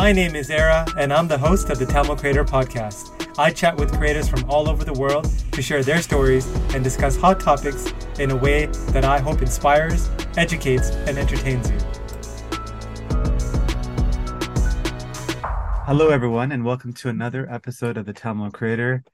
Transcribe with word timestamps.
My 0.00 0.12
name 0.12 0.34
is 0.34 0.48
Ara, 0.48 0.86
and 0.96 1.12
I'm 1.12 1.28
the 1.28 1.36
host 1.36 1.68
of 1.68 1.78
the 1.78 1.84
Tamil 1.84 2.16
Creator 2.16 2.46
Podcast. 2.46 3.30
I 3.38 3.50
chat 3.50 3.76
with 3.76 3.92
creators 3.92 4.30
from 4.30 4.48
all 4.48 4.66
over 4.66 4.82
the 4.82 4.94
world 4.94 5.30
to 5.52 5.60
share 5.60 5.82
their 5.82 6.00
stories 6.00 6.46
and 6.74 6.82
discuss 6.82 7.18
hot 7.18 7.38
topics 7.38 7.92
in 8.18 8.30
a 8.30 8.36
way 8.36 8.64
that 8.92 9.04
I 9.04 9.18
hope 9.18 9.42
inspires, 9.42 10.08
educates, 10.38 10.88
and 10.88 11.18
entertains 11.18 11.70
you. 11.70 11.76
Hello, 15.84 16.08
everyone, 16.08 16.50
and 16.50 16.64
welcome 16.64 16.94
to 16.94 17.10
another 17.10 17.46
episode 17.52 17.98
of 17.98 18.06
the 18.06 18.14
Tamil 18.14 18.50
Creator. 18.52 19.04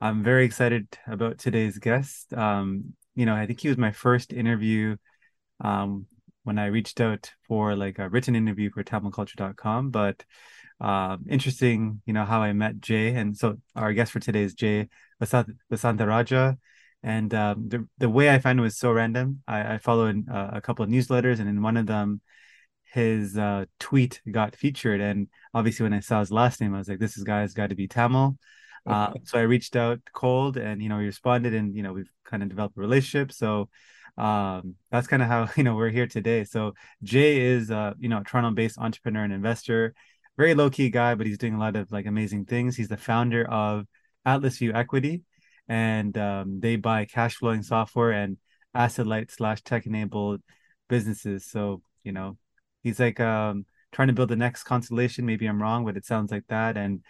I'm 0.00 0.22
very 0.22 0.44
excited 0.44 0.96
about 1.08 1.38
today's 1.38 1.78
guest. 1.78 2.32
Um, 2.32 2.94
you 3.16 3.26
know, 3.26 3.34
I 3.34 3.46
think 3.46 3.58
he 3.58 3.68
was 3.68 3.78
my 3.78 3.90
first 3.90 4.32
interview 4.32 4.96
um, 5.60 6.06
when 6.46 6.58
I 6.58 6.66
reached 6.66 7.00
out 7.00 7.32
for 7.48 7.74
like 7.74 7.98
a 7.98 8.08
written 8.08 8.36
interview 8.36 8.70
for 8.70 8.84
tamilculture.com. 8.84 9.90
But 9.90 10.24
uh, 10.80 11.16
interesting, 11.28 12.02
you 12.06 12.12
know, 12.12 12.24
how 12.24 12.40
I 12.40 12.52
met 12.52 12.80
Jay. 12.80 13.14
And 13.14 13.36
so 13.36 13.56
our 13.74 13.92
guest 13.92 14.12
for 14.12 14.20
today 14.20 14.42
is 14.42 14.54
Jay 14.54 14.88
Vasantharajah. 15.20 16.56
And 17.02 17.34
um, 17.34 17.68
the, 17.68 17.88
the 17.98 18.08
way 18.08 18.30
I 18.30 18.38
found 18.38 18.60
it 18.60 18.62
was 18.62 18.78
so 18.78 18.92
random. 18.92 19.42
I, 19.48 19.74
I 19.74 19.78
follow 19.78 20.06
in, 20.06 20.28
uh, 20.28 20.50
a 20.52 20.60
couple 20.60 20.84
of 20.84 20.90
newsletters, 20.90 21.40
and 21.40 21.48
in 21.48 21.62
one 21.62 21.76
of 21.76 21.86
them, 21.86 22.20
his 22.84 23.36
uh, 23.36 23.66
tweet 23.80 24.20
got 24.30 24.56
featured. 24.56 25.00
And 25.00 25.28
obviously, 25.52 25.84
when 25.84 25.92
I 25.92 26.00
saw 26.00 26.20
his 26.20 26.32
last 26.32 26.60
name, 26.60 26.74
I 26.74 26.78
was 26.78 26.88
like, 26.88 26.98
this 26.98 27.16
guy's 27.16 27.54
got 27.54 27.70
to 27.70 27.76
be 27.76 27.88
Tamil. 27.88 28.38
Uh, 28.86 29.12
so 29.24 29.38
I 29.38 29.42
reached 29.42 29.76
out 29.76 30.00
cold, 30.14 30.56
and 30.56 30.82
you 30.82 30.88
know, 30.88 30.98
he 30.98 31.06
responded, 31.06 31.54
and 31.54 31.74
you 31.74 31.82
know, 31.82 31.92
we've 31.92 32.10
kind 32.24 32.42
of 32.42 32.48
developed 32.48 32.76
a 32.76 32.80
relationship. 32.80 33.32
So 33.32 33.68
um, 34.18 34.76
that's 34.90 35.06
kind 35.06 35.22
of 35.22 35.28
how 35.28 35.48
you 35.56 35.62
know 35.62 35.74
we're 35.74 35.90
here 35.90 36.06
today. 36.06 36.44
So 36.44 36.74
Jay 37.02 37.40
is 37.40 37.70
uh, 37.70 37.94
you 37.98 38.08
know 38.08 38.22
Toronto-based 38.26 38.78
entrepreneur 38.78 39.24
and 39.24 39.32
investor, 39.32 39.94
very 40.36 40.54
low-key 40.54 40.90
guy, 40.90 41.14
but 41.14 41.26
he's 41.26 41.38
doing 41.38 41.54
a 41.54 41.58
lot 41.58 41.76
of 41.76 41.90
like 41.92 42.06
amazing 42.06 42.46
things. 42.46 42.76
He's 42.76 42.88
the 42.88 42.96
founder 42.96 43.48
of 43.48 43.86
Atlasview 44.26 44.74
Equity, 44.74 45.22
and 45.68 46.16
um, 46.18 46.60
they 46.60 46.76
buy 46.76 47.04
cash 47.04 47.36
flowing 47.36 47.62
software 47.62 48.12
and 48.12 48.36
asset 48.74 49.06
light 49.06 49.30
slash 49.30 49.62
tech 49.62 49.86
enabled 49.86 50.42
businesses. 50.88 51.46
So 51.46 51.82
you 52.04 52.12
know 52.12 52.38
he's 52.82 53.00
like 53.00 53.20
um, 53.20 53.66
trying 53.92 54.08
to 54.08 54.14
build 54.14 54.30
the 54.30 54.36
next 54.36 54.64
Constellation. 54.64 55.26
Maybe 55.26 55.46
I'm 55.46 55.60
wrong, 55.60 55.84
but 55.84 55.96
it 55.96 56.06
sounds 56.06 56.30
like 56.30 56.44
that. 56.48 56.76
And 56.76 57.02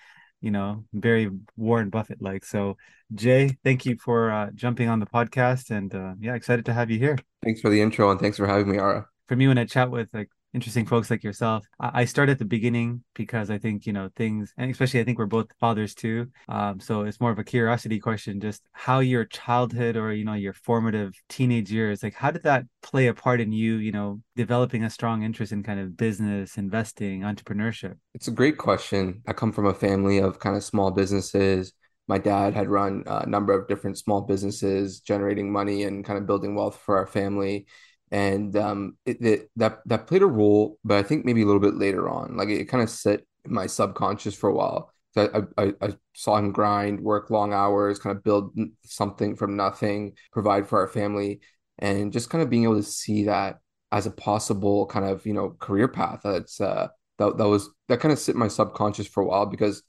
you 0.46 0.52
know, 0.52 0.84
very 0.92 1.28
Warren 1.56 1.90
Buffett 1.90 2.22
like. 2.22 2.44
So, 2.44 2.76
Jay, 3.12 3.56
thank 3.64 3.84
you 3.84 3.96
for 3.96 4.30
uh, 4.30 4.50
jumping 4.54 4.88
on 4.88 5.00
the 5.00 5.06
podcast, 5.06 5.72
and 5.72 5.92
uh, 5.92 6.14
yeah, 6.20 6.36
excited 6.36 6.64
to 6.66 6.72
have 6.72 6.88
you 6.88 7.00
here. 7.00 7.18
Thanks 7.42 7.60
for 7.60 7.68
the 7.68 7.82
intro, 7.82 8.12
and 8.12 8.20
thanks 8.20 8.36
for 8.36 8.46
having 8.46 8.70
me, 8.70 8.78
Ara. 8.78 9.08
For 9.26 9.34
me, 9.34 9.48
when 9.48 9.58
I 9.58 9.64
chat 9.64 9.90
with 9.90 10.08
like 10.14 10.30
interesting 10.56 10.86
folks 10.86 11.10
like 11.10 11.22
yourself. 11.22 11.66
I, 11.78 12.06
start 12.06 12.30
at 12.30 12.38
the 12.38 12.46
beginning 12.46 13.04
because 13.14 13.50
I 13.50 13.58
think, 13.58 13.84
you 13.84 13.92
know, 13.92 14.08
things, 14.16 14.54
and 14.56 14.70
especially 14.70 15.00
I 15.00 15.04
think 15.04 15.18
we're 15.18 15.26
both 15.26 15.48
fathers 15.60 15.94
too. 15.94 16.28
Um, 16.48 16.80
so 16.80 17.02
it's 17.02 17.20
more 17.20 17.30
of 17.30 17.38
a 17.38 17.44
curiosity 17.44 18.00
question, 18.00 18.40
just 18.40 18.62
how 18.72 19.00
your 19.00 19.26
childhood 19.26 19.96
or, 19.96 20.14
you 20.14 20.24
know, 20.24 20.32
your 20.32 20.54
formative 20.54 21.12
teenage 21.28 21.70
years, 21.70 22.02
like 22.02 22.14
how 22.14 22.30
did 22.30 22.42
that 22.44 22.64
play 22.82 23.08
a 23.08 23.14
part 23.14 23.42
in 23.42 23.52
you, 23.52 23.74
you 23.74 23.92
know, 23.92 24.22
developing 24.34 24.82
a 24.82 24.88
strong 24.88 25.22
interest 25.22 25.52
in 25.52 25.62
kind 25.62 25.78
of 25.78 25.94
business, 25.94 26.56
investing, 26.56 27.20
entrepreneurship? 27.20 27.96
It's 28.14 28.28
a 28.28 28.32
great 28.32 28.56
question. 28.56 29.20
I 29.26 29.34
come 29.34 29.52
from 29.52 29.66
a 29.66 29.74
family 29.74 30.18
of 30.18 30.38
kind 30.38 30.56
of 30.56 30.64
small 30.64 30.90
businesses 30.90 31.74
my 32.08 32.18
dad 32.18 32.54
had 32.54 32.68
run 32.68 33.02
a 33.06 33.26
number 33.26 33.52
of 33.52 33.66
different 33.66 33.98
small 33.98 34.20
businesses 34.20 35.00
generating 35.00 35.50
money 35.50 35.82
and 35.82 36.04
kind 36.04 36.16
of 36.16 36.24
building 36.24 36.54
wealth 36.54 36.80
for 36.84 36.96
our 36.96 37.06
family 37.08 37.66
and 38.10 38.56
um, 38.56 38.96
it, 39.04 39.20
it, 39.20 39.50
that 39.56 39.80
that 39.86 40.06
played 40.06 40.22
a 40.22 40.26
role, 40.26 40.78
but 40.84 40.98
I 40.98 41.02
think 41.02 41.24
maybe 41.24 41.42
a 41.42 41.46
little 41.46 41.60
bit 41.60 41.74
later 41.74 42.08
on, 42.08 42.36
like 42.36 42.48
it, 42.48 42.60
it 42.60 42.64
kind 42.66 42.82
of 42.82 42.90
set 42.90 43.20
my 43.46 43.66
subconscious 43.66 44.34
for 44.34 44.48
a 44.48 44.54
while. 44.54 44.92
I, 45.16 45.42
I, 45.56 45.72
I 45.80 45.96
saw 46.14 46.36
him 46.36 46.52
grind, 46.52 47.00
work 47.00 47.30
long 47.30 47.54
hours, 47.54 47.98
kind 47.98 48.14
of 48.14 48.22
build 48.22 48.54
something 48.84 49.34
from 49.34 49.56
nothing, 49.56 50.12
provide 50.30 50.68
for 50.68 50.80
our 50.80 50.88
family, 50.88 51.40
and 51.78 52.12
just 52.12 52.28
kind 52.28 52.42
of 52.42 52.50
being 52.50 52.64
able 52.64 52.76
to 52.76 52.82
see 52.82 53.24
that 53.24 53.60
as 53.92 54.06
a 54.06 54.10
possible 54.10 54.86
kind 54.86 55.06
of 55.06 55.24
you 55.26 55.32
know 55.32 55.56
career 55.58 55.88
path. 55.88 56.20
That's 56.22 56.60
uh, 56.60 56.88
that 57.18 57.38
that 57.38 57.48
was 57.48 57.70
that 57.88 58.00
kind 58.00 58.12
of 58.12 58.18
sit 58.18 58.36
my 58.36 58.48
subconscious 58.48 59.06
for 59.06 59.22
a 59.22 59.26
while 59.26 59.46
because 59.46 59.82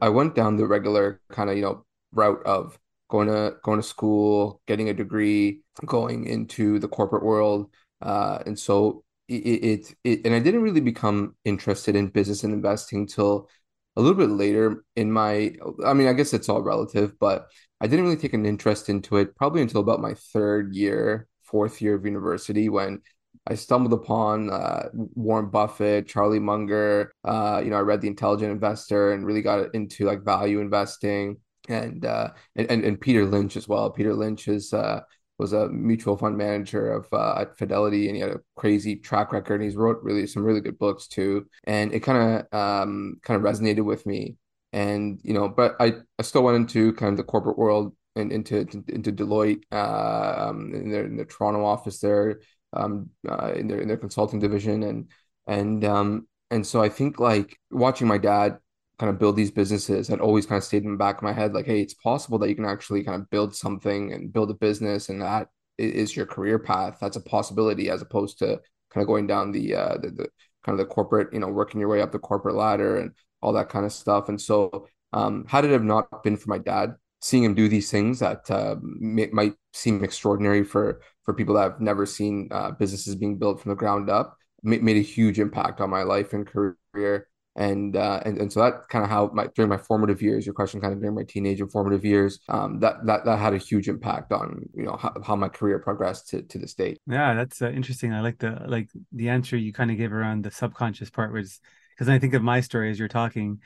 I 0.00 0.08
went 0.08 0.34
down 0.34 0.56
the 0.56 0.66
regular 0.66 1.20
kind 1.30 1.50
of 1.50 1.56
you 1.56 1.62
know 1.62 1.84
route 2.12 2.42
of 2.44 2.78
going 3.10 3.28
to 3.28 3.56
going 3.62 3.78
to 3.78 3.86
school, 3.86 4.62
getting 4.66 4.88
a 4.88 4.94
degree, 4.94 5.60
going 5.84 6.26
into 6.26 6.78
the 6.78 6.88
corporate 6.88 7.24
world, 7.24 7.70
uh, 8.00 8.38
and 8.46 8.58
so 8.58 9.04
it, 9.28 9.34
it, 9.34 9.94
it 10.04 10.20
and 10.24 10.34
I 10.34 10.38
didn't 10.38 10.62
really 10.62 10.80
become 10.80 11.36
interested 11.44 11.96
in 11.96 12.08
business 12.08 12.44
and 12.44 12.54
investing 12.54 13.06
till 13.06 13.48
a 13.96 14.00
little 14.00 14.16
bit 14.16 14.30
later 14.30 14.84
in 14.96 15.12
my. 15.12 15.52
I 15.84 15.92
mean, 15.92 16.08
I 16.08 16.12
guess 16.14 16.32
it's 16.32 16.48
all 16.48 16.62
relative, 16.62 17.18
but 17.18 17.48
I 17.80 17.86
didn't 17.86 18.04
really 18.04 18.16
take 18.16 18.34
an 18.34 18.46
interest 18.46 18.88
into 18.88 19.16
it 19.16 19.36
probably 19.36 19.62
until 19.62 19.80
about 19.80 20.00
my 20.00 20.14
third 20.14 20.74
year, 20.74 21.28
fourth 21.42 21.82
year 21.82 21.94
of 21.96 22.06
university 22.06 22.68
when 22.68 23.02
I 23.46 23.54
stumbled 23.54 23.92
upon 23.92 24.50
uh, 24.50 24.88
Warren 24.92 25.50
Buffett, 25.50 26.06
Charlie 26.06 26.38
Munger. 26.38 27.12
Uh, 27.24 27.60
you 27.64 27.70
know, 27.70 27.76
I 27.76 27.80
read 27.80 28.00
The 28.00 28.08
Intelligent 28.08 28.52
Investor 28.52 29.12
and 29.12 29.26
really 29.26 29.42
got 29.42 29.74
into 29.74 30.04
like 30.04 30.24
value 30.24 30.60
investing 30.60 31.38
and 31.70 32.04
uh, 32.04 32.28
and, 32.56 32.84
and 32.84 33.00
Peter 33.00 33.24
Lynch 33.24 33.56
as 33.56 33.68
well. 33.68 33.90
Peter 33.90 34.14
Lynch 34.14 34.48
is 34.48 34.72
uh, 34.72 35.00
was 35.38 35.52
a 35.52 35.68
mutual 35.68 36.16
fund 36.16 36.36
manager 36.36 36.92
of 36.92 37.06
uh, 37.12 37.40
at 37.40 37.56
Fidelity, 37.56 38.08
and 38.08 38.16
he 38.16 38.20
had 38.20 38.30
a 38.30 38.40
crazy 38.56 38.96
track 38.96 39.32
record. 39.32 39.56
And 39.56 39.64
he's 39.64 39.76
wrote 39.76 39.98
really 40.02 40.26
some 40.26 40.44
really 40.44 40.60
good 40.60 40.78
books 40.78 41.06
too, 41.08 41.46
and 41.64 41.92
it 41.92 42.00
kind 42.00 42.46
of 42.52 42.58
um, 42.58 43.16
kind 43.22 43.36
of 43.36 43.50
resonated 43.50 43.84
with 43.84 44.06
me. 44.06 44.36
And 44.72 45.18
you 45.22 45.32
know, 45.32 45.48
but 45.48 45.76
I, 45.80 45.94
I 46.18 46.22
still 46.22 46.42
went 46.42 46.56
into 46.56 46.92
kind 46.92 47.12
of 47.12 47.16
the 47.16 47.24
corporate 47.24 47.58
world 47.58 47.94
and 48.16 48.32
into 48.32 48.58
into 48.88 49.12
Deloitte 49.12 49.62
uh, 49.72 50.48
um, 50.48 50.72
in 50.74 50.90
their 50.90 51.04
in 51.04 51.16
the 51.16 51.24
Toronto 51.24 51.64
office 51.64 52.00
there, 52.00 52.40
um, 52.72 53.10
uh, 53.28 53.52
in 53.54 53.66
their 53.66 53.80
in 53.80 53.88
their 53.88 53.96
consulting 53.96 54.40
division, 54.40 54.82
and 54.82 55.10
and 55.46 55.84
um, 55.84 56.28
and 56.50 56.66
so 56.66 56.82
I 56.82 56.88
think 56.88 57.18
like 57.18 57.56
watching 57.70 58.08
my 58.08 58.18
dad 58.18 58.58
kind 59.00 59.10
of 59.10 59.18
build 59.18 59.34
these 59.34 59.50
businesses 59.50 60.08
had 60.08 60.20
always 60.20 60.46
kind 60.46 60.58
of 60.58 60.64
stayed 60.64 60.84
in 60.84 60.92
the 60.92 60.98
back 60.98 61.16
of 61.16 61.22
my 61.22 61.32
head 61.32 61.54
like 61.54 61.66
hey 61.66 61.80
it's 61.80 61.94
possible 61.94 62.38
that 62.38 62.48
you 62.50 62.54
can 62.54 62.66
actually 62.66 63.02
kind 63.02 63.20
of 63.20 63.30
build 63.30 63.54
something 63.54 64.12
and 64.12 64.32
build 64.32 64.50
a 64.50 64.54
business 64.54 65.08
and 65.08 65.22
that 65.22 65.48
is 65.80 66.14
your 66.14 66.26
career 66.26 66.58
path. 66.58 66.98
That's 67.00 67.16
a 67.16 67.22
possibility 67.22 67.90
as 67.90 68.02
opposed 68.02 68.38
to 68.38 68.60
kind 68.90 69.02
of 69.02 69.06
going 69.06 69.26
down 69.26 69.52
the 69.52 69.74
uh 69.74 69.96
the, 70.00 70.10
the 70.10 70.28
kind 70.64 70.78
of 70.78 70.78
the 70.78 70.92
corporate 70.92 71.32
you 71.32 71.40
know 71.40 71.48
working 71.48 71.80
your 71.80 71.88
way 71.88 72.02
up 72.02 72.12
the 72.12 72.18
corporate 72.18 72.56
ladder 72.56 72.98
and 72.98 73.12
all 73.40 73.52
that 73.54 73.68
kind 73.68 73.86
of 73.86 73.92
stuff. 73.92 74.28
And 74.28 74.40
so 74.40 74.88
um 75.12 75.44
had 75.48 75.64
it 75.64 75.70
have 75.70 75.84
not 75.84 76.22
been 76.22 76.36
for 76.36 76.50
my 76.50 76.58
dad 76.58 76.94
seeing 77.22 77.44
him 77.44 77.54
do 77.54 77.68
these 77.68 77.90
things 77.90 78.18
that 78.20 78.50
uh, 78.50 78.76
may, 78.82 79.28
might 79.30 79.52
seem 79.74 80.02
extraordinary 80.02 80.64
for 80.64 81.00
for 81.22 81.34
people 81.34 81.54
that 81.54 81.62
have 81.62 81.80
never 81.80 82.06
seen 82.06 82.48
uh, 82.50 82.70
businesses 82.72 83.14
being 83.14 83.38
built 83.38 83.60
from 83.60 83.70
the 83.70 83.76
ground 83.76 84.08
up 84.10 84.36
made 84.62 84.96
a 84.96 85.00
huge 85.00 85.38
impact 85.38 85.80
on 85.80 85.88
my 85.88 86.02
life 86.02 86.32
and 86.34 86.46
career 86.46 87.28
and 87.56 87.96
uh, 87.96 88.20
and 88.24 88.38
and 88.38 88.52
so 88.52 88.60
that 88.60 88.88
kind 88.88 89.04
of 89.04 89.10
how 89.10 89.30
my 89.32 89.48
during 89.56 89.68
my 89.68 89.76
formative 89.76 90.22
years, 90.22 90.46
your 90.46 90.54
question 90.54 90.80
kind 90.80 90.92
of 90.92 91.00
during 91.00 91.16
my 91.16 91.24
teenage 91.24 91.60
and 91.60 91.70
formative 91.70 92.04
years, 92.04 92.38
um, 92.48 92.78
that 92.80 93.04
that 93.06 93.24
that 93.24 93.38
had 93.38 93.54
a 93.54 93.58
huge 93.58 93.88
impact 93.88 94.32
on 94.32 94.62
you 94.74 94.84
know 94.84 94.96
how, 94.96 95.12
how 95.24 95.36
my 95.36 95.48
career 95.48 95.78
progressed 95.80 96.28
to 96.28 96.42
to 96.42 96.58
this 96.58 96.74
date. 96.74 96.98
Yeah, 97.08 97.34
that's 97.34 97.60
uh, 97.60 97.70
interesting. 97.70 98.12
I 98.12 98.20
like 98.20 98.38
the 98.38 98.62
like 98.66 98.88
the 99.12 99.30
answer 99.30 99.56
you 99.56 99.72
kind 99.72 99.90
of 99.90 99.96
gave 99.96 100.12
around 100.12 100.44
the 100.44 100.50
subconscious 100.52 101.10
part 101.10 101.32
was 101.32 101.60
because 101.94 102.08
I 102.08 102.18
think 102.18 102.34
of 102.34 102.42
my 102.42 102.60
story 102.60 102.90
as 102.90 102.98
you're 102.98 103.08
talking. 103.08 103.60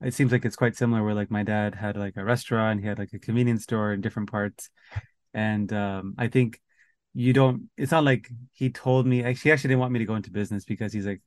It 0.00 0.14
seems 0.14 0.30
like 0.32 0.44
it's 0.44 0.56
quite 0.56 0.76
similar. 0.76 1.04
Where 1.04 1.14
like 1.14 1.30
my 1.30 1.44
dad 1.44 1.76
had 1.76 1.96
like 1.96 2.16
a 2.16 2.24
restaurant, 2.24 2.80
he 2.80 2.86
had 2.86 2.98
like 2.98 3.12
a 3.12 3.18
convenience 3.20 3.62
store 3.62 3.92
in 3.92 4.00
different 4.00 4.30
parts, 4.30 4.68
and 5.32 5.72
um, 5.72 6.14
I 6.18 6.26
think 6.26 6.60
you 7.14 7.32
don't 7.32 7.70
it's 7.76 7.92
not 7.92 8.04
like 8.04 8.28
he 8.52 8.70
told 8.70 9.06
me 9.06 9.18
he 9.34 9.50
actually 9.50 9.68
didn't 9.68 9.78
want 9.80 9.92
me 9.92 9.98
to 10.00 10.04
go 10.04 10.14
into 10.16 10.30
business 10.30 10.64
because 10.64 10.92
he's 10.92 11.06
like 11.06 11.20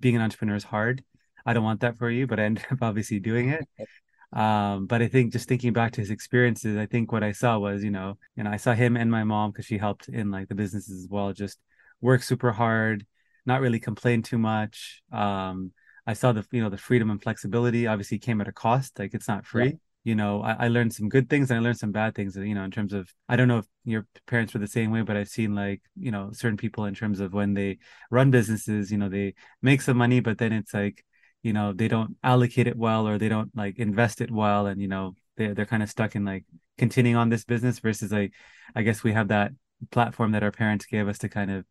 being 0.00 0.16
an 0.16 0.22
entrepreneur 0.22 0.56
is 0.56 0.64
hard 0.64 1.04
I 1.46 1.52
don't 1.52 1.64
want 1.64 1.80
that 1.80 1.98
for 1.98 2.10
you, 2.10 2.26
but 2.26 2.40
I 2.40 2.44
ended 2.44 2.66
up 2.70 2.78
obviously 2.82 3.20
doing 3.20 3.50
it. 3.50 3.66
Um, 4.32 4.86
but 4.86 5.00
I 5.00 5.08
think 5.08 5.32
just 5.32 5.48
thinking 5.48 5.72
back 5.72 5.92
to 5.92 6.00
his 6.00 6.10
experiences, 6.10 6.76
I 6.76 6.86
think 6.86 7.12
what 7.12 7.22
I 7.22 7.32
saw 7.32 7.58
was, 7.58 7.82
you 7.82 7.90
know, 7.90 8.18
you 8.36 8.44
know, 8.44 8.50
I 8.50 8.58
saw 8.58 8.74
him 8.74 8.96
and 8.96 9.10
my 9.10 9.24
mom 9.24 9.50
because 9.50 9.64
she 9.64 9.78
helped 9.78 10.08
in 10.08 10.30
like 10.30 10.48
the 10.48 10.54
businesses 10.54 11.04
as 11.04 11.08
well, 11.08 11.32
just 11.32 11.58
work 12.00 12.22
super 12.22 12.52
hard, 12.52 13.06
not 13.46 13.60
really 13.60 13.80
complain 13.80 14.22
too 14.22 14.38
much. 14.38 15.02
Um, 15.12 15.72
I 16.06 16.12
saw 16.12 16.32
the, 16.32 16.44
you 16.52 16.62
know, 16.62 16.68
the 16.68 16.78
freedom 16.78 17.10
and 17.10 17.22
flexibility 17.22 17.86
obviously 17.86 18.18
came 18.18 18.40
at 18.40 18.48
a 18.48 18.52
cost. 18.52 18.98
Like 18.98 19.14
it's 19.14 19.28
not 19.28 19.46
free. 19.46 19.66
Yeah. 19.66 19.72
You 20.04 20.14
know, 20.14 20.42
I, 20.42 20.64
I 20.64 20.68
learned 20.68 20.94
some 20.94 21.08
good 21.08 21.28
things 21.28 21.50
and 21.50 21.58
I 21.58 21.62
learned 21.62 21.78
some 21.78 21.92
bad 21.92 22.14
things, 22.14 22.36
you 22.36 22.54
know, 22.54 22.64
in 22.64 22.70
terms 22.70 22.92
of, 22.92 23.12
I 23.28 23.36
don't 23.36 23.48
know 23.48 23.58
if 23.58 23.66
your 23.84 24.06
parents 24.26 24.54
were 24.54 24.60
the 24.60 24.66
same 24.66 24.90
way, 24.90 25.02
but 25.02 25.16
I've 25.16 25.28
seen 25.28 25.54
like, 25.54 25.82
you 25.98 26.10
know, 26.10 26.30
certain 26.32 26.56
people 26.56 26.84
in 26.84 26.94
terms 26.94 27.20
of 27.20 27.32
when 27.32 27.54
they 27.54 27.78
run 28.10 28.30
businesses, 28.30 28.92
you 28.92 28.98
know, 28.98 29.08
they 29.08 29.34
make 29.60 29.82
some 29.82 29.96
money, 29.96 30.20
but 30.20 30.38
then 30.38 30.52
it's 30.52 30.72
like, 30.72 31.04
you 31.48 31.54
know 31.58 31.72
they 31.72 31.88
don't 31.88 32.16
allocate 32.22 32.68
it 32.72 32.76
well 32.76 33.08
or 33.08 33.18
they 33.18 33.30
don't 33.34 33.50
like 33.56 33.78
invest 33.78 34.20
it 34.20 34.30
well 34.30 34.66
and 34.66 34.80
you 34.80 34.88
know 34.88 35.14
they 35.36 35.48
they're 35.54 35.72
kind 35.72 35.82
of 35.82 35.90
stuck 35.90 36.14
in 36.14 36.24
like 36.24 36.44
continuing 36.76 37.16
on 37.16 37.30
this 37.30 37.44
business 37.44 37.78
versus 37.78 38.12
like 38.12 38.32
I 38.76 38.82
guess 38.82 39.02
we 39.02 39.12
have 39.14 39.28
that 39.28 39.52
platform 39.90 40.32
that 40.32 40.42
our 40.42 40.52
parents 40.52 40.86
gave 40.86 41.08
us 41.08 41.18
to 41.18 41.28
kind 41.28 41.50
of 41.50 41.64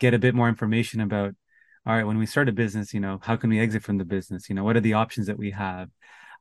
get 0.00 0.14
a 0.14 0.18
bit 0.18 0.34
more 0.34 0.48
information 0.48 1.00
about 1.00 1.34
all 1.84 1.94
right, 1.96 2.06
when 2.06 2.18
we 2.18 2.26
start 2.26 2.48
a 2.48 2.52
business, 2.52 2.94
you 2.94 3.00
know, 3.00 3.18
how 3.22 3.36
can 3.36 3.50
we 3.50 3.58
exit 3.58 3.82
from 3.82 3.98
the 3.98 4.04
business? 4.04 4.48
You 4.48 4.54
know, 4.54 4.62
what 4.64 4.76
are 4.76 4.80
the 4.80 4.94
options 4.94 5.26
that 5.26 5.38
we 5.38 5.50
have? 5.50 5.88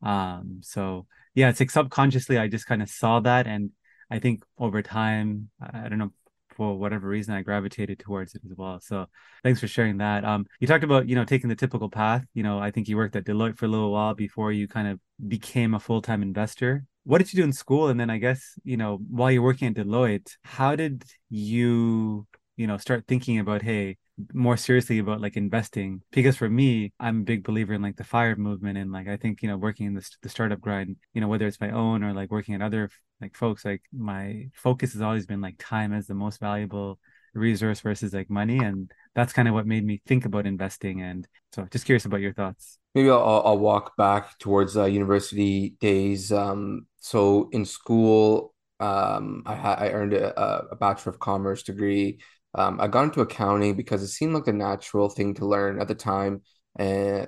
Um, 0.04 0.60
so 0.62 1.08
yeah, 1.34 1.50
it's 1.50 1.60
like 1.60 1.72
subconsciously 1.72 2.38
I 2.38 2.48
just 2.48 2.68
kind 2.68 2.82
of 2.82 2.90
saw 2.90 3.20
that 3.22 3.48
and 3.48 3.72
I 4.10 4.20
think 4.20 4.44
over 4.58 4.82
time, 4.82 5.50
I 5.62 5.88
don't 5.90 6.00
know, 6.00 6.14
for 6.62 6.78
whatever 6.78 7.08
reason, 7.08 7.34
I 7.34 7.42
gravitated 7.42 7.98
towards 7.98 8.36
it 8.36 8.44
as 8.46 8.56
well. 8.56 8.80
So 8.80 9.08
thanks 9.44 9.60
for 9.60 9.68
sharing 9.68 9.98
that. 9.98 10.24
Um, 10.24 10.46
you 10.60 10.68
talked 10.68 10.84
about, 10.84 11.10
you 11.10 11.16
know, 11.16 11.26
taking 11.26 11.50
the 11.50 11.56
typical 11.56 11.90
path. 11.90 12.24
You 12.36 12.44
know, 12.44 12.60
I 12.60 12.70
think 12.70 12.88
you 12.88 12.98
worked 12.98 13.16
at 13.16 13.26
Deloitte 13.26 13.58
for 13.58 13.66
a 13.66 13.68
little 13.68 13.92
while 13.92 14.14
before 14.14 14.52
you 14.52 14.68
kind 14.68 14.88
of 14.88 15.00
became 15.28 15.74
a 15.74 15.80
full-time 15.80 16.22
investor. 16.22 16.86
What 17.04 17.18
did 17.18 17.34
you 17.34 17.38
do 17.38 17.44
in 17.44 17.52
school? 17.52 17.88
And 17.88 18.00
then 18.00 18.12
I 18.12 18.20
guess, 18.20 18.60
you 18.64 18.78
know, 18.78 19.00
while 19.10 19.32
you're 19.32 19.42
working 19.42 19.70
at 19.70 19.74
Deloitte, 19.74 20.38
how 20.44 20.76
did 20.76 21.04
you, 21.32 22.28
you 22.58 22.68
know, 22.68 22.78
start 22.78 23.06
thinking 23.08 23.40
about, 23.40 23.64
hey, 23.64 23.98
more 24.34 24.58
seriously 24.58 25.00
about 25.00 25.22
like 25.22 25.38
investing 25.38 26.02
because 26.12 26.38
for 26.38 26.50
me 26.50 26.92
i'm 27.00 27.22
a 27.22 27.24
big 27.24 27.44
believer 27.44 27.74
in 27.74 27.82
like 27.82 27.98
the 27.98 28.04
fire 28.04 28.36
movement 28.36 28.78
and 28.78 28.92
like 28.92 29.08
i 29.08 29.18
think 29.18 29.42
you 29.42 29.48
know 29.48 29.58
working 29.58 29.86
in 29.88 29.94
the, 29.94 30.10
the 30.22 30.30
startup 30.30 30.60
grind 30.62 30.96
you 31.14 31.22
know 31.22 31.28
whether 31.28 31.48
it's 31.48 31.62
my 31.62 31.72
own 31.72 32.04
or 32.04 32.14
like 32.14 32.32
working 32.32 32.56
at 32.56 32.62
other 32.62 32.90
like 33.22 33.36
folks 33.36 33.64
like 33.64 33.82
my 33.94 34.50
focus 34.54 34.94
has 34.94 35.02
always 35.02 35.26
been 35.26 35.42
like 35.42 35.56
time 35.60 35.94
as 35.94 36.08
the 36.08 36.14
most 36.14 36.40
valuable 36.40 37.00
resource 37.34 37.80
versus 37.80 38.14
like 38.14 38.30
money 38.30 38.60
and 38.60 38.92
that's 39.16 39.34
kind 39.34 39.48
of 39.48 39.54
what 39.54 39.66
made 39.66 39.86
me 39.86 40.02
think 40.06 40.26
about 40.26 40.46
investing 40.46 41.02
and 41.02 41.28
so 41.54 41.66
just 41.72 41.86
curious 41.86 42.06
about 42.06 42.20
your 42.20 42.34
thoughts. 42.34 42.78
Maybe 42.94 43.10
i'll, 43.10 43.44
I'll 43.46 43.58
walk 43.58 43.96
back 43.96 44.38
towards 44.40 44.76
uh, 44.76 44.86
university 44.86 45.76
days 45.80 46.32
um 46.32 46.88
so 46.98 47.50
in 47.54 47.66
school 47.66 48.54
um 48.80 49.44
i 49.46 49.56
had 49.56 49.80
i 49.80 49.90
earned 49.92 50.14
a, 50.14 50.38
a 50.72 50.76
bachelor 50.76 51.12
of 51.12 51.20
commerce 51.20 51.64
degree 51.64 52.20
um, 52.56 52.80
I 52.82 52.88
got 52.88 53.04
into 53.04 53.22
accounting 53.22 53.76
because 53.76 54.02
it 54.04 54.08
seemed 54.10 54.34
like 54.34 54.46
the 54.46 54.54
natural 54.54 55.10
thing 55.10 55.34
to 55.36 55.46
learn 55.46 55.80
at 55.80 55.88
the 55.88 55.96
time. 55.96 56.42
And 56.78 57.28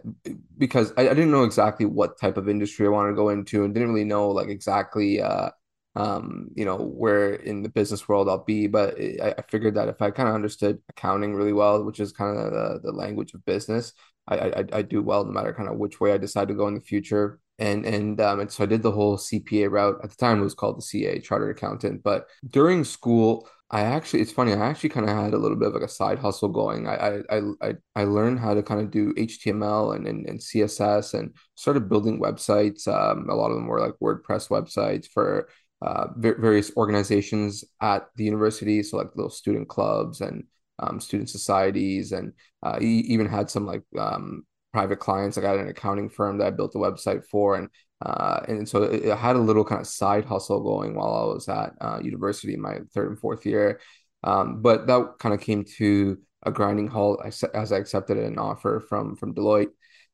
because 0.58 0.94
I, 0.98 1.02
I 1.10 1.14
didn't 1.14 1.32
know 1.32 1.44
exactly 1.44 1.86
what 1.86 2.20
type 2.20 2.38
of 2.38 2.48
industry 2.50 2.86
I 2.86 2.90
wanted 2.90 3.10
to 3.10 3.16
go 3.16 3.30
into 3.30 3.64
and 3.64 3.74
didn't 3.74 3.90
really 3.90 4.06
know 4.06 4.30
like 4.30 4.48
exactly 4.48 5.22
uh 5.22 5.50
um 5.96 6.48
you 6.56 6.66
know 6.66 6.78
where 6.78 7.34
in 7.34 7.62
the 7.62 7.70
business 7.70 8.08
world 8.08 8.30
I'll 8.30 8.44
be 8.44 8.68
but 8.68 8.96
I, 9.00 9.36
I 9.38 9.42
figured 9.50 9.76
that 9.76 9.90
if 9.90 10.02
I 10.02 10.12
kind 10.12 10.30
of 10.30 10.36
understood 10.36 10.80
accounting 10.90 11.36
really 11.36 11.54
well 11.54 11.84
which 11.84 12.00
is 12.00 12.12
kind 12.12 12.38
of 12.38 12.52
the, 12.52 12.80
the 12.84 12.92
language 12.92 13.34
of 13.34 13.46
business 13.46 13.94
I, 14.28 14.38
I 14.38 14.66
I 14.74 14.82
do 14.82 15.02
well 15.04 15.26
no 15.26 15.32
matter 15.32 15.54
kind 15.54 15.70
of 15.70 15.78
which 15.78 16.00
way 16.00 16.14
I 16.14 16.18
decide 16.18 16.48
to 16.48 16.54
go 16.56 16.68
in 16.68 16.74
the 16.74 16.82
future 16.82 17.40
and 17.60 17.86
and 17.86 18.20
um 18.22 18.40
and 18.40 18.52
so 18.52 18.64
I 18.64 18.68
did 18.68 18.82
the 18.82 18.92
whole 18.92 19.18
CPA 19.18 19.68
route 19.68 20.00
at 20.04 20.10
the 20.10 20.16
time 20.16 20.40
it 20.40 20.44
was 20.44 20.56
called 20.56 20.78
the 20.78 20.82
CA 20.82 21.20
chartered 21.20 21.56
accountant 21.56 22.02
but 22.02 22.28
during 22.50 22.84
school 22.84 23.48
I 23.74 23.82
actually, 23.82 24.22
it's 24.22 24.32
funny. 24.32 24.54
I 24.54 24.68
actually 24.68 24.90
kind 24.90 25.10
of 25.10 25.16
had 25.18 25.34
a 25.34 25.38
little 25.38 25.58
bit 25.58 25.70
of 25.70 25.74
like 25.74 25.84
a 25.84 25.88
side 25.88 26.20
hustle 26.20 26.50
going. 26.50 26.88
I 26.88 27.22
I 27.32 27.40
I 27.62 27.74
I 27.96 28.04
learned 28.04 28.40
how 28.40 28.54
to 28.54 28.62
kind 28.62 28.80
of 28.80 28.92
do 28.92 29.14
HTML 29.18 29.94
and, 29.94 30.06
and 30.08 30.28
and 30.30 30.40
CSS 30.42 31.16
and 31.16 31.36
started 31.56 31.90
building 31.90 32.20
websites. 32.22 32.88
Um, 32.88 33.28
a 33.30 33.36
lot 33.36 33.50
of 33.50 33.56
them 33.56 33.66
were 33.68 33.80
like 33.80 33.96
WordPress 34.02 34.50
websites 34.50 35.08
for 35.08 35.50
uh, 35.82 36.08
various 36.18 36.72
organizations 36.78 37.64
at 37.82 38.08
the 38.16 38.24
university, 38.24 38.84
so 38.84 38.98
like 38.98 39.16
little 39.16 39.32
student 39.32 39.68
clubs 39.70 40.22
and 40.22 40.44
um, 40.80 41.00
student 41.00 41.30
societies, 41.32 42.12
and 42.12 42.34
uh, 42.62 42.78
even 42.80 43.28
had 43.28 43.50
some 43.50 43.66
like 43.66 43.84
um, 43.98 44.46
private 44.72 45.00
clients. 45.00 45.36
Like 45.36 45.48
I 45.48 45.52
had 45.52 45.60
an 45.62 45.70
accounting 45.70 46.10
firm 46.10 46.38
that 46.38 46.48
I 46.48 46.52
built 46.52 46.76
a 46.76 46.78
website 46.78 47.26
for, 47.26 47.56
and 47.56 47.70
uh, 48.04 48.42
and 48.50 48.68
so 48.68 48.84
it, 48.84 49.16
had 49.18 49.36
a 49.38 49.40
little 49.40 49.64
kind 49.64 49.80
of 49.80 49.88
side 49.88 50.26
hustle 50.26 50.62
going 50.62 50.94
while 50.94 51.16
I 51.16 51.34
was 51.34 51.48
at 51.48 51.74
uh, 51.80 52.00
university 52.02 52.54
in 52.54 52.62
my 52.62 52.80
third 52.94 53.10
and 53.10 53.20
fourth 53.20 53.46
year. 53.46 53.80
Um, 54.24 54.62
but 54.62 54.88
that 54.88 55.16
kind 55.20 55.34
of 55.34 55.42
came 55.42 55.64
to 55.78 56.18
a 56.44 56.52
grinding 56.52 56.88
halt 56.88 57.22
as 57.54 57.72
I 57.72 57.78
accepted 57.78 58.18
an 58.18 58.38
offer 58.38 58.82
from 58.82 59.16
from 59.16 59.34
Deloitte, 59.34 59.72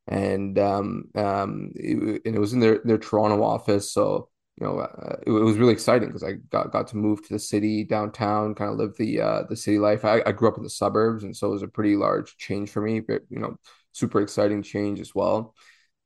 and 0.07 0.57
um, 0.59 1.05
um, 1.15 1.71
it, 1.75 2.21
and 2.25 2.35
it 2.35 2.39
was 2.39 2.53
in 2.53 2.59
their 2.59 2.79
their 2.83 2.97
Toronto 2.99 3.43
office. 3.43 3.91
So 3.91 4.29
you 4.59 4.67
know, 4.67 4.79
uh, 4.79 5.15
it, 5.25 5.31
it, 5.31 5.43
was 5.43 5.57
really 5.57 5.73
exciting 5.73 6.09
because 6.09 6.23
I 6.23 6.33
got 6.51 6.71
got 6.71 6.87
to 6.89 6.97
move 6.97 7.23
to 7.23 7.33
the 7.33 7.39
city 7.39 7.83
downtown, 7.83 8.55
kind 8.55 8.71
of 8.71 8.77
live 8.77 8.97
the 8.97 9.21
uh, 9.21 9.43
the 9.49 9.55
city 9.55 9.79
life. 9.79 10.05
I, 10.05 10.21
I 10.25 10.31
grew 10.31 10.49
up 10.49 10.57
in 10.57 10.63
the 10.63 10.69
suburbs, 10.69 11.23
and 11.23 11.35
so 11.35 11.47
it 11.47 11.51
was 11.51 11.63
a 11.63 11.67
pretty 11.67 11.95
large 11.95 12.37
change 12.37 12.69
for 12.69 12.81
me. 12.81 12.99
But 12.99 13.23
you 13.29 13.39
know, 13.39 13.57
super 13.93 14.21
exciting 14.21 14.61
change 14.61 14.99
as 14.99 15.15
well. 15.15 15.55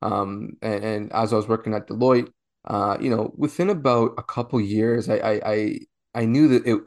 Um, 0.04 0.58
and, 0.62 0.84
and, 0.84 1.14
as 1.14 1.32
I 1.32 1.38
was 1.38 1.48
working 1.48 1.74
at 1.74 1.88
Deloitte, 1.88 2.30
uh, 2.66 2.98
you 3.00 3.10
know, 3.10 3.34
within 3.38 3.70
about 3.70 4.12
a 4.18 4.24
couple 4.24 4.60
years, 4.60 5.10
I, 5.10 5.16
I, 5.16 5.42
I, 5.46 5.80
I 6.14 6.26
knew 6.26 6.50
that 6.50 6.68
it, 6.68 6.82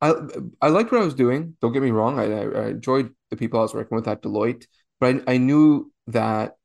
I, 0.00 0.14
I 0.60 0.68
liked 0.68 0.90
what 0.90 1.02
I 1.02 1.04
was 1.04 1.14
doing. 1.14 1.56
Don't 1.60 1.72
get 1.72 1.82
me 1.82 1.90
wrong. 1.90 2.18
I, 2.18 2.24
I 2.24 2.68
enjoyed 2.68 3.10
the 3.30 3.36
people 3.36 3.60
I 3.60 3.62
was 3.62 3.74
working 3.74 3.94
with 3.94 4.08
at 4.08 4.22
Deloitte, 4.22 4.66
but 5.00 5.22
I, 5.28 5.34
I 5.34 5.36
knew 5.36 5.92
that 6.06 6.56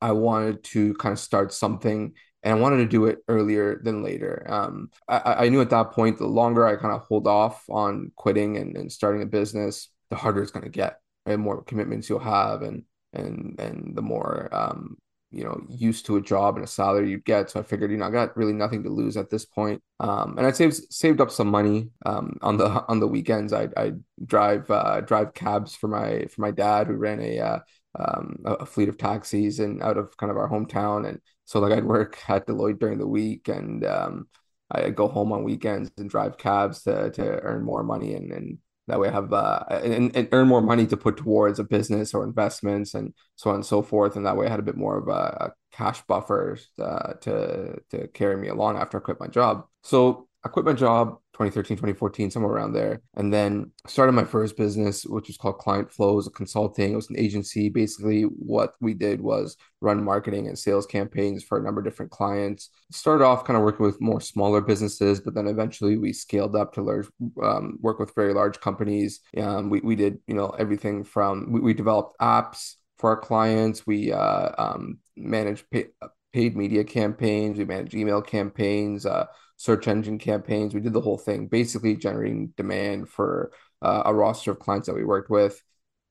I 0.00 0.12
wanted 0.12 0.62
to 0.64 0.94
kind 0.94 1.12
of 1.12 1.18
start 1.18 1.52
something 1.52 2.14
and 2.42 2.58
I 2.58 2.60
wanted 2.60 2.78
to 2.78 2.86
do 2.86 3.06
it 3.06 3.18
earlier 3.28 3.80
than 3.82 4.02
later. 4.02 4.46
Um, 4.48 4.90
I, 5.08 5.46
I 5.46 5.48
knew 5.48 5.60
at 5.60 5.70
that 5.70 5.90
point, 5.90 6.18
the 6.18 6.26
longer 6.26 6.66
I 6.66 6.76
kind 6.76 6.94
of 6.94 7.02
hold 7.02 7.26
off 7.26 7.64
on 7.68 8.12
quitting 8.16 8.56
and, 8.56 8.76
and 8.76 8.90
starting 8.90 9.22
a 9.22 9.26
business, 9.26 9.90
the 10.08 10.16
harder 10.16 10.42
it's 10.42 10.50
going 10.50 10.64
to 10.64 10.70
get, 10.70 11.00
right? 11.26 11.38
More 11.38 11.62
commitments 11.62 12.08
you'll 12.08 12.20
have 12.20 12.62
and, 12.62 12.84
and, 13.12 13.60
and 13.60 13.92
the 13.94 14.02
more, 14.02 14.48
um, 14.52 14.96
you 15.30 15.44
know 15.44 15.60
used 15.68 16.06
to 16.06 16.16
a 16.16 16.20
job 16.20 16.56
and 16.56 16.64
a 16.64 16.68
salary 16.68 17.10
you'd 17.10 17.24
get. 17.24 17.50
So 17.50 17.60
I 17.60 17.62
figured, 17.62 17.90
you 17.90 17.96
know, 17.98 18.06
I 18.06 18.10
got 18.10 18.36
really 18.36 18.52
nothing 18.52 18.82
to 18.82 18.90
lose 18.90 19.16
at 19.16 19.30
this 19.30 19.44
point. 19.44 19.82
Um, 20.00 20.36
and 20.38 20.46
I 20.46 20.50
saved 20.50 20.92
saved 20.92 21.20
up 21.20 21.30
some 21.30 21.48
money 21.48 21.90
um, 22.04 22.36
on 22.42 22.56
the 22.56 22.68
on 22.88 23.00
the 23.00 23.08
weekends. 23.08 23.52
I 23.52 23.68
I 23.76 23.92
drive 24.24 24.70
uh, 24.70 25.00
drive 25.02 25.34
cabs 25.34 25.74
for 25.76 25.88
my 25.88 26.26
for 26.26 26.40
my 26.40 26.50
dad 26.50 26.88
who 26.88 26.94
ran 26.94 27.20
a 27.20 27.38
uh, 27.38 27.58
um, 27.98 28.36
a 28.44 28.66
fleet 28.66 28.88
of 28.88 28.98
taxis 28.98 29.60
and 29.60 29.82
out 29.82 29.96
of 29.96 30.16
kind 30.16 30.30
of 30.30 30.36
our 30.36 30.48
hometown. 30.48 31.08
And 31.08 31.20
so 31.44 31.60
like 31.60 31.72
I'd 31.72 31.84
work 31.84 32.18
at 32.28 32.46
Deloitte 32.46 32.78
during 32.78 32.98
the 32.98 33.06
week 33.06 33.48
and 33.48 33.84
um, 33.84 34.28
I'd 34.70 34.96
go 34.96 35.08
home 35.08 35.32
on 35.32 35.44
weekends 35.44 35.90
and 35.98 36.10
drive 36.10 36.38
cabs 36.38 36.82
to 36.84 37.10
to 37.10 37.40
earn 37.40 37.64
more 37.64 37.82
money 37.82 38.14
and 38.14 38.32
and 38.32 38.58
that 38.88 38.98
way 38.98 39.10
have 39.10 39.32
uh, 39.32 39.64
and, 39.68 40.14
and 40.16 40.28
earn 40.32 40.48
more 40.48 40.60
money 40.60 40.86
to 40.86 40.96
put 40.96 41.16
towards 41.16 41.58
a 41.58 41.64
business 41.64 42.14
or 42.14 42.24
investments 42.24 42.94
and 42.94 43.14
so 43.36 43.50
on 43.50 43.56
and 43.56 43.66
so 43.66 43.82
forth. 43.82 44.16
And 44.16 44.26
that 44.26 44.36
way 44.36 44.46
I 44.46 44.50
had 44.50 44.58
a 44.58 44.64
bit 44.64 44.76
more 44.76 44.98
of 44.98 45.08
a, 45.08 45.10
a 45.10 45.52
cash 45.72 46.02
buffer 46.08 46.58
uh, 46.78 47.14
to 47.20 47.78
to 47.90 48.08
carry 48.08 48.36
me 48.36 48.48
along 48.48 48.76
after 48.76 48.98
I 48.98 49.00
quit 49.00 49.20
my 49.20 49.28
job. 49.28 49.64
So 49.82 50.28
I 50.42 50.48
quit 50.48 50.64
my 50.64 50.72
job 50.72 51.18
2013, 51.34 51.76
2014, 51.76 52.30
somewhere 52.30 52.52
around 52.52 52.72
there. 52.72 53.02
And 53.14 53.32
then 53.32 53.72
started 53.86 54.12
my 54.12 54.24
first 54.24 54.56
business, 54.56 55.04
which 55.04 55.28
was 55.28 55.36
called 55.36 55.58
Client 55.58 55.90
Flows, 55.90 56.28
consulting. 56.34 56.92
It 56.92 56.96
was 56.96 57.10
an 57.10 57.18
agency. 57.18 57.68
Basically, 57.68 58.22
what 58.22 58.74
we 58.80 58.94
did 58.94 59.20
was 59.20 59.56
run 59.82 60.02
marketing 60.02 60.48
and 60.48 60.58
sales 60.58 60.86
campaigns 60.86 61.44
for 61.44 61.58
a 61.58 61.62
number 61.62 61.80
of 61.80 61.84
different 61.84 62.10
clients. 62.10 62.70
Started 62.90 63.24
off 63.24 63.44
kind 63.44 63.56
of 63.56 63.62
working 63.62 63.84
with 63.84 64.00
more 64.00 64.20
smaller 64.20 64.62
businesses, 64.62 65.20
but 65.20 65.34
then 65.34 65.46
eventually 65.46 65.98
we 65.98 66.12
scaled 66.12 66.56
up 66.56 66.72
to 66.74 66.82
large, 66.82 67.08
um, 67.42 67.78
work 67.80 67.98
with 67.98 68.14
very 68.14 68.32
large 68.32 68.60
companies. 68.60 69.20
Um, 69.36 69.68
we, 69.68 69.80
we 69.80 69.94
did, 69.94 70.20
you 70.26 70.34
know, 70.34 70.50
everything 70.58 71.04
from, 71.04 71.52
we, 71.52 71.60
we 71.60 71.74
developed 71.74 72.16
apps 72.18 72.76
for 72.96 73.10
our 73.10 73.20
clients. 73.20 73.86
We 73.86 74.12
uh, 74.12 74.50
um, 74.56 74.98
managed 75.16 75.70
pay, 75.70 75.86
paid 76.32 76.56
media 76.56 76.84
campaigns. 76.84 77.58
We 77.58 77.64
managed 77.64 77.94
email 77.94 78.22
campaigns. 78.22 79.04
Uh, 79.04 79.26
search 79.60 79.88
engine 79.88 80.18
campaigns. 80.18 80.72
We 80.72 80.80
did 80.80 80.94
the 80.94 81.02
whole 81.02 81.18
thing, 81.18 81.46
basically 81.46 81.94
generating 81.94 82.54
demand 82.56 83.10
for 83.10 83.52
uh, 83.82 84.04
a 84.06 84.14
roster 84.14 84.52
of 84.52 84.58
clients 84.58 84.86
that 84.86 84.94
we 84.94 85.04
worked 85.04 85.28
with. 85.28 85.62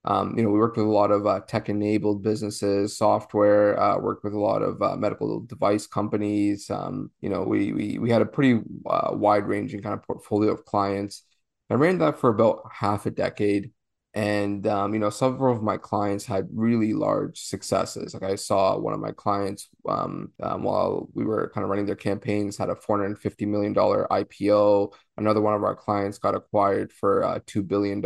Um, 0.06 0.38
you 0.38 0.44
know, 0.44 0.51
we 0.51 0.60
worked 0.60 0.77
with 0.77 0.86
a 0.86 0.89
lot 0.89 1.10
of 1.10 1.25
uh, 1.25 1.39
tech-enabled 1.48 2.22
businesses, 2.22 2.96
software. 2.96 3.79
Uh, 3.79 3.98
worked 3.98 4.24
with 4.24 4.34
a 4.34 4.39
lot 4.39 4.62
of 4.62 4.79
uh, 4.84 4.96
medical 4.98 5.39
device 5.39 5.88
companies. 5.88 6.70
Um, 6.70 7.10
you 7.22 7.29
know, 7.29 7.41
we 7.41 7.74
we 7.74 7.98
we 7.98 8.12
had 8.12 8.22
a 8.22 8.25
pretty 8.25 8.62
uh, 8.86 9.10
wide-ranging 9.13 9.82
kind 9.82 9.96
of 9.96 10.03
portfolio 10.03 10.51
of 10.51 10.63
clients. 10.63 11.24
I 11.72 11.74
ran 11.74 11.98
that 11.98 12.20
for 12.20 12.29
about 12.29 12.70
half 12.72 13.08
a 13.08 13.12
decade. 13.12 13.72
And 14.16 14.66
um, 14.66 14.94
you 14.94 15.00
know, 15.00 15.12
several 15.12 15.56
of 15.56 15.62
my 15.62 15.78
clients 15.78 16.25
had 16.25 16.48
really 16.51 16.94
large 16.94 17.39
successes. 17.39 18.13
Like 18.13 18.24
I 18.24 18.36
saw 18.36 18.78
one 18.78 18.94
of 18.94 19.00
my 19.00 19.12
clients 19.12 19.70
um, 19.88 20.32
um, 20.42 20.63
while 20.63 21.08
we 21.13 21.25
were 21.25 21.51
kind 21.54 21.63
of 21.63 21.70
running 21.70 21.86
their 21.86 21.96
campaigns 21.96 22.58
had 22.58 22.70
a 22.70 22.75
$450 22.75 23.48
million 23.48 23.74
IPO. 23.75 24.94
Another 25.18 25.42
one 25.42 25.54
of 25.54 25.63
our 25.63 25.75
clients 25.75 26.18
got 26.18 26.34
acquired 26.34 26.92
for 26.92 27.24
uh, 27.24 27.39
$2 27.46 27.68
billion. 27.68 28.04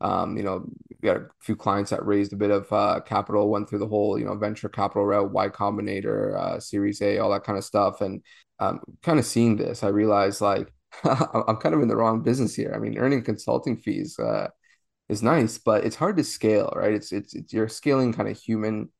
Um, 0.00 0.36
you 0.36 0.42
know, 0.42 0.66
we 1.00 1.08
had 1.08 1.18
a 1.18 1.28
few 1.40 1.56
clients 1.56 1.90
that 1.90 2.04
raised 2.04 2.32
a 2.32 2.36
bit 2.36 2.50
of 2.50 2.70
uh, 2.72 3.00
capital, 3.06 3.48
went 3.48 3.68
through 3.68 3.78
the 3.78 3.86
whole, 3.86 4.18
you 4.18 4.24
know, 4.24 4.34
venture 4.34 4.68
capital 4.68 5.06
route, 5.06 5.30
Y 5.30 5.48
Combinator, 5.48 6.36
uh, 6.36 6.60
Series 6.60 7.00
A, 7.00 7.18
all 7.18 7.30
that 7.30 7.44
kind 7.44 7.56
of 7.56 7.64
stuff. 7.64 8.00
And 8.00 8.22
um, 8.58 8.80
kind 9.02 9.18
of 9.18 9.24
seeing 9.24 9.56
this, 9.56 9.82
I 9.84 9.88
realized 9.88 10.40
like 10.40 10.72
I'm 11.04 11.56
kind 11.56 11.74
of 11.74 11.80
in 11.80 11.88
the 11.88 11.96
wrong 11.96 12.22
business 12.22 12.54
here. 12.54 12.72
I 12.74 12.78
mean, 12.78 12.98
earning 12.98 13.22
consulting 13.22 13.76
fees, 13.76 14.18
uh, 14.18 14.48
is 15.08 15.22
nice, 15.22 15.58
but 15.58 15.84
it's 15.84 15.96
hard 15.96 16.16
to 16.16 16.24
scale, 16.24 16.72
right? 16.74 16.94
It's 16.94 17.12
it's, 17.12 17.34
it's 17.34 17.52
you're 17.52 17.68
scaling 17.68 18.12
kind 18.12 18.28
of 18.28 18.38
human 18.38 18.90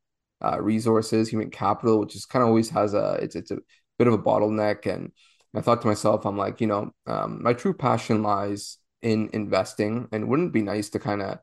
uh, 0.44 0.60
resources, 0.60 1.28
human 1.28 1.50
capital, 1.50 1.98
which 2.00 2.14
is 2.14 2.26
kind 2.26 2.42
of 2.42 2.48
always 2.48 2.70
has 2.70 2.94
a 2.94 3.18
it's 3.22 3.36
it's 3.36 3.50
a 3.50 3.58
bit 3.98 4.08
of 4.08 4.14
a 4.14 4.18
bottleneck. 4.18 4.86
And 4.92 5.12
I 5.54 5.60
thought 5.60 5.80
to 5.82 5.88
myself, 5.88 6.24
I'm 6.26 6.36
like, 6.36 6.60
you 6.60 6.66
know, 6.66 6.92
um, 7.06 7.42
my 7.42 7.52
true 7.52 7.74
passion 7.74 8.22
lies 8.22 8.78
in 9.02 9.30
investing, 9.32 10.08
and 10.12 10.28
wouldn't 10.28 10.48
it 10.48 10.52
be 10.52 10.62
nice 10.62 10.90
to 10.90 10.98
kind 10.98 11.22
of 11.22 11.38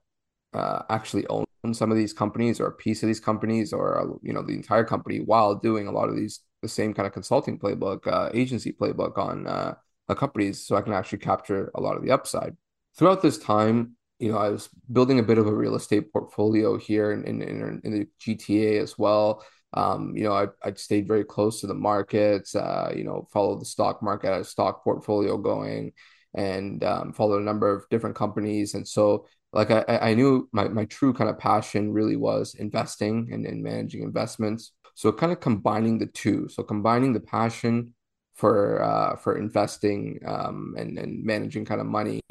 uh, 0.53 0.83
actually 0.89 1.27
own 1.27 1.45
some 1.71 1.91
of 1.91 1.97
these 1.97 2.13
companies 2.13 2.59
or 2.59 2.67
a 2.67 2.71
piece 2.73 3.03
of 3.03 3.07
these 3.07 3.21
companies 3.21 3.71
or 3.71 4.19
you 4.21 4.33
know 4.33 4.43
the 4.43 4.53
entire 4.53 4.83
company 4.83 5.19
while 5.19 5.55
doing 5.55 5.87
a 5.87 5.91
lot 5.91 6.09
of 6.09 6.15
these 6.15 6.41
the 6.61 6.67
same 6.67 6.93
kind 6.93 7.05
of 7.05 7.13
consulting 7.13 7.59
playbook, 7.59 8.07
uh, 8.07 8.29
agency 8.33 8.71
playbook 8.71 9.17
on 9.17 9.45
uh, 9.45 9.75
companies, 10.15 10.65
so 10.65 10.75
I 10.75 10.81
can 10.81 10.93
actually 10.93 11.19
capture 11.19 11.71
a 11.75 11.81
lot 11.81 11.97
of 11.97 12.03
the 12.03 12.11
upside. 12.11 12.55
Throughout 12.97 13.21
this 13.21 13.37
time, 13.37 13.95
you 14.19 14.31
know, 14.31 14.37
I 14.37 14.49
was 14.49 14.69
building 14.91 15.19
a 15.19 15.23
bit 15.23 15.37
of 15.37 15.47
a 15.47 15.53
real 15.53 15.75
estate 15.75 16.11
portfolio 16.11 16.77
here 16.77 17.11
in 17.11 17.25
in, 17.25 17.41
in, 17.41 17.81
in 17.83 17.91
the 17.91 18.07
GTA 18.19 18.81
as 18.81 18.97
well. 18.97 19.43
Um, 19.73 20.15
you 20.15 20.23
know, 20.23 20.33
I 20.33 20.47
I 20.63 20.73
stayed 20.73 21.07
very 21.07 21.23
close 21.23 21.61
to 21.61 21.67
the 21.67 21.73
markets. 21.73 22.55
Uh, 22.55 22.91
you 22.95 23.03
know, 23.03 23.27
followed 23.33 23.61
the 23.61 23.65
stock 23.65 24.01
market, 24.03 24.31
had 24.31 24.41
a 24.41 24.45
stock 24.45 24.83
portfolio 24.83 25.37
going, 25.37 25.93
and 26.35 26.83
um, 26.83 27.13
followed 27.13 27.41
a 27.41 27.45
number 27.45 27.71
of 27.73 27.87
different 27.89 28.15
companies. 28.15 28.75
And 28.75 28.87
so, 28.87 29.25
like, 29.51 29.71
I 29.71 29.83
I 29.89 30.13
knew 30.13 30.47
my 30.51 30.67
my 30.67 30.85
true 30.85 31.13
kind 31.13 31.29
of 31.29 31.39
passion 31.39 31.91
really 31.91 32.15
was 32.15 32.55
investing 32.55 33.29
and, 33.31 33.45
and 33.45 33.63
managing 33.63 34.03
investments. 34.03 34.73
So, 34.95 35.11
kind 35.11 35.31
of 35.31 35.39
combining 35.39 35.97
the 35.97 36.07
two. 36.07 36.47
So, 36.49 36.63
combining 36.63 37.13
the 37.13 37.19
passion 37.19 37.93
for 38.35 38.81
uh, 38.83 39.15
for 39.17 39.37
investing 39.37 40.19
um, 40.25 40.75
and 40.77 40.97
and 40.97 41.23
managing 41.23 41.65
kind 41.65 41.81
of 41.81 41.87
money 41.87 42.21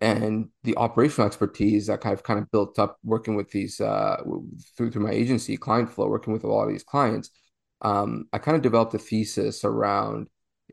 and 0.00 0.48
the 0.64 0.76
operational 0.76 1.26
expertise 1.26 1.86
that 1.86 2.04
of 2.06 2.22
kind 2.22 2.38
of 2.38 2.50
built 2.50 2.78
up 2.78 2.98
working 3.02 3.34
with 3.34 3.50
these 3.50 3.80
uh, 3.80 4.22
through 4.76 4.90
through 4.90 5.02
my 5.02 5.10
agency 5.10 5.56
client 5.56 5.90
flow 5.90 6.08
working 6.08 6.32
with 6.32 6.44
a 6.44 6.46
lot 6.46 6.64
of 6.64 6.70
these 6.70 6.84
clients 6.84 7.30
um, 7.82 8.26
i 8.32 8.38
kind 8.38 8.56
of 8.56 8.62
developed 8.62 8.94
a 8.94 8.98
thesis 8.98 9.64
around 9.64 10.28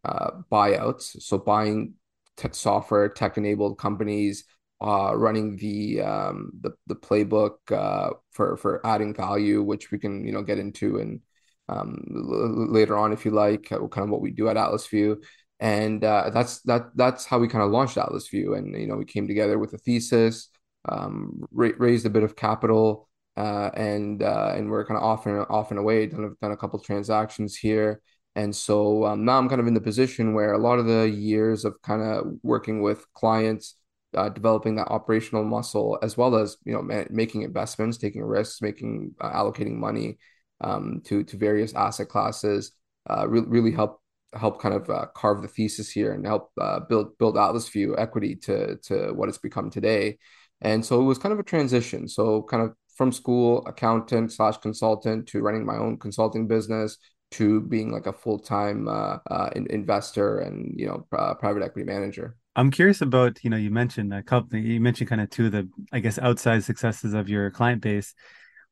uh, 0.05 0.31
buyouts. 0.51 1.21
So 1.21 1.37
buying 1.37 1.93
tech 2.37 2.53
software 2.53 3.09
tech 3.09 3.37
enabled 3.37 3.77
companies 3.77 4.43
uh, 4.81 5.15
running 5.15 5.55
the 5.57 6.01
um, 6.01 6.51
the, 6.61 6.71
the 6.87 6.95
playbook 6.95 7.55
uh, 7.71 8.11
for 8.31 8.57
for 8.57 8.85
adding 8.85 9.13
value 9.13 9.63
which 9.63 9.89
we 9.91 9.97
can 9.97 10.25
you 10.25 10.33
know 10.33 10.43
get 10.43 10.59
into 10.59 10.99
and 10.99 11.21
um, 11.69 12.03
later 12.05 12.97
on 12.97 13.13
if 13.13 13.25
you 13.25 13.31
like 13.31 13.63
kind 13.63 13.81
of 13.81 14.09
what 14.09 14.21
we 14.21 14.31
do 14.31 14.47
at 14.49 14.57
Atlasview 14.57 15.15
and 15.59 16.03
uh, 16.03 16.29
that's 16.31 16.59
that 16.61 16.95
that's 16.95 17.25
how 17.25 17.39
we 17.39 17.47
kind 17.47 17.63
of 17.63 17.71
launched 17.71 17.95
Atlasview, 17.97 18.57
and 18.57 18.79
you 18.79 18.87
know 18.87 18.95
we 18.97 19.05
came 19.05 19.27
together 19.27 19.57
with 19.57 19.73
a 19.73 19.77
thesis, 19.77 20.49
um, 20.89 21.43
ra- 21.51 21.69
raised 21.77 22.05
a 22.05 22.09
bit 22.09 22.23
of 22.23 22.35
capital, 22.35 23.07
uh, 23.37 23.69
and 23.73 24.21
uh, 24.21 24.53
and 24.55 24.69
we're 24.69 24.85
kind 24.85 24.97
of 24.97 25.03
off 25.03 25.25
and 25.25 25.45
off 25.49 25.71
and 25.71 25.79
away. 25.79 26.07
Done 26.07 26.35
done 26.41 26.51
a 26.51 26.57
couple 26.57 26.79
transactions 26.79 27.55
here, 27.55 28.01
and 28.35 28.53
so 28.53 29.05
um, 29.05 29.23
now 29.23 29.37
I'm 29.37 29.47
kind 29.47 29.61
of 29.61 29.67
in 29.67 29.73
the 29.73 29.81
position 29.81 30.33
where 30.33 30.53
a 30.53 30.57
lot 30.57 30.79
of 30.79 30.87
the 30.87 31.09
years 31.09 31.63
of 31.63 31.81
kind 31.81 32.01
of 32.01 32.33
working 32.43 32.81
with 32.81 33.05
clients, 33.13 33.75
uh, 34.13 34.29
developing 34.29 34.75
that 34.75 34.89
operational 34.89 35.45
muscle, 35.45 35.97
as 36.03 36.17
well 36.17 36.35
as 36.35 36.57
you 36.65 36.73
know 36.73 36.81
ma- 36.81 37.05
making 37.09 37.43
investments, 37.43 37.97
taking 37.97 38.23
risks, 38.23 38.61
making 38.61 39.15
uh, 39.21 39.31
allocating 39.31 39.75
money 39.75 40.17
um, 40.59 41.01
to 41.05 41.23
to 41.23 41.37
various 41.37 41.73
asset 41.73 42.09
classes, 42.09 42.73
uh, 43.09 43.25
re- 43.25 43.39
really 43.47 43.71
help 43.71 44.01
help 44.35 44.61
kind 44.61 44.75
of 44.75 44.89
uh, 44.89 45.05
carve 45.15 45.41
the 45.41 45.47
thesis 45.47 45.89
here 45.89 46.13
and 46.13 46.25
help 46.25 46.51
uh, 46.59 46.79
build 46.81 47.17
build 47.17 47.35
Atlasview 47.35 47.95
equity 47.97 48.35
to 48.35 48.77
to 48.83 49.13
what 49.13 49.29
it's 49.29 49.37
become 49.37 49.69
today. 49.69 50.17
And 50.61 50.85
so 50.85 50.99
it 51.01 51.03
was 51.03 51.17
kind 51.17 51.33
of 51.33 51.39
a 51.39 51.43
transition. 51.43 52.07
So 52.07 52.43
kind 52.43 52.63
of 52.63 52.73
from 52.95 53.11
school 53.11 53.65
accountant 53.67 54.31
slash 54.31 54.57
consultant 54.57 55.27
to 55.27 55.41
running 55.41 55.65
my 55.65 55.77
own 55.77 55.97
consulting 55.97 56.47
business 56.47 56.97
to 57.31 57.61
being 57.61 57.91
like 57.91 58.07
a 58.07 58.13
full 58.13 58.39
time 58.39 58.87
uh, 58.87 59.17
uh, 59.29 59.49
investor 59.55 60.39
and 60.39 60.73
you 60.79 60.87
know 60.87 61.05
uh, 61.17 61.33
private 61.33 61.63
equity 61.63 61.85
manager. 61.85 62.35
I'm 62.55 62.71
curious 62.71 63.01
about 63.01 63.43
you 63.43 63.49
know 63.49 63.57
you 63.57 63.69
mentioned 63.69 64.13
a 64.13 64.23
couple 64.23 64.57
you 64.57 64.79
mentioned 64.79 65.09
kind 65.09 65.21
of 65.21 65.29
two 65.29 65.47
of 65.47 65.51
the 65.51 65.69
I 65.91 65.99
guess 65.99 66.17
outside 66.19 66.63
successes 66.63 67.13
of 67.13 67.27
your 67.27 67.51
client 67.51 67.81
base 67.81 68.13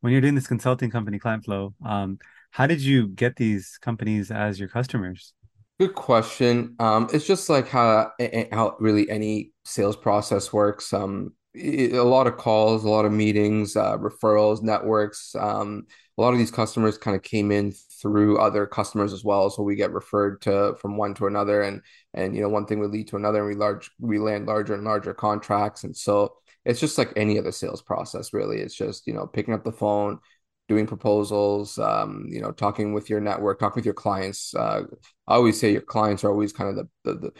when 0.01 0.13
you're 0.13 0.21
doing 0.21 0.35
this 0.35 0.47
consulting 0.47 0.89
company 0.89 1.19
client 1.19 1.43
flow. 1.43 1.73
Um, 1.85 2.19
how 2.51 2.67
did 2.67 2.81
you 2.81 3.07
get 3.07 3.35
these 3.35 3.77
companies 3.81 4.31
as 4.31 4.59
your 4.59 4.69
customers? 4.69 5.33
Good 5.83 5.95
question. 5.95 6.77
Um, 6.79 7.09
it's 7.11 7.27
just 7.27 7.49
like 7.49 7.67
how 7.67 8.13
how 8.53 8.77
really 8.79 9.09
any 9.09 9.51
sales 9.65 9.97
process 9.97 10.53
works. 10.53 10.93
Um, 10.93 11.33
a 11.57 11.99
lot 11.99 12.25
of 12.25 12.37
calls, 12.37 12.85
a 12.85 12.89
lot 12.89 13.03
of 13.03 13.11
meetings, 13.11 13.75
uh, 13.75 13.97
referrals, 13.97 14.61
networks. 14.61 15.35
Um, 15.35 15.85
a 16.17 16.21
lot 16.21 16.31
of 16.31 16.39
these 16.39 16.51
customers 16.51 16.97
kind 16.97 17.17
of 17.17 17.21
came 17.21 17.51
in 17.51 17.73
through 18.01 18.37
other 18.37 18.65
customers 18.65 19.11
as 19.11 19.25
well, 19.25 19.49
so 19.49 19.61
we 19.61 19.75
get 19.75 19.91
referred 19.91 20.41
to 20.43 20.77
from 20.79 20.95
one 20.95 21.15
to 21.15 21.27
another, 21.27 21.63
and 21.63 21.81
and 22.13 22.33
you 22.33 22.41
know 22.41 22.47
one 22.47 22.65
thing 22.65 22.79
would 22.79 22.91
lead 22.91 23.09
to 23.09 23.17
another, 23.17 23.39
and 23.39 23.47
we 23.49 23.55
large 23.55 23.91
we 23.99 24.19
land 24.19 24.45
larger 24.45 24.75
and 24.75 24.85
larger 24.85 25.13
contracts, 25.13 25.83
and 25.83 25.97
so 25.97 26.33
it's 26.63 26.79
just 26.79 26.97
like 26.97 27.11
any 27.17 27.37
other 27.37 27.51
sales 27.51 27.81
process, 27.81 28.31
really. 28.31 28.59
It's 28.61 28.75
just 28.75 29.05
you 29.05 29.13
know 29.13 29.27
picking 29.27 29.53
up 29.53 29.65
the 29.65 29.73
phone, 29.73 30.19
doing 30.67 30.87
proposals, 30.87 31.77
um, 31.77 32.25
you 32.29 32.41
know, 32.41 32.51
talking 32.51 32.93
with 32.93 33.09
your 33.09 33.19
network, 33.19 33.59
talking 33.59 33.81
with 33.81 33.85
your 33.85 33.93
clients. 33.93 34.55
Uh, 34.55 34.83
I 35.27 35.35
always 35.35 35.59
say 35.59 35.71
your 35.71 35.81
clients 35.81 36.23
are 36.23 36.29
always 36.29 36.53
kind 36.53 36.69
of 36.69 36.75
the, 36.75 37.13
the, 37.13 37.19
the, 37.19 37.33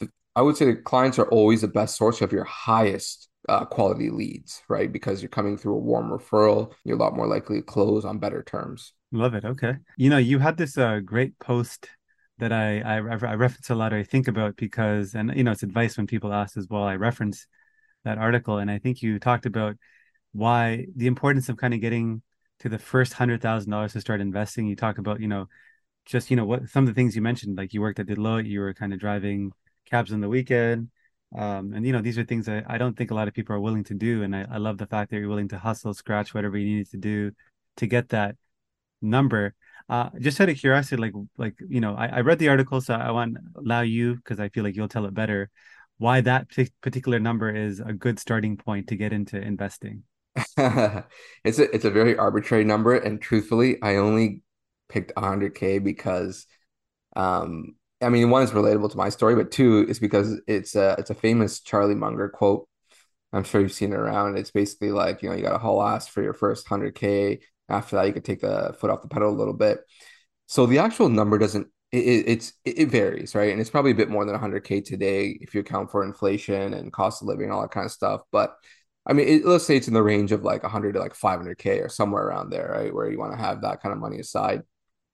the 0.00 0.10
I 0.36 0.42
would 0.42 0.56
say 0.56 0.66
the 0.66 0.76
clients 0.76 1.18
are 1.18 1.28
always 1.28 1.62
the 1.62 1.68
best 1.68 1.96
source 1.96 2.20
of 2.20 2.32
your 2.32 2.44
highest 2.44 3.28
uh, 3.48 3.64
quality 3.64 4.10
leads, 4.10 4.62
right? 4.68 4.90
Because 4.92 5.22
you're 5.22 5.28
coming 5.28 5.56
through 5.56 5.74
a 5.74 5.80
warm 5.80 6.10
referral, 6.10 6.72
you're 6.84 6.96
a 6.96 7.00
lot 7.00 7.16
more 7.16 7.26
likely 7.26 7.56
to 7.56 7.62
close 7.62 8.04
on 8.04 8.18
better 8.18 8.42
terms. 8.42 8.92
Love 9.10 9.34
it. 9.34 9.44
Okay. 9.44 9.74
You 9.96 10.10
know, 10.10 10.18
you 10.18 10.38
had 10.38 10.56
this 10.56 10.76
uh, 10.76 11.00
great 11.04 11.38
post 11.38 11.88
that 12.38 12.52
I, 12.52 12.80
I 12.80 12.96
I 12.98 13.34
reference 13.34 13.70
a 13.70 13.74
lot. 13.74 13.92
Or 13.92 13.96
I 13.96 14.02
think 14.02 14.28
about 14.28 14.56
because, 14.56 15.14
and 15.14 15.34
you 15.34 15.44
know, 15.44 15.52
it's 15.52 15.62
advice 15.62 15.96
when 15.96 16.06
people 16.06 16.32
ask 16.32 16.56
as 16.56 16.68
well. 16.68 16.84
I 16.84 16.96
reference 16.96 17.46
that 18.04 18.18
article, 18.18 18.58
and 18.58 18.70
I 18.70 18.78
think 18.78 19.02
you 19.02 19.18
talked 19.18 19.46
about 19.46 19.76
why 20.32 20.86
the 20.94 21.06
importance 21.06 21.48
of 21.48 21.56
kind 21.56 21.74
of 21.74 21.80
getting 21.80 22.22
to 22.60 22.68
the 22.68 22.78
first 22.78 23.14
hundred 23.14 23.40
thousand 23.40 23.70
dollars 23.70 23.92
to 23.92 24.00
start 24.00 24.20
investing, 24.20 24.66
you 24.66 24.76
talk 24.76 24.98
about, 24.98 25.20
you 25.20 25.28
know, 25.28 25.48
just 26.08 26.30
you 26.30 26.36
know 26.36 26.44
what 26.44 26.68
some 26.68 26.84
of 26.84 26.88
the 26.88 26.94
things 26.94 27.14
you 27.14 27.22
mentioned, 27.22 27.56
like 27.56 27.72
you 27.74 27.80
worked 27.80 28.00
at 28.00 28.06
Deloitte, 28.06 28.48
you 28.48 28.60
were 28.60 28.74
kind 28.74 28.92
of 28.92 28.98
driving 28.98 29.52
cabs 29.86 30.12
on 30.12 30.20
the 30.20 30.28
weekend, 30.28 30.90
um, 31.36 31.72
and 31.74 31.86
you 31.86 31.92
know 31.92 32.00
these 32.00 32.18
are 32.18 32.24
things 32.24 32.46
that 32.46 32.64
I 32.66 32.78
don't 32.78 32.96
think 32.96 33.10
a 33.10 33.14
lot 33.14 33.28
of 33.28 33.34
people 33.34 33.54
are 33.54 33.60
willing 33.60 33.84
to 33.84 33.94
do, 33.94 34.22
and 34.22 34.34
I, 34.34 34.46
I 34.50 34.56
love 34.56 34.78
the 34.78 34.86
fact 34.86 35.10
that 35.10 35.18
you're 35.18 35.28
willing 35.28 35.48
to 35.48 35.58
hustle, 35.58 35.94
scratch 35.94 36.34
whatever 36.34 36.56
you 36.56 36.66
needed 36.66 36.90
to 36.92 36.96
do 36.96 37.32
to 37.76 37.86
get 37.86 38.08
that 38.10 38.36
number. 39.02 39.54
Uh, 39.88 40.10
just 40.18 40.40
out 40.40 40.48
of 40.48 40.56
curiosity, 40.56 41.00
like 41.00 41.12
like 41.36 41.54
you 41.68 41.80
know, 41.80 41.94
I, 41.94 42.06
I 42.06 42.20
read 42.20 42.38
the 42.38 42.48
article, 42.48 42.80
so 42.80 42.94
I 42.94 43.10
want 43.10 43.36
allow 43.56 43.82
you 43.82 44.16
because 44.16 44.40
I 44.40 44.48
feel 44.48 44.64
like 44.64 44.76
you'll 44.76 44.88
tell 44.88 45.06
it 45.06 45.14
better. 45.14 45.50
Why 45.98 46.20
that 46.22 46.48
particular 46.80 47.18
number 47.18 47.54
is 47.54 47.80
a 47.80 47.92
good 47.92 48.18
starting 48.18 48.56
point 48.56 48.88
to 48.88 48.96
get 48.96 49.12
into 49.12 49.40
investing. 49.40 50.04
it's 51.44 51.58
a 51.58 51.74
it's 51.74 51.84
a 51.84 51.90
very 51.90 52.16
arbitrary 52.16 52.64
number, 52.64 52.94
and 52.96 53.20
truthfully, 53.20 53.80
I 53.82 53.96
only 53.96 54.42
picked 54.88 55.12
100k 55.16 55.78
because, 55.78 56.46
um, 57.16 57.76
I 58.02 58.08
mean, 58.10 58.30
one 58.30 58.42
is 58.42 58.52
relatable 58.52 58.90
to 58.92 58.96
my 58.98 59.08
story, 59.10 59.36
but 59.36 59.50
two 59.52 59.86
is 59.88 59.98
because 60.00 60.40
it's 60.46 60.76
a 60.76 60.96
it's 60.98 61.10
a 61.10 61.14
famous 61.14 61.60
Charlie 61.60 61.94
Munger 61.96 62.28
quote. 62.28 62.68
I'm 63.32 63.44
sure 63.44 63.60
you've 63.60 63.72
seen 63.72 63.92
it 63.92 63.96
around. 63.98 64.38
It's 64.38 64.50
basically 64.52 64.92
like 64.92 65.22
you 65.22 65.30
know 65.30 65.36
you 65.36 65.42
got 65.42 65.52
to 65.52 65.58
haul 65.58 65.82
ass 65.82 66.08
for 66.08 66.22
your 66.22 66.34
first 66.34 66.68
100k. 66.70 67.40
After 67.68 67.96
that, 67.96 68.06
you 68.06 68.12
could 68.14 68.24
take 68.24 68.40
the 68.40 68.76
foot 68.80 68.90
off 68.90 69.02
the 69.02 69.08
pedal 69.08 69.30
a 69.30 69.36
little 69.38 69.54
bit. 69.54 69.80
So 70.46 70.66
the 70.66 70.78
actual 70.78 71.08
number 71.08 71.38
doesn't. 71.38 71.68
It, 71.92 72.28
it's 72.28 72.52
it 72.64 72.88
varies, 72.90 73.34
right? 73.34 73.50
And 73.52 73.60
it's 73.60 73.70
probably 73.70 73.92
a 73.92 73.94
bit 73.94 74.10
more 74.10 74.24
than 74.24 74.34
100k 74.34 74.80
today 74.80 75.38
if 75.40 75.54
you 75.54 75.60
account 75.60 75.90
for 75.90 76.04
inflation 76.04 76.74
and 76.74 76.92
cost 76.92 77.22
of 77.22 77.28
living, 77.28 77.50
all 77.50 77.62
that 77.62 77.70
kind 77.70 77.86
of 77.86 77.92
stuff. 77.92 78.22
But 78.32 78.54
I 79.08 79.14
mean, 79.14 79.26
it, 79.26 79.46
let's 79.46 79.66
say 79.66 79.76
it's 79.76 79.88
in 79.88 79.94
the 79.94 80.02
range 80.02 80.32
of 80.32 80.44
like 80.44 80.62
100 80.62 80.92
to 80.92 81.00
like 81.00 81.14
500k 81.14 81.82
or 81.82 81.88
somewhere 81.88 82.24
around 82.26 82.50
there, 82.50 82.70
right? 82.72 82.94
Where 82.94 83.10
you 83.10 83.18
want 83.18 83.32
to 83.32 83.38
have 83.38 83.62
that 83.62 83.82
kind 83.82 83.92
of 83.92 83.98
money 83.98 84.18
aside. 84.18 84.62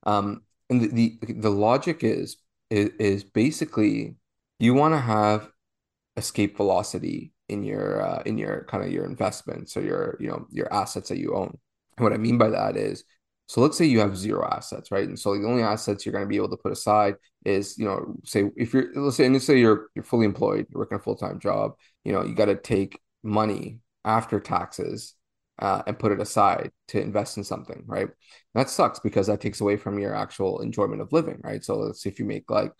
Um, 0.03 0.43
and 0.69 0.81
the, 0.81 1.17
the 1.21 1.33
the 1.33 1.49
logic 1.49 2.03
is 2.03 2.37
is, 2.69 2.89
is 2.99 3.23
basically 3.23 4.15
you 4.59 4.73
want 4.73 4.93
to 4.93 4.99
have 4.99 5.49
escape 6.17 6.57
velocity 6.57 7.33
in 7.49 7.63
your 7.63 8.01
uh, 8.01 8.23
in 8.25 8.37
your 8.37 8.65
kind 8.65 8.83
of 8.83 8.91
your 8.91 9.05
investments 9.05 9.77
or 9.77 9.81
your 9.81 10.17
you 10.19 10.27
know 10.27 10.47
your 10.51 10.71
assets 10.73 11.09
that 11.09 11.17
you 11.17 11.35
own. 11.35 11.57
And 11.97 12.03
what 12.03 12.13
I 12.13 12.17
mean 12.17 12.37
by 12.37 12.49
that 12.49 12.75
is, 12.75 13.05
so 13.47 13.61
let's 13.61 13.77
say 13.77 13.85
you 13.85 13.99
have 13.99 14.17
zero 14.17 14.47
assets, 14.51 14.91
right? 14.91 15.07
And 15.07 15.17
so 15.17 15.37
the 15.37 15.47
only 15.47 15.63
assets 15.63 16.05
you're 16.05 16.13
going 16.13 16.25
to 16.25 16.29
be 16.29 16.35
able 16.35 16.49
to 16.49 16.57
put 16.57 16.71
aside 16.71 17.15
is, 17.45 17.77
you 17.77 17.85
know, 17.85 18.15
say 18.25 18.49
if 18.57 18.73
you're 18.73 18.89
let's 18.95 19.17
say 19.17 19.25
and 19.25 19.35
let's 19.35 19.45
say 19.45 19.59
you're 19.59 19.87
you're 19.95 20.03
fully 20.03 20.25
employed, 20.25 20.67
you're 20.69 20.79
working 20.79 20.97
a 20.97 21.01
full 21.01 21.15
time 21.15 21.39
job, 21.39 21.73
you 22.03 22.11
know, 22.11 22.23
you 22.23 22.35
got 22.35 22.45
to 22.45 22.55
take 22.55 22.99
money 23.23 23.79
after 24.05 24.39
taxes 24.39 25.15
uh, 25.59 25.81
and 25.87 25.99
put 25.99 26.11
it 26.11 26.19
aside 26.21 26.71
to 26.89 27.01
invest 27.01 27.37
in 27.37 27.43
something, 27.43 27.83
right? 27.87 28.09
That 28.53 28.69
sucks 28.69 28.99
because 28.99 29.27
that 29.27 29.41
takes 29.41 29.61
away 29.61 29.77
from 29.77 29.99
your 29.99 30.13
actual 30.15 30.61
enjoyment 30.61 31.01
of 31.01 31.11
living, 31.11 31.39
right? 31.43 31.63
So 31.63 31.77
let's 31.77 32.03
say 32.03 32.09
if 32.09 32.19
you 32.19 32.25
make 32.25 32.49
like 32.49 32.71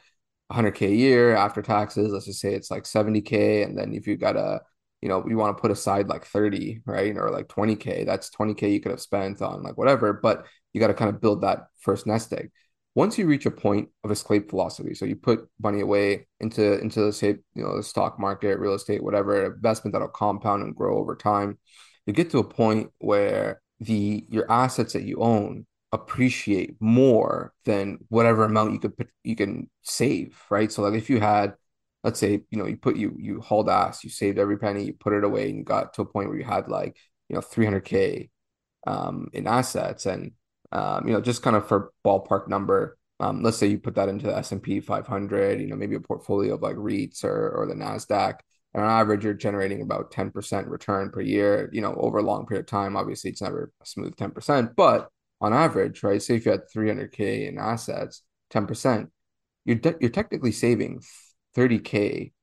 100k 0.49 0.87
a 0.87 0.95
year 0.95 1.35
after 1.35 1.61
taxes, 1.61 2.11
let's 2.11 2.25
just 2.25 2.39
say 2.41 2.53
it's 2.53 2.71
like 2.71 2.85
70k, 2.85 3.63
and 3.63 3.77
then 3.77 3.93
if 3.93 4.07
you 4.07 4.17
got 4.17 4.35
a, 4.35 4.61
you 5.01 5.09
know, 5.09 5.25
you 5.27 5.37
want 5.37 5.55
to 5.57 5.61
put 5.61 5.71
aside 5.71 6.07
like 6.07 6.25
30, 6.25 6.81
right, 6.85 7.15
or 7.17 7.31
like 7.31 7.47
20k, 7.47 8.03
that's 8.05 8.29
20k 8.29 8.71
you 8.71 8.79
could 8.81 8.91
have 8.91 9.01
spent 9.01 9.41
on 9.41 9.63
like 9.63 9.77
whatever, 9.77 10.13
but 10.13 10.45
you 10.73 10.79
got 10.81 10.87
to 10.87 10.93
kind 10.93 11.09
of 11.09 11.21
build 11.21 11.41
that 11.41 11.67
first 11.79 12.05
nest 12.07 12.33
egg 12.33 12.51
once 12.95 13.17
you 13.17 13.27
reach 13.27 13.45
a 13.45 13.51
point 13.51 13.89
of 14.03 14.11
escape 14.11 14.49
velocity, 14.49 14.95
so 14.95 15.05
you 15.05 15.15
put 15.17 15.47
money 15.61 15.81
away 15.81 16.27
into 16.39 16.79
into 16.79 17.11
say 17.13 17.37
you 17.53 17.63
know 17.63 17.75
the 17.77 17.83
stock 17.83 18.19
market, 18.19 18.59
real 18.59 18.73
estate, 18.73 19.03
whatever 19.03 19.53
investment 19.53 19.93
that'll 19.93 20.07
compound 20.07 20.63
and 20.63 20.75
grow 20.75 20.97
over 20.97 21.15
time. 21.15 21.57
you 22.05 22.13
get 22.13 22.29
to 22.31 22.39
a 22.39 22.43
point 22.43 22.91
where 22.99 23.61
the 23.79 24.25
your 24.29 24.49
assets 24.51 24.93
that 24.93 25.03
you 25.03 25.17
own 25.19 25.65
appreciate 25.91 26.75
more 26.79 27.53
than 27.65 27.99
whatever 28.09 28.43
amount 28.45 28.73
you 28.73 28.79
could 28.79 28.97
put, 28.97 29.09
you 29.23 29.35
can 29.35 29.69
save, 29.83 30.37
right? 30.49 30.71
So 30.71 30.81
like 30.83 30.93
if 30.93 31.09
you 31.09 31.19
had, 31.19 31.53
let's 32.03 32.19
say, 32.19 32.41
you 32.49 32.57
know, 32.57 32.65
you 32.67 32.77
put 32.77 32.95
you 32.97 33.15
you 33.19 33.41
hauled 33.41 33.69
ass, 33.69 34.03
you 34.03 34.09
saved 34.09 34.39
every 34.39 34.57
penny, 34.57 34.85
you 34.85 34.93
put 34.93 35.13
it 35.13 35.23
away, 35.23 35.49
and 35.49 35.57
you 35.59 35.63
got 35.63 35.93
to 35.95 36.01
a 36.03 36.05
point 36.05 36.29
where 36.29 36.37
you 36.37 36.43
had 36.45 36.69
like 36.69 36.97
you 37.29 37.35
know 37.35 37.41
300k 37.41 38.29
um, 38.87 39.29
in 39.33 39.47
assets, 39.47 40.05
and 40.05 40.31
um, 40.71 41.07
you 41.07 41.13
know 41.13 41.21
just 41.21 41.41
kind 41.41 41.55
of 41.55 41.67
for 41.67 41.91
ballpark 42.05 42.47
number, 42.47 42.97
um, 43.19 43.43
let's 43.43 43.57
say 43.57 43.67
you 43.67 43.79
put 43.79 43.95
that 43.95 44.09
into 44.09 44.27
the 44.27 44.35
S&P 44.37 44.79
500, 44.79 45.61
you 45.61 45.67
know, 45.67 45.75
maybe 45.75 45.95
a 45.95 45.99
portfolio 45.99 46.55
of 46.55 46.61
like 46.61 46.75
REITs 46.75 47.23
or 47.23 47.49
or 47.49 47.65
the 47.65 47.73
Nasdaq. 47.73 48.39
And 48.73 48.83
on 48.83 48.89
average, 48.89 49.23
you're 49.23 49.33
generating 49.33 49.81
about 49.81 50.11
10% 50.11 50.67
return 50.67 51.09
per 51.09 51.21
year, 51.21 51.69
you 51.71 51.79
know, 51.79 51.95
over 51.95 52.17
a 52.17 52.23
long 52.23 52.45
period 52.45 52.65
of 52.65 52.67
time. 52.67 52.97
Obviously, 52.97 53.29
it's 53.29 53.41
never 53.41 53.71
a 53.81 53.85
smooth 53.85 54.15
10%, 54.17 54.75
but 54.75 55.09
on 55.39 55.53
average, 55.53 56.03
right? 56.03 56.21
Say 56.21 56.35
if 56.35 56.45
you 56.45 56.51
had 56.51 56.69
300K 56.69 57.47
in 57.47 57.57
assets, 57.57 58.21
10%, 58.49 59.09
you're, 59.63 59.77
de- 59.77 59.95
you're 60.01 60.09
technically 60.09 60.51
saving 60.51 61.01
30K 61.55 62.33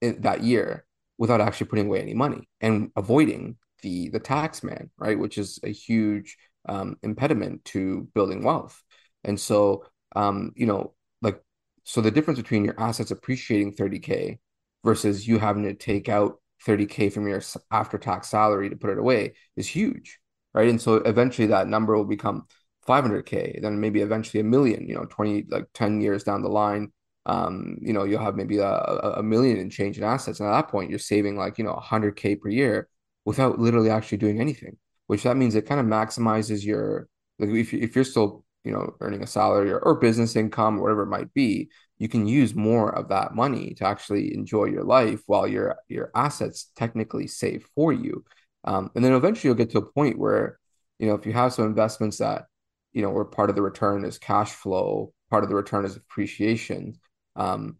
in 0.00 0.20
that 0.22 0.44
year 0.44 0.84
without 1.18 1.40
actually 1.40 1.66
putting 1.66 1.86
away 1.86 2.00
any 2.00 2.14
money 2.14 2.48
and 2.60 2.90
avoiding 2.96 3.56
the 3.82 4.08
the 4.10 4.20
tax 4.20 4.62
man, 4.62 4.90
right? 4.96 5.18
Which 5.18 5.36
is 5.36 5.58
a 5.64 5.70
huge 5.70 6.36
um, 6.68 6.96
impediment 7.02 7.64
to 7.66 8.08
building 8.14 8.42
wealth. 8.42 8.82
And 9.24 9.38
so, 9.38 9.84
um, 10.16 10.52
you 10.56 10.66
know, 10.66 10.94
like, 11.20 11.40
so 11.84 12.00
the 12.00 12.10
difference 12.10 12.38
between 12.40 12.64
your 12.64 12.78
assets 12.78 13.10
appreciating 13.10 13.72
30K 13.74 14.38
versus 14.84 15.26
you 15.26 15.38
having 15.38 15.64
to 15.64 15.74
take 15.74 16.08
out 16.08 16.40
30K 16.64 17.10
from 17.10 17.26
your 17.26 17.42
after 17.70 17.98
tax 17.98 18.28
salary 18.28 18.70
to 18.70 18.76
put 18.76 18.90
it 18.90 18.98
away 18.98 19.34
is 19.56 19.66
huge 19.66 20.18
right? 20.54 20.68
And 20.68 20.80
so 20.80 20.96
eventually 20.96 21.48
that 21.48 21.68
number 21.68 21.96
will 21.96 22.04
become 22.04 22.46
500k, 22.86 23.58
then 23.60 23.80
maybe 23.80 24.00
eventually 24.00 24.40
a 24.40 24.44
million. 24.44 24.86
You 24.88 24.94
know, 24.96 25.04
20 25.06 25.46
like 25.48 25.66
10 25.74 26.00
years 26.00 26.24
down 26.24 26.42
the 26.42 26.48
line, 26.48 26.92
um, 27.26 27.78
you 27.80 27.92
know, 27.92 28.04
you'll 28.04 28.22
have 28.22 28.36
maybe 28.36 28.58
a, 28.58 28.68
a 28.70 29.22
million 29.22 29.58
in 29.58 29.70
change 29.70 29.98
in 29.98 30.04
assets, 30.04 30.40
and 30.40 30.48
at 30.48 30.52
that 30.52 30.68
point, 30.68 30.90
you're 30.90 30.98
saving 30.98 31.36
like 31.36 31.58
you 31.58 31.64
know 31.64 31.72
100k 31.72 32.36
per 32.36 32.48
year 32.48 32.88
without 33.24 33.58
literally 33.58 33.90
actually 33.90 34.18
doing 34.18 34.40
anything. 34.40 34.76
Which 35.12 35.24
that 35.24 35.36
means 35.36 35.54
it 35.54 35.66
kind 35.66 35.78
of 35.78 35.84
maximizes 35.86 36.64
your 36.64 37.06
like 37.38 37.50
if 37.50 37.74
if 37.74 37.94
you're 37.94 38.02
still 38.04 38.44
you 38.64 38.72
know 38.72 38.94
earning 39.00 39.22
a 39.22 39.26
salary 39.26 39.70
or, 39.70 39.78
or 39.80 40.00
business 40.00 40.36
income 40.36 40.78
or 40.78 40.82
whatever 40.82 41.02
it 41.02 41.14
might 41.16 41.34
be 41.34 41.68
you 42.02 42.08
can 42.08 42.26
use 42.26 42.52
more 42.52 42.92
of 42.92 43.08
that 43.10 43.32
money 43.32 43.74
to 43.74 43.86
actually 43.86 44.34
enjoy 44.34 44.64
your 44.64 44.82
life 44.82 45.22
while 45.26 45.46
your 45.46 45.76
your 45.88 46.10
assets 46.16 46.72
technically 46.74 47.28
save 47.28 47.68
for 47.76 47.92
you. 47.92 48.24
Um, 48.64 48.90
and 48.96 49.04
then 49.04 49.12
eventually 49.12 49.48
you'll 49.48 49.62
get 49.62 49.70
to 49.70 49.78
a 49.78 49.92
point 49.92 50.18
where, 50.18 50.58
you 50.98 51.06
know, 51.06 51.14
if 51.14 51.26
you 51.26 51.32
have 51.32 51.52
some 51.52 51.66
investments 51.66 52.18
that, 52.18 52.46
you 52.92 53.02
know, 53.02 53.10
where 53.10 53.24
part 53.24 53.50
of 53.50 53.56
the 53.56 53.62
return 53.62 54.04
is 54.04 54.18
cash 54.18 54.50
flow, 54.50 55.12
part 55.30 55.44
of 55.44 55.48
the 55.48 55.54
return 55.54 55.84
is 55.84 55.94
appreciation, 55.94 56.98
um, 57.36 57.76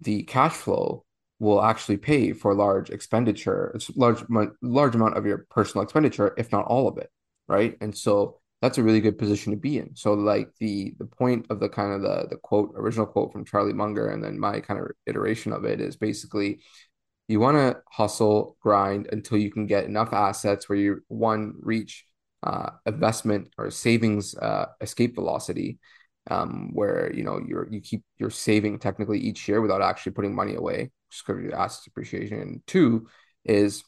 the 0.00 0.24
cash 0.24 0.52
flow 0.52 1.06
will 1.44 1.62
actually 1.62 1.96
pay 1.98 2.32
for 2.32 2.54
large 2.54 2.90
expenditure, 2.90 3.76
large 3.94 4.24
large 4.62 4.94
amount 4.94 5.16
of 5.16 5.26
your 5.26 5.46
personal 5.50 5.84
expenditure, 5.84 6.34
if 6.38 6.50
not 6.50 6.66
all 6.66 6.88
of 6.88 6.98
it, 6.98 7.10
right? 7.48 7.76
And 7.80 7.96
so 7.96 8.40
that's 8.62 8.78
a 8.78 8.82
really 8.82 9.00
good 9.00 9.18
position 9.18 9.52
to 9.52 9.58
be 9.58 9.78
in. 9.78 9.94
So 9.94 10.14
like 10.14 10.48
the 10.58 10.94
the 10.98 11.04
point 11.04 11.46
of 11.50 11.60
the 11.60 11.68
kind 11.68 11.92
of 11.92 12.02
the 12.02 12.28
the 12.30 12.36
quote 12.36 12.72
original 12.76 13.06
quote 13.06 13.32
from 13.32 13.44
Charlie 13.44 13.74
Munger 13.74 14.08
and 14.08 14.24
then 14.24 14.40
my 14.40 14.60
kind 14.60 14.80
of 14.80 14.90
iteration 15.06 15.52
of 15.52 15.64
it 15.64 15.80
is 15.80 15.96
basically 15.96 16.60
you 17.28 17.40
want 17.40 17.56
to 17.56 17.80
hustle, 17.90 18.56
grind 18.60 19.08
until 19.12 19.38
you 19.38 19.50
can 19.50 19.66
get 19.66 19.84
enough 19.84 20.12
assets 20.12 20.68
where 20.68 20.78
you 20.78 21.02
one 21.08 21.54
reach 21.60 22.04
uh, 22.42 22.70
investment 22.86 23.48
or 23.56 23.70
savings 23.70 24.34
uh, 24.34 24.66
escape 24.80 25.14
velocity, 25.14 25.78
um, 26.30 26.70
where 26.72 27.12
you 27.14 27.24
know 27.24 27.40
you're 27.46 27.68
you 27.70 27.80
keep 27.80 28.02
you're 28.18 28.30
saving 28.30 28.78
technically 28.78 29.18
each 29.18 29.48
year 29.48 29.60
without 29.60 29.82
actually 29.82 30.12
putting 30.12 30.34
money 30.34 30.54
away, 30.54 30.90
just 31.10 31.26
because 31.26 31.44
of 31.44 31.50
the 31.50 31.58
assets 31.58 31.86
appreciation. 31.86 32.40
And 32.40 32.62
two 32.66 33.08
is 33.44 33.84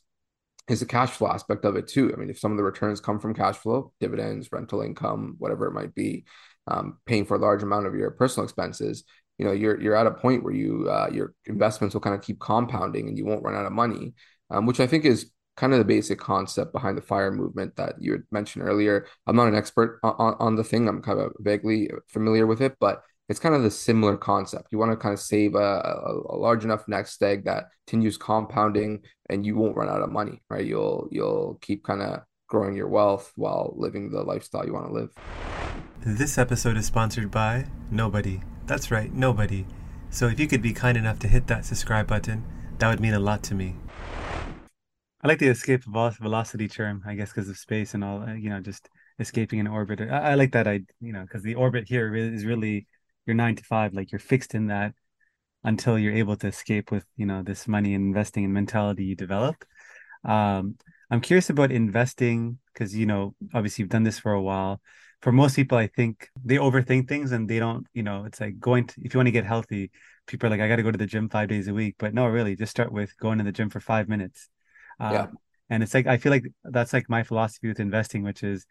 is 0.68 0.80
the 0.80 0.86
cash 0.86 1.10
flow 1.10 1.28
aspect 1.28 1.64
of 1.64 1.76
it 1.76 1.88
too. 1.88 2.12
I 2.12 2.16
mean, 2.18 2.30
if 2.30 2.38
some 2.38 2.50
of 2.50 2.56
the 2.56 2.64
returns 2.64 3.00
come 3.00 3.20
from 3.20 3.34
cash 3.34 3.56
flow, 3.56 3.92
dividends, 4.00 4.50
rental 4.52 4.82
income, 4.82 5.36
whatever 5.38 5.66
it 5.66 5.72
might 5.72 5.94
be, 5.94 6.24
um, 6.66 6.98
paying 7.06 7.24
for 7.24 7.36
a 7.36 7.40
large 7.40 7.62
amount 7.62 7.86
of 7.86 7.94
your 7.94 8.10
personal 8.10 8.44
expenses, 8.44 9.04
you 9.38 9.44
know 9.44 9.52
you're 9.52 9.80
you're 9.80 9.96
at 9.96 10.06
a 10.06 10.10
point 10.12 10.42
where 10.42 10.54
you 10.54 10.88
uh, 10.90 11.08
your 11.12 11.34
investments 11.46 11.94
will 11.94 12.00
kind 12.00 12.14
of 12.14 12.22
keep 12.22 12.38
compounding 12.40 13.08
and 13.08 13.18
you 13.18 13.24
won't 13.24 13.42
run 13.42 13.54
out 13.54 13.66
of 13.66 13.72
money 13.72 14.14
um, 14.50 14.66
which 14.66 14.80
i 14.80 14.86
think 14.86 15.04
is 15.04 15.30
kind 15.56 15.72
of 15.72 15.78
the 15.78 15.84
basic 15.84 16.18
concept 16.18 16.72
behind 16.72 16.96
the 16.96 17.02
fire 17.02 17.30
movement 17.30 17.76
that 17.76 17.94
you 17.98 18.12
had 18.12 18.22
mentioned 18.30 18.64
earlier. 18.64 19.06
I'm 19.26 19.36
not 19.36 19.48
an 19.48 19.54
expert 19.54 19.98
on, 20.02 20.36
on 20.38 20.56
the 20.56 20.64
thing. 20.64 20.88
I'm 20.88 21.02
kind 21.02 21.18
of 21.18 21.32
vaguely 21.40 21.90
familiar 22.08 22.46
with 22.46 22.60
it 22.60 22.76
but 22.80 23.02
it's 23.28 23.40
kind 23.40 23.56
of 23.56 23.62
the 23.62 23.70
similar 23.70 24.16
concept. 24.16 24.68
You 24.70 24.78
want 24.78 24.92
to 24.92 24.96
kind 24.96 25.12
of 25.12 25.18
save 25.18 25.56
a, 25.56 25.58
a, 25.58 26.34
a 26.34 26.36
large 26.36 26.64
enough 26.64 26.86
nest 26.86 27.20
egg 27.22 27.44
that 27.46 27.64
continues 27.86 28.16
compounding 28.16 29.02
and 29.28 29.44
you 29.44 29.56
won't 29.56 29.76
run 29.76 29.88
out 29.88 30.02
of 30.02 30.10
money 30.10 30.42
right? 30.48 30.64
You'll 30.64 31.08
you'll 31.10 31.58
keep 31.60 31.84
kind 31.84 32.02
of 32.02 32.20
growing 32.48 32.76
your 32.76 32.88
wealth 32.88 33.32
while 33.36 33.74
living 33.76 34.10
the 34.10 34.22
lifestyle 34.22 34.64
you 34.64 34.72
want 34.72 34.86
to 34.86 34.92
live. 34.92 35.10
This 36.00 36.38
episode 36.38 36.76
is 36.76 36.86
sponsored 36.86 37.30
by 37.30 37.66
nobody. 37.90 38.40
That's 38.66 38.90
right, 38.90 39.12
nobody. 39.12 39.66
So 40.10 40.28
if 40.28 40.38
you 40.38 40.46
could 40.46 40.62
be 40.62 40.72
kind 40.72 40.96
enough 40.96 41.18
to 41.20 41.28
hit 41.28 41.48
that 41.48 41.64
subscribe 41.64 42.06
button, 42.06 42.44
that 42.78 42.88
would 42.88 43.00
mean 43.00 43.14
a 43.14 43.18
lot 43.18 43.42
to 43.44 43.54
me. 43.54 43.74
I 45.26 45.28
like 45.28 45.40
the 45.40 45.48
escape 45.48 45.82
velocity 45.82 46.68
term, 46.68 47.02
I 47.04 47.16
guess, 47.16 47.32
because 47.32 47.48
of 47.48 47.58
space 47.58 47.94
and 47.94 48.04
all, 48.04 48.22
uh, 48.22 48.34
you 48.34 48.48
know, 48.48 48.60
just 48.60 48.88
escaping 49.18 49.58
an 49.58 49.66
orbit. 49.66 50.00
I, 50.00 50.18
I 50.18 50.34
like 50.36 50.52
that, 50.52 50.68
I, 50.68 50.82
you 51.00 51.12
know, 51.12 51.22
because 51.22 51.42
the 51.42 51.56
orbit 51.56 51.88
here 51.88 52.14
is 52.14 52.44
really 52.44 52.86
your 53.26 53.34
nine 53.34 53.56
to 53.56 53.64
five, 53.64 53.92
like 53.92 54.12
you're 54.12 54.20
fixed 54.20 54.54
in 54.54 54.68
that 54.68 54.94
until 55.64 55.98
you're 55.98 56.14
able 56.14 56.36
to 56.36 56.46
escape 56.46 56.92
with, 56.92 57.04
you 57.16 57.26
know, 57.26 57.42
this 57.42 57.66
money 57.66 57.94
and 57.94 58.06
investing 58.06 58.44
and 58.44 58.54
mentality 58.54 59.02
you 59.02 59.16
develop. 59.16 59.64
Um, 60.24 60.76
I'm 61.10 61.20
curious 61.20 61.50
about 61.50 61.72
investing 61.72 62.58
because, 62.72 62.94
you 62.94 63.06
know, 63.06 63.34
obviously 63.52 63.82
you've 63.82 63.90
done 63.90 64.04
this 64.04 64.20
for 64.20 64.30
a 64.30 64.40
while 64.40 64.80
for 65.22 65.32
most 65.32 65.56
people, 65.56 65.76
I 65.76 65.88
think 65.88 66.28
they 66.44 66.54
overthink 66.54 67.08
things 67.08 67.32
and 67.32 67.48
they 67.48 67.58
don't, 67.58 67.84
you 67.94 68.04
know, 68.04 68.26
it's 68.26 68.40
like 68.40 68.60
going 68.60 68.86
to, 68.86 69.00
if 69.02 69.12
you 69.12 69.18
want 69.18 69.26
to 69.26 69.32
get 69.32 69.44
healthy, 69.44 69.90
people 70.28 70.46
are 70.46 70.50
like, 70.50 70.60
I 70.60 70.68
got 70.68 70.76
to 70.76 70.84
go 70.84 70.92
to 70.92 70.98
the 70.98 71.06
gym 71.06 71.28
five 71.28 71.48
days 71.48 71.66
a 71.66 71.74
week. 71.74 71.96
But 71.98 72.14
no, 72.14 72.28
really, 72.28 72.54
just 72.54 72.70
start 72.70 72.92
with 72.92 73.16
going 73.18 73.38
to 73.38 73.44
the 73.44 73.50
gym 73.50 73.70
for 73.70 73.80
five 73.80 74.08
minutes. 74.08 74.48
Uh, 75.00 75.10
yeah. 75.12 75.26
And 75.70 75.82
it's 75.82 75.94
like, 75.94 76.06
I 76.06 76.16
feel 76.16 76.30
like 76.30 76.46
that's 76.64 76.92
like 76.92 77.08
my 77.08 77.22
philosophy 77.22 77.68
with 77.68 77.80
investing, 77.80 78.22
which 78.22 78.42
is 78.42 78.66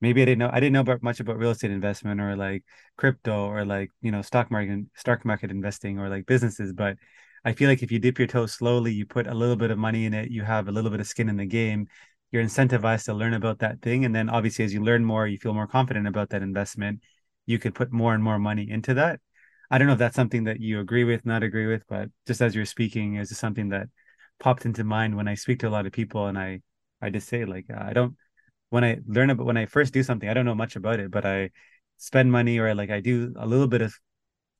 maybe 0.00 0.22
I 0.22 0.24
didn't 0.24 0.38
know, 0.38 0.50
I 0.52 0.60
didn't 0.60 0.72
know 0.72 0.80
about 0.80 1.02
much 1.02 1.20
about 1.20 1.38
real 1.38 1.50
estate 1.50 1.70
investment 1.70 2.20
or 2.20 2.34
like 2.36 2.64
crypto 2.96 3.46
or 3.46 3.64
like, 3.64 3.90
you 4.00 4.10
know, 4.10 4.22
stock 4.22 4.50
market, 4.50 4.86
stock 4.96 5.24
market 5.24 5.50
investing 5.50 5.98
or 5.98 6.08
like 6.08 6.26
businesses. 6.26 6.72
But 6.72 6.96
I 7.44 7.52
feel 7.52 7.68
like 7.68 7.82
if 7.82 7.92
you 7.92 7.98
dip 7.98 8.18
your 8.18 8.28
toe 8.28 8.46
slowly, 8.46 8.92
you 8.92 9.06
put 9.06 9.26
a 9.26 9.34
little 9.34 9.56
bit 9.56 9.70
of 9.70 9.78
money 9.78 10.06
in 10.06 10.14
it, 10.14 10.30
you 10.30 10.42
have 10.42 10.68
a 10.68 10.72
little 10.72 10.90
bit 10.90 11.00
of 11.00 11.06
skin 11.06 11.28
in 11.28 11.36
the 11.36 11.46
game, 11.46 11.88
you're 12.30 12.44
incentivized 12.44 13.04
to 13.04 13.14
learn 13.14 13.34
about 13.34 13.58
that 13.58 13.82
thing 13.82 14.04
and 14.04 14.14
then 14.14 14.28
obviously 14.28 14.64
as 14.64 14.72
you 14.72 14.82
learn 14.82 15.04
more 15.04 15.26
you 15.26 15.38
feel 15.38 15.54
more 15.54 15.66
confident 15.66 16.06
about 16.06 16.30
that 16.30 16.42
investment 16.42 17.00
you 17.46 17.58
could 17.58 17.74
put 17.74 17.92
more 17.92 18.14
and 18.14 18.22
more 18.22 18.38
money 18.38 18.68
into 18.70 18.94
that 18.94 19.20
i 19.70 19.78
don't 19.78 19.86
know 19.86 19.94
if 19.94 19.98
that's 19.98 20.16
something 20.16 20.44
that 20.44 20.60
you 20.60 20.80
agree 20.80 21.04
with 21.04 21.26
not 21.26 21.42
agree 21.42 21.66
with 21.66 21.82
but 21.88 22.08
just 22.26 22.40
as 22.40 22.54
you're 22.54 22.64
speaking 22.64 23.16
is 23.16 23.30
it 23.30 23.36
something 23.36 23.68
that 23.70 23.88
popped 24.40 24.66
into 24.66 24.82
mind 24.82 25.16
when 25.16 25.28
i 25.28 25.34
speak 25.34 25.60
to 25.60 25.68
a 25.68 25.70
lot 25.70 25.86
of 25.86 25.92
people 25.92 26.26
and 26.26 26.38
i 26.38 26.60
i 27.00 27.10
just 27.10 27.28
say 27.28 27.44
like 27.44 27.66
uh, 27.72 27.82
i 27.82 27.92
don't 27.92 28.16
when 28.70 28.82
i 28.84 28.98
learn 29.06 29.30
about 29.30 29.46
when 29.46 29.56
i 29.56 29.66
first 29.66 29.92
do 29.92 30.02
something 30.02 30.28
i 30.28 30.34
don't 30.34 30.46
know 30.46 30.54
much 30.54 30.76
about 30.76 30.98
it 30.98 31.10
but 31.10 31.24
i 31.24 31.50
spend 31.98 32.32
money 32.32 32.58
or 32.58 32.74
like 32.74 32.90
i 32.90 33.00
do 33.00 33.32
a 33.38 33.46
little 33.46 33.68
bit 33.68 33.82
of 33.82 33.94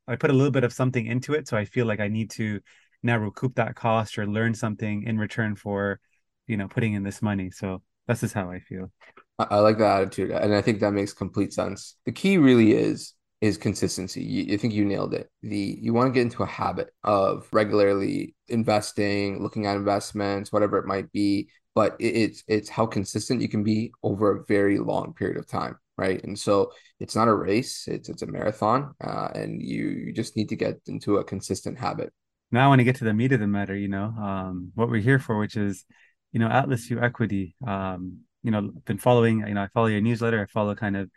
i 0.06 0.16
put 0.16 0.30
a 0.30 0.34
little 0.34 0.50
bit 0.50 0.64
of 0.64 0.72
something 0.72 1.06
into 1.06 1.34
it. 1.34 1.48
So 1.48 1.56
i 1.56 1.64
feel 1.64 1.86
like 1.86 2.00
i 2.00 2.08
need 2.08 2.30
to 2.32 2.60
now 3.02 3.16
recoup 3.16 3.54
that 3.54 3.74
cost 3.74 4.18
or 4.18 4.26
learn 4.26 4.54
something 4.54 5.04
in 5.04 5.18
return 5.18 5.56
for 5.56 6.00
you 6.46 6.56
know 6.56 6.68
putting 6.68 6.94
in 6.94 7.02
this 7.02 7.22
money. 7.22 7.50
So 7.50 7.82
that's 8.06 8.20
just 8.20 8.34
how 8.34 8.50
i 8.50 8.58
feel. 8.60 8.90
I, 9.38 9.46
I 9.50 9.58
like 9.60 9.78
that 9.78 10.02
attitude 10.02 10.30
and 10.32 10.54
i 10.54 10.60
think 10.60 10.80
that 10.80 10.92
makes 10.92 11.12
complete 11.12 11.52
sense. 11.52 11.96
The 12.04 12.12
key 12.12 12.38
really 12.38 12.72
is 12.72 13.14
is 13.40 13.56
consistency. 13.56 14.22
You, 14.22 14.54
I 14.54 14.56
think 14.58 14.74
you 14.74 14.84
nailed 14.84 15.14
it. 15.14 15.30
The 15.42 15.78
you 15.80 15.94
want 15.94 16.08
to 16.08 16.12
get 16.12 16.22
into 16.22 16.42
a 16.42 16.46
habit 16.46 16.90
of 17.04 17.48
regularly 17.52 18.34
investing, 18.48 19.42
looking 19.42 19.66
at 19.66 19.76
investments, 19.76 20.52
whatever 20.52 20.78
it 20.78 20.86
might 20.86 21.10
be. 21.12 21.48
But 21.74 21.96
it, 21.98 22.16
it's 22.16 22.44
it's 22.48 22.68
how 22.68 22.86
consistent 22.86 23.40
you 23.40 23.48
can 23.48 23.62
be 23.62 23.92
over 24.02 24.36
a 24.36 24.44
very 24.46 24.78
long 24.78 25.14
period 25.14 25.38
of 25.38 25.46
time, 25.46 25.78
right? 25.96 26.22
And 26.22 26.38
so 26.38 26.72
it's 26.98 27.16
not 27.16 27.28
a 27.28 27.34
race; 27.34 27.86
it's 27.88 28.08
it's 28.08 28.22
a 28.22 28.26
marathon, 28.26 28.94
uh, 29.02 29.28
and 29.34 29.62
you 29.62 29.88
you 29.88 30.12
just 30.12 30.36
need 30.36 30.48
to 30.50 30.56
get 30.56 30.80
into 30.86 31.16
a 31.16 31.24
consistent 31.24 31.78
habit. 31.78 32.12
Now 32.52 32.66
I 32.66 32.68
want 32.68 32.80
to 32.80 32.84
get 32.84 32.96
to 32.96 33.04
the 33.04 33.14
meat 33.14 33.32
of 33.32 33.40
the 33.40 33.46
matter. 33.46 33.76
You 33.76 33.88
know, 33.88 34.04
um, 34.04 34.72
what 34.74 34.90
we're 34.90 35.00
here 35.00 35.18
for, 35.18 35.38
which 35.38 35.56
is 35.56 35.84
you 36.32 36.40
know, 36.40 36.48
Atlasview 36.48 37.02
Equity. 37.02 37.56
Um, 37.66 38.20
you 38.42 38.50
know, 38.50 38.70
been 38.86 38.98
following, 38.98 39.46
you 39.46 39.54
know, 39.54 39.62
I 39.62 39.68
follow 39.68 39.88
your 39.88 40.00
newsletter, 40.00 40.40
I 40.40 40.46
follow 40.46 40.74
kind 40.74 40.96
of 40.96 41.10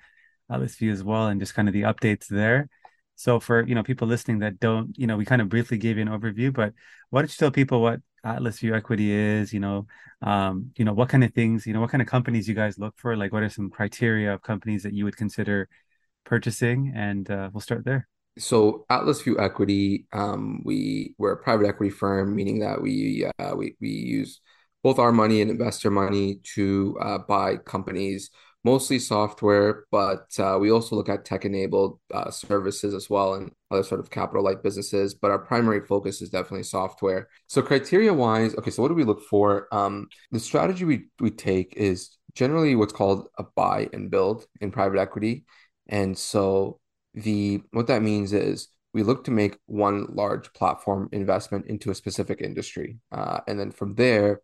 Atlasview 0.58 0.92
as 0.92 1.04
well, 1.04 1.28
and 1.28 1.40
just 1.40 1.54
kind 1.54 1.68
of 1.68 1.74
the 1.74 1.84
updates 1.84 2.28
there. 2.28 2.70
So 3.16 3.40
for 3.40 3.66
you 3.66 3.76
know 3.76 3.84
people 3.84 4.08
listening 4.08 4.40
that 4.40 4.60
don't, 4.60 4.98
you 4.98 5.08
know, 5.08 5.18
we 5.18 5.26
kind 5.26 5.42
of 5.42 5.50
briefly 5.50 5.78
gave 5.78 5.98
you 5.98 6.02
an 6.04 6.10
overview, 6.10 6.54
but 6.54 6.74
why 7.10 7.22
don't 7.22 7.32
you 7.32 7.38
tell 7.38 7.52
people 7.52 7.82
what 7.82 8.02
Atlasview 8.26 8.76
Equity 8.76 9.12
is, 9.12 9.54
you 9.54 9.60
know, 9.60 9.86
um, 10.22 10.72
you 10.78 10.86
know, 10.86 10.94
what 10.94 11.10
kind 11.10 11.24
of 11.24 11.34
things, 11.34 11.68
you 11.68 11.74
know, 11.74 11.82
what 11.82 11.92
kind 11.92 12.02
of 12.02 12.08
companies 12.08 12.48
you 12.48 12.56
guys 12.56 12.80
look 12.80 12.96
for? 12.98 13.16
Like, 13.18 13.34
what 13.34 13.44
are 13.44 13.50
some 13.50 13.70
criteria 13.70 14.34
of 14.34 14.42
companies 14.42 14.84
that 14.84 14.94
you 14.94 15.04
would 15.06 15.18
consider 15.18 15.68
purchasing? 16.26 16.94
And 16.96 17.30
uh, 17.30 17.50
we'll 17.54 17.62
start 17.62 17.84
there. 17.86 18.08
So 18.40 18.86
Atlasview 18.90 19.40
Equity, 19.40 20.08
um, 20.12 20.62
we 20.64 21.14
we're 21.20 21.34
a 21.34 21.38
private 21.38 21.68
equity 21.68 21.92
firm, 21.92 22.36
meaning 22.36 22.60
that 22.60 22.82
we 22.82 23.30
uh, 23.38 23.54
we 23.56 23.76
we 23.80 23.90
use 23.90 24.42
both 24.84 24.98
our 24.98 25.12
money 25.12 25.42
and 25.42 25.52
investor 25.52 25.92
money 25.92 26.40
to 26.56 26.98
uh, 27.00 27.18
buy 27.20 27.58
companies, 27.58 28.32
mostly 28.64 28.98
software, 28.98 29.84
but 29.92 30.28
uh, 30.40 30.58
we 30.60 30.72
also 30.72 30.96
look 30.96 31.10
at 31.10 31.26
tech-enabled 31.26 32.00
uh, 32.14 32.32
services 32.32 32.94
as 32.94 33.10
well 33.10 33.34
and 33.34 33.52
other 33.72 33.84
sort 33.84 34.00
of 34.00 34.10
capital-like 34.10 34.64
businesses. 34.64 35.14
But 35.14 35.32
our 35.32 35.40
primary 35.40 35.82
focus 35.86 36.22
is 36.22 36.30
definitely 36.30 36.64
software. 36.64 37.28
So 37.48 37.62
criteria-wise, 37.62 38.56
okay, 38.56 38.72
so 38.72 38.82
what 38.82 38.88
do 38.88 38.94
we 38.94 39.04
look 39.04 39.24
for? 39.24 39.68
Um, 39.74 40.08
the 40.32 40.40
strategy 40.40 40.86
we 40.86 41.08
we 41.20 41.32
take 41.32 41.74
is 41.76 42.18
generally 42.36 42.76
what's 42.76 42.94
called 42.94 43.28
a 43.38 43.44
buy 43.56 43.90
and 43.94 44.10
build 44.10 44.46
in 44.62 44.72
private 44.72 45.00
equity, 45.00 45.46
and 45.88 46.18
so 46.18 46.80
the 47.14 47.62
what 47.72 47.88
that 47.88 48.02
means 48.02 48.34
is 48.34 48.70
we 48.94 49.04
look 49.04 49.26
to 49.26 49.32
make 49.32 49.58
one 49.66 50.08
large 50.14 50.54
platform 50.54 51.10
investment 51.12 51.68
into 51.68 51.92
a 51.92 51.96
specific 51.96 52.42
industry, 52.42 52.98
uh, 53.12 53.42
and 53.48 53.60
then 53.60 53.72
from 53.72 53.96
there, 53.96 54.42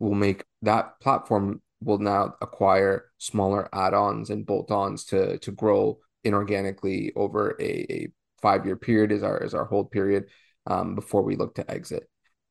we'll 0.00 0.14
make 0.14 0.44
that 0.62 0.98
platform 1.00 1.62
will 1.82 1.98
now 1.98 2.34
acquire 2.40 3.06
smaller 3.18 3.68
add-ons 3.72 4.30
and 4.30 4.46
bolt-ons 4.46 5.04
to 5.06 5.38
to 5.38 5.52
grow 5.52 5.98
inorganically 6.24 7.10
over 7.16 7.56
a, 7.60 7.92
a 7.92 8.08
five-year 8.42 8.76
period 8.76 9.12
is 9.12 9.22
our 9.22 9.38
is 9.38 9.54
our 9.54 9.64
hold 9.64 9.90
period 9.90 10.26
um, 10.66 10.94
before 10.94 11.22
we 11.22 11.36
look 11.36 11.54
to 11.54 11.70
exit. 11.70 12.08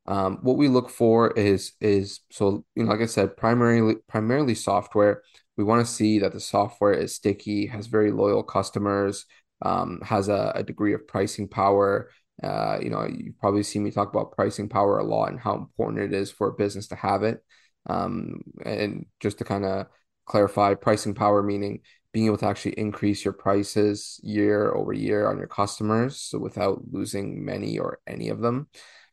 Um, 0.08 0.40
what 0.42 0.58
we 0.58 0.68
look 0.68 0.90
for 0.90 1.32
is 1.32 1.74
is 1.82 2.22
so 2.32 2.66
you 2.76 2.84
know 2.84 2.92
like 2.92 3.02
I 3.02 3.06
said 3.06 3.38
primarily 3.38 3.96
primarily 4.08 4.56
software. 4.56 5.22
We 5.58 5.66
want 5.66 5.86
to 5.86 5.92
see 5.92 6.20
that 6.20 6.32
the 6.32 6.40
software 6.40 6.94
is 6.94 7.14
sticky, 7.16 7.66
has 7.68 7.88
very 7.88 8.12
loyal 8.12 8.44
customers, 8.44 9.26
um, 9.62 10.00
has 10.04 10.30
a, 10.30 10.54
a, 10.56 10.64
degree 10.64 10.94
of 10.94 11.06
pricing 11.06 11.50
power. 11.50 12.12
Uh, 12.42 12.80
you 12.82 12.90
know, 12.90 13.06
you 13.06 13.34
probably 13.42 13.64
see 13.64 13.78
me 13.78 13.92
talk 13.92 14.10
about 14.10 14.32
pricing 14.32 14.70
power 14.70 15.00
a 15.00 15.04
lot 15.04 15.30
and 15.30 15.40
how 15.40 15.56
important 15.56 16.02
it 16.02 16.14
is 16.14 16.32
for 16.32 16.48
a 16.48 16.54
business 16.54 16.88
to 16.88 16.96
have 16.96 17.24
it. 17.24 17.44
Um, 17.90 18.42
and 18.64 19.06
just 19.20 19.40
to 19.40 19.44
kind 19.44 19.66
of 19.66 19.88
clarify, 20.26 20.76
pricing 20.76 21.14
power 21.14 21.42
meaning 21.44 21.82
being 22.12 22.26
able 22.26 22.38
to 22.38 22.48
actually 22.48 22.74
increase 22.74 23.24
your 23.24 23.34
prices 23.34 24.20
year 24.24 24.72
over 24.74 24.94
year 24.94 25.28
on 25.28 25.38
your 25.38 25.48
customers 25.48 26.20
so 26.20 26.40
without 26.40 26.82
losing 26.92 27.46
many 27.46 27.78
or 27.78 28.00
any 28.08 28.30
of 28.30 28.40
them, 28.40 28.68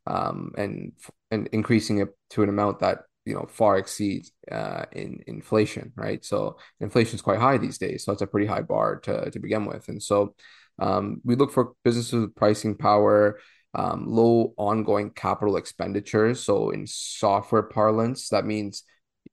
um, 0.07 0.53
and 0.57 0.93
and 1.31 1.49
increasing 1.49 1.99
it 1.99 2.09
to 2.31 2.43
an 2.43 2.49
amount 2.49 2.81
that 2.81 3.01
you 3.25 3.35
know 3.35 3.47
far 3.51 3.79
exceeds 3.79 4.33
uh, 4.51 4.85
in 4.93 5.23
inflation, 5.27 5.93
right? 5.97 6.25
So 6.25 6.59
inflation 6.81 7.17
is 7.17 7.23
quite 7.23 7.41
high 7.41 7.59
these 7.59 7.79
days, 7.79 8.05
so 8.05 8.13
it's 8.13 8.23
a 8.23 8.27
pretty 8.27 8.47
high 8.47 8.63
bar 8.63 9.01
to 9.01 9.31
to 9.31 9.39
begin 9.39 9.65
with, 9.67 9.89
and 9.89 10.03
so 10.03 10.35
um, 10.79 11.21
we 11.25 11.37
look 11.37 11.53
for 11.53 11.73
businesses 11.85 12.21
with 12.21 12.35
pricing 12.35 12.77
power, 12.77 13.39
um, 13.75 14.05
low 14.07 14.55
ongoing 14.57 15.11
capital 15.11 15.57
expenditures. 15.57 16.43
So 16.43 16.71
in 16.71 16.87
software 16.87 17.63
parlance, 17.63 18.29
that 18.31 18.47
means 18.47 18.85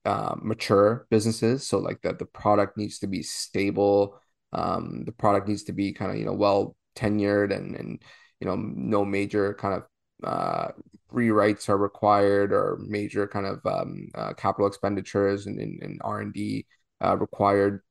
uh, 0.04 0.34
mature 0.40 1.06
businesses. 1.10 1.66
So 1.66 1.78
like 1.78 2.02
that 2.02 2.18
the 2.18 2.26
product 2.26 2.76
needs 2.76 2.98
to 3.00 3.06
be 3.06 3.22
stable. 3.22 4.20
Um, 4.52 5.04
the 5.04 5.12
product 5.12 5.48
needs 5.48 5.64
to 5.64 5.72
be 5.72 5.92
kind 5.92 6.10
of 6.10 6.18
you 6.18 6.26
know 6.26 6.34
well 6.34 6.76
tenured 6.96 7.54
and 7.54 7.74
and 7.74 8.02
you 8.40 8.46
know 8.46 8.56
no 8.56 9.04
major 9.04 9.54
kind 9.54 9.74
of 9.74 9.82
uh, 10.22 10.72
rewrites 11.12 11.68
are 11.68 11.78
required 11.78 12.52
or 12.52 12.78
major 12.86 13.26
kind 13.26 13.46
of 13.46 13.64
um, 13.66 14.08
uh, 14.14 14.32
capital 14.34 14.66
expenditures 14.66 15.46
and, 15.46 15.58
and, 15.58 15.82
and 15.82 16.00
R&D 16.04 16.66
uh, 17.04 17.16
required. 17.16 17.82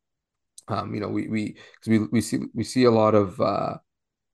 Um, 0.68 0.94
you 0.94 1.02
know, 1.02 1.10
we 1.10 1.28
we 1.28 1.58
we 1.88 2.00
we 2.00 2.22
see 2.22 2.40
we 2.54 2.64
see 2.64 2.86
a 2.86 2.92
lot 2.92 3.16
of 3.16 3.40
uh, 3.42 3.76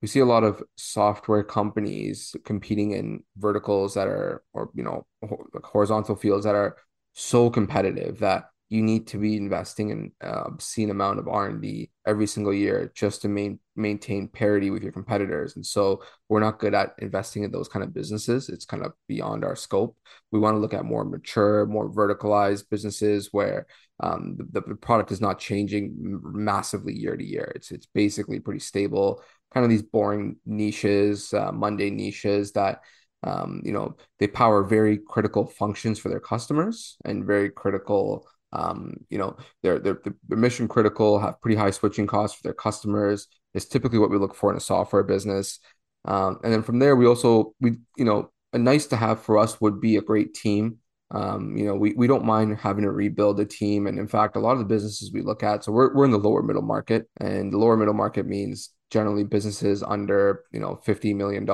we 0.02 0.08
see 0.08 0.20
a 0.20 0.24
lot 0.24 0.44
of 0.44 0.62
software 0.76 1.42
companies 1.42 2.34
competing 2.44 2.92
in 2.92 3.22
verticals 3.36 3.94
that 3.94 4.08
are 4.08 4.42
or 4.52 4.70
you 4.74 4.82
know 4.82 5.06
like 5.22 5.64
horizontal 5.64 6.16
fields 6.16 6.44
that 6.44 6.54
are 6.54 6.76
so 7.12 7.50
competitive 7.50 8.18
that 8.20 8.44
you 8.70 8.82
need 8.82 9.08
to 9.08 9.18
be 9.18 9.36
investing 9.36 9.90
in 9.90 10.12
an 10.20 10.30
obscene 10.30 10.90
amount 10.90 11.18
of 11.18 11.26
R&D 11.26 11.90
every 12.06 12.26
single 12.28 12.54
year 12.54 12.92
just 12.94 13.20
to 13.22 13.28
main, 13.28 13.58
maintain 13.74 14.28
parity 14.28 14.70
with 14.70 14.84
your 14.84 14.92
competitors. 14.92 15.56
And 15.56 15.66
so 15.66 16.04
we're 16.28 16.38
not 16.38 16.60
good 16.60 16.72
at 16.72 16.94
investing 16.98 17.42
in 17.42 17.50
those 17.50 17.68
kind 17.68 17.84
of 17.84 17.92
businesses. 17.92 18.48
It's 18.48 18.64
kind 18.64 18.84
of 18.84 18.92
beyond 19.08 19.44
our 19.44 19.56
scope. 19.56 19.98
We 20.30 20.38
want 20.38 20.54
to 20.54 20.60
look 20.60 20.72
at 20.72 20.84
more 20.84 21.04
mature, 21.04 21.66
more 21.66 21.90
verticalized 21.90 22.70
businesses 22.70 23.30
where 23.32 23.66
um, 23.98 24.36
the, 24.38 24.60
the 24.60 24.76
product 24.76 25.10
is 25.10 25.20
not 25.20 25.40
changing 25.40 26.20
massively 26.22 26.96
year 26.96 27.16
to 27.16 27.24
year. 27.24 27.52
It's 27.56 27.72
it's 27.72 27.86
basically 27.86 28.38
pretty 28.38 28.60
stable. 28.60 29.20
Kind 29.52 29.64
of 29.64 29.70
these 29.70 29.82
boring 29.82 30.36
niches, 30.46 31.34
uh, 31.34 31.52
Monday 31.52 31.90
niches 31.90 32.52
that 32.52 32.82
um, 33.22 33.60
you 33.64 33.72
know 33.72 33.96
they 34.18 34.26
power 34.26 34.64
very 34.64 34.98
critical 34.98 35.46
functions 35.46 35.98
for 35.98 36.08
their 36.08 36.20
customers 36.20 36.96
and 37.04 37.26
very 37.26 37.50
critical 37.50 38.26
um, 38.52 38.94
you 39.10 39.18
know, 39.18 39.36
they're, 39.62 39.78
they're 39.78 40.00
they're 40.28 40.38
mission 40.38 40.66
critical, 40.66 41.18
have 41.18 41.40
pretty 41.40 41.56
high 41.56 41.70
switching 41.70 42.06
costs 42.06 42.36
for 42.36 42.42
their 42.42 42.54
customers. 42.54 43.28
Is 43.54 43.66
typically 43.66 43.98
what 43.98 44.10
we 44.10 44.18
look 44.18 44.34
for 44.34 44.50
in 44.50 44.56
a 44.56 44.60
software 44.60 45.02
business. 45.02 45.58
Um, 46.04 46.38
and 46.42 46.52
then 46.52 46.62
from 46.62 46.78
there, 46.78 46.96
we 46.96 47.06
also 47.06 47.54
we 47.60 47.78
you 47.96 48.04
know 48.04 48.30
a 48.52 48.58
nice 48.58 48.86
to 48.88 48.96
have 48.96 49.22
for 49.22 49.38
us 49.38 49.60
would 49.60 49.80
be 49.80 49.96
a 49.96 50.02
great 50.02 50.34
team. 50.34 50.78
Um, 51.12 51.56
you 51.56 51.64
know, 51.64 51.74
we, 51.74 51.92
we 51.94 52.06
don't 52.06 52.24
mind 52.24 52.56
having 52.58 52.84
to 52.84 52.90
rebuild 52.90 53.40
a 53.40 53.44
team. 53.44 53.88
And 53.88 53.98
in 53.98 54.06
fact, 54.06 54.36
a 54.36 54.40
lot 54.40 54.52
of 54.52 54.60
the 54.60 54.64
businesses 54.64 55.10
we 55.12 55.22
look 55.22 55.42
at, 55.42 55.64
so 55.64 55.72
we're, 55.72 55.92
we're 55.92 56.04
in 56.04 56.12
the 56.12 56.18
lower 56.18 56.40
middle 56.40 56.62
market 56.62 57.08
and 57.16 57.52
the 57.52 57.58
lower 57.58 57.76
middle 57.76 57.94
market 57.94 58.26
means 58.26 58.70
generally 58.90 59.24
businesses 59.24 59.82
under, 59.82 60.44
you 60.52 60.60
know, 60.60 60.80
$50 60.84 61.14
million 61.14 61.48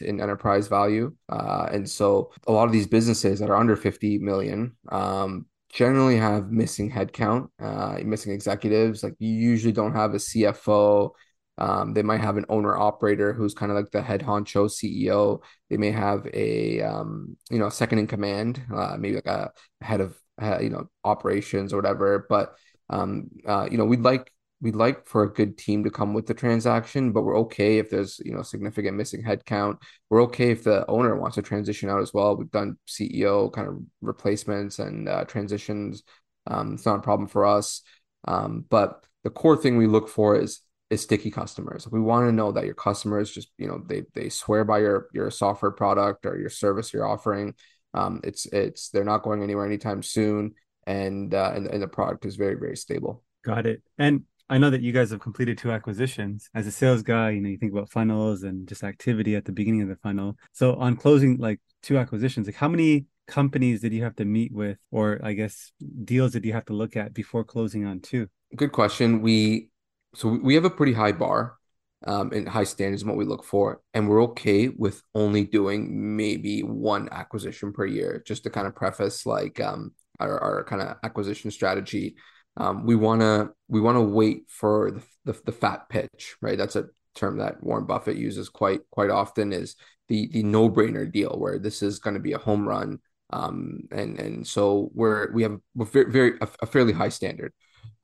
in 0.00 0.20
enterprise 0.20 0.68
value. 0.68 1.14
Uh, 1.28 1.68
and 1.72 1.88
so 1.88 2.32
a 2.46 2.52
lot 2.52 2.66
of 2.66 2.72
these 2.72 2.86
businesses 2.86 3.38
that 3.38 3.48
are 3.48 3.56
under 3.56 3.76
50 3.76 4.18
million, 4.18 4.76
um, 4.90 5.46
generally 5.72 6.16
have 6.16 6.50
missing 6.50 6.90
headcount, 6.90 7.48
uh, 7.60 7.98
missing 8.04 8.32
executives. 8.32 9.02
Like 9.02 9.14
you 9.18 9.32
usually 9.32 9.72
don't 9.72 9.94
have 9.94 10.14
a 10.14 10.18
CFO. 10.18 11.10
Um, 11.58 11.92
they 11.92 12.02
might 12.02 12.20
have 12.20 12.36
an 12.36 12.46
owner 12.48 12.76
operator 12.76 13.32
who's 13.32 13.54
kind 13.54 13.70
of 13.70 13.76
like 13.76 13.90
the 13.90 14.02
head 14.02 14.22
honcho 14.22 14.68
CEO. 14.68 15.42
They 15.68 15.76
may 15.76 15.90
have 15.90 16.26
a 16.32 16.80
um, 16.82 17.36
you 17.50 17.58
know 17.58 17.68
second 17.68 17.98
in 17.98 18.06
command, 18.06 18.62
uh, 18.74 18.96
maybe 18.98 19.16
like 19.16 19.26
a 19.26 19.52
head 19.80 20.00
of 20.00 20.18
uh, 20.40 20.58
you 20.58 20.70
know 20.70 20.88
operations 21.04 21.72
or 21.72 21.76
whatever. 21.76 22.26
But 22.28 22.54
um, 22.88 23.30
uh, 23.46 23.68
you 23.70 23.78
know 23.78 23.84
we'd 23.84 24.00
like 24.00 24.32
we'd 24.60 24.76
like 24.76 25.06
for 25.06 25.22
a 25.22 25.32
good 25.32 25.56
team 25.56 25.84
to 25.84 25.90
come 25.90 26.12
with 26.12 26.26
the 26.26 26.34
transaction, 26.34 27.12
but 27.12 27.22
we're 27.22 27.38
okay 27.38 27.78
if 27.78 27.90
there's 27.90 28.20
you 28.24 28.32
know 28.32 28.42
significant 28.42 28.96
missing 28.96 29.22
headcount. 29.22 29.78
We're 30.08 30.22
okay 30.24 30.50
if 30.50 30.64
the 30.64 30.86
owner 30.86 31.16
wants 31.16 31.36
to 31.36 31.42
transition 31.42 31.88
out 31.88 32.02
as 32.02 32.12
well. 32.12 32.36
We've 32.36 32.50
done 32.50 32.78
CEO 32.86 33.52
kind 33.52 33.68
of 33.68 33.78
replacements 34.00 34.78
and 34.78 35.08
uh, 35.08 35.24
transitions. 35.24 36.02
Um, 36.46 36.74
it's 36.74 36.86
not 36.86 36.98
a 36.98 37.02
problem 37.02 37.28
for 37.28 37.46
us. 37.46 37.82
Um, 38.26 38.64
but 38.68 39.04
the 39.24 39.30
core 39.30 39.56
thing 39.56 39.76
we 39.76 39.86
look 39.86 40.08
for 40.08 40.36
is 40.36 40.60
is 40.90 41.00
sticky 41.00 41.30
customers. 41.30 41.86
We 41.88 42.00
want 42.00 42.28
to 42.28 42.32
know 42.32 42.52
that 42.52 42.64
your 42.64 42.74
customers 42.74 43.30
just 43.30 43.48
you 43.56 43.68
know 43.68 43.82
they 43.86 44.04
they 44.14 44.28
swear 44.28 44.64
by 44.64 44.80
your 44.80 45.08
your 45.12 45.30
software 45.30 45.70
product 45.70 46.26
or 46.26 46.38
your 46.38 46.50
service 46.50 46.92
you're 46.92 47.06
offering. 47.06 47.54
Um, 47.94 48.20
it's 48.24 48.46
it's 48.46 48.90
they're 48.90 49.04
not 49.04 49.22
going 49.22 49.42
anywhere 49.42 49.66
anytime 49.66 50.02
soon, 50.02 50.54
and 50.86 51.32
uh, 51.32 51.52
and, 51.54 51.66
and 51.66 51.82
the 51.82 51.88
product 51.88 52.26
is 52.26 52.36
very 52.36 52.56
very 52.56 52.76
stable. 52.76 53.24
Got 53.44 53.66
it. 53.66 53.82
And 53.96 54.24
I 54.50 54.58
know 54.58 54.68
that 54.68 54.82
you 54.82 54.90
guys 54.90 55.10
have 55.10 55.20
completed 55.20 55.56
two 55.56 55.70
acquisitions. 55.70 56.50
As 56.54 56.66
a 56.66 56.72
sales 56.72 57.02
guy, 57.02 57.30
you 57.30 57.40
know, 57.40 57.48
you 57.48 57.56
think 57.56 57.70
about 57.70 57.88
funnels 57.88 58.42
and 58.42 58.66
just 58.66 58.82
activity 58.82 59.36
at 59.36 59.44
the 59.44 59.52
beginning 59.52 59.82
of 59.82 59.88
the 59.88 59.94
funnel. 59.94 60.36
So 60.52 60.74
on 60.74 60.96
closing 60.96 61.38
like 61.38 61.60
two 61.82 61.96
acquisitions, 61.96 62.48
like 62.48 62.56
how 62.56 62.68
many 62.68 63.06
companies 63.28 63.80
did 63.80 63.92
you 63.92 64.02
have 64.02 64.16
to 64.16 64.24
meet 64.24 64.52
with 64.52 64.76
or 64.90 65.20
I 65.22 65.34
guess 65.34 65.70
deals 66.04 66.32
did 66.32 66.44
you 66.44 66.52
have 66.52 66.64
to 66.64 66.72
look 66.72 66.96
at 66.96 67.14
before 67.14 67.44
closing 67.44 67.86
on 67.86 68.00
two? 68.00 68.26
Good 68.56 68.72
question. 68.72 69.22
We 69.22 69.70
so 70.16 70.28
we 70.28 70.56
have 70.56 70.64
a 70.64 70.70
pretty 70.70 70.94
high 70.94 71.12
bar 71.12 71.56
um, 72.04 72.32
and 72.32 72.48
high 72.48 72.64
standards 72.64 73.02
in 73.02 73.08
what 73.08 73.16
we 73.16 73.24
look 73.24 73.44
for, 73.44 73.80
and 73.94 74.08
we're 74.08 74.24
okay 74.24 74.66
with 74.68 75.00
only 75.14 75.44
doing 75.44 76.16
maybe 76.16 76.62
one 76.62 77.08
acquisition 77.12 77.72
per 77.72 77.86
year. 77.86 78.20
Just 78.26 78.42
to 78.42 78.50
kind 78.50 78.66
of 78.66 78.74
preface, 78.74 79.26
like 79.26 79.60
um, 79.60 79.92
our, 80.18 80.36
our 80.40 80.64
kind 80.64 80.82
of 80.82 80.96
acquisition 81.04 81.52
strategy 81.52 82.16
um, 82.56 82.84
we 82.84 82.96
want 82.96 83.20
to 83.20 83.50
we 83.68 83.80
want 83.80 83.96
to 83.96 84.02
wait 84.02 84.44
for 84.48 84.90
the, 84.90 85.32
the, 85.32 85.40
the 85.46 85.52
fat 85.52 85.88
pitch, 85.88 86.36
right? 86.40 86.58
That's 86.58 86.76
a 86.76 86.86
term 87.14 87.38
that 87.38 87.62
Warren 87.62 87.86
Buffett 87.86 88.16
uses 88.16 88.48
quite 88.48 88.80
quite 88.90 89.10
often. 89.10 89.52
Is 89.52 89.76
the 90.08 90.28
the 90.32 90.42
no 90.42 90.68
brainer 90.68 91.10
deal 91.10 91.36
where 91.38 91.58
this 91.58 91.82
is 91.82 91.98
going 91.98 92.14
to 92.14 92.20
be 92.20 92.32
a 92.32 92.38
home 92.38 92.66
run, 92.66 92.98
um, 93.30 93.82
and 93.92 94.18
and 94.18 94.46
so 94.46 94.90
we're 94.94 95.32
we 95.32 95.42
have 95.42 95.58
very, 95.76 96.10
very 96.10 96.38
a, 96.40 96.48
a 96.62 96.66
fairly 96.66 96.92
high 96.92 97.08
standard. 97.08 97.52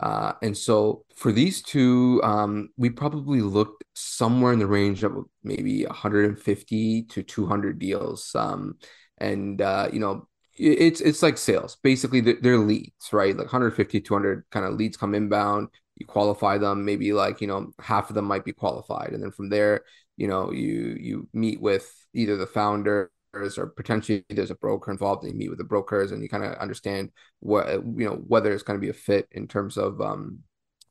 Uh, 0.01 0.33
and 0.43 0.57
so 0.57 1.05
for 1.15 1.33
these 1.33 1.63
two, 1.63 2.21
um, 2.23 2.69
we 2.77 2.91
probably 2.91 3.41
looked 3.41 3.83
somewhere 3.95 4.53
in 4.53 4.59
the 4.59 4.67
range 4.67 5.03
of 5.03 5.17
maybe 5.43 5.85
150 5.85 7.03
to 7.05 7.23
200 7.23 7.79
deals. 7.79 8.35
Um, 8.35 8.77
and 9.19 9.61
uh, 9.63 9.89
you 9.93 10.01
know 10.01 10.29
it's 10.59 11.01
it's 11.01 11.23
like 11.23 11.39
sales. 11.39 11.77
Basically 11.83 12.21
they're, 12.21 12.39
they're 12.41 12.59
leads 12.59 13.13
right? 13.13 13.37
Like 13.37 13.47
150 13.47 14.01
200 14.01 14.45
kind 14.51 14.67
of 14.67 14.75
leads 14.75 14.97
come 14.97 15.15
inbound. 15.15 15.69
You 15.97 16.07
qualify 16.07 16.59
them. 16.59 16.85
Maybe 16.85 17.13
like 17.13 17.41
you 17.41 17.47
know 17.47 17.73
half 17.81 18.11
of 18.11 18.15
them 18.15 18.27
might 18.27 18.45
be 18.45 18.53
qualified. 18.53 19.13
And 19.13 19.23
then 19.23 19.31
from 19.33 19.49
there 19.49 19.83
you 20.17 20.29
know 20.29 20.51
you 20.53 20.97
you 20.99 21.29
meet 21.33 21.61
with 21.61 21.93
either 22.15 22.37
the 22.37 22.47
founder 22.47 23.11
or 23.35 23.67
potentially 23.67 24.25
there's 24.31 24.51
a 24.51 24.55
broker 24.55 24.91
involved 24.91 25.23
and 25.23 25.33
you 25.33 25.39
meet 25.39 25.51
with 25.51 25.59
the 25.59 25.65
brokers 25.65 26.11
and 26.11 26.23
you 26.23 26.29
kind 26.29 26.45
of 26.45 26.55
understand 26.55 27.11
what 27.41 27.69
you 27.69 28.07
know 28.07 28.23
whether 28.27 28.53
it's 28.53 28.63
going 28.63 28.79
to 28.79 28.85
be 28.85 28.89
a 28.89 28.95
fit 28.95 29.29
in 29.33 29.47
terms 29.47 29.77
of 29.77 30.01
um 30.01 30.39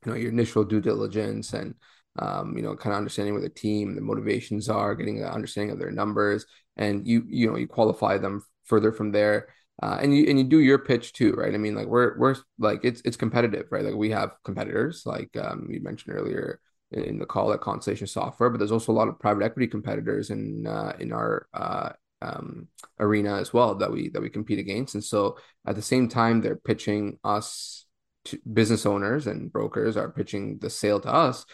you 0.04 0.12
know 0.12 0.16
your 0.16 0.30
initial 0.30 0.62
due 0.64 0.80
diligence 0.80 1.52
and 1.54 1.74
um 2.20 2.56
you 2.56 2.62
know 2.62 2.76
kind 2.76 2.92
of 2.92 2.98
understanding 2.98 3.34
where 3.34 3.42
the 3.42 3.48
team 3.48 3.96
the 3.96 4.00
motivations 4.00 4.68
are 4.68 4.94
getting 4.94 5.18
an 5.18 5.28
understanding 5.28 5.72
of 5.72 5.78
their 5.78 5.90
numbers. 5.90 6.46
And 6.76 7.06
you 7.06 7.24
you 7.28 7.50
know 7.50 7.56
you 7.56 7.66
qualify 7.66 8.18
them 8.18 8.44
further 8.66 8.92
from 8.92 9.12
there 9.12 9.48
uh, 9.82 9.98
and 10.00 10.16
you 10.16 10.26
and 10.28 10.38
you 10.38 10.44
do 10.44 10.60
your 10.60 10.78
pitch 10.78 11.12
too, 11.12 11.32
right? 11.34 11.54
I 11.54 11.58
mean, 11.58 11.74
like 11.74 11.86
we're 11.86 12.16
we're 12.18 12.36
like 12.58 12.80
it's 12.82 13.02
it's 13.04 13.16
competitive, 13.16 13.66
right? 13.70 13.84
Like 13.84 13.94
we 13.94 14.10
have 14.10 14.36
competitors, 14.42 15.02
like 15.04 15.36
um, 15.36 15.68
you 15.70 15.80
mentioned 15.82 16.16
earlier 16.16 16.60
in 16.92 17.18
the 17.18 17.26
call 17.26 17.52
at 17.52 17.60
Constellation 17.60 18.06
Software, 18.06 18.48
but 18.48 18.58
there's 18.58 18.72
also 18.72 18.92
a 18.92 18.94
lot 18.94 19.08
of 19.08 19.18
private 19.18 19.44
equity 19.44 19.66
competitors 19.66 20.30
in 20.30 20.66
uh, 20.66 20.96
in 20.98 21.12
our 21.12 21.46
uh, 21.52 21.90
um, 22.22 22.68
arena 22.98 23.36
as 23.36 23.52
well 23.52 23.74
that 23.74 23.92
we 23.92 24.08
that 24.10 24.22
we 24.22 24.30
compete 24.30 24.58
against. 24.58 24.94
And 24.94 25.04
so 25.04 25.36
at 25.66 25.76
the 25.76 25.82
same 25.82 26.08
time, 26.08 26.40
they're 26.40 26.56
pitching 26.56 27.18
us 27.22 27.84
to 28.26 28.38
business 28.50 28.86
owners 28.86 29.26
and 29.26 29.52
brokers 29.52 29.96
are 29.96 30.10
pitching 30.10 30.58
the 30.58 30.70
sale 30.70 31.00
to 31.00 31.12
us. 31.12 31.44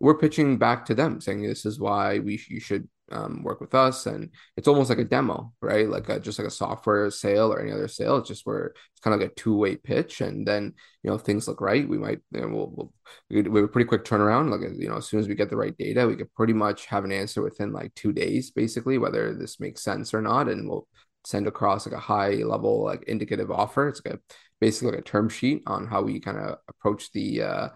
We're 0.00 0.18
pitching 0.18 0.58
back 0.58 0.84
to 0.86 0.94
them, 0.94 1.20
saying 1.22 1.42
this 1.42 1.64
is 1.64 1.80
why 1.80 2.18
we 2.18 2.38
you 2.48 2.60
should 2.60 2.88
um, 3.10 3.42
work 3.42 3.60
with 3.60 3.74
us 3.74 4.06
and 4.06 4.30
it's 4.56 4.68
almost 4.68 4.90
like 4.90 4.98
a 4.98 5.04
demo 5.04 5.52
right? 5.60 5.88
Like 5.88 6.08
a, 6.08 6.20
just 6.20 6.38
like 6.38 6.48
a 6.48 6.50
software 6.50 7.10
sale 7.10 7.52
or 7.52 7.60
any 7.60 7.72
other 7.72 7.88
sale. 7.88 8.16
It's 8.18 8.28
just 8.28 8.46
where 8.46 8.66
it's 8.92 9.00
kind 9.00 9.14
of 9.14 9.20
like 9.20 9.30
a 9.30 9.34
two-way 9.34 9.76
pitch 9.76 10.20
and 10.20 10.46
then 10.46 10.74
you 11.02 11.10
know 11.10 11.18
things 11.18 11.48
look 11.48 11.60
right 11.60 11.88
we 11.88 11.98
might 11.98 12.20
you 12.32 12.40
know, 12.40 12.48
we'll, 12.48 12.72
we'll 12.74 12.92
we 13.28 13.38
have 13.38 13.64
a 13.64 13.68
pretty 13.68 13.88
quick 13.88 14.04
turnaround. 14.04 14.50
Like 14.50 14.60
you 14.78 14.88
know 14.88 14.96
as 14.96 15.06
soon 15.06 15.20
as 15.20 15.28
we 15.28 15.34
get 15.34 15.50
the 15.50 15.56
right 15.56 15.76
data 15.76 16.06
we 16.06 16.16
could 16.16 16.32
pretty 16.34 16.52
much 16.52 16.86
have 16.86 17.04
an 17.04 17.12
answer 17.12 17.42
within 17.42 17.72
like 17.72 17.94
two 17.94 18.12
days 18.12 18.50
basically 18.50 18.98
whether 18.98 19.34
this 19.34 19.60
makes 19.60 19.82
sense 19.82 20.14
or 20.14 20.22
not 20.22 20.48
and 20.48 20.68
we'll 20.68 20.86
send 21.24 21.46
across 21.46 21.86
like 21.86 21.94
a 21.94 22.00
high 22.00 22.34
level 22.36 22.84
like 22.84 23.04
indicative 23.04 23.50
offer. 23.50 23.88
It's 23.88 24.00
like 24.04 24.14
a 24.14 24.20
basically 24.60 24.92
like 24.92 25.00
a 25.00 25.02
term 25.02 25.28
sheet 25.28 25.62
on 25.66 25.86
how 25.86 26.02
we 26.02 26.20
kind 26.20 26.38
of 26.38 26.58
approach 26.68 27.12
the 27.12 27.42
uh 27.42 27.68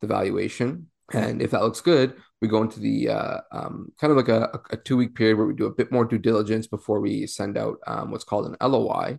the 0.00 0.06
valuation. 0.06 0.88
And 1.12 1.42
if 1.42 1.50
that 1.50 1.62
looks 1.62 1.80
good, 1.80 2.14
we 2.40 2.48
go 2.48 2.62
into 2.62 2.80
the 2.80 3.10
uh, 3.10 3.40
um, 3.52 3.92
kind 4.00 4.10
of 4.10 4.16
like 4.16 4.28
a, 4.28 4.60
a 4.70 4.76
two 4.76 4.96
week 4.96 5.14
period 5.14 5.36
where 5.36 5.46
we 5.46 5.54
do 5.54 5.66
a 5.66 5.74
bit 5.74 5.92
more 5.92 6.04
due 6.04 6.18
diligence 6.18 6.66
before 6.66 7.00
we 7.00 7.26
send 7.26 7.58
out 7.58 7.78
um, 7.86 8.10
what's 8.10 8.24
called 8.24 8.46
an 8.46 8.56
LOI, 8.66 9.18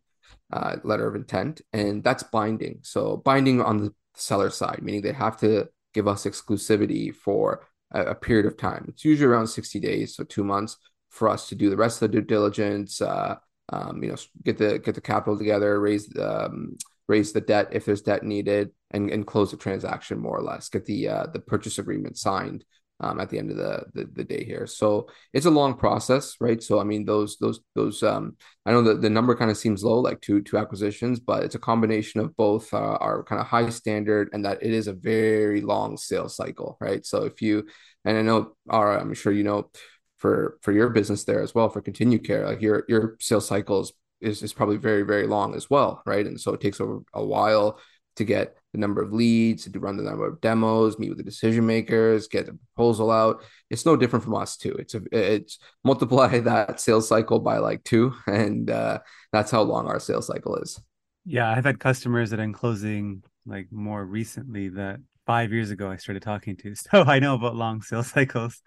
uh, 0.52 0.78
letter 0.84 1.08
of 1.08 1.16
intent, 1.16 1.62
and 1.74 2.04
that's 2.04 2.24
binding. 2.24 2.80
So 2.82 3.18
binding 3.18 3.62
on 3.62 3.78
the 3.78 3.94
seller 4.16 4.50
side, 4.50 4.80
meaning 4.82 5.02
they 5.02 5.14
have 5.14 5.38
to 5.38 5.70
give 5.94 6.08
us 6.08 6.26
exclusivity 6.26 7.14
for 7.14 7.68
a, 7.92 8.06
a 8.08 8.16
period 8.16 8.46
of 8.48 8.58
time. 8.58 8.86
It's 8.88 9.06
usually 9.06 9.32
around 9.32 9.48
60 9.48 9.80
days, 9.80 10.16
so 10.16 10.24
two 10.24 10.44
months 10.44 10.78
for 11.10 11.30
us 11.30 11.50
to 11.50 11.56
do 11.56 11.70
the 11.70 11.78
rest 11.78 12.02
of 12.02 12.10
the 12.12 12.20
due 12.20 12.26
diligence, 12.26 13.02
uh, 13.02 13.36
um, 13.70 14.02
you 14.02 14.10
know, 14.10 14.16
get 14.44 14.58
the 14.58 14.80
get 14.80 14.96
the 14.96 15.02
capital 15.02 15.38
together, 15.38 15.80
raise 15.80 16.12
um, 16.18 16.78
raise 17.08 17.34
the 17.34 17.42
debt 17.42 17.68
if 17.72 17.86
there's 17.86 18.02
debt 18.02 18.24
needed, 18.24 18.72
and, 18.92 19.12
and 19.12 19.28
close 19.28 19.52
the 19.52 19.58
transaction 19.58 20.18
more 20.18 20.38
or 20.38 20.42
less. 20.42 20.70
Get 20.70 20.86
the 20.86 21.08
uh, 21.08 21.28
the 21.28 21.40
purchase 21.40 21.78
agreement 21.78 22.18
signed 22.18 22.66
um, 23.02 23.20
at 23.20 23.30
the 23.30 23.38
end 23.38 23.52
of 23.52 23.58
the, 23.58 23.84
the, 23.94 24.10
the 24.14 24.24
day 24.24 24.44
here. 24.44 24.66
So 24.68 25.08
it's 25.34 25.46
a 25.46 25.52
long 25.52 25.76
process, 25.76 26.36
right? 26.40 26.62
So 26.62 26.80
I 26.80 26.84
mean, 26.84 27.06
those 27.06 27.38
those 27.38 27.60
those 27.76 28.04
um, 28.04 28.38
I 28.66 28.72
know 28.72 28.82
that 28.84 29.02
the 29.02 29.10
number 29.10 29.36
kind 29.36 29.52
of 29.52 29.58
seems 29.58 29.84
low, 29.84 30.00
like 30.00 30.22
two 30.22 30.42
two 30.42 30.58
acquisitions, 30.58 31.20
but 31.20 31.44
it's 31.44 31.56
a 31.56 31.60
combination 31.60 32.22
of 32.22 32.36
both 32.38 32.74
uh, 32.74 32.78
our 32.78 33.24
kind 33.24 33.42
of 33.42 33.48
high 33.48 33.70
standard 33.70 34.30
and 34.34 34.46
that 34.46 34.64
it 34.64 34.72
is 34.72 34.88
a 34.88 34.94
very 34.94 35.62
long 35.62 35.98
sales 35.98 36.36
cycle, 36.36 36.78
right? 36.80 37.06
So 37.06 37.26
if 37.26 37.42
you 37.42 37.66
and 38.06 38.18
I 38.18 38.22
know, 38.22 38.56
our 38.70 38.98
I'm 38.98 39.14
sure 39.14 39.34
you 39.34 39.44
know 39.44 39.70
for 40.18 40.58
for 40.62 40.72
your 40.72 40.90
business 40.90 41.24
there 41.24 41.42
as 41.42 41.54
well 41.56 41.70
for 41.70 41.82
ContinuCare, 41.82 42.46
like 42.46 42.62
your 42.62 42.86
your 42.88 43.18
sales 43.20 43.48
cycles 43.48 43.94
is, 44.22 44.44
is 44.44 44.54
probably 44.54 44.78
very, 44.78 45.02
very 45.04 45.28
long 45.28 45.56
as 45.56 45.70
well, 45.70 46.02
right? 46.06 46.26
And 46.26 46.40
so 46.40 46.54
it 46.54 46.62
takes 46.62 46.80
a 46.80 46.86
while 47.26 47.80
to 48.18 48.24
get 48.24 48.58
the 48.74 48.80
number 48.80 49.02
of 49.02 49.12
leads, 49.12 49.70
to 49.70 49.80
run 49.80 49.98
the 49.98 50.04
number 50.04 50.26
of 50.26 50.40
demos, 50.42 50.98
meet 50.98 51.10
with 51.10 51.18
the 51.18 51.24
decision 51.24 51.66
makers, 51.66 52.28
get 52.28 52.46
the 52.46 52.58
proposal 52.76 53.12
out. 53.12 53.44
It's 53.70 53.86
no 53.86 53.96
different 53.96 54.24
from 54.24 54.36
us 54.36 54.58
too. 54.58 54.74
It's 54.80 54.96
a 54.96 55.02
it's 55.12 55.60
multiply 55.84 56.40
that 56.40 56.80
sales 56.80 57.08
cycle 57.08 57.40
by 57.40 57.58
like 57.58 57.84
two, 57.84 58.14
and 58.28 58.70
uh, 58.70 59.00
that's 59.32 59.52
how 59.52 59.62
long 59.62 59.88
our 59.88 60.00
sales 60.00 60.28
cycle 60.28 60.56
is. 60.58 60.80
Yeah, 61.26 61.52
I've 61.52 61.66
had 61.66 61.80
customers 61.80 62.30
that 62.32 62.40
I'm 62.40 62.54
closing 62.54 63.24
like 63.46 63.68
more 63.72 64.06
recently 64.06 64.70
that 64.70 65.00
five 65.26 65.52
years 65.52 65.72
ago 65.72 65.90
I 65.90 65.98
started 65.98 66.24
talking 66.24 66.56
to, 66.58 66.76
so 66.76 67.04
I 67.04 67.20
know 67.20 67.36
about 67.36 67.56
long 67.56 67.82
sales 67.82 68.08
cycles. 68.12 68.62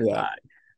Yeah. 0.00 0.22
Uh, 0.22 0.28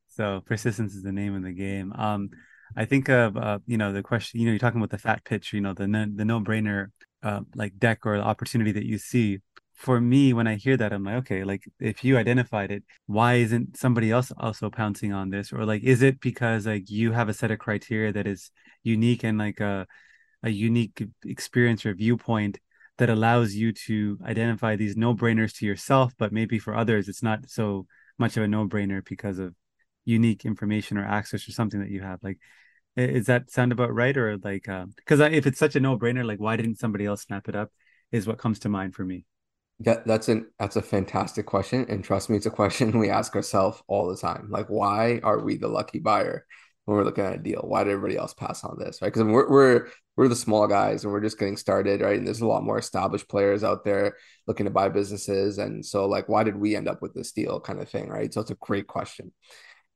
so 0.08 0.42
persistence 0.44 0.94
is 0.94 1.02
the 1.02 1.12
name 1.12 1.34
of 1.34 1.42
the 1.42 1.52
game. 1.52 1.92
Um, 1.94 2.30
I 2.76 2.84
think 2.84 3.08
of 3.08 3.36
uh, 3.36 3.58
you 3.66 3.78
know 3.78 3.92
the 3.92 4.02
question. 4.02 4.40
You 4.40 4.46
know, 4.46 4.52
you're 4.52 4.58
talking 4.58 4.80
about 4.80 4.90
the 4.90 4.98
fat 4.98 5.24
pitch. 5.24 5.52
You 5.52 5.60
know, 5.60 5.74
the 5.74 5.86
no, 5.86 6.06
the 6.12 6.24
no 6.24 6.40
brainer 6.40 6.88
uh, 7.22 7.40
like 7.54 7.78
deck 7.78 8.04
or 8.04 8.16
opportunity 8.16 8.72
that 8.72 8.87
you 8.87 8.98
see. 8.98 9.40
For 9.74 10.00
me, 10.00 10.32
when 10.32 10.46
I 10.46 10.54
hear 10.56 10.76
that, 10.76 10.92
I'm 10.92 11.02
like, 11.02 11.16
okay, 11.16 11.42
like 11.42 11.64
if 11.80 12.04
you 12.04 12.16
identified 12.16 12.70
it, 12.70 12.85
why 13.06 13.35
isn't 13.35 13.76
somebody 13.76 14.12
else 14.12 14.30
also 14.38 14.70
pouncing 14.70 15.12
on 15.12 15.30
this? 15.30 15.52
Or 15.52 15.64
like, 15.64 15.82
is 15.82 16.02
it 16.02 16.20
because 16.20 16.66
like 16.66 16.88
you 16.88 17.11
have 17.12 17.28
a 17.28 17.35
set 17.35 17.50
of 17.50 17.58
criteria 17.58 18.12
that 18.12 18.28
is 18.28 18.52
unique 18.85 19.24
and 19.24 19.38
like 19.38 19.58
a 19.61 19.87
a 20.42 20.50
unique 20.50 21.02
experience 21.24 21.87
or 21.87 21.94
viewpoint 21.94 22.58
that 22.98 23.11
allows 23.11 23.54
you 23.54 23.72
to 23.72 24.18
identify 24.24 24.76
these 24.76 24.96
no 24.96 25.14
brainers 25.14 25.56
to 25.56 25.66
yourself, 25.66 26.12
but 26.18 26.32
maybe 26.32 26.58
for 26.58 26.74
others 26.76 27.08
it's 27.08 27.22
not 27.22 27.48
so 27.48 27.87
much 28.18 28.37
of 28.37 28.42
a 28.42 28.48
no 28.48 28.66
brainer 28.68 29.04
because 29.04 29.38
of 29.38 29.54
unique 30.04 30.44
information 30.44 30.98
or 30.98 31.04
access 31.04 31.48
or 31.48 31.52
something 31.52 31.80
that 31.80 31.90
you 31.90 32.02
have 32.02 32.18
like 32.22 32.38
is 32.96 33.26
that 33.26 33.50
sound 33.50 33.72
about 33.72 33.94
right 33.94 34.16
or 34.16 34.37
like 34.38 34.68
because 34.96 35.20
uh, 35.20 35.31
if 35.33 35.46
it's 35.46 35.59
such 35.59 35.76
a 35.76 35.81
no-brainer 35.81 36.24
like 36.24 36.40
why 36.40 36.57
didn't 36.57 36.78
somebody 36.78 37.07
else 37.07 37.22
snap 37.22 37.48
it 37.48 37.57
up 37.57 37.70
is 38.11 38.26
what 38.26 38.38
comes 38.38 38.59
to 38.61 38.68
mind 38.68 38.94
for 38.94 39.05
me. 39.05 39.24
Yeah 39.78 40.00
that's 40.05 40.28
an 40.28 40.46
that's 40.59 40.76
a 40.76 40.83
fantastic 40.83 41.46
question 41.46 41.87
and 41.88 42.05
trust 42.05 42.31
me 42.31 42.37
it's 42.37 42.46
a 42.46 42.50
question 42.50 42.98
we 42.98 43.11
ask 43.11 43.35
ourselves 43.35 43.83
all 43.88 44.09
the 44.09 44.16
time. 44.16 44.48
Like 44.50 44.66
why 44.68 45.20
are 45.22 45.40
we 45.40 45.57
the 45.57 45.68
lucky 45.68 45.98
buyer 45.98 46.46
when 46.85 46.96
we're 46.96 47.05
looking 47.05 47.24
at 47.24 47.35
a 47.35 47.38
deal? 47.38 47.62
Why 47.62 47.85
did 47.85 47.92
everybody 47.92 48.16
else 48.16 48.35
pass 48.35 48.64
on 48.64 48.78
this 48.78 49.00
right? 49.00 49.12
Because 49.12 49.24
we're, 49.24 49.48
we're 49.48 49.88
we're 50.14 50.28
the 50.28 50.37
small 50.37 50.66
guys 50.66 51.05
and 51.05 51.12
we're 51.12 51.22
just 51.22 51.38
getting 51.38 51.57
started 51.57 52.02
right? 52.02 52.18
And 52.18 52.26
there's 52.26 52.42
a 52.42 52.46
lot 52.46 52.64
more 52.64 52.78
established 52.78 53.28
players 53.28 53.64
out 53.64 53.85
there 53.85 54.16
looking 54.46 54.64
to 54.64 54.70
buy 54.70 54.90
businesses. 54.90 55.57
And 55.57 55.85
so 55.85 56.07
like 56.07 56.28
why 56.28 56.44
did 56.44 56.57
we 56.57 56.76
end 56.76 56.88
up 56.88 57.00
with 57.00 57.14
this 57.14 57.33
deal 57.33 57.59
kind 57.59 57.81
of 57.81 57.88
thing 57.88 58.11
right? 58.11 58.33
So 58.33 58.42
it's 58.42 58.50
a 58.50 58.57
great 58.57 58.87
question. 58.87 59.33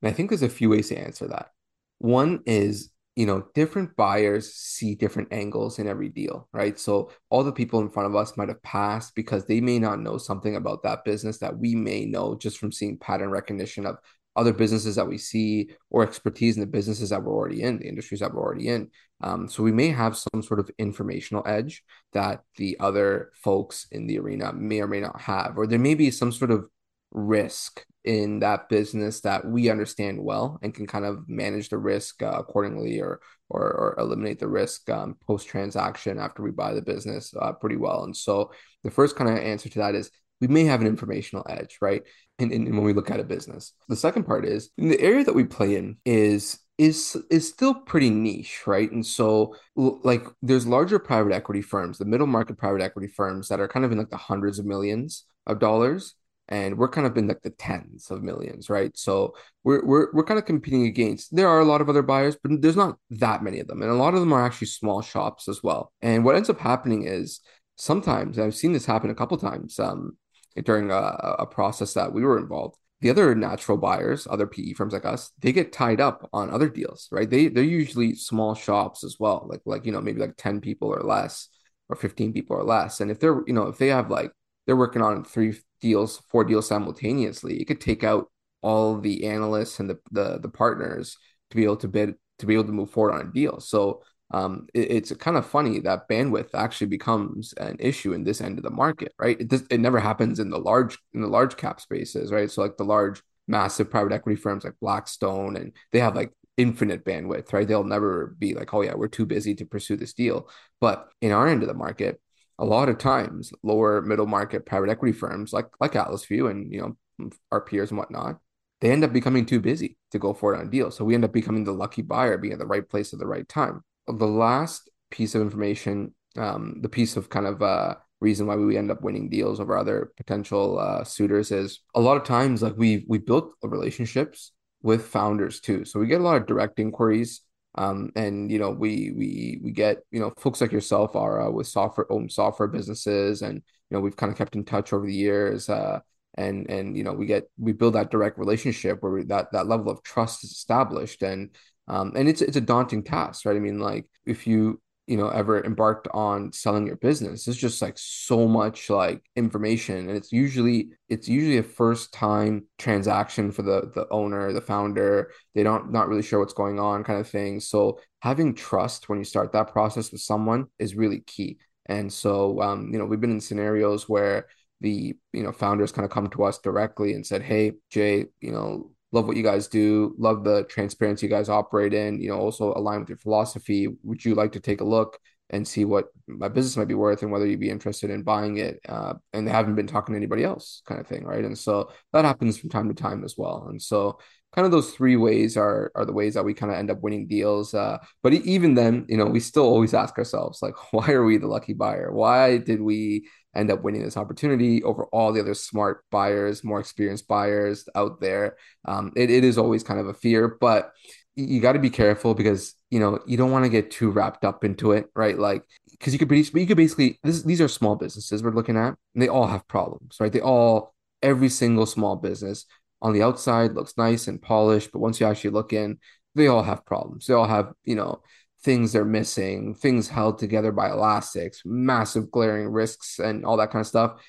And 0.01 0.11
I 0.11 0.13
think 0.13 0.31
there's 0.31 0.43
a 0.43 0.49
few 0.49 0.71
ways 0.71 0.89
to 0.89 0.99
answer 0.99 1.29
that. 1.29 1.51
One 1.99 2.41
is, 2.47 2.91
you 3.15 3.27
know, 3.27 3.47
different 3.55 3.97
buyers 3.97 4.53
see 4.55 4.95
different 4.95 5.33
angles 5.33 5.79
in 5.79 5.89
every 5.89 6.09
deal, 6.09 6.49
right? 6.53 6.79
So 6.79 7.11
all 7.31 7.45
the 7.45 7.53
people 7.53 7.81
in 7.81 7.91
front 7.91 8.09
of 8.09 8.17
us 8.17 8.37
might 8.37 8.49
have 8.49 8.63
passed 8.63 9.15
because 9.15 9.47
they 9.47 9.61
may 9.61 9.79
not 9.79 10.01
know 10.01 10.19
something 10.19 10.57
about 10.57 10.83
that 10.83 11.05
business 11.05 11.39
that 11.39 11.59
we 11.59 11.75
may 11.75 12.05
know 12.05 12.35
just 12.35 12.59
from 12.59 12.73
seeing 12.73 12.99
pattern 12.99 13.31
recognition 13.31 13.87
of 13.87 13.97
other 14.37 14.53
businesses 14.53 14.97
that 14.97 15.09
we 15.09 15.17
see 15.17 15.71
or 15.91 16.03
expertise 16.03 16.57
in 16.57 16.61
the 16.61 16.67
businesses 16.67 17.09
that 17.11 17.23
we're 17.23 17.35
already 17.35 17.63
in, 17.63 17.79
the 17.79 17.89
industries 17.89 18.21
that 18.21 18.33
we're 18.33 18.43
already 18.43 18.69
in. 18.69 18.91
Um, 19.23 19.49
so 19.49 19.63
we 19.63 19.73
may 19.73 19.89
have 19.89 20.17
some 20.17 20.43
sort 20.43 20.61
of 20.61 20.71
informational 20.79 21.43
edge 21.47 21.83
that 22.13 22.43
the 22.57 22.77
other 22.79 23.31
folks 23.35 23.87
in 23.91 24.07
the 24.07 24.19
arena 24.19 24.53
may 24.53 24.81
or 24.81 24.87
may 24.87 25.01
not 25.01 25.19
have, 25.23 25.57
or 25.57 25.67
there 25.67 25.79
may 25.79 25.95
be 25.95 26.11
some 26.11 26.33
sort 26.33 26.51
of 26.51 26.69
risk 27.13 27.85
in 28.05 28.39
that 28.39 28.69
business 28.69 29.21
that 29.23 29.45
we 29.45 29.69
understand 29.69 30.23
well 30.23 30.59
and 30.63 30.73
can 30.73 30.87
kind 30.87 31.05
of 31.05 31.29
manage 31.29 31.69
the 31.69 31.79
risk 31.79 32.23
uh, 32.23 32.37
accordingly 32.39 33.01
or, 33.01 33.21
or, 33.49 33.63
or 33.63 33.97
eliminate 33.99 34.39
the 34.39 34.49
risk 34.49 34.89
um, 34.91 35.17
post 35.27 35.49
transaction 35.49 36.19
after 36.19 36.43
we 36.43 36.53
buy 36.53 36.73
the 36.73 36.83
business 36.83 37.35
uh, 37.41 37.53
pretty 37.53 37.77
well. 37.77 38.05
And 38.05 38.17
so 38.17 38.53
the 38.85 38.91
first 38.91 39.17
kind 39.17 39.29
of 39.29 39.37
answer 39.37 39.69
to 39.69 39.79
that 39.81 39.97
is 39.97 40.11
we 40.41 40.47
may 40.47 40.65
have 40.65 40.81
an 40.81 40.87
informational 40.87 41.45
edge, 41.49 41.79
right? 41.81 42.03
And, 42.39 42.53
and 42.53 42.67
when 42.67 42.85
we 42.85 42.93
look 42.93 43.11
at 43.11 43.21
a 43.21 43.25
business, 43.25 43.73
the 43.89 43.97
second 43.97 44.25
part 44.25 44.45
is 44.45 44.71
the 44.77 45.01
area 45.01 45.25
that 45.25 45.35
we 45.35 45.45
play 45.45 45.77
in 45.77 45.97
is 46.05 46.59
is 46.79 47.17
is 47.31 47.49
still 47.49 47.75
pretty 47.75 48.11
niche, 48.11 48.67
right? 48.67 48.91
And 48.93 49.05
so 49.05 49.57
like 49.75 50.27
there's 50.43 50.67
larger 50.67 50.99
private 50.99 51.33
equity 51.33 51.63
firms, 51.63 51.97
the 51.97 52.05
middle 52.05 52.27
market 52.27 52.59
private 52.59 52.83
equity 52.83 53.09
firms 53.09 53.49
that 53.49 53.61
are 53.61 53.69
kind 53.69 53.85
of 53.87 53.93
in 53.93 53.99
like 53.99 54.11
the 54.11 54.17
hundreds 54.19 54.59
of 54.59 54.67
millions 54.67 55.25
of 55.47 55.59
dollars 55.59 56.15
and 56.49 56.79
we're 56.79 56.89
kind 56.89 57.07
of 57.07 57.17
in 57.17 57.27
like 57.29 57.43
the 57.43 57.51
tens 57.51 58.11
of 58.11 58.23
millions, 58.23 58.71
right? 58.71 58.97
So 58.97 59.35
we're 59.65 59.85
we're 59.85 60.13
we're 60.13 60.25
kind 60.25 60.39
of 60.39 60.47
competing 60.47 60.87
against. 60.87 61.35
There 61.35 61.49
are 61.49 61.61
a 61.61 61.65
lot 61.65 61.81
of 61.81 61.89
other 61.89 62.03
buyers, 62.03 62.37
but 62.41 62.63
there's 62.63 62.77
not 62.77 62.99
that 63.11 63.43
many 63.43 63.61
of 63.61 63.67
them, 63.67 63.83
and 63.83 63.91
a 63.91 63.95
lot 63.95 64.15
of 64.15 64.21
them 64.21 64.33
are 64.33 64.45
actually 64.45 64.69
small 64.69 65.03
shops 65.03 65.49
as 65.49 65.63
well. 65.63 65.93
And 66.03 66.25
what 66.25 66.37
ends 66.37 66.51
up 66.51 66.61
happening 66.61 67.05
is 67.07 67.41
sometimes 67.77 68.39
I've 68.39 68.55
seen 68.55 68.73
this 68.73 68.87
happen 68.87 69.11
a 69.11 69.15
couple 69.15 69.37
times 69.39 69.79
um, 69.79 70.17
during 70.65 70.91
a, 70.91 70.95
a 71.41 71.47
process 71.47 71.95
that 71.95 72.13
we 72.13 72.23
were 72.25 72.39
involved. 72.39 72.77
the 73.01 73.11
other 73.11 73.35
natural 73.35 73.77
buyers, 73.79 74.27
other 74.31 74.47
PE 74.47 74.73
firms 74.73 74.93
like 74.93 75.05
us, 75.05 75.31
they 75.41 75.53
get 75.53 75.73
tied 75.73 76.01
up 76.01 76.29
on 76.33 76.51
other 76.51 76.69
deals, 76.69 77.09
right? 77.13 77.29
They 77.29 77.49
they're 77.49 77.65
usually 77.65 78.15
small 78.15 78.55
shops 78.55 79.05
as 79.05 79.17
well, 79.19 79.47
like 79.51 79.61
like 79.67 79.85
you 79.87 79.93
know 79.93 80.01
maybe 80.01 80.21
like 80.21 80.37
ten 80.37 80.61
people 80.61 80.89
or 80.89 81.03
less, 81.03 81.49
or 81.89 81.97
fifteen 81.97 82.33
people 82.33 82.57
or 82.57 82.65
less. 82.65 83.01
And 83.01 83.11
if 83.11 83.21
they're 83.21 83.43
you 83.47 83.53
know 83.53 83.65
if 83.69 83.79
they 83.79 83.89
have 83.89 84.11
like 84.11 84.33
they're 84.67 84.77
working 84.77 85.03
on 85.03 85.25
three 85.25 85.59
deals, 85.81 86.23
four 86.31 86.45
deals 86.45 86.67
simultaneously, 86.69 87.61
it 87.61 87.67
could 87.67 87.81
take 87.81 88.05
out 88.05 88.31
all 88.63 88.99
the 88.99 89.27
analysts 89.27 89.79
and 89.81 89.89
the 89.91 89.99
the 90.11 90.39
the 90.41 90.49
partners 90.49 91.17
to 91.51 91.57
be 91.57 91.65
able 91.65 91.77
to 91.77 91.89
bid 91.89 92.15
to 92.39 92.47
be 92.47 92.55
able 92.55 92.65
to 92.65 92.73
move 92.73 92.91
forward 92.91 93.15
on 93.15 93.27
a 93.27 93.33
deal. 93.33 93.61
So 93.61 94.03
um, 94.33 94.67
it, 94.75 94.91
it's 94.91 95.13
kind 95.15 95.37
of 95.37 95.47
funny 95.47 95.81
that 95.81 96.09
bandwidth 96.09 96.51
actually 96.55 96.89
becomes 96.89 97.53
an 97.55 97.77
issue 97.79 98.13
in 98.13 98.25
this 98.25 98.41
end 98.41 98.59
of 98.59 98.65
the 98.65 98.71
market, 98.71 99.13
right? 99.19 99.41
It 99.41 99.53
it 99.71 99.81
never 99.81 100.01
happens 100.01 100.41
in 100.41 100.51
the 100.51 100.59
large 100.59 100.99
in 101.15 101.21
the 101.21 101.29
large 101.29 101.57
cap 101.57 101.81
spaces, 101.81 102.33
right? 102.33 102.51
So 102.51 102.63
like 102.63 102.77
the 102.77 102.85
large 102.85 103.23
massive 103.49 103.91
private 103.91 104.13
equity 104.13 104.41
firms 104.41 104.65
like 104.65 104.75
Blackstone 104.81 105.57
and 105.57 105.73
they 105.93 106.01
have 106.01 106.17
like 106.17 106.33
infinite 106.57 107.05
bandwidth, 107.05 107.53
right? 107.53 107.69
They'll 107.69 107.85
never 107.85 108.35
be 108.39 108.55
like, 108.55 108.73
oh 108.75 108.83
yeah, 108.83 108.95
we're 108.95 109.09
too 109.09 109.27
busy 109.27 109.55
to 109.57 109.67
pursue 109.67 109.97
this 109.97 110.15
deal. 110.15 110.49
But 110.81 111.09
in 111.21 111.33
our 111.33 111.47
end 111.47 111.63
of 111.63 111.69
the 111.69 111.75
market, 111.75 112.21
a 112.59 112.65
lot 112.65 112.89
of 112.89 112.99
times 112.99 113.53
lower 113.63 114.01
middle 114.03 114.27
market 114.27 114.65
private 114.65 114.89
equity 114.89 115.13
firms 115.13 115.53
like 115.53 115.67
like 115.81 115.93
Atlasview 115.93 116.51
and 116.51 116.73
you 116.73 116.81
know 116.81 117.31
our 117.51 117.61
peers 117.61 117.91
and 117.91 117.99
whatnot, 117.99 118.39
they 118.81 118.91
end 118.91 119.05
up 119.05 119.13
becoming 119.13 119.47
too 119.47 119.61
busy 119.61 119.97
to 120.11 120.19
go 120.19 120.35
forward 120.35 120.59
on 120.59 120.67
a 120.67 120.71
deal. 120.71 120.91
So 120.91 121.05
we 121.05 121.15
end 121.15 121.25
up 121.25 121.33
becoming 121.33 121.65
the 121.65 121.73
lucky 121.73 122.03
buyer, 122.03 122.37
being 122.39 122.53
at 122.53 122.59
the 122.59 122.67
right 122.67 122.87
place 122.87 123.13
at 123.13 123.19
the 123.19 123.27
right 123.27 123.49
time 123.49 123.83
the 124.07 124.27
last 124.27 124.89
piece 125.11 125.35
of 125.35 125.43
information, 125.43 126.15
um, 126.37 126.79
the 126.81 126.89
piece 126.89 127.17
of 127.17 127.29
kind 127.29 127.47
of 127.47 127.63
uh, 127.63 127.95
reason 128.21 128.47
why 128.47 128.57
we 128.57 128.77
end 128.77 128.91
up 128.91 129.03
winning 129.03 129.29
deals 129.29 129.61
over 129.61 129.77
other 129.77 130.13
potential 130.17 130.79
uh, 130.79 131.05
suitors 131.05 131.51
is 131.51 131.81
a 131.95 132.01
lot 132.01 132.17
of 132.17 132.25
times 132.25 132.63
like 132.63 132.77
we 132.77 133.05
we 133.09 133.19
built 133.19 133.53
relationships 133.63 134.53
with 134.83 135.07
founders 135.07 135.61
too. 135.61 135.85
So 135.85 135.99
we 135.99 136.07
get 136.07 136.21
a 136.21 136.25
lot 136.25 136.37
of 136.37 136.47
direct 136.47 136.79
inquiries. 136.79 137.43
Um, 137.77 138.11
and 138.17 138.51
you 138.51 138.59
know 138.59 138.71
we 138.71 139.13
we 139.17 139.61
we 139.63 139.71
get 139.71 139.99
you 140.11 140.21
know 140.21 140.33
folks 140.39 140.61
like 140.61 140.73
yourself 140.73 141.15
are 141.15 141.47
uh, 141.47 141.51
with 141.51 141.67
software 141.67 142.11
own 142.11 142.29
software 142.29 142.69
businesses 142.69 143.43
and 143.43 143.57
you 143.57 143.97
know 143.97 144.01
we've 144.01 144.17
kind 144.17 144.33
of 144.33 144.39
kept 144.39 144.57
in 144.57 144.65
touch 144.65 144.93
over 144.93 145.07
the 145.07 145.13
years 145.13 145.69
uh, 145.69 146.01
and 146.35 146.71
and 146.71 146.97
you 146.97 147.05
know 147.05 147.13
we 147.13 147.27
get 147.27 147.51
we 147.59 147.73
build 147.73 147.95
that 147.95 148.11
direct 148.11 148.39
relationship 148.39 149.03
where 149.03 149.13
we, 149.13 149.25
that 149.25 149.53
that 149.53 149.67
level 149.67 149.91
of 149.91 150.03
trust 150.03 150.43
is 150.45 150.53
established 150.53 151.23
and 151.23 151.51
um, 151.89 152.13
and 152.17 152.29
it's 152.29 152.43
it's 152.43 152.57
a 152.57 152.61
daunting 152.61 153.03
task, 153.03 153.47
right? 153.47 153.57
I 153.57 153.61
mean, 153.61 153.79
like 153.79 154.07
if 154.25 154.47
you 154.47 154.81
you 155.07 155.17
know 155.17 155.29
ever 155.29 155.65
embarked 155.65 156.09
on 156.13 156.53
selling 156.53 156.87
your 156.87 156.97
business, 156.97 157.47
it's 157.49 157.57
just 157.57 157.81
like 157.83 157.95
so 157.97 158.47
much 158.47 158.91
like 158.91 159.23
information, 159.37 160.09
and 160.09 160.17
it's 160.17 160.33
usually 160.33 160.91
it's 161.09 161.29
usually 161.29 161.59
a 161.59 161.63
first 161.63 162.13
time 162.13 162.65
transaction 162.79 163.53
for 163.53 163.63
the 163.63 163.91
the 163.95 164.07
owner, 164.11 164.53
the 164.53 164.61
founder. 164.61 165.33
They 165.55 165.63
don't 165.63 165.93
not 165.93 166.09
really 166.09 166.23
sure 166.23 166.41
what's 166.41 166.53
going 166.53 166.79
on, 166.81 167.05
kind 167.05 167.21
of 167.21 167.29
thing. 167.29 167.61
So 167.61 168.01
having 168.21 168.55
trust 168.55 169.09
when 169.09 169.19
you 169.19 169.25
start 169.25 169.53
that 169.53 169.73
process 169.73 170.11
with 170.13 170.21
someone 170.21 170.67
is 170.79 170.97
really 170.97 171.21
key. 171.21 171.59
And 171.87 172.13
so, 172.13 172.61
um, 172.61 172.91
you 172.93 172.99
know, 172.99 173.05
we've 173.05 173.21
been 173.21 173.31
in 173.31 173.41
scenarios 173.41 174.09
where 174.09 174.47
the 174.81 175.15
you 175.33 175.43
know 175.43 175.53
founders 175.53 175.93
kind 175.93 176.05
of 176.05 176.11
come 176.11 176.29
to 176.31 176.45
us 176.45 176.59
directly 176.59 177.15
and 177.15 177.27
said, 177.27 177.43
"Hey, 177.43 177.73
Jay, 177.91 178.27
you 178.41 178.53
know, 178.53 178.91
love 179.13 179.27
what 179.27 179.37
you 179.37 179.43
guys 179.43 179.69
do 179.69 180.15
love 180.19 180.45
the 180.45 180.65
transparency 180.65 181.27
you 181.27 181.31
guys 181.31 181.49
operate 181.49 181.95
in 181.95 182.21
you 182.21 182.29
know 182.29 182.39
also 182.39 182.73
align 182.75 183.01
with 183.01 183.09
your 183.09 183.19
philosophy. 183.19 183.89
Would 184.03 184.25
you 184.25 184.35
like 184.35 184.53
to 184.53 184.61
take 184.61 184.81
a 184.81 184.85
look 184.85 185.19
and 185.51 185.67
see 185.67 185.85
what 185.85 186.07
my 186.27 186.49
business 186.49 186.77
might 186.77 186.89
be 186.89 186.95
worth 186.95 187.23
and 187.23 187.31
whether 187.31 187.47
you'd 187.47 187.61
be 187.61 187.71
interested 187.71 188.11
in 188.11 188.23
buying 188.23 188.57
it 188.57 188.81
uh, 188.89 189.15
and 189.33 189.47
they 189.47 189.53
haven't 189.53 189.77
been 189.77 189.87
talking 189.87 190.13
to 190.13 190.17
anybody 190.17 190.43
else 190.43 190.83
kind 190.87 191.01
of 191.01 191.07
thing 191.07 191.25
right? 191.25 191.45
And 191.45 191.57
so 191.57 191.91
that 192.13 192.25
happens 192.25 192.59
from 192.59 192.71
time 192.71 192.89
to 192.89 193.01
time 193.01 193.25
as 193.25 193.37
well. 193.39 193.67
And 193.69 193.81
so 193.81 194.19
kind 194.57 194.67
of 194.67 194.73
those 194.73 194.91
three 194.91 195.17
ways 195.17 195.57
are 195.57 195.93
are 195.95 196.05
the 196.05 196.13
ways 196.13 196.35
that 196.35 196.45
we 196.45 196.55
kind 196.55 196.73
of 196.73 196.79
end 196.79 196.91
up 196.91 197.03
winning 197.03 197.27
deals 197.27 197.75
uh, 197.75 197.99
but 198.23 198.33
even 198.33 198.75
then 198.75 199.05
you 199.09 199.17
know 199.17 199.27
we 199.27 199.39
still 199.39 199.65
always 199.65 199.95
ask 199.95 200.19
ourselves 200.19 200.61
like 200.63 200.75
why 200.93 201.11
are 201.11 201.25
we 201.25 201.37
the 201.37 201.47
lucky 201.47 201.75
buyer 201.75 202.13
why 202.13 202.57
did 202.59 202.81
we 202.81 203.29
end 203.57 203.71
up 203.71 203.83
winning 203.83 204.03
this 204.03 204.17
opportunity 204.17 204.83
over 204.83 205.07
all 205.07 205.33
the 205.33 205.41
other 205.41 205.55
smart 205.55 206.05
buyers, 206.11 206.63
more 206.63 206.79
experienced 206.79 207.27
buyers 207.27 207.89
out 207.95 208.21
there. 208.21 208.57
Um, 208.85 209.13
it, 209.17 209.31
it 209.31 209.45
is 209.45 209.59
always 209.59 209.83
kind 209.83 209.99
of 209.99 210.09
a 210.09 210.15
fear, 210.15 210.57
but 210.61 210.93
you 211.35 211.61
got 211.61 211.73
to 211.73 211.79
be 211.79 211.91
careful 211.91 212.35
because 212.35 212.75
you 212.91 212.99
know 212.99 213.19
you 213.27 213.37
don't 213.37 213.51
want 213.51 213.65
to 213.65 213.71
get 213.71 213.91
too 213.91 214.11
wrapped 214.11 214.45
up 214.45 214.65
into 214.65 214.93
it, 214.93 215.07
right? 215.15 215.39
Like 215.39 215.63
because 215.91 216.13
you 216.13 216.19
could 216.19 216.31
you 216.31 216.67
could 216.67 216.77
basically 216.77 217.19
this, 217.23 217.43
these 217.43 217.61
are 217.61 217.69
small 217.69 217.97
businesses 217.97 218.43
we're 218.43 218.53
looking 218.53 218.77
at, 218.77 218.95
and 219.15 219.23
they 219.23 219.29
all 219.29 219.47
have 219.47 219.67
problems, 219.69 220.17
right? 220.21 220.33
They 220.33 220.41
all 220.41 220.95
every 221.23 221.49
single 221.49 221.87
small 221.87 222.17
business 222.17 222.67
on 223.03 223.13
the 223.13 223.23
outside 223.23 223.73
looks 223.73 223.97
nice 223.97 224.29
and 224.29 224.41
polished, 224.41 224.93
but 224.93 225.01
once 225.01 225.21
you 225.21 225.27
actually 225.27 225.51
look 225.51 225.73
in, 225.73 225.99
they 226.35 226.47
all 226.49 226.63
have 226.63 226.87
problems. 226.87 227.27
They 227.27 227.35
all 227.35 227.47
have 227.47 227.73
you 227.85 227.95
know 227.95 228.23
things 228.63 228.93
they're 228.93 229.05
missing, 229.05 229.75
things 229.75 230.09
held 230.09 230.39
together 230.39 230.73
by 230.73 230.91
elastics, 230.91 231.63
massive 231.65 232.31
glaring 232.31 232.69
risks, 232.69 233.19
and 233.19 233.45
all 233.45 233.57
that 233.59 233.71
kind 233.71 233.81
of 233.81 233.87
stuff. 233.87 234.23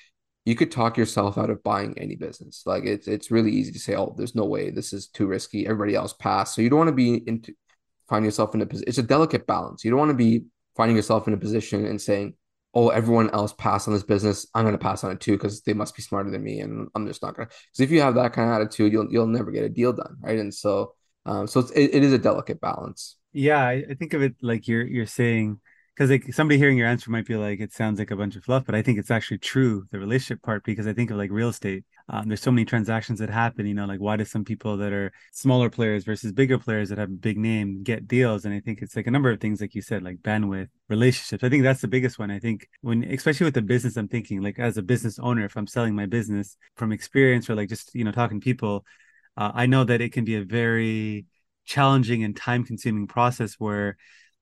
You 0.44 0.54
could 0.54 0.70
talk 0.70 0.96
yourself 0.96 1.36
out 1.36 1.50
of 1.50 1.62
buying 1.62 1.98
any 1.98 2.16
business. 2.16 2.62
Like 2.64 2.84
it's 2.84 3.08
it's 3.08 3.30
really 3.30 3.50
easy 3.52 3.72
to 3.72 3.78
say, 3.78 3.94
oh, 3.96 4.14
there's 4.16 4.34
no 4.34 4.44
way 4.44 4.70
this 4.70 4.92
is 4.92 5.08
too 5.08 5.26
risky. 5.26 5.66
Everybody 5.66 5.94
else 5.94 6.12
passed. 6.12 6.54
So 6.54 6.62
you 6.62 6.70
don't 6.70 6.78
want 6.78 6.88
to 6.88 6.94
be 6.94 7.22
into 7.28 7.54
find 8.08 8.24
yourself 8.24 8.54
in 8.54 8.62
a 8.62 8.66
position. 8.66 8.88
It's 8.88 8.98
a 8.98 9.02
delicate 9.02 9.46
balance. 9.46 9.84
You 9.84 9.90
don't 9.90 10.00
want 10.00 10.10
to 10.10 10.14
be 10.14 10.44
finding 10.76 10.96
yourself 10.96 11.28
in 11.28 11.34
a 11.34 11.38
position 11.38 11.84
and 11.84 12.00
saying, 12.00 12.34
oh, 12.74 12.90
everyone 12.90 13.30
else 13.30 13.52
passed 13.54 13.88
on 13.88 13.94
this 13.94 14.02
business. 14.02 14.46
I'm 14.54 14.64
going 14.64 14.72
to 14.72 14.78
pass 14.78 15.04
on 15.04 15.10
it 15.10 15.20
too 15.20 15.32
because 15.32 15.62
they 15.62 15.74
must 15.74 15.96
be 15.96 16.02
smarter 16.02 16.30
than 16.30 16.42
me, 16.42 16.60
and 16.60 16.88
I'm 16.94 17.06
just 17.06 17.22
not 17.22 17.36
going 17.36 17.48
to. 17.48 17.54
Because 17.54 17.80
if 17.80 17.90
you 17.90 18.00
have 18.00 18.14
that 18.16 18.32
kind 18.32 18.50
of 18.50 18.56
attitude, 18.56 18.92
you'll 18.92 19.10
you'll 19.10 19.26
never 19.26 19.50
get 19.50 19.64
a 19.64 19.68
deal 19.68 19.92
done, 19.92 20.16
right? 20.20 20.38
And 20.38 20.54
so, 20.54 20.94
um, 21.26 21.46
so 21.46 21.60
it's, 21.60 21.70
it, 21.72 21.94
it 21.94 22.04
is 22.04 22.12
a 22.12 22.18
delicate 22.18 22.60
balance. 22.60 23.16
Yeah, 23.32 23.60
I, 23.60 23.84
I 23.90 23.94
think 23.94 24.14
of 24.14 24.22
it 24.22 24.34
like 24.42 24.68
you're 24.68 24.86
you're 24.86 25.06
saying 25.06 25.60
because 25.98 26.10
like 26.10 26.32
somebody 26.32 26.56
hearing 26.58 26.78
your 26.78 26.86
answer 26.86 27.10
might 27.10 27.26
be 27.26 27.34
like 27.34 27.58
it 27.58 27.72
sounds 27.72 27.98
like 27.98 28.12
a 28.12 28.16
bunch 28.16 28.36
of 28.36 28.44
fluff, 28.44 28.64
but 28.64 28.76
I 28.76 28.82
think 28.82 29.00
it's 29.00 29.10
actually 29.10 29.38
true 29.38 29.84
the 29.90 29.98
relationship 29.98 30.40
part 30.42 30.62
because 30.62 30.86
I 30.86 30.92
think 30.92 31.10
of 31.10 31.16
like 31.16 31.32
real 31.32 31.48
estate. 31.48 31.84
Um, 32.08 32.28
there's 32.28 32.40
so 32.40 32.52
many 32.52 32.64
transactions 32.64 33.18
that 33.18 33.30
happen. 33.30 33.66
You 33.66 33.74
know, 33.74 33.84
like 33.84 33.98
why 33.98 34.16
do 34.16 34.24
some 34.24 34.44
people 34.44 34.76
that 34.76 34.92
are 34.92 35.12
smaller 35.32 35.68
players 35.68 36.04
versus 36.04 36.30
bigger 36.30 36.56
players 36.56 36.90
that 36.90 36.98
have 36.98 37.08
a 37.08 37.12
big 37.12 37.36
name 37.36 37.82
get 37.82 38.06
deals? 38.06 38.44
And 38.44 38.54
I 38.54 38.60
think 38.60 38.80
it's 38.80 38.94
like 38.94 39.08
a 39.08 39.10
number 39.10 39.28
of 39.28 39.40
things, 39.40 39.60
like 39.60 39.74
you 39.74 39.82
said, 39.82 40.04
like 40.04 40.18
bandwidth, 40.18 40.68
relationships. 40.88 41.42
I 41.42 41.48
think 41.48 41.64
that's 41.64 41.80
the 41.80 41.88
biggest 41.88 42.16
one. 42.16 42.30
I 42.30 42.38
think 42.38 42.68
when, 42.80 43.02
especially 43.02 43.46
with 43.46 43.54
the 43.54 43.62
business, 43.62 43.96
I'm 43.96 44.06
thinking 44.06 44.40
like 44.40 44.60
as 44.60 44.76
a 44.76 44.82
business 44.82 45.18
owner, 45.18 45.44
if 45.46 45.56
I'm 45.56 45.66
selling 45.66 45.96
my 45.96 46.06
business 46.06 46.56
from 46.76 46.92
experience 46.92 47.50
or 47.50 47.56
like 47.56 47.70
just 47.70 47.92
you 47.96 48.04
know 48.04 48.12
talking 48.12 48.40
to 48.40 48.44
people, 48.44 48.84
uh, 49.36 49.50
I 49.52 49.66
know 49.66 49.82
that 49.82 50.00
it 50.00 50.12
can 50.12 50.24
be 50.24 50.36
a 50.36 50.44
very 50.44 51.26
challenging 51.64 52.22
and 52.22 52.36
time 52.36 52.62
consuming 52.62 53.08
process 53.08 53.56
where 53.58 53.96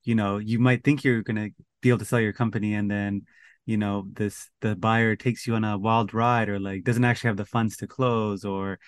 you 0.07 0.15
know 0.15 0.39
you 0.39 0.59
might 0.59 0.83
think 0.83 1.05
you're 1.05 1.23
going 1.23 1.37
to 1.37 1.51
be 1.83 1.91
able 1.91 1.99
to 1.99 2.05
sell 2.07 2.21
your 2.21 2.33
company 2.33 2.75
and 2.75 2.91
then 2.91 3.23
you 3.67 3.77
know 3.77 4.07
this 4.13 4.49
the 4.63 4.75
buyer 4.77 5.17
takes 5.17 5.47
you 5.47 5.55
on 5.55 5.65
a 5.65 5.77
wild 5.77 6.15
ride 6.15 6.49
or 6.49 6.59
like 6.59 6.85
doesn't 6.85 7.05
actually 7.05 7.29
have 7.29 7.37
the 7.37 7.45
funds 7.45 7.77
to 7.77 7.87
close 7.87 8.45
or 8.45 8.79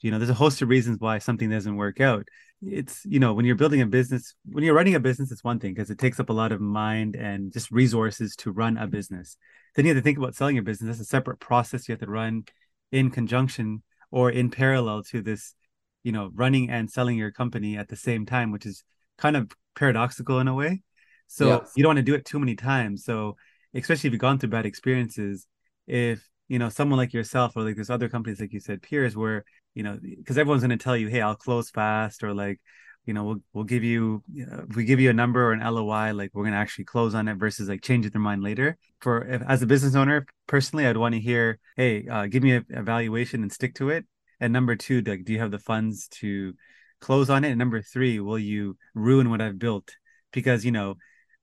you 0.00 0.10
know 0.10 0.18
there's 0.18 0.30
a 0.30 0.34
host 0.34 0.62
of 0.62 0.68
reasons 0.68 0.98
why 1.00 1.18
something 1.18 1.50
doesn't 1.50 1.76
work 1.76 2.00
out. 2.00 2.28
It's 2.62 3.04
you 3.04 3.18
know 3.18 3.32
when 3.34 3.46
you're 3.46 3.56
building 3.56 3.80
a 3.80 3.86
business 3.86 4.34
when 4.44 4.62
you're 4.62 4.74
running 4.74 4.94
a 4.94 5.00
business 5.00 5.32
it's 5.32 5.44
one 5.44 5.58
thing 5.58 5.74
because 5.74 5.90
it 5.90 5.98
takes 5.98 6.20
up 6.20 6.30
a 6.30 6.34
lot 6.34 6.52
of 6.52 6.60
mind 6.60 7.16
and 7.16 7.52
just 7.52 7.70
resources 7.70 8.36
to 8.36 8.52
run 8.52 8.76
a 8.76 8.86
business. 8.86 9.36
Then 9.74 9.84
you 9.84 9.94
have 9.94 9.98
to 9.98 10.04
think 10.04 10.18
about 10.18 10.34
selling 10.34 10.56
your 10.56 10.64
business. 10.64 10.88
That's 10.88 11.00
a 11.00 11.10
separate 11.10 11.40
process 11.40 11.88
you 11.88 11.92
have 11.92 12.00
to 12.00 12.06
run 12.06 12.44
in 12.92 13.10
conjunction 13.10 13.82
or 14.10 14.30
in 14.30 14.50
parallel 14.50 15.02
to 15.04 15.22
this 15.22 15.54
you 16.02 16.12
know 16.12 16.30
running 16.34 16.70
and 16.70 16.90
selling 16.90 17.16
your 17.16 17.32
company 17.32 17.76
at 17.76 17.88
the 17.88 17.96
same 17.96 18.26
time 18.26 18.52
which 18.52 18.66
is 18.66 18.84
kind 19.18 19.36
of 19.36 19.50
paradoxical 19.74 20.40
in 20.40 20.48
a 20.48 20.54
way. 20.54 20.82
So 21.28 21.64
you 21.74 21.82
don't 21.82 21.90
want 21.90 21.98
to 21.98 22.02
do 22.02 22.14
it 22.14 22.24
too 22.24 22.38
many 22.38 22.54
times. 22.54 23.04
So 23.04 23.36
especially 23.74 24.08
if 24.08 24.12
you've 24.12 24.20
gone 24.20 24.38
through 24.38 24.50
bad 24.50 24.66
experiences 24.66 25.46
if 25.86 26.26
you 26.48 26.58
know 26.58 26.68
someone 26.68 26.98
like 26.98 27.12
yourself 27.12 27.56
or 27.56 27.62
like 27.62 27.74
there's 27.74 27.90
other 27.90 28.08
companies 28.08 28.40
like 28.40 28.52
you 28.52 28.60
said 28.60 28.82
peers 28.82 29.16
where 29.16 29.44
you 29.74 29.82
know 29.82 29.98
because 30.02 30.38
everyone's 30.38 30.62
going 30.62 30.76
to 30.76 30.82
tell 30.82 30.96
you 30.96 31.08
hey 31.08 31.20
i'll 31.20 31.34
close 31.34 31.70
fast 31.70 32.22
or 32.22 32.32
like 32.34 32.60
you 33.04 33.14
know 33.14 33.24
we'll 33.24 33.40
we'll 33.52 33.64
give 33.64 33.84
you, 33.84 34.22
you 34.32 34.46
know, 34.46 34.66
if 34.68 34.76
we 34.76 34.84
give 34.84 34.98
you 34.98 35.10
a 35.10 35.14
number 35.14 35.44
or 35.44 35.52
an 35.52 35.60
LOI 35.60 36.12
like 36.12 36.30
we're 36.34 36.42
going 36.42 36.52
to 36.52 36.58
actually 36.58 36.84
close 36.84 37.14
on 37.14 37.28
it 37.28 37.34
versus 37.34 37.68
like 37.68 37.80
changing 37.80 38.10
their 38.10 38.20
mind 38.20 38.42
later. 38.42 38.76
For 39.00 39.24
if, 39.24 39.42
as 39.46 39.62
a 39.62 39.66
business 39.66 39.94
owner 39.94 40.26
personally 40.48 40.86
I'd 40.86 40.96
want 40.96 41.14
to 41.14 41.20
hear 41.20 41.60
hey 41.76 42.06
uh, 42.08 42.26
give 42.26 42.42
me 42.42 42.56
a 42.56 42.64
evaluation 42.70 43.42
and 43.42 43.52
stick 43.52 43.76
to 43.76 43.90
it. 43.90 44.06
And 44.40 44.52
number 44.52 44.76
two, 44.76 45.00
like, 45.00 45.24
do 45.24 45.32
you 45.32 45.38
have 45.38 45.50
the 45.50 45.58
funds 45.58 46.08
to 46.20 46.52
close 47.00 47.30
on 47.30 47.44
it? 47.44 47.50
And 47.50 47.58
number 47.58 47.82
three, 47.82 48.20
will 48.20 48.38
you 48.38 48.76
ruin 48.94 49.30
what 49.30 49.40
I've 49.40 49.58
built? 49.58 49.90
Because 50.32 50.64
you 50.64 50.72
know, 50.72 50.96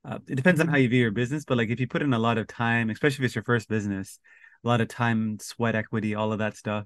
uh, 0.05 0.19
it 0.27 0.35
depends 0.35 0.59
on 0.59 0.67
how 0.67 0.77
you 0.77 0.89
view 0.89 1.01
your 1.01 1.11
business, 1.11 1.45
but 1.45 1.57
like 1.57 1.69
if 1.69 1.79
you 1.79 1.87
put 1.87 2.01
in 2.01 2.13
a 2.13 2.19
lot 2.19 2.37
of 2.37 2.47
time, 2.47 2.89
especially 2.89 3.23
if 3.23 3.27
it's 3.27 3.35
your 3.35 3.43
first 3.43 3.69
business, 3.69 4.19
a 4.63 4.67
lot 4.67 4.81
of 4.81 4.87
time, 4.87 5.37
sweat 5.39 5.75
equity, 5.75 6.15
all 6.15 6.31
of 6.31 6.39
that 6.39 6.57
stuff. 6.57 6.85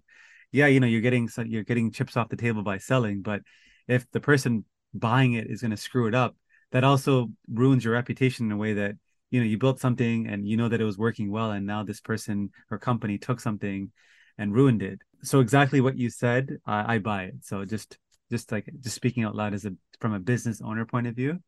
Yeah, 0.51 0.67
you 0.67 0.79
know, 0.79 0.87
you're 0.87 1.01
getting 1.01 1.29
you're 1.45 1.63
getting 1.63 1.91
chips 1.91 2.15
off 2.15 2.29
the 2.29 2.37
table 2.37 2.63
by 2.63 2.77
selling, 2.77 3.21
but 3.21 3.41
if 3.87 4.09
the 4.11 4.19
person 4.19 4.65
buying 4.93 5.33
it 5.33 5.47
is 5.49 5.61
going 5.61 5.71
to 5.71 5.77
screw 5.77 6.07
it 6.07 6.15
up, 6.15 6.35
that 6.71 6.83
also 6.83 7.29
ruins 7.51 7.83
your 7.83 7.93
reputation 7.93 8.47
in 8.47 8.51
a 8.51 8.57
way 8.57 8.73
that 8.73 8.95
you 9.29 9.39
know 9.39 9.45
you 9.45 9.57
built 9.57 9.79
something 9.79 10.27
and 10.27 10.47
you 10.47 10.57
know 10.57 10.69
that 10.69 10.81
it 10.81 10.85
was 10.85 10.97
working 10.97 11.31
well, 11.31 11.51
and 11.51 11.65
now 11.65 11.83
this 11.83 12.01
person 12.01 12.51
or 12.71 12.77
company 12.77 13.17
took 13.17 13.39
something 13.39 13.91
and 14.37 14.53
ruined 14.53 14.83
it. 14.83 14.99
So 15.23 15.39
exactly 15.39 15.81
what 15.81 15.97
you 15.97 16.09
said, 16.09 16.57
I 16.65 16.99
buy 16.99 17.23
it. 17.23 17.35
So 17.41 17.65
just 17.65 17.97
just 18.31 18.51
like 18.51 18.69
just 18.81 18.95
speaking 18.95 19.23
out 19.23 19.35
loud 19.35 19.53
as 19.53 19.65
a 19.65 19.73
from 19.99 20.13
a 20.13 20.19
business 20.19 20.61
owner 20.61 20.85
point 20.85 21.07
of 21.07 21.15
view, 21.15 21.39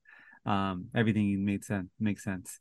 um, 0.46 0.88
everything 0.96 1.44
made 1.46 1.64
sense 1.64 1.90
makes 2.00 2.24
sense. 2.24 2.60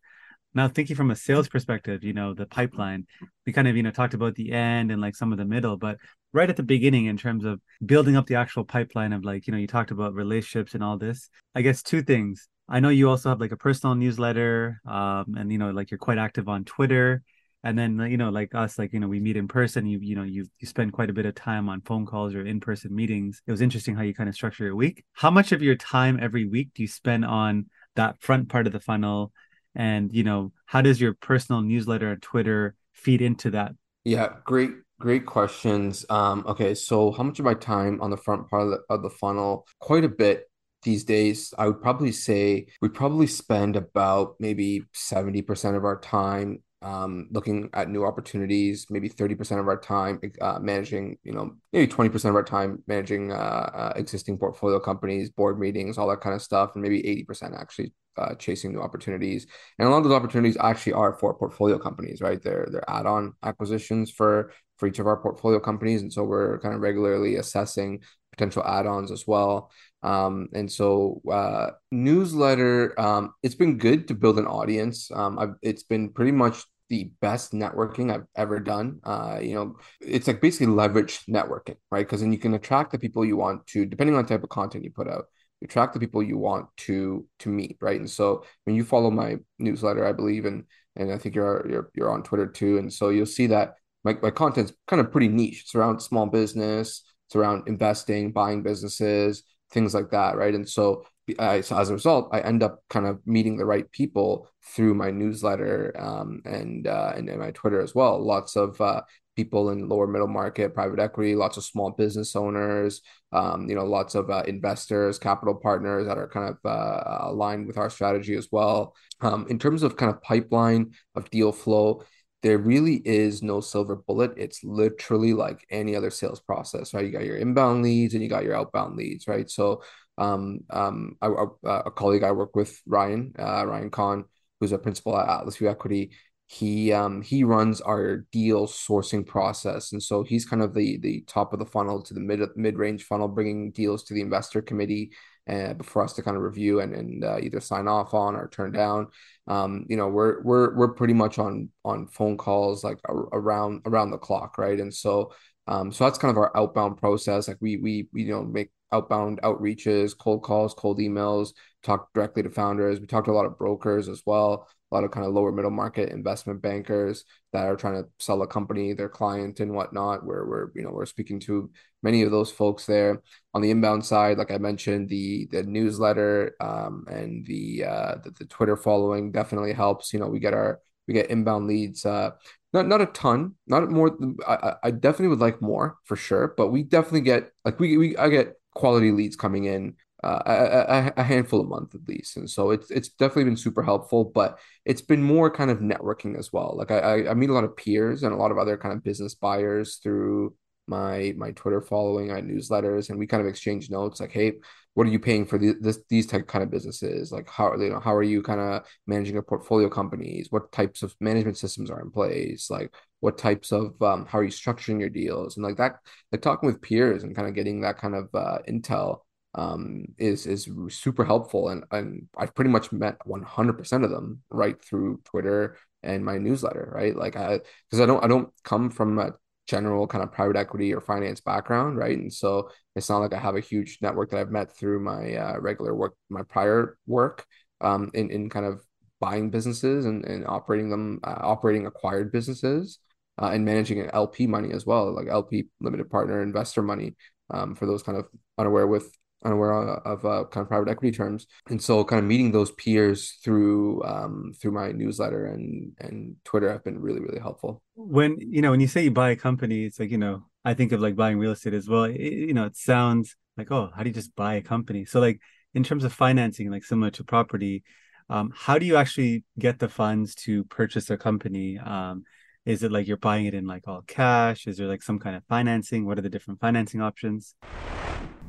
Now 0.54 0.68
thinking 0.68 0.96
from 0.96 1.10
a 1.10 1.16
sales 1.16 1.48
perspective, 1.48 2.02
you 2.02 2.14
know, 2.14 2.34
the 2.34 2.46
pipeline, 2.46 3.06
we 3.46 3.52
kind 3.52 3.68
of, 3.68 3.76
you 3.76 3.82
know, 3.82 3.90
talked 3.90 4.14
about 4.14 4.34
the 4.34 4.52
end 4.52 4.90
and 4.90 5.00
like 5.00 5.14
some 5.14 5.30
of 5.30 5.38
the 5.38 5.44
middle, 5.44 5.76
but 5.76 5.98
right 6.32 6.48
at 6.48 6.56
the 6.56 6.62
beginning 6.62 7.04
in 7.06 7.16
terms 7.16 7.44
of 7.44 7.60
building 7.84 8.16
up 8.16 8.26
the 8.26 8.34
actual 8.36 8.64
pipeline 8.64 9.12
of 9.12 9.24
like, 9.24 9.46
you 9.46 9.52
know, 9.52 9.58
you 9.58 9.66
talked 9.66 9.90
about 9.90 10.14
relationships 10.14 10.74
and 10.74 10.82
all 10.82 10.96
this. 10.96 11.28
I 11.54 11.62
guess 11.62 11.82
two 11.82 12.02
things. 12.02 12.48
I 12.68 12.80
know 12.80 12.88
you 12.88 13.08
also 13.08 13.28
have 13.28 13.40
like 13.40 13.52
a 13.52 13.56
personal 13.56 13.94
newsletter, 13.94 14.80
um, 14.86 15.34
and 15.38 15.50
you 15.50 15.58
know, 15.58 15.70
like 15.70 15.90
you're 15.90 15.98
quite 15.98 16.18
active 16.18 16.48
on 16.48 16.64
Twitter 16.64 17.22
and 17.64 17.78
then 17.78 17.98
you 18.10 18.16
know 18.16 18.30
like 18.30 18.54
us 18.54 18.78
like 18.78 18.92
you 18.92 19.00
know 19.00 19.08
we 19.08 19.20
meet 19.20 19.36
in 19.36 19.48
person 19.48 19.86
you 19.86 19.98
you 20.00 20.14
know 20.14 20.22
you 20.22 20.46
you 20.58 20.68
spend 20.68 20.92
quite 20.92 21.10
a 21.10 21.12
bit 21.12 21.26
of 21.26 21.34
time 21.34 21.68
on 21.68 21.80
phone 21.80 22.06
calls 22.06 22.34
or 22.34 22.44
in-person 22.44 22.94
meetings. 22.94 23.42
It 23.46 23.50
was 23.50 23.60
interesting 23.60 23.96
how 23.96 24.02
you 24.02 24.14
kind 24.14 24.28
of 24.28 24.34
structure 24.34 24.64
your 24.64 24.76
week. 24.76 25.04
How 25.12 25.30
much 25.30 25.52
of 25.52 25.62
your 25.62 25.76
time 25.76 26.18
every 26.20 26.46
week 26.46 26.70
do 26.74 26.82
you 26.82 26.88
spend 26.88 27.24
on 27.24 27.66
that 27.96 28.20
front 28.20 28.48
part 28.48 28.66
of 28.66 28.72
the 28.72 28.80
funnel? 28.80 29.32
And 29.74 30.12
you 30.12 30.24
know 30.24 30.52
how 30.66 30.82
does 30.82 31.00
your 31.00 31.14
personal 31.14 31.62
newsletter 31.62 32.12
and 32.12 32.22
twitter 32.22 32.74
feed 32.92 33.22
into 33.22 33.50
that? 33.50 33.72
Yeah 34.04 34.34
great 34.44 34.70
great 35.00 35.26
questions. 35.26 36.06
Um 36.10 36.44
okay 36.46 36.74
so 36.74 37.10
how 37.10 37.24
much 37.24 37.38
of 37.38 37.44
my 37.44 37.54
time 37.54 38.00
on 38.00 38.10
the 38.10 38.16
front 38.16 38.48
part 38.48 38.62
of 38.62 38.70
the, 38.70 38.78
of 38.88 39.02
the 39.02 39.10
funnel? 39.10 39.66
Quite 39.80 40.04
a 40.04 40.08
bit 40.08 40.44
these 40.82 41.04
days, 41.04 41.52
I 41.58 41.66
would 41.66 41.82
probably 41.82 42.12
say 42.12 42.68
we 42.80 42.88
probably 42.88 43.26
spend 43.26 43.74
about 43.74 44.36
maybe 44.38 44.84
70% 44.94 45.76
of 45.76 45.84
our 45.84 45.98
time 45.98 46.62
um, 46.82 47.28
looking 47.30 47.70
at 47.74 47.90
new 47.90 48.04
opportunities, 48.04 48.86
maybe 48.90 49.08
30% 49.08 49.58
of 49.58 49.66
our 49.66 49.78
time 49.78 50.20
uh, 50.40 50.58
managing, 50.60 51.18
you 51.24 51.32
know, 51.32 51.56
maybe 51.72 51.90
20% 51.90 52.30
of 52.30 52.36
our 52.36 52.44
time 52.44 52.82
managing 52.86 53.32
uh, 53.32 53.34
uh, 53.34 53.92
existing 53.96 54.38
portfolio 54.38 54.78
companies, 54.78 55.30
board 55.30 55.58
meetings, 55.58 55.98
all 55.98 56.08
that 56.08 56.20
kind 56.20 56.34
of 56.34 56.42
stuff, 56.42 56.70
and 56.74 56.82
maybe 56.82 57.02
80% 57.02 57.58
actually 57.58 57.92
uh, 58.16 58.34
chasing 58.34 58.72
new 58.72 58.80
opportunities. 58.80 59.46
And 59.78 59.88
a 59.88 59.90
lot 59.90 59.98
of 59.98 60.04
those 60.04 60.12
opportunities 60.12 60.56
actually 60.60 60.92
are 60.92 61.14
for 61.14 61.34
portfolio 61.34 61.78
companies, 61.78 62.20
right? 62.20 62.42
They're 62.42 62.68
they're 62.70 62.88
add-on 62.90 63.34
acquisitions 63.42 64.10
for 64.10 64.52
for 64.76 64.86
each 64.86 64.98
of 64.98 65.06
our 65.06 65.16
portfolio 65.16 65.58
companies, 65.60 66.02
and 66.02 66.12
so 66.12 66.24
we're 66.24 66.58
kind 66.60 66.74
of 66.74 66.80
regularly 66.80 67.36
assessing 67.36 68.02
potential 68.32 68.64
add-ons 68.64 69.10
as 69.10 69.26
well. 69.26 69.70
Um, 70.02 70.48
and 70.54 70.70
so 70.70 71.20
uh, 71.30 71.70
newsletter, 71.90 72.98
um, 73.00 73.34
it's 73.42 73.54
been 73.54 73.78
good 73.78 74.08
to 74.08 74.14
build 74.14 74.38
an 74.38 74.46
audience. 74.46 75.10
Um, 75.12 75.56
it's 75.62 75.82
been 75.82 76.10
pretty 76.10 76.32
much 76.32 76.62
the 76.88 77.10
best 77.20 77.52
networking 77.52 78.12
I've 78.12 78.26
ever 78.36 78.60
done. 78.60 79.00
Uh, 79.04 79.38
you 79.42 79.54
know, 79.54 79.76
it's 80.00 80.26
like 80.26 80.40
basically 80.40 80.68
leverage 80.68 81.24
networking, 81.26 81.76
right? 81.90 82.06
Because 82.06 82.20
then 82.20 82.32
you 82.32 82.38
can 82.38 82.54
attract 82.54 82.92
the 82.92 82.98
people 82.98 83.24
you 83.24 83.36
want 83.36 83.66
to, 83.68 83.84
depending 83.84 84.16
on 84.16 84.22
the 84.22 84.28
type 84.28 84.42
of 84.42 84.48
content 84.48 84.84
you 84.84 84.90
put 84.90 85.08
out. 85.08 85.24
You 85.60 85.66
attract 85.66 85.94
the 85.94 86.00
people 86.00 86.22
you 86.22 86.38
want 86.38 86.66
to 86.78 87.26
to 87.40 87.48
meet, 87.48 87.78
right? 87.80 87.98
And 87.98 88.08
so 88.08 88.44
when 88.64 88.76
you 88.76 88.84
follow 88.84 89.10
my 89.10 89.36
newsletter, 89.58 90.06
I 90.06 90.12
believe, 90.12 90.44
and 90.46 90.64
and 90.96 91.12
I 91.12 91.18
think 91.18 91.34
you're 91.34 91.66
you're 91.68 91.90
you're 91.94 92.10
on 92.10 92.22
Twitter 92.22 92.46
too, 92.46 92.78
and 92.78 92.92
so 92.92 93.08
you'll 93.08 93.26
see 93.26 93.48
that 93.48 93.74
my 94.04 94.16
my 94.22 94.30
content's 94.30 94.72
kind 94.86 95.00
of 95.00 95.10
pretty 95.10 95.28
niche. 95.28 95.62
It's 95.62 95.74
around 95.74 96.00
small 96.00 96.26
business, 96.26 97.02
it's 97.26 97.36
around 97.36 97.66
investing, 97.66 98.32
buying 98.32 98.62
businesses, 98.62 99.42
things 99.70 99.94
like 99.94 100.10
that, 100.10 100.36
right? 100.36 100.54
And 100.54 100.68
so, 100.68 101.04
I, 101.38 101.60
so 101.60 101.76
as 101.76 101.90
a 101.90 101.94
result, 101.94 102.30
I 102.32 102.40
end 102.40 102.62
up 102.62 102.82
kind 102.88 103.06
of 103.06 103.20
meeting 103.26 103.56
the 103.56 103.66
right 103.66 103.90
people 103.92 104.48
through 104.64 104.94
my 104.94 105.10
newsletter 105.10 105.94
um, 105.98 106.40
and, 106.44 106.86
uh, 106.86 107.12
and 107.16 107.28
and 107.28 107.40
my 107.40 107.50
Twitter 107.50 107.80
as 107.80 107.94
well. 107.94 108.18
Lots 108.24 108.56
of 108.56 108.80
uh, 108.80 109.02
people 109.38 109.70
in 109.70 109.88
lower 109.88 110.08
middle 110.08 110.26
market, 110.26 110.74
private 110.74 110.98
equity, 110.98 111.36
lots 111.36 111.56
of 111.56 111.62
small 111.62 111.92
business 111.92 112.34
owners, 112.34 113.02
um, 113.32 113.68
you 113.68 113.74
know, 113.76 113.84
lots 113.84 114.16
of 114.16 114.28
uh, 114.30 114.42
investors, 114.48 115.16
capital 115.16 115.54
partners 115.54 116.08
that 116.08 116.18
are 116.18 116.26
kind 116.28 116.48
of 116.48 116.56
uh, 116.68 117.28
aligned 117.28 117.68
with 117.68 117.78
our 117.78 117.88
strategy 117.88 118.34
as 118.34 118.48
well. 118.50 118.96
Um, 119.20 119.46
in 119.48 119.60
terms 119.60 119.84
of 119.84 119.96
kind 119.96 120.12
of 120.12 120.20
pipeline 120.22 120.90
of 121.14 121.30
deal 121.30 121.52
flow, 121.52 122.02
there 122.42 122.58
really 122.58 122.96
is 123.04 123.42
no 123.42 123.60
silver 123.60 123.96
bullet. 123.96 124.32
It's 124.36 124.62
literally 124.62 125.34
like 125.34 125.66
any 125.70 125.96
other 125.96 126.10
sales 126.10 126.40
process, 126.40 126.94
right? 126.94 127.04
You 127.04 127.10
got 127.10 127.24
your 127.24 127.36
inbound 127.36 127.82
leads 127.82 128.14
and 128.14 128.22
you 128.22 128.28
got 128.28 128.44
your 128.44 128.54
outbound 128.54 128.96
leads, 128.96 129.26
right? 129.26 129.50
So, 129.50 129.82
um, 130.18 130.60
um, 130.70 131.16
I, 131.20 131.26
I, 131.28 131.44
uh, 131.66 131.82
a 131.86 131.90
colleague 131.90 132.22
I 132.22 132.32
work 132.32 132.54
with, 132.54 132.80
Ryan, 132.86 133.34
uh, 133.38 133.66
Ryan 133.66 133.90
Kahn, 133.90 134.24
who's 134.60 134.72
a 134.72 134.78
principal 134.78 135.16
at 135.16 135.28
Atlasview 135.28 135.70
Equity, 135.70 136.12
he 136.50 136.94
um 136.94 137.20
he 137.20 137.44
runs 137.44 137.82
our 137.82 138.24
deal 138.32 138.66
sourcing 138.66 139.26
process, 139.26 139.92
and 139.92 140.02
so 140.02 140.22
he's 140.22 140.46
kind 140.46 140.62
of 140.62 140.72
the 140.72 140.96
the 140.98 141.20
top 141.26 141.52
of 141.52 141.58
the 141.58 141.66
funnel 141.66 142.02
to 142.02 142.14
the 142.14 142.20
mid 142.20 142.40
mid 142.56 142.78
range 142.78 143.04
funnel, 143.04 143.28
bringing 143.28 143.70
deals 143.70 144.02
to 144.04 144.14
the 144.14 144.22
investor 144.22 144.62
committee 144.62 145.12
and 145.48 145.84
for 145.84 146.04
us 146.04 146.12
to 146.12 146.22
kind 146.22 146.36
of 146.36 146.42
review 146.42 146.80
and, 146.80 146.94
and 146.94 147.24
uh, 147.24 147.38
either 147.42 147.58
sign 147.58 147.88
off 147.88 148.14
on 148.14 148.36
or 148.36 148.48
turn 148.48 148.70
down. 148.70 149.08
Um, 149.46 149.86
you 149.88 149.96
know, 149.96 150.08
we're 150.08 150.42
we're 150.42 150.76
we're 150.76 150.92
pretty 150.92 151.14
much 151.14 151.38
on 151.38 151.70
on 151.84 152.06
phone 152.06 152.36
calls 152.36 152.84
like 152.84 152.98
around 153.08 153.82
around 153.86 154.10
the 154.10 154.18
clock, 154.18 154.58
right? 154.58 154.78
And 154.78 154.94
so 154.94 155.32
um, 155.66 155.90
so 155.90 156.04
that's 156.04 156.18
kind 156.18 156.30
of 156.30 156.38
our 156.38 156.56
outbound 156.56 156.98
process. 156.98 157.48
Like 157.48 157.58
we 157.60 157.78
we, 157.78 158.08
we 158.12 158.24
you 158.24 158.32
know 158.32 158.44
make 158.44 158.70
outbound 158.92 159.40
outreaches, 159.42 160.16
cold 160.16 160.42
calls, 160.42 160.74
cold 160.74 160.98
emails, 160.98 161.52
talk 161.82 162.12
directly 162.12 162.42
to 162.42 162.50
founders. 162.50 163.00
We 163.00 163.06
talk 163.06 163.24
to 163.24 163.30
a 163.30 163.32
lot 163.32 163.46
of 163.46 163.58
brokers 163.58 164.08
as 164.08 164.22
well 164.26 164.68
a 164.90 164.94
lot 164.94 165.04
of 165.04 165.10
kind 165.10 165.26
of 165.26 165.32
lower 165.32 165.52
middle 165.52 165.70
market 165.70 166.10
investment 166.10 166.62
bankers 166.62 167.24
that 167.52 167.66
are 167.66 167.76
trying 167.76 168.02
to 168.02 168.08
sell 168.18 168.42
a 168.42 168.46
company, 168.46 168.92
their 168.92 169.08
client 169.08 169.60
and 169.60 169.72
whatnot, 169.72 170.24
where 170.24 170.44
we're, 170.46 170.70
you 170.74 170.82
know, 170.82 170.90
we're 170.90 171.06
speaking 171.06 171.40
to 171.40 171.70
many 172.02 172.22
of 172.22 172.30
those 172.30 172.50
folks 172.50 172.86
there. 172.86 173.22
On 173.54 173.62
the 173.62 173.70
inbound 173.70 174.04
side, 174.04 174.38
like 174.38 174.50
I 174.50 174.58
mentioned, 174.58 175.08
the 175.08 175.46
the 175.50 175.62
newsletter 175.62 176.54
um, 176.60 177.04
and 177.08 177.44
the, 177.46 177.84
uh, 177.84 178.14
the 178.24 178.30
the 178.38 178.44
Twitter 178.46 178.76
following 178.76 179.32
definitely 179.32 179.72
helps. 179.72 180.12
You 180.12 180.20
know, 180.20 180.28
we 180.28 180.40
get 180.40 180.54
our 180.54 180.80
we 181.06 181.14
get 181.14 181.30
inbound 181.30 181.66
leads. 181.66 182.06
Uh, 182.06 182.30
not 182.72 182.86
not 182.86 183.00
a 183.00 183.06
ton, 183.06 183.54
not 183.66 183.90
more. 183.90 184.16
I 184.46 184.74
I 184.84 184.90
definitely 184.90 185.28
would 185.28 185.40
like 185.40 185.62
more 185.62 185.96
for 186.04 186.16
sure, 186.16 186.54
but 186.56 186.68
we 186.68 186.82
definitely 186.82 187.22
get 187.22 187.50
like 187.64 187.80
we 187.80 187.96
we 187.96 188.16
I 188.16 188.28
get 188.28 188.54
quality 188.74 189.10
leads 189.10 189.36
coming 189.36 189.64
in 189.64 189.96
a, 190.24 191.12
a, 191.16 191.22
handful 191.22 191.60
a 191.60 191.64
month 191.64 191.94
at 191.94 192.08
least. 192.08 192.36
And 192.36 192.50
so 192.50 192.70
it's 192.70 192.90
it's 192.90 193.08
definitely 193.08 193.44
been 193.44 193.56
super 193.56 193.82
helpful, 193.82 194.24
but 194.24 194.58
it's 194.84 195.02
been 195.02 195.22
more 195.22 195.50
kind 195.50 195.70
of 195.70 195.78
networking 195.78 196.36
as 196.38 196.52
well. 196.52 196.74
Like 196.76 196.90
I 196.90 197.28
I 197.28 197.34
meet 197.34 197.50
a 197.50 197.52
lot 197.52 197.64
of 197.64 197.76
peers 197.76 198.22
and 198.22 198.32
a 198.32 198.36
lot 198.36 198.50
of 198.50 198.58
other 198.58 198.76
kind 198.76 198.94
of 198.94 199.04
business 199.04 199.34
buyers 199.34 199.96
through 200.02 200.54
my 200.88 201.34
my 201.36 201.52
Twitter 201.52 201.80
following, 201.80 202.32
I 202.32 202.40
newsletters, 202.40 203.10
and 203.10 203.18
we 203.18 203.26
kind 203.26 203.42
of 203.42 203.46
exchange 203.46 203.90
notes 203.90 204.20
like, 204.20 204.32
hey, 204.32 204.54
what 204.94 205.06
are 205.06 205.10
you 205.10 205.20
paying 205.20 205.46
for 205.46 205.58
the, 205.58 205.74
this 205.80 206.00
these 206.08 206.26
type 206.26 206.48
kind 206.48 206.64
of 206.64 206.70
businesses? 206.70 207.30
Like 207.30 207.48
how 207.48 207.76
you 207.76 207.90
know 207.90 208.00
how 208.00 208.14
are 208.14 208.22
you 208.22 208.42
kind 208.42 208.60
of 208.60 208.84
managing 209.06 209.36
a 209.36 209.42
portfolio 209.42 209.88
companies? 209.88 210.48
What 210.50 210.72
types 210.72 211.02
of 211.04 211.14
management 211.20 211.58
systems 211.58 211.90
are 211.90 212.00
in 212.00 212.10
place? 212.10 212.70
Like 212.70 212.92
what 213.20 213.38
types 213.38 213.70
of 213.70 214.00
um, 214.02 214.26
how 214.26 214.38
are 214.38 214.44
you 214.44 214.50
structuring 214.50 214.98
your 214.98 215.10
deals 215.10 215.56
and 215.56 215.64
like 215.64 215.76
that? 215.76 216.00
Like 216.32 216.42
talking 216.42 216.66
with 216.66 216.82
peers 216.82 217.22
and 217.22 217.36
kind 217.36 217.46
of 217.46 217.54
getting 217.54 217.82
that 217.82 217.98
kind 217.98 218.16
of 218.16 218.28
uh, 218.34 218.58
intel 218.68 219.20
um, 219.54 220.04
is 220.18 220.46
is 220.46 220.68
super 220.90 221.24
helpful, 221.24 221.68
and 221.68 221.84
and 221.90 222.28
I've 222.36 222.54
pretty 222.54 222.70
much 222.70 222.92
met 222.92 223.18
100% 223.26 224.04
of 224.04 224.10
them 224.10 224.42
right 224.50 224.82
through 224.82 225.20
Twitter 225.24 225.76
and 226.02 226.24
my 226.24 226.38
newsletter, 226.38 226.90
right? 226.94 227.16
Like 227.16 227.36
I 227.36 227.60
because 227.88 228.00
I 228.00 228.06
don't 228.06 228.22
I 228.24 228.28
don't 228.28 228.50
come 228.64 228.90
from 228.90 229.18
a 229.18 229.32
general 229.66 230.06
kind 230.06 230.24
of 230.24 230.32
private 230.32 230.56
equity 230.56 230.94
or 230.94 231.00
finance 231.00 231.40
background, 231.40 231.98
right? 231.98 232.16
And 232.16 232.32
so 232.32 232.70
it's 232.96 233.08
not 233.08 233.18
like 233.18 233.34
I 233.34 233.38
have 233.38 233.56
a 233.56 233.60
huge 233.60 233.98
network 234.00 234.30
that 234.30 234.40
I've 234.40 234.50
met 234.50 234.74
through 234.76 235.00
my 235.00 235.34
uh, 235.34 235.58
regular 235.60 235.94
work, 235.94 236.14
my 236.30 236.42
prior 236.42 236.96
work, 237.06 237.46
um, 237.80 238.10
in 238.14 238.30
in 238.30 238.50
kind 238.50 238.66
of 238.66 238.82
buying 239.20 239.50
businesses 239.50 240.04
and, 240.04 240.24
and 240.24 240.46
operating 240.46 240.90
them, 240.90 241.20
uh, 241.24 241.38
operating 241.40 241.86
acquired 241.86 242.30
businesses, 242.32 242.98
uh, 243.40 243.50
and 243.52 243.64
managing 243.64 244.00
an 244.00 244.10
LP 244.12 244.46
money 244.46 244.72
as 244.72 244.86
well, 244.86 245.14
like 245.14 245.28
LP 245.28 245.68
limited 245.80 246.10
partner 246.10 246.42
investor 246.42 246.82
money. 246.82 247.16
Um, 247.50 247.74
for 247.74 247.86
those 247.86 248.02
kind 248.02 248.18
of 248.18 248.26
unaware 248.58 248.86
with 248.86 249.10
unaware 249.44 249.72
of 249.72 250.24
uh, 250.24 250.44
kind 250.50 250.62
of 250.64 250.68
private 250.68 250.88
equity 250.88 251.16
terms. 251.16 251.46
And 251.68 251.82
so 251.82 252.04
kind 252.04 252.18
of 252.20 252.26
meeting 252.26 252.52
those 252.52 252.70
peers 252.72 253.38
through 253.42 254.02
um, 254.04 254.52
through 254.60 254.72
my 254.72 254.92
newsletter 254.92 255.46
and 255.46 255.92
and 256.00 256.36
twitter 256.44 256.70
have 256.70 256.84
been 256.84 257.00
really 257.00 257.20
really 257.20 257.40
helpful. 257.40 257.82
When 257.94 258.36
you 258.40 258.62
know 258.62 258.70
when 258.70 258.80
you 258.80 258.88
say 258.88 259.04
you 259.04 259.10
buy 259.10 259.30
a 259.30 259.36
company 259.36 259.84
it's 259.84 259.98
like 259.98 260.10
you 260.10 260.18
know 260.18 260.44
i 260.64 260.74
think 260.74 260.92
of 260.92 261.00
like 261.00 261.16
buying 261.16 261.38
real 261.38 261.52
estate 261.52 261.74
as 261.74 261.88
well. 261.88 262.04
It, 262.04 262.20
you 262.20 262.54
know 262.54 262.64
it 262.64 262.76
sounds 262.76 263.36
like 263.56 263.70
oh 263.70 263.90
how 263.94 264.02
do 264.02 264.08
you 264.08 264.14
just 264.14 264.34
buy 264.34 264.54
a 264.54 264.62
company? 264.62 265.04
So 265.04 265.20
like 265.20 265.40
in 265.74 265.84
terms 265.84 266.04
of 266.04 266.12
financing 266.12 266.70
like 266.70 266.84
similar 266.84 267.10
to 267.12 267.24
property 267.24 267.84
um, 268.30 268.52
how 268.54 268.78
do 268.78 268.84
you 268.84 268.96
actually 268.96 269.44
get 269.58 269.78
the 269.78 269.88
funds 269.88 270.34
to 270.34 270.64
purchase 270.64 271.08
a 271.08 271.16
company? 271.16 271.78
Um, 271.78 272.24
is 272.66 272.82
it 272.82 272.92
like 272.92 273.06
you're 273.06 273.16
buying 273.16 273.46
it 273.46 273.54
in 273.54 273.66
like 273.66 273.88
all 273.88 274.02
cash? 274.06 274.66
Is 274.66 274.76
there 274.76 274.86
like 274.86 275.02
some 275.02 275.18
kind 275.18 275.34
of 275.34 275.42
financing? 275.48 276.04
What 276.04 276.18
are 276.18 276.22
the 276.22 276.28
different 276.28 276.60
financing 276.60 277.00
options 277.00 277.54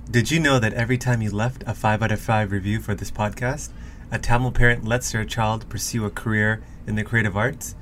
did 0.10 0.32
you 0.32 0.39
know 0.39 0.57
that 0.60 0.74
every 0.74 0.97
time 0.97 1.22
you 1.22 1.30
left 1.30 1.64
a 1.68 1.74
5 1.76 2.01
out 2.01 2.12
of 2.12 2.20
5 2.20 2.51
review 2.51 2.80
for 2.80 2.95
this 2.95 3.12
podcast, 3.12 3.70
a 4.12 4.18
Tamil 4.18 4.51
parent 4.51 4.84
lets 4.84 5.12
their 5.12 5.24
child 5.24 5.70
pursue 5.70 6.03
a 6.05 6.10
career 6.10 6.64
in 6.88 6.95
the 6.95 7.03
creative 7.03 7.38
arts? 7.38 7.76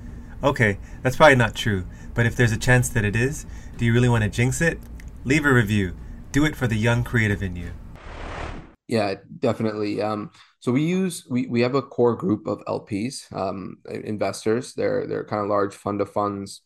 Okay, 0.43 0.77
that's 1.01 1.15
probably 1.15 1.35
not 1.35 1.55
true, 1.55 1.85
But 2.13 2.25
if 2.25 2.35
there's 2.35 2.51
a 2.51 2.57
chance 2.57 2.89
that 2.89 3.05
it 3.05 3.15
is, 3.15 3.45
do 3.77 3.85
you 3.85 3.93
really 3.93 4.09
want 4.09 4.23
to 4.25 4.29
jinx 4.29 4.59
it? 4.59 4.79
Leave 5.23 5.45
a 5.45 5.53
review. 5.53 5.95
Do 6.33 6.43
it 6.45 6.55
for 6.55 6.67
the 6.67 6.75
young 6.75 7.03
creative 7.03 7.41
in 7.41 7.55
you. 7.55 7.71
Yeah, 8.87 9.15
definitely. 9.39 10.01
Um, 10.01 10.31
so 10.59 10.71
we 10.71 10.83
use 10.83 11.25
we 11.29 11.47
we 11.47 11.61
have 11.61 11.75
a 11.75 11.81
core 11.81 12.15
group 12.15 12.47
of 12.47 12.63
LPs, 12.67 13.31
um, 13.33 13.77
investors. 13.89 14.73
They're 14.73 15.05
they're 15.07 15.25
kind 15.25 15.41
of 15.43 15.49
large 15.49 15.75
fund 15.75 16.01
of 16.01 16.11
funds 16.11 16.61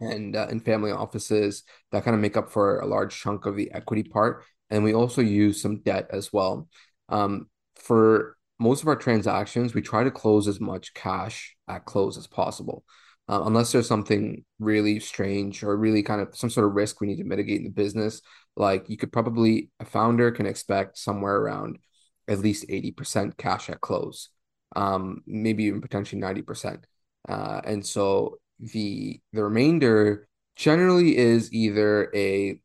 and 0.00 0.34
uh, 0.34 0.46
and 0.50 0.64
family 0.64 0.92
offices 0.92 1.64
that 1.92 2.04
kind 2.04 2.14
of 2.14 2.20
make 2.22 2.36
up 2.36 2.50
for 2.50 2.80
a 2.80 2.86
large 2.86 3.14
chunk 3.18 3.46
of 3.46 3.56
the 3.56 3.70
equity 3.72 4.02
part. 4.02 4.44
And 4.70 4.84
we 4.84 4.94
also 4.94 5.22
use 5.22 5.60
some 5.60 5.80
debt 5.80 6.08
as 6.10 6.32
well. 6.32 6.68
Um, 7.08 7.48
for 7.76 8.36
most 8.58 8.82
of 8.82 8.88
our 8.88 8.96
transactions, 8.96 9.74
we 9.74 9.82
try 9.82 10.04
to 10.04 10.10
close 10.10 10.48
as 10.48 10.60
much 10.60 10.94
cash 10.94 11.56
at 11.68 11.84
close 11.84 12.18
as 12.18 12.26
possible. 12.26 12.84
Uh, 13.28 13.42
unless 13.44 13.72
there's 13.72 13.86
something 13.86 14.44
really 14.58 14.98
strange 14.98 15.62
or 15.62 15.76
really 15.76 16.02
kind 16.02 16.20
of 16.20 16.34
some 16.34 16.48
sort 16.48 16.66
of 16.66 16.74
risk 16.74 17.00
we 17.00 17.06
need 17.06 17.18
to 17.18 17.24
mitigate 17.24 17.58
in 17.58 17.64
the 17.64 17.70
business, 17.70 18.22
like 18.56 18.88
you 18.88 18.96
could 18.96 19.12
probably 19.12 19.70
a 19.80 19.84
founder 19.84 20.30
can 20.30 20.46
expect 20.46 20.98
somewhere 20.98 21.36
around 21.36 21.78
at 22.26 22.38
least 22.38 22.64
80% 22.68 23.36
cash 23.36 23.70
at 23.70 23.80
close 23.80 24.30
um 24.76 25.22
maybe 25.26 25.64
even 25.64 25.80
potentially 25.80 26.20
90% 26.20 26.84
uh 27.28 27.60
and 27.64 27.84
so 27.84 28.38
the 28.58 29.20
the 29.32 29.42
remainder 29.42 30.28
generally 30.56 31.16
is 31.16 31.52
either 31.52 32.10
a 32.14 32.60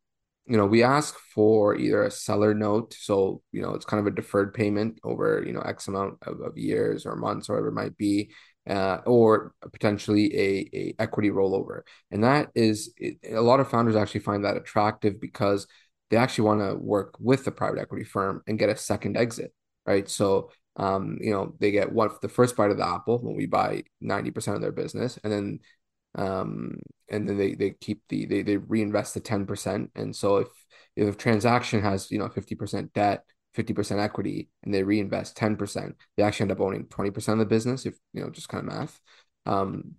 you 0.46 0.58
know 0.58 0.66
we 0.66 0.84
ask 0.84 1.18
for 1.34 1.76
either 1.76 2.04
a 2.04 2.12
seller 2.12 2.54
note 2.54 2.94
so 2.94 3.42
you 3.52 3.62
know 3.62 3.74
it's 3.74 3.86
kind 3.86 4.00
of 4.00 4.12
a 4.12 4.16
deferred 4.16 4.54
payment 4.54 5.00
over 5.04 5.44
you 5.46 5.54
know 5.54 5.62
x 5.62 5.88
amount 5.88 6.18
of, 6.24 6.42
of 6.42 6.58
years 6.58 7.06
or 7.06 7.16
months 7.16 7.50
or 7.50 7.54
whatever 7.54 7.70
it 7.70 7.74
might 7.74 7.98
be 7.98 8.32
uh, 8.70 9.00
or 9.06 9.54
potentially 9.72 10.34
a, 10.38 10.70
a 10.74 10.96
equity 11.00 11.30
rollover 11.30 11.82
and 12.12 12.24
that 12.24 12.50
is 12.56 12.94
it, 12.98 13.18
a 13.32 13.42
lot 13.42 13.60
of 13.60 13.70
founders 13.70 13.96
actually 13.96 14.22
find 14.22 14.46
that 14.46 14.58
attractive 14.58 15.20
because 15.20 15.68
they 16.14 16.20
actually 16.20 16.46
want 16.46 16.62
to 16.62 16.76
work 16.76 17.16
with 17.20 17.44
the 17.44 17.52
private 17.52 17.80
equity 17.80 18.04
firm 18.04 18.44
and 18.46 18.60
get 18.60 18.70
a 18.70 18.78
second 18.78 19.18
exit, 19.18 19.52
right? 19.88 20.08
So, 20.08 20.52
um, 20.76 21.18
you 21.20 21.32
know, 21.32 21.56
they 21.60 21.72
get 21.72 21.92
what 21.92 22.22
the 22.22 22.30
first 22.30 22.56
bite 22.56 22.70
of 22.70 22.78
the 22.78 22.88
apple 22.88 23.18
when 23.18 23.36
we 23.36 23.48
buy 23.48 23.82
90% 24.04 24.54
of 24.54 24.62
their 24.62 24.72
business, 24.72 25.18
and 25.24 25.34
then 25.34 25.60
um 26.16 26.78
and 27.10 27.28
then 27.28 27.38
they 27.38 27.54
they 27.54 27.72
keep 27.72 28.02
the 28.10 28.26
they 28.26 28.42
they 28.42 28.58
reinvest 28.58 29.14
the 29.14 29.20
10% 29.20 29.92
and 29.96 30.16
so 30.16 30.38
if 30.38 30.48
if 30.96 31.14
a 31.14 31.18
transaction 31.18 31.82
has 31.82 32.12
you 32.12 32.20
know 32.20 32.30
50% 32.30 32.94
debt 32.94 33.24
50% 33.54 34.00
equity 34.00 34.50
and 34.64 34.74
they 34.74 34.84
reinvest 34.84 35.36
10% 35.36 35.96
they 36.18 36.24
actually 36.24 36.46
end 36.46 36.52
up 36.52 36.60
owning 36.62 36.86
20% 36.86 37.34
of 37.34 37.40
the 37.40 37.46
business 37.46 37.86
if 37.86 37.96
you 38.14 38.22
know 38.22 38.30
just 38.30 38.50
kind 38.50 38.68
of 38.68 38.74
math. 38.74 39.00
Um 39.46 39.96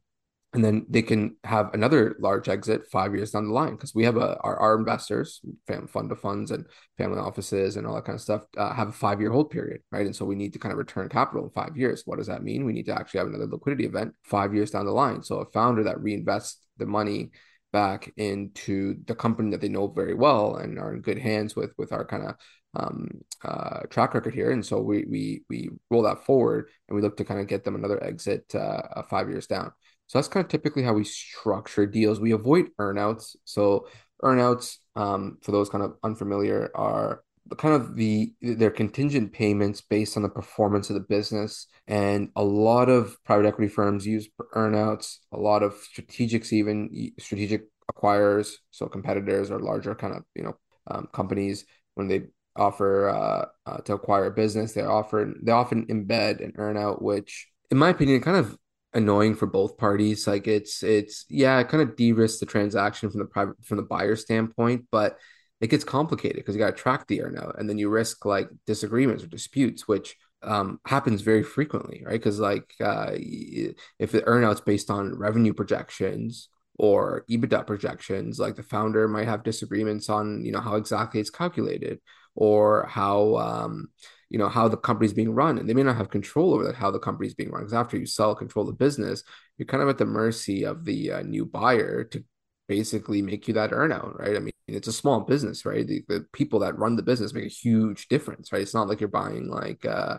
and 0.54 0.64
then 0.64 0.86
they 0.88 1.02
can 1.02 1.36
have 1.42 1.74
another 1.74 2.14
large 2.20 2.48
exit 2.48 2.86
five 2.90 3.14
years 3.14 3.32
down 3.32 3.48
the 3.48 3.52
line 3.52 3.72
because 3.72 3.94
we 3.94 4.04
have 4.04 4.16
a 4.16 4.38
our, 4.38 4.56
our 4.56 4.78
investors 4.78 5.40
fam, 5.66 5.88
fund 5.88 6.12
of 6.12 6.20
funds 6.20 6.52
and 6.52 6.64
family 6.96 7.18
offices 7.18 7.76
and 7.76 7.86
all 7.86 7.96
that 7.96 8.04
kind 8.04 8.14
of 8.14 8.22
stuff 8.22 8.42
uh, 8.56 8.72
have 8.72 8.88
a 8.88 8.92
five 8.92 9.20
year 9.20 9.32
hold 9.32 9.50
period 9.50 9.80
right? 9.90 10.06
And 10.06 10.14
so 10.14 10.24
we 10.24 10.36
need 10.36 10.52
to 10.52 10.60
kind 10.60 10.72
of 10.72 10.78
return 10.78 11.08
capital 11.08 11.44
in 11.44 11.50
five 11.50 11.76
years. 11.76 12.02
What 12.06 12.18
does 12.18 12.28
that 12.28 12.44
mean? 12.44 12.64
We 12.64 12.72
need 12.72 12.86
to 12.86 12.94
actually 12.94 13.18
have 13.18 13.26
another 13.26 13.46
liquidity 13.46 13.84
event 13.84 14.14
five 14.22 14.54
years 14.54 14.70
down 14.70 14.86
the 14.86 14.92
line. 14.92 15.22
So 15.22 15.40
a 15.40 15.50
founder 15.50 15.82
that 15.84 15.96
reinvests 15.96 16.56
the 16.78 16.86
money 16.86 17.32
back 17.72 18.12
into 18.16 18.94
the 19.06 19.16
company 19.16 19.50
that 19.50 19.60
they 19.60 19.68
know 19.68 19.88
very 19.88 20.14
well 20.14 20.56
and 20.56 20.78
are 20.78 20.94
in 20.94 21.00
good 21.00 21.18
hands 21.18 21.56
with 21.56 21.72
with 21.76 21.92
our 21.92 22.04
kind 22.04 22.28
of 22.28 22.34
um, 22.76 23.08
uh, 23.44 23.80
track 23.90 24.14
record 24.14 24.34
here. 24.34 24.52
And 24.52 24.64
so 24.64 24.80
we 24.80 25.04
we 25.10 25.42
we 25.50 25.70
roll 25.90 26.02
that 26.02 26.24
forward 26.24 26.68
and 26.88 26.94
we 26.94 27.02
look 27.02 27.16
to 27.16 27.24
kind 27.24 27.40
of 27.40 27.48
get 27.48 27.64
them 27.64 27.74
another 27.74 28.02
exit 28.02 28.54
uh, 28.54 29.02
five 29.02 29.28
years 29.28 29.48
down 29.48 29.72
so 30.06 30.18
that's 30.18 30.28
kind 30.28 30.44
of 30.44 30.50
typically 30.50 30.82
how 30.82 30.92
we 30.92 31.04
structure 31.04 31.86
deals. 31.86 32.20
We 32.20 32.32
avoid 32.32 32.66
earnouts. 32.78 33.36
So 33.44 33.88
earnouts, 34.22 34.76
um, 34.96 35.38
for 35.42 35.52
those 35.52 35.68
kind 35.68 35.82
of 35.82 35.94
unfamiliar, 36.02 36.70
are 36.74 37.22
kind 37.58 37.74
of 37.74 37.96
the 37.96 38.32
their 38.40 38.70
contingent 38.70 39.32
payments 39.32 39.80
based 39.80 40.16
on 40.16 40.22
the 40.22 40.28
performance 40.28 40.90
of 40.90 40.94
the 40.94 41.00
business. 41.00 41.66
And 41.86 42.30
a 42.36 42.44
lot 42.44 42.88
of 42.88 43.16
private 43.24 43.46
equity 43.46 43.68
firms 43.68 44.06
use 44.06 44.28
earnouts. 44.54 45.18
A 45.32 45.38
lot 45.38 45.62
of 45.62 45.74
strategics, 45.74 46.52
even 46.52 47.12
strategic 47.18 47.64
acquirers, 47.92 48.52
so 48.70 48.86
competitors 48.86 49.50
or 49.50 49.58
larger 49.60 49.94
kind 49.94 50.14
of 50.14 50.22
you 50.34 50.44
know 50.44 50.56
um, 50.86 51.08
companies, 51.12 51.64
when 51.94 52.08
they 52.08 52.24
offer 52.56 53.08
uh, 53.08 53.46
uh, 53.66 53.78
to 53.78 53.94
acquire 53.94 54.26
a 54.26 54.30
business, 54.30 54.72
they 54.72 54.82
offer 54.82 55.32
they 55.42 55.52
often 55.52 55.86
embed 55.86 56.44
an 56.44 56.52
earnout, 56.52 57.02
which 57.02 57.48
in 57.70 57.78
my 57.78 57.88
opinion 57.88 58.20
kind 58.20 58.36
of 58.36 58.56
annoying 58.94 59.34
for 59.34 59.46
both 59.46 59.76
parties. 59.76 60.26
Like 60.26 60.46
it's 60.46 60.82
it's 60.82 61.26
yeah, 61.28 61.58
it 61.60 61.68
kind 61.68 61.82
of 61.82 61.96
de-risks 61.96 62.40
the 62.40 62.46
transaction 62.46 63.10
from 63.10 63.20
the 63.20 63.26
private 63.26 63.62
from 63.64 63.76
the 63.76 63.82
buyer 63.82 64.16
standpoint, 64.16 64.86
but 64.90 65.18
it 65.60 65.68
gets 65.68 65.84
complicated 65.84 66.36
because 66.36 66.54
you 66.54 66.58
got 66.58 66.76
to 66.76 66.82
track 66.82 67.06
the 67.06 67.20
earnout 67.20 67.58
and 67.58 67.68
then 67.68 67.78
you 67.78 67.88
risk 67.88 68.24
like 68.24 68.48
disagreements 68.66 69.24
or 69.24 69.28
disputes, 69.28 69.88
which 69.88 70.16
um, 70.42 70.78
happens 70.86 71.22
very 71.22 71.42
frequently, 71.42 72.02
right? 72.04 72.12
Because 72.12 72.38
like 72.38 72.74
uh, 72.80 73.12
if 73.14 74.12
the 74.12 74.22
earnout's 74.22 74.60
based 74.60 74.90
on 74.90 75.18
revenue 75.18 75.54
projections 75.54 76.48
or 76.76 77.24
EBITDA 77.30 77.66
projections, 77.66 78.38
like 78.38 78.56
the 78.56 78.62
founder 78.62 79.08
might 79.08 79.28
have 79.28 79.42
disagreements 79.42 80.08
on 80.08 80.44
you 80.44 80.52
know 80.52 80.60
how 80.60 80.76
exactly 80.76 81.20
it's 81.20 81.30
calculated 81.30 82.00
or 82.34 82.86
how 82.86 83.36
um, 83.36 83.88
you 84.34 84.38
know 84.38 84.48
how 84.48 84.66
the 84.66 84.76
company's 84.76 85.12
being 85.12 85.32
run 85.32 85.58
and 85.58 85.68
they 85.68 85.74
may 85.74 85.84
not 85.84 85.96
have 85.96 86.10
control 86.10 86.54
over 86.54 86.64
that 86.64 86.74
how 86.74 86.90
the 86.90 86.98
company's 86.98 87.34
being 87.34 87.52
run 87.52 87.62
because 87.62 87.72
after 87.72 87.96
you 87.96 88.04
sell 88.04 88.34
control 88.34 88.64
the 88.66 88.72
business 88.72 89.22
you're 89.56 89.66
kind 89.66 89.80
of 89.80 89.88
at 89.88 89.96
the 89.96 90.04
mercy 90.04 90.64
of 90.64 90.84
the 90.84 91.12
uh, 91.12 91.22
new 91.22 91.46
buyer 91.46 92.02
to 92.02 92.24
basically 92.66 93.22
make 93.22 93.46
you 93.46 93.54
that 93.54 93.70
earnout 93.70 94.18
right? 94.18 94.34
I 94.34 94.40
mean 94.40 94.50
it's 94.66 94.88
a 94.88 94.92
small 94.92 95.20
business 95.20 95.64
right? 95.64 95.86
The, 95.86 96.02
the 96.08 96.26
people 96.32 96.58
that 96.60 96.76
run 96.76 96.96
the 96.96 97.02
business 97.04 97.32
make 97.32 97.44
a 97.44 97.60
huge 97.64 98.08
difference 98.08 98.50
right? 98.50 98.62
It's 98.62 98.74
not 98.74 98.88
like 98.88 98.98
you're 98.98 99.08
buying 99.08 99.48
like 99.48 99.86
uh 99.86 100.18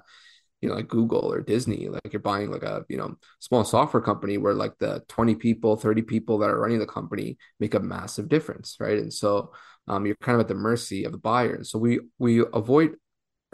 you 0.62 0.70
know 0.70 0.76
like 0.76 0.88
google 0.88 1.30
or 1.34 1.42
disney 1.42 1.90
like 1.90 2.14
you're 2.14 2.22
buying 2.22 2.50
like 2.50 2.64
a 2.64 2.86
you 2.88 2.96
know 2.96 3.16
small 3.40 3.66
software 3.66 4.02
company 4.02 4.38
where 4.38 4.54
like 4.54 4.78
the 4.80 5.04
20 5.10 5.36
people 5.36 5.76
30 5.76 6.04
people 6.04 6.38
that 6.38 6.50
are 6.50 6.62
running 6.62 6.80
the 6.80 6.86
company 6.86 7.38
make 7.60 7.74
a 7.74 7.82
massive 7.82 8.30
difference 8.30 8.78
right? 8.80 8.98
And 8.98 9.12
so 9.12 9.52
um, 9.88 10.06
you're 10.06 10.16
kind 10.16 10.36
of 10.36 10.42
at 10.42 10.48
the 10.48 10.56
mercy 10.56 11.04
of 11.04 11.12
the 11.12 11.18
buyer. 11.18 11.54
And 11.54 11.68
so 11.68 11.78
we 11.78 12.00
we 12.18 12.44
avoid 12.54 12.96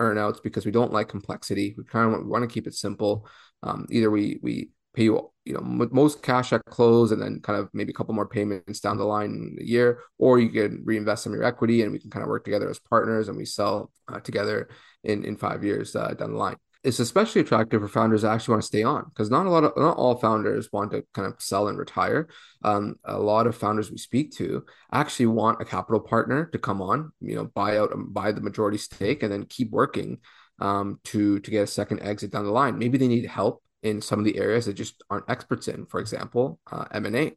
earnouts 0.02 0.42
because 0.44 0.66
we 0.66 0.72
don't 0.72 0.92
like 0.92 1.08
complexity. 1.08 1.76
We 1.78 1.84
kind 1.86 2.06
of 2.08 2.12
want, 2.12 2.28
want 2.28 2.50
to 2.50 2.54
keep 2.54 2.68
it 2.68 2.74
simple. 2.74 3.28
Um, 3.64 3.86
either 3.90 4.10
we 4.10 4.40
we 4.42 4.72
pay 4.94 5.04
you 5.04 5.32
you 5.46 5.54
know 5.54 5.62
most 5.62 6.22
cash 6.22 6.52
at 6.52 6.66
close 6.66 7.12
and 7.12 7.22
then 7.22 7.40
kind 7.42 7.58
of 7.60 7.70
maybe 7.74 7.92
a 7.92 7.94
couple 7.94 8.14
more 8.14 8.28
payments 8.28 8.80
down 8.80 8.98
the 8.98 9.06
line 9.06 9.32
in 9.32 9.56
the 9.58 9.68
year, 9.68 10.00
or 10.18 10.40
you 10.40 10.50
can 10.50 10.82
reinvest 10.86 11.24
some 11.24 11.34
of 11.34 11.38
your 11.38 11.46
equity 11.46 11.84
and 11.84 11.92
we 11.92 12.00
can 12.00 12.10
kind 12.10 12.24
of 12.24 12.30
work 12.30 12.44
together 12.44 12.70
as 12.70 12.80
partners 12.80 13.30
and 13.30 13.38
we 13.38 13.46
sell 13.46 13.92
uh, 14.08 14.20
together 14.20 14.70
in 15.04 15.24
in 15.24 15.38
five 15.38 15.64
years 15.64 15.96
uh, 15.96 16.14
down 16.14 16.32
the 16.32 16.38
line 16.38 16.58
it's 16.84 17.00
especially 17.00 17.42
attractive 17.42 17.82
for 17.82 17.88
founders 17.88 18.24
that 18.24 18.32
actually 18.32 18.54
want 18.54 18.64
to 18.64 18.68
stay 18.68 18.84
on 18.84 19.06
because 19.10 19.30
not 19.30 19.46
a 19.46 19.50
lot 19.50 19.64
of 19.64 19.74
not 19.78 19.98
all 19.98 20.16
founders 20.16 20.72
want 20.72 20.92
to 20.92 21.04
kind 21.14 21.28
of 21.28 21.40
sell 21.40 21.68
and 21.68 21.78
retire. 21.78 22.28
Um, 22.64 22.96
a 23.06 23.20
lot 23.20 23.46
of 23.46 23.56
founders 23.56 23.92
we 23.92 23.98
speak 23.98 24.32
to 24.38 24.66
actually 24.92 25.28
want 25.28 25.62
a 25.62 25.66
capital 25.66 26.00
partner 26.00 26.46
to 26.48 26.58
come 26.58 26.82
on, 26.82 27.12
you 27.20 27.36
know, 27.36 27.46
buy 27.46 27.78
out 27.78 27.92
buy 27.96 28.32
the 28.32 28.42
majority 28.42 28.80
stake 28.80 29.22
and 29.22 29.32
then 29.32 29.46
keep 29.46 29.70
working 29.70 30.20
um, 30.60 31.00
to 31.06 31.40
to 31.40 31.52
get 31.52 31.64
a 31.64 31.68
second 31.68 32.02
exit 32.02 32.32
down 32.32 32.46
the 32.46 32.52
line. 32.52 32.80
Maybe 32.80 32.98
they 32.98 33.08
need 33.08 33.28
help 33.28 33.62
in 33.84 34.02
some 34.02 34.18
of 34.20 34.26
the 34.26 34.38
areas 34.38 34.66
that 34.66 34.74
just 34.74 35.04
aren't 35.10 35.30
experts 35.30 35.68
in, 35.68 35.86
for 35.86 36.00
example, 36.00 36.60
uh, 36.72 36.86
M 36.92 37.06
and 37.06 37.16
A, 37.16 37.34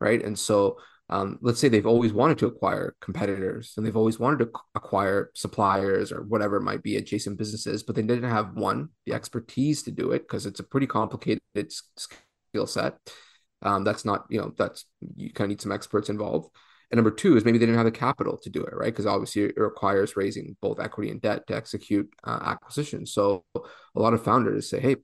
right? 0.00 0.22
And 0.22 0.38
so 0.38 0.78
um, 1.10 1.38
let's 1.40 1.58
say 1.58 1.68
they've 1.68 1.86
always 1.86 2.12
wanted 2.12 2.38
to 2.38 2.46
acquire 2.46 2.94
competitors 3.00 3.72
and 3.76 3.86
they've 3.86 3.96
always 3.96 4.18
wanted 4.18 4.40
to 4.40 4.50
acquire 4.74 5.30
suppliers 5.34 6.12
or 6.12 6.22
whatever 6.24 6.56
it 6.56 6.62
might 6.62 6.82
be 6.82 6.96
adjacent 6.96 7.38
businesses 7.38 7.82
but 7.82 7.96
they 7.96 8.02
didn't 8.02 8.28
have 8.28 8.54
one 8.54 8.88
the 9.06 9.14
expertise 9.14 9.82
to 9.82 9.90
do 9.90 10.12
it 10.12 10.20
because 10.20 10.46
it's 10.46 10.60
a 10.60 10.64
pretty 10.64 10.86
complicated 10.86 11.40
skill 11.56 12.66
set. 12.66 12.98
Um, 13.62 13.84
that's 13.84 14.04
not 14.04 14.26
you 14.30 14.40
know 14.40 14.52
that's 14.56 14.84
you 15.16 15.32
kind 15.32 15.46
of 15.46 15.50
need 15.50 15.60
some 15.60 15.72
experts 15.72 16.08
involved. 16.08 16.48
And 16.90 16.96
number 16.96 17.10
two 17.10 17.36
is 17.36 17.44
maybe 17.44 17.58
they 17.58 17.66
didn't 17.66 17.76
have 17.76 17.84
the 17.84 17.90
capital 17.90 18.38
to 18.38 18.50
do 18.50 18.62
it 18.62 18.74
right? 18.74 18.86
Because 18.86 19.06
obviously 19.06 19.42
it 19.42 19.58
requires 19.58 20.16
raising 20.16 20.56
both 20.62 20.80
equity 20.80 21.10
and 21.10 21.20
debt 21.20 21.46
to 21.48 21.56
execute 21.56 22.08
uh, 22.24 22.38
acquisitions. 22.42 23.12
So 23.12 23.44
a 23.54 24.00
lot 24.00 24.14
of 24.14 24.24
founders 24.24 24.70
say 24.70 24.80
hey 24.80 24.96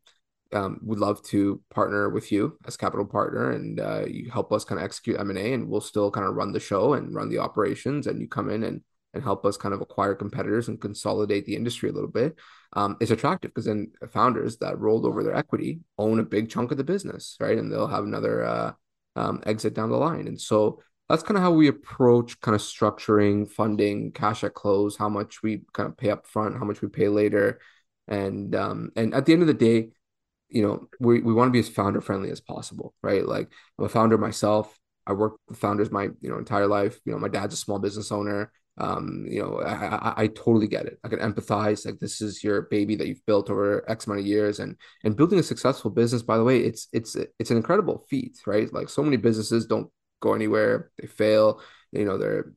um, 0.54 0.78
would 0.82 1.00
love 1.00 1.22
to 1.22 1.60
partner 1.70 2.08
with 2.08 2.30
you 2.30 2.56
as 2.66 2.76
capital 2.76 3.04
partner 3.04 3.50
and 3.50 3.80
uh, 3.80 4.04
you 4.06 4.30
help 4.30 4.52
us 4.52 4.64
kind 4.64 4.78
of 4.80 4.84
execute 4.84 5.18
m&a 5.18 5.52
and 5.52 5.68
we'll 5.68 5.80
still 5.80 6.10
kind 6.10 6.26
of 6.26 6.34
run 6.34 6.52
the 6.52 6.60
show 6.60 6.94
and 6.94 7.14
run 7.14 7.28
the 7.28 7.38
operations 7.38 8.06
and 8.06 8.20
you 8.20 8.28
come 8.28 8.48
in 8.50 8.62
and 8.62 8.80
and 9.14 9.22
help 9.22 9.46
us 9.46 9.56
kind 9.56 9.72
of 9.72 9.80
acquire 9.80 10.14
competitors 10.14 10.68
and 10.68 10.80
consolidate 10.80 11.46
the 11.46 11.54
industry 11.54 11.88
a 11.88 11.92
little 11.92 12.10
bit. 12.10 12.36
Um, 12.72 12.96
it's 13.00 13.12
attractive 13.12 13.52
because 13.52 13.66
then 13.66 13.92
founders 14.10 14.56
that 14.58 14.78
rolled 14.78 15.06
over 15.06 15.22
their 15.22 15.36
equity 15.36 15.80
own 15.96 16.18
a 16.18 16.24
big 16.24 16.50
chunk 16.50 16.72
of 16.72 16.78
the 16.78 16.84
business 16.84 17.36
right? 17.40 17.56
And 17.56 17.70
they'll 17.70 17.86
have 17.86 18.04
another 18.04 18.44
uh, 18.44 18.72
um, 19.16 19.40
exit 19.46 19.74
down 19.74 19.90
the 19.90 19.96
line. 19.96 20.26
And 20.26 20.40
so 20.40 20.82
that's 21.08 21.22
kind 21.22 21.36
of 21.36 21.42
how 21.42 21.52
we 21.52 21.68
approach 21.68 22.40
kind 22.40 22.54
of 22.54 22.60
structuring 22.60 23.48
funding 23.48 24.10
cash 24.10 24.42
at 24.42 24.54
close 24.54 24.96
how 24.96 25.08
much 25.08 25.42
we 25.42 25.62
kind 25.72 25.88
of 25.88 25.96
pay 25.96 26.10
up 26.10 26.26
front 26.26 26.58
how 26.58 26.64
much 26.64 26.82
we 26.82 26.88
pay 26.88 27.08
later. 27.08 27.60
And 28.08 28.54
um, 28.54 28.90
and 28.96 29.14
at 29.14 29.26
the 29.26 29.32
end 29.32 29.42
of 29.42 29.48
the 29.48 29.54
day 29.54 29.90
you 30.48 30.62
know, 30.62 30.88
we, 31.00 31.20
we 31.20 31.32
want 31.32 31.48
to 31.48 31.52
be 31.52 31.58
as 31.58 31.68
founder 31.68 32.00
friendly 32.00 32.30
as 32.30 32.40
possible, 32.40 32.94
right? 33.02 33.26
Like 33.26 33.50
I'm 33.78 33.84
a 33.84 33.88
founder 33.88 34.18
myself. 34.18 34.78
I 35.06 35.12
work 35.12 35.34
with 35.48 35.58
founders 35.58 35.90
my 35.90 36.04
you 36.20 36.30
know 36.30 36.38
entire 36.38 36.66
life. 36.66 36.98
You 37.04 37.12
know, 37.12 37.18
my 37.18 37.28
dad's 37.28 37.54
a 37.54 37.58
small 37.58 37.78
business 37.78 38.10
owner. 38.12 38.52
Um, 38.76 39.26
you 39.28 39.40
know, 39.40 39.60
I, 39.60 39.72
I, 39.72 40.14
I 40.22 40.26
totally 40.28 40.66
get 40.66 40.86
it. 40.86 40.98
I 41.04 41.08
can 41.08 41.20
empathize. 41.20 41.86
Like 41.86 42.00
this 42.00 42.20
is 42.20 42.42
your 42.42 42.62
baby 42.62 42.96
that 42.96 43.06
you've 43.06 43.24
built 43.26 43.50
over 43.50 43.88
X 43.88 44.06
amount 44.06 44.20
of 44.20 44.26
years, 44.26 44.60
and 44.60 44.76
and 45.04 45.16
building 45.16 45.38
a 45.38 45.42
successful 45.42 45.90
business. 45.90 46.22
By 46.22 46.38
the 46.38 46.44
way, 46.44 46.60
it's 46.60 46.88
it's 46.92 47.16
it's 47.38 47.50
an 47.50 47.56
incredible 47.56 48.06
feat, 48.08 48.40
right? 48.46 48.72
Like 48.72 48.88
so 48.88 49.02
many 49.02 49.16
businesses 49.16 49.66
don't 49.66 49.90
go 50.20 50.34
anywhere. 50.34 50.90
They 50.98 51.06
fail. 51.06 51.60
You 51.92 52.04
know, 52.04 52.18
they're 52.18 52.52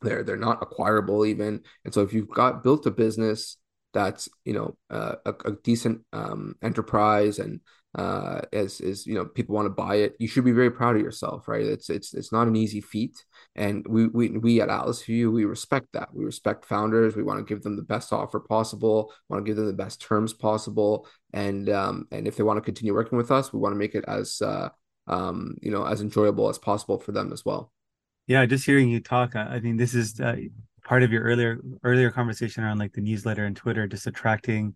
they're 0.00 0.22
they're 0.22 0.36
not 0.36 0.62
acquirable 0.62 1.24
even. 1.26 1.62
And 1.84 1.94
so 1.94 2.02
if 2.02 2.12
you've 2.12 2.30
got 2.30 2.62
built 2.62 2.86
a 2.86 2.90
business 2.90 3.56
that's 3.92 4.28
you 4.44 4.52
know 4.52 4.76
uh, 4.90 5.16
a, 5.26 5.34
a, 5.46 5.52
decent 5.62 6.00
um, 6.12 6.54
enterprise 6.62 7.38
and 7.38 7.60
uh, 7.94 8.40
as 8.52 8.80
is 8.80 9.06
you 9.06 9.14
know 9.14 9.26
people 9.26 9.54
want 9.54 9.66
to 9.66 9.70
buy 9.70 9.96
it, 9.96 10.16
you 10.18 10.26
should 10.26 10.44
be 10.44 10.52
very 10.52 10.70
proud 10.70 10.96
of 10.96 11.02
yourself, 11.02 11.46
right? 11.46 11.64
It's 11.64 11.90
it's 11.90 12.14
it's 12.14 12.32
not 12.32 12.46
an 12.46 12.56
easy 12.56 12.80
feat, 12.80 13.22
and 13.54 13.86
we 13.86 14.06
we 14.06 14.30
we 14.30 14.60
at 14.62 14.70
Atlasview 14.70 15.30
we 15.30 15.44
respect 15.44 15.88
that. 15.92 16.08
We 16.14 16.24
respect 16.24 16.64
founders. 16.64 17.16
We 17.16 17.22
want 17.22 17.38
to 17.40 17.54
give 17.54 17.62
them 17.62 17.76
the 17.76 17.82
best 17.82 18.12
offer 18.12 18.40
possible. 18.40 19.12
Want 19.28 19.44
to 19.44 19.48
give 19.48 19.56
them 19.56 19.66
the 19.66 19.74
best 19.74 20.00
terms 20.00 20.32
possible, 20.32 21.06
and 21.34 21.68
um, 21.68 22.06
and 22.10 22.26
if 22.26 22.36
they 22.36 22.42
want 22.42 22.56
to 22.56 22.62
continue 22.62 22.94
working 22.94 23.18
with 23.18 23.30
us, 23.30 23.52
we 23.52 23.58
want 23.58 23.74
to 23.74 23.78
make 23.78 23.94
it 23.94 24.04
as 24.08 24.40
uh, 24.40 24.70
um, 25.06 25.56
you 25.60 25.70
know 25.70 25.84
as 25.84 26.00
enjoyable 26.00 26.48
as 26.48 26.56
possible 26.56 26.98
for 26.98 27.12
them 27.12 27.30
as 27.30 27.44
well. 27.44 27.72
Yeah, 28.26 28.46
just 28.46 28.64
hearing 28.64 28.88
you 28.88 29.00
talk, 29.00 29.36
I, 29.36 29.42
I 29.42 29.60
mean, 29.60 29.76
this 29.76 29.94
is 29.94 30.18
uh, 30.18 30.36
part 30.84 31.02
of 31.02 31.12
your 31.12 31.22
earlier 31.22 31.60
earlier 31.84 32.10
conversation 32.10 32.64
around 32.64 32.78
like 32.78 32.92
the 32.92 33.00
newsletter 33.00 33.44
and 33.44 33.56
Twitter, 33.56 33.86
just 33.86 34.06
attracting 34.06 34.74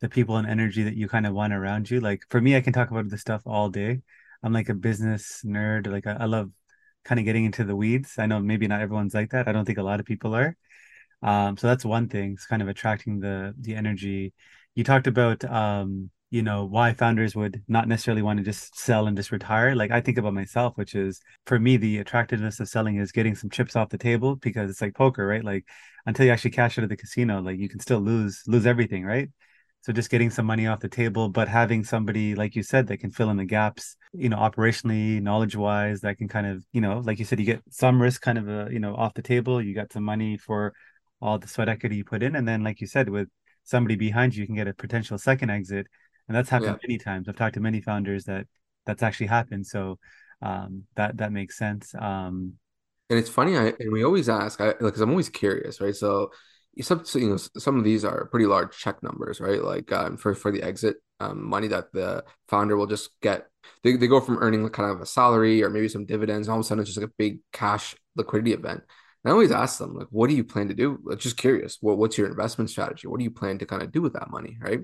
the 0.00 0.08
people 0.08 0.36
and 0.36 0.48
energy 0.48 0.82
that 0.82 0.96
you 0.96 1.08
kind 1.08 1.26
of 1.26 1.34
want 1.34 1.52
around 1.52 1.90
you. 1.90 2.00
Like 2.00 2.24
for 2.30 2.40
me, 2.40 2.56
I 2.56 2.60
can 2.60 2.72
talk 2.72 2.90
about 2.90 3.08
this 3.08 3.20
stuff 3.20 3.42
all 3.46 3.68
day. 3.68 4.00
I'm 4.42 4.52
like 4.52 4.68
a 4.68 4.74
business 4.74 5.42
nerd. 5.44 5.86
Like 5.86 6.06
I, 6.06 6.16
I 6.20 6.24
love 6.26 6.50
kind 7.04 7.18
of 7.20 7.24
getting 7.24 7.44
into 7.44 7.64
the 7.64 7.76
weeds. 7.76 8.18
I 8.18 8.26
know 8.26 8.40
maybe 8.40 8.66
not 8.66 8.80
everyone's 8.80 9.14
like 9.14 9.30
that. 9.30 9.48
I 9.48 9.52
don't 9.52 9.64
think 9.64 9.78
a 9.78 9.82
lot 9.82 10.00
of 10.00 10.06
people 10.06 10.34
are. 10.34 10.56
Um, 11.22 11.56
so 11.56 11.68
that's 11.68 11.84
one 11.84 12.08
thing. 12.08 12.32
It's 12.32 12.46
kind 12.46 12.62
of 12.62 12.68
attracting 12.68 13.20
the 13.20 13.54
the 13.58 13.74
energy. 13.74 14.34
You 14.74 14.84
talked 14.84 15.06
about 15.06 15.44
um, 15.44 16.10
you 16.32 16.42
know 16.42 16.64
why 16.64 16.94
founders 16.94 17.36
would 17.36 17.62
not 17.68 17.86
necessarily 17.86 18.22
want 18.22 18.38
to 18.38 18.44
just 18.44 18.74
sell 18.78 19.06
and 19.06 19.16
just 19.18 19.32
retire. 19.32 19.74
Like 19.74 19.90
i 19.90 20.00
think 20.00 20.16
about 20.16 20.32
myself 20.32 20.76
which 20.76 20.94
is 20.94 21.20
for 21.46 21.58
me 21.58 21.76
the 21.76 21.98
attractiveness 21.98 22.58
of 22.58 22.68
selling 22.70 22.96
is 22.96 23.12
getting 23.12 23.34
some 23.34 23.50
chips 23.50 23.76
off 23.76 23.90
the 23.90 23.98
table 23.98 24.36
because 24.36 24.70
it's 24.70 24.80
like 24.80 24.94
poker 24.94 25.26
right? 25.26 25.44
Like 25.44 25.66
until 26.06 26.24
you 26.26 26.32
actually 26.32 26.52
cash 26.52 26.78
out 26.78 26.84
of 26.84 26.88
the 26.88 26.96
casino 26.96 27.40
like 27.42 27.58
you 27.58 27.68
can 27.68 27.80
still 27.80 28.00
lose 28.00 28.42
lose 28.46 28.64
everything 28.66 29.04
right? 29.04 29.28
So 29.82 29.92
just 29.92 30.10
getting 30.10 30.30
some 30.30 30.46
money 30.46 30.66
off 30.66 30.80
the 30.80 30.88
table 30.88 31.28
but 31.28 31.48
having 31.48 31.84
somebody 31.84 32.34
like 32.34 32.56
you 32.56 32.62
said 32.62 32.86
that 32.86 32.98
can 32.98 33.10
fill 33.10 33.28
in 33.30 33.36
the 33.36 33.44
gaps 33.44 33.96
you 34.14 34.30
know 34.30 34.38
operationally 34.38 35.20
knowledge 35.20 35.54
wise 35.54 36.00
that 36.00 36.16
can 36.16 36.28
kind 36.28 36.46
of 36.46 36.64
you 36.72 36.80
know 36.80 37.02
like 37.04 37.18
you 37.18 37.26
said 37.26 37.40
you 37.40 37.46
get 37.46 37.62
some 37.68 38.00
risk 38.00 38.22
kind 38.22 38.38
of 38.38 38.48
a 38.48 38.68
you 38.72 38.80
know 38.80 38.94
off 38.96 39.12
the 39.14 39.22
table. 39.22 39.60
You 39.60 39.74
got 39.74 39.92
some 39.92 40.04
money 40.04 40.38
for 40.38 40.72
all 41.20 41.38
the 41.38 41.48
sweat 41.48 41.68
equity 41.68 41.96
you 41.96 42.04
put 42.04 42.22
in. 42.22 42.36
And 42.36 42.48
then 42.48 42.64
like 42.64 42.80
you 42.80 42.86
said 42.86 43.10
with 43.10 43.28
somebody 43.64 43.96
behind 43.96 44.34
you, 44.34 44.40
you 44.40 44.46
can 44.46 44.56
get 44.56 44.66
a 44.68 44.74
potential 44.74 45.18
second 45.18 45.50
exit 45.50 45.86
and 46.28 46.36
that's 46.36 46.48
happened 46.48 46.78
yeah. 46.82 46.88
many 46.88 46.98
times. 46.98 47.28
I've 47.28 47.36
talked 47.36 47.54
to 47.54 47.60
many 47.60 47.80
founders 47.80 48.24
that 48.24 48.46
that's 48.86 49.02
actually 49.02 49.26
happened. 49.26 49.66
So 49.66 49.98
um, 50.40 50.84
that 50.96 51.16
that 51.18 51.32
makes 51.32 51.56
sense. 51.56 51.94
Um, 51.98 52.54
and 53.10 53.18
it's 53.18 53.30
funny, 53.30 53.56
I 53.56 53.72
and 53.78 53.92
we 53.92 54.04
always 54.04 54.28
ask, 54.28 54.60
I 54.60 54.72
because 54.72 55.00
I'm 55.00 55.10
always 55.10 55.28
curious, 55.28 55.80
right? 55.80 55.94
So 55.94 56.30
some 56.80 57.04
you 57.14 57.30
know 57.30 57.36
some 57.36 57.78
of 57.78 57.84
these 57.84 58.04
are 58.04 58.26
pretty 58.26 58.46
large 58.46 58.76
check 58.76 59.02
numbers, 59.02 59.40
right? 59.40 59.62
Like 59.62 59.92
um, 59.92 60.16
for 60.16 60.34
for 60.34 60.50
the 60.50 60.62
exit 60.62 60.96
um, 61.20 61.46
money 61.48 61.68
that 61.68 61.92
the 61.92 62.24
founder 62.48 62.76
will 62.76 62.86
just 62.86 63.10
get. 63.20 63.46
They, 63.84 63.94
they 63.96 64.08
go 64.08 64.20
from 64.20 64.38
earning 64.38 64.68
kind 64.70 64.90
of 64.90 65.00
a 65.00 65.06
salary 65.06 65.62
or 65.62 65.70
maybe 65.70 65.88
some 65.88 66.06
dividends, 66.06 66.48
and 66.48 66.52
all 66.52 66.60
of 66.60 66.64
a 66.64 66.68
sudden 66.68 66.82
it's 66.82 66.90
just 66.90 67.00
like 67.00 67.10
a 67.10 67.14
big 67.16 67.38
cash 67.52 67.94
liquidity 68.16 68.52
event. 68.52 68.82
And 69.24 69.30
I 69.30 69.32
always 69.32 69.52
ask 69.52 69.78
them, 69.78 69.94
like, 69.94 70.08
what 70.10 70.28
do 70.28 70.34
you 70.34 70.42
plan 70.42 70.68
to 70.68 70.74
do? 70.74 70.98
Like, 71.04 71.18
just 71.18 71.36
curious. 71.36 71.78
What, 71.80 71.96
what's 71.96 72.18
your 72.18 72.26
investment 72.26 72.70
strategy? 72.70 73.06
What 73.06 73.18
do 73.18 73.24
you 73.24 73.30
plan 73.30 73.58
to 73.58 73.66
kind 73.66 73.82
of 73.82 73.92
do 73.92 74.02
with 74.02 74.14
that 74.14 74.30
money, 74.30 74.58
right? 74.60 74.80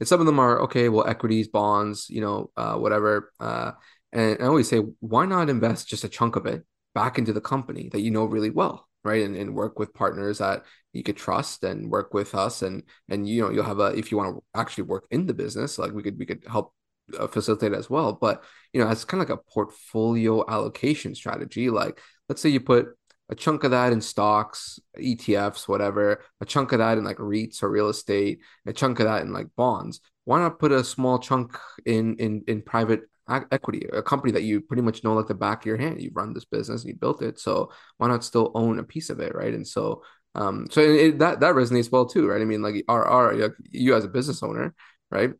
And 0.00 0.08
some 0.08 0.20
of 0.20 0.26
them 0.26 0.38
are 0.38 0.62
okay 0.62 0.88
well 0.88 1.06
equities 1.06 1.48
bonds 1.48 2.08
you 2.08 2.20
know 2.20 2.50
uh, 2.56 2.74
whatever 2.74 3.32
uh, 3.40 3.72
and 4.12 4.40
i 4.40 4.46
always 4.46 4.68
say 4.68 4.78
why 5.00 5.26
not 5.26 5.50
invest 5.50 5.88
just 5.88 6.04
a 6.04 6.08
chunk 6.08 6.36
of 6.36 6.46
it 6.46 6.64
back 6.94 7.18
into 7.18 7.32
the 7.32 7.40
company 7.40 7.88
that 7.92 8.00
you 8.00 8.10
know 8.10 8.24
really 8.24 8.50
well 8.50 8.88
right? 9.04 9.22
And, 9.22 9.36
and 9.36 9.54
work 9.54 9.78
with 9.78 9.94
partners 9.94 10.38
that 10.38 10.64
you 10.92 11.02
could 11.02 11.16
trust 11.16 11.62
and 11.62 11.90
work 11.90 12.14
with 12.14 12.34
us. 12.34 12.62
And 12.62 12.82
and 13.08 13.28
you 13.28 13.42
know 13.42 13.50
you'll 13.50 13.64
have 13.64 13.78
a 13.78 13.96
if 13.96 14.10
you 14.10 14.16
want 14.16 14.36
to 14.36 14.42
actually 14.58 14.84
work 14.84 15.06
in 15.10 15.26
the 15.26 15.34
business 15.34 15.78
like 15.78 15.92
we 15.92 16.02
could 16.02 16.18
we 16.18 16.26
could 16.26 16.44
help 16.50 16.72
uh, 17.18 17.26
facilitate 17.26 17.74
as 17.74 17.88
well. 17.88 18.14
But 18.14 18.42
you 18.72 18.82
know 18.82 18.90
it's 18.90 19.04
kind 19.04 19.22
of 19.22 19.28
like 19.28 19.38
a 19.38 19.50
portfolio 19.52 20.44
allocation 20.50 21.14
strategy 21.14 21.70
like 21.70 22.00
let's 22.28 22.40
say 22.40 22.48
you 22.48 22.60
put 22.60 22.88
a 23.30 23.34
chunk 23.34 23.64
of 23.64 23.70
that 23.70 23.92
in 23.92 24.00
stocks, 24.00 24.78
ETFs, 24.98 25.66
whatever, 25.66 26.22
a 26.40 26.44
chunk 26.44 26.72
of 26.72 26.78
that 26.78 26.98
in 26.98 27.04
like 27.04 27.16
REITs 27.16 27.62
or 27.62 27.70
real 27.70 27.88
estate, 27.88 28.40
a 28.66 28.72
chunk 28.72 29.00
of 29.00 29.06
that 29.06 29.22
in 29.22 29.32
like 29.32 29.46
bonds. 29.56 30.00
Why 30.24 30.38
not 30.40 30.58
put 30.58 30.72
a 30.72 30.84
small 30.84 31.18
chunk 31.18 31.56
in 31.86 32.16
in 32.16 32.44
in 32.46 32.62
private 32.62 33.02
equity, 33.28 33.86
a 33.92 34.02
company 34.02 34.32
that 34.32 34.42
you 34.42 34.60
pretty 34.60 34.82
much 34.82 35.02
know 35.02 35.14
like 35.14 35.26
the 35.26 35.34
back 35.34 35.62
of 35.62 35.66
your 35.66 35.76
hand. 35.76 36.00
You 36.00 36.10
run 36.12 36.34
this 36.34 36.44
business 36.44 36.82
and 36.82 36.90
you 36.90 36.96
built 36.96 37.22
it, 37.22 37.38
so 37.38 37.70
why 37.96 38.08
not 38.08 38.24
still 38.24 38.52
own 38.54 38.78
a 38.78 38.84
piece 38.84 39.10
of 39.10 39.20
it, 39.20 39.34
right? 39.34 39.54
And 39.54 39.66
so, 39.66 40.02
um, 40.34 40.66
so 40.70 40.80
it, 40.80 41.18
that 41.20 41.40
that 41.40 41.54
resonates 41.54 41.90
well 41.90 42.06
too, 42.06 42.28
right? 42.28 42.40
I 42.40 42.44
mean, 42.44 42.62
like 42.62 42.84
our 42.88 43.04
our 43.04 43.54
you 43.70 43.94
as 43.94 44.04
a 44.04 44.08
business 44.08 44.42
owner, 44.42 44.74
right? 45.10 45.30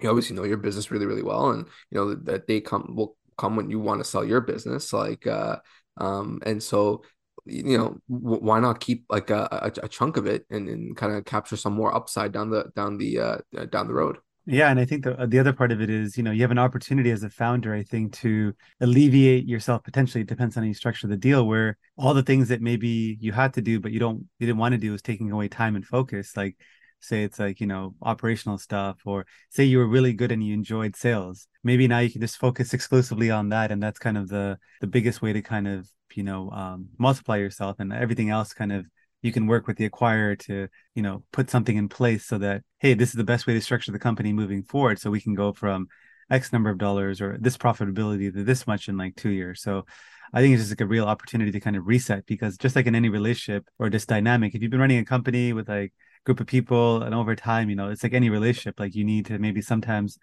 You 0.00 0.08
obviously 0.08 0.36
know 0.36 0.44
your 0.44 0.58
business 0.58 0.90
really 0.90 1.06
really 1.06 1.22
well, 1.22 1.50
and 1.50 1.66
you 1.90 1.98
know 1.98 2.14
that 2.14 2.46
they 2.46 2.60
come 2.60 2.94
will 2.96 3.16
come 3.38 3.56
when 3.56 3.70
you 3.70 3.80
want 3.80 4.00
to 4.00 4.04
sell 4.04 4.24
your 4.24 4.40
business, 4.40 4.92
like 4.92 5.26
uh, 5.26 5.56
um, 5.96 6.40
and 6.44 6.62
so 6.62 7.02
you 7.46 7.76
know 7.76 7.98
why 8.08 8.60
not 8.60 8.80
keep 8.80 9.04
like 9.08 9.30
a, 9.30 9.48
a, 9.50 9.84
a 9.84 9.88
chunk 9.88 10.16
of 10.16 10.26
it 10.26 10.46
and, 10.50 10.68
and 10.68 10.96
kind 10.96 11.14
of 11.14 11.24
capture 11.24 11.56
some 11.56 11.74
more 11.74 11.94
upside 11.94 12.32
down 12.32 12.50
the 12.50 12.70
down 12.74 12.96
the 12.98 13.18
uh, 13.18 13.38
down 13.70 13.86
the 13.86 13.94
road? 13.94 14.18
Yeah 14.46 14.68
and 14.70 14.78
i 14.78 14.84
think 14.84 15.04
the 15.04 15.26
the 15.26 15.38
other 15.38 15.54
part 15.54 15.72
of 15.72 15.80
it 15.80 15.88
is 15.88 16.18
you 16.18 16.22
know 16.22 16.30
you 16.30 16.42
have 16.42 16.50
an 16.50 16.58
opportunity 16.58 17.10
as 17.10 17.22
a 17.22 17.30
founder 17.30 17.72
i 17.72 17.82
think 17.82 18.12
to 18.12 18.52
alleviate 18.82 19.46
yourself 19.46 19.82
potentially 19.82 20.20
it 20.20 20.28
depends 20.28 20.58
on 20.58 20.62
how 20.62 20.66
you 20.66 20.74
structure 20.74 21.06
the 21.06 21.16
deal 21.16 21.46
where 21.46 21.78
all 21.96 22.12
the 22.12 22.22
things 22.22 22.48
that 22.48 22.60
maybe 22.60 23.16
you 23.20 23.32
had 23.32 23.54
to 23.54 23.62
do 23.62 23.80
but 23.80 23.90
you 23.90 23.98
don't 23.98 24.18
you 24.38 24.46
didn't 24.46 24.58
want 24.58 24.72
to 24.72 24.78
do 24.78 24.92
is 24.92 25.00
taking 25.00 25.30
away 25.30 25.48
time 25.48 25.76
and 25.76 25.86
focus 25.86 26.36
like 26.36 26.58
say 27.04 27.22
it's 27.22 27.38
like 27.38 27.60
you 27.60 27.66
know 27.66 27.94
operational 28.02 28.58
stuff 28.58 29.00
or 29.04 29.26
say 29.50 29.64
you 29.64 29.78
were 29.78 29.86
really 29.86 30.12
good 30.12 30.32
and 30.32 30.44
you 30.44 30.54
enjoyed 30.54 30.96
sales. 30.96 31.46
Maybe 31.62 31.86
now 31.86 31.98
you 32.00 32.10
can 32.10 32.20
just 32.20 32.38
focus 32.38 32.74
exclusively 32.74 33.30
on 33.30 33.50
that 33.50 33.70
and 33.70 33.82
that's 33.82 33.98
kind 33.98 34.18
of 34.18 34.28
the 34.28 34.58
the 34.80 34.86
biggest 34.86 35.22
way 35.22 35.32
to 35.32 35.42
kind 35.42 35.68
of 35.68 35.88
you 36.16 36.22
know 36.22 36.50
um, 36.50 36.88
multiply 36.98 37.36
yourself 37.36 37.76
and 37.78 37.92
everything 37.92 38.30
else 38.30 38.52
kind 38.52 38.72
of 38.72 38.86
you 39.22 39.32
can 39.32 39.46
work 39.46 39.66
with 39.66 39.76
the 39.76 39.88
acquirer 39.88 40.38
to 40.38 40.68
you 40.94 41.02
know 41.02 41.22
put 41.32 41.50
something 41.50 41.76
in 41.76 41.88
place 41.88 42.24
so 42.24 42.38
that 42.38 42.62
hey 42.78 42.94
this 42.94 43.10
is 43.10 43.14
the 43.14 43.24
best 43.24 43.46
way 43.46 43.54
to 43.54 43.60
structure 43.60 43.92
the 43.92 43.98
company 43.98 44.32
moving 44.32 44.62
forward. 44.62 44.98
So 44.98 45.10
we 45.10 45.20
can 45.20 45.34
go 45.34 45.52
from 45.52 45.88
x 46.30 46.52
number 46.52 46.70
of 46.70 46.78
dollars 46.78 47.20
or 47.20 47.36
this 47.40 47.56
profitability 47.56 48.32
to 48.32 48.44
this 48.44 48.66
much 48.66 48.88
in 48.88 48.96
like 48.96 49.16
two 49.16 49.30
years. 49.30 49.62
So 49.62 49.84
i 50.32 50.40
think 50.40 50.54
it's 50.54 50.62
just 50.62 50.72
like 50.72 50.80
a 50.80 50.86
real 50.86 51.04
opportunity 51.04 51.52
to 51.52 51.60
kind 51.60 51.76
of 51.76 51.86
reset 51.86 52.24
because 52.26 52.56
just 52.56 52.74
like 52.74 52.86
in 52.86 52.94
any 52.94 53.10
relationship 53.10 53.68
or 53.78 53.90
just 53.90 54.08
dynamic 54.08 54.54
if 54.54 54.62
you've 54.62 54.70
been 54.70 54.80
running 54.80 54.98
a 54.98 55.04
company 55.04 55.52
with 55.52 55.68
like 55.68 55.92
group 56.24 56.40
of 56.40 56.46
people 56.46 57.02
and 57.02 57.14
over 57.14 57.36
time 57.36 57.68
you 57.68 57.76
know 57.76 57.90
it's 57.90 58.02
like 58.02 58.14
any 58.14 58.30
relationship 58.30 58.80
like 58.80 58.94
you 58.94 59.04
need 59.04 59.26
to 59.26 59.38
maybe 59.38 59.60
sometimes 59.60 60.18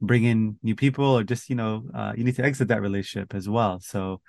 bring 0.00 0.24
in 0.24 0.56
new 0.62 0.74
people 0.74 1.04
or 1.04 1.22
just 1.22 1.50
you 1.50 1.56
know 1.56 1.84
uh, 1.94 2.12
you 2.16 2.24
need 2.24 2.36
to 2.36 2.44
exit 2.44 2.68
that 2.68 2.80
relationship 2.80 3.34
as 3.34 3.48
well. 3.48 3.80
So 3.80 4.20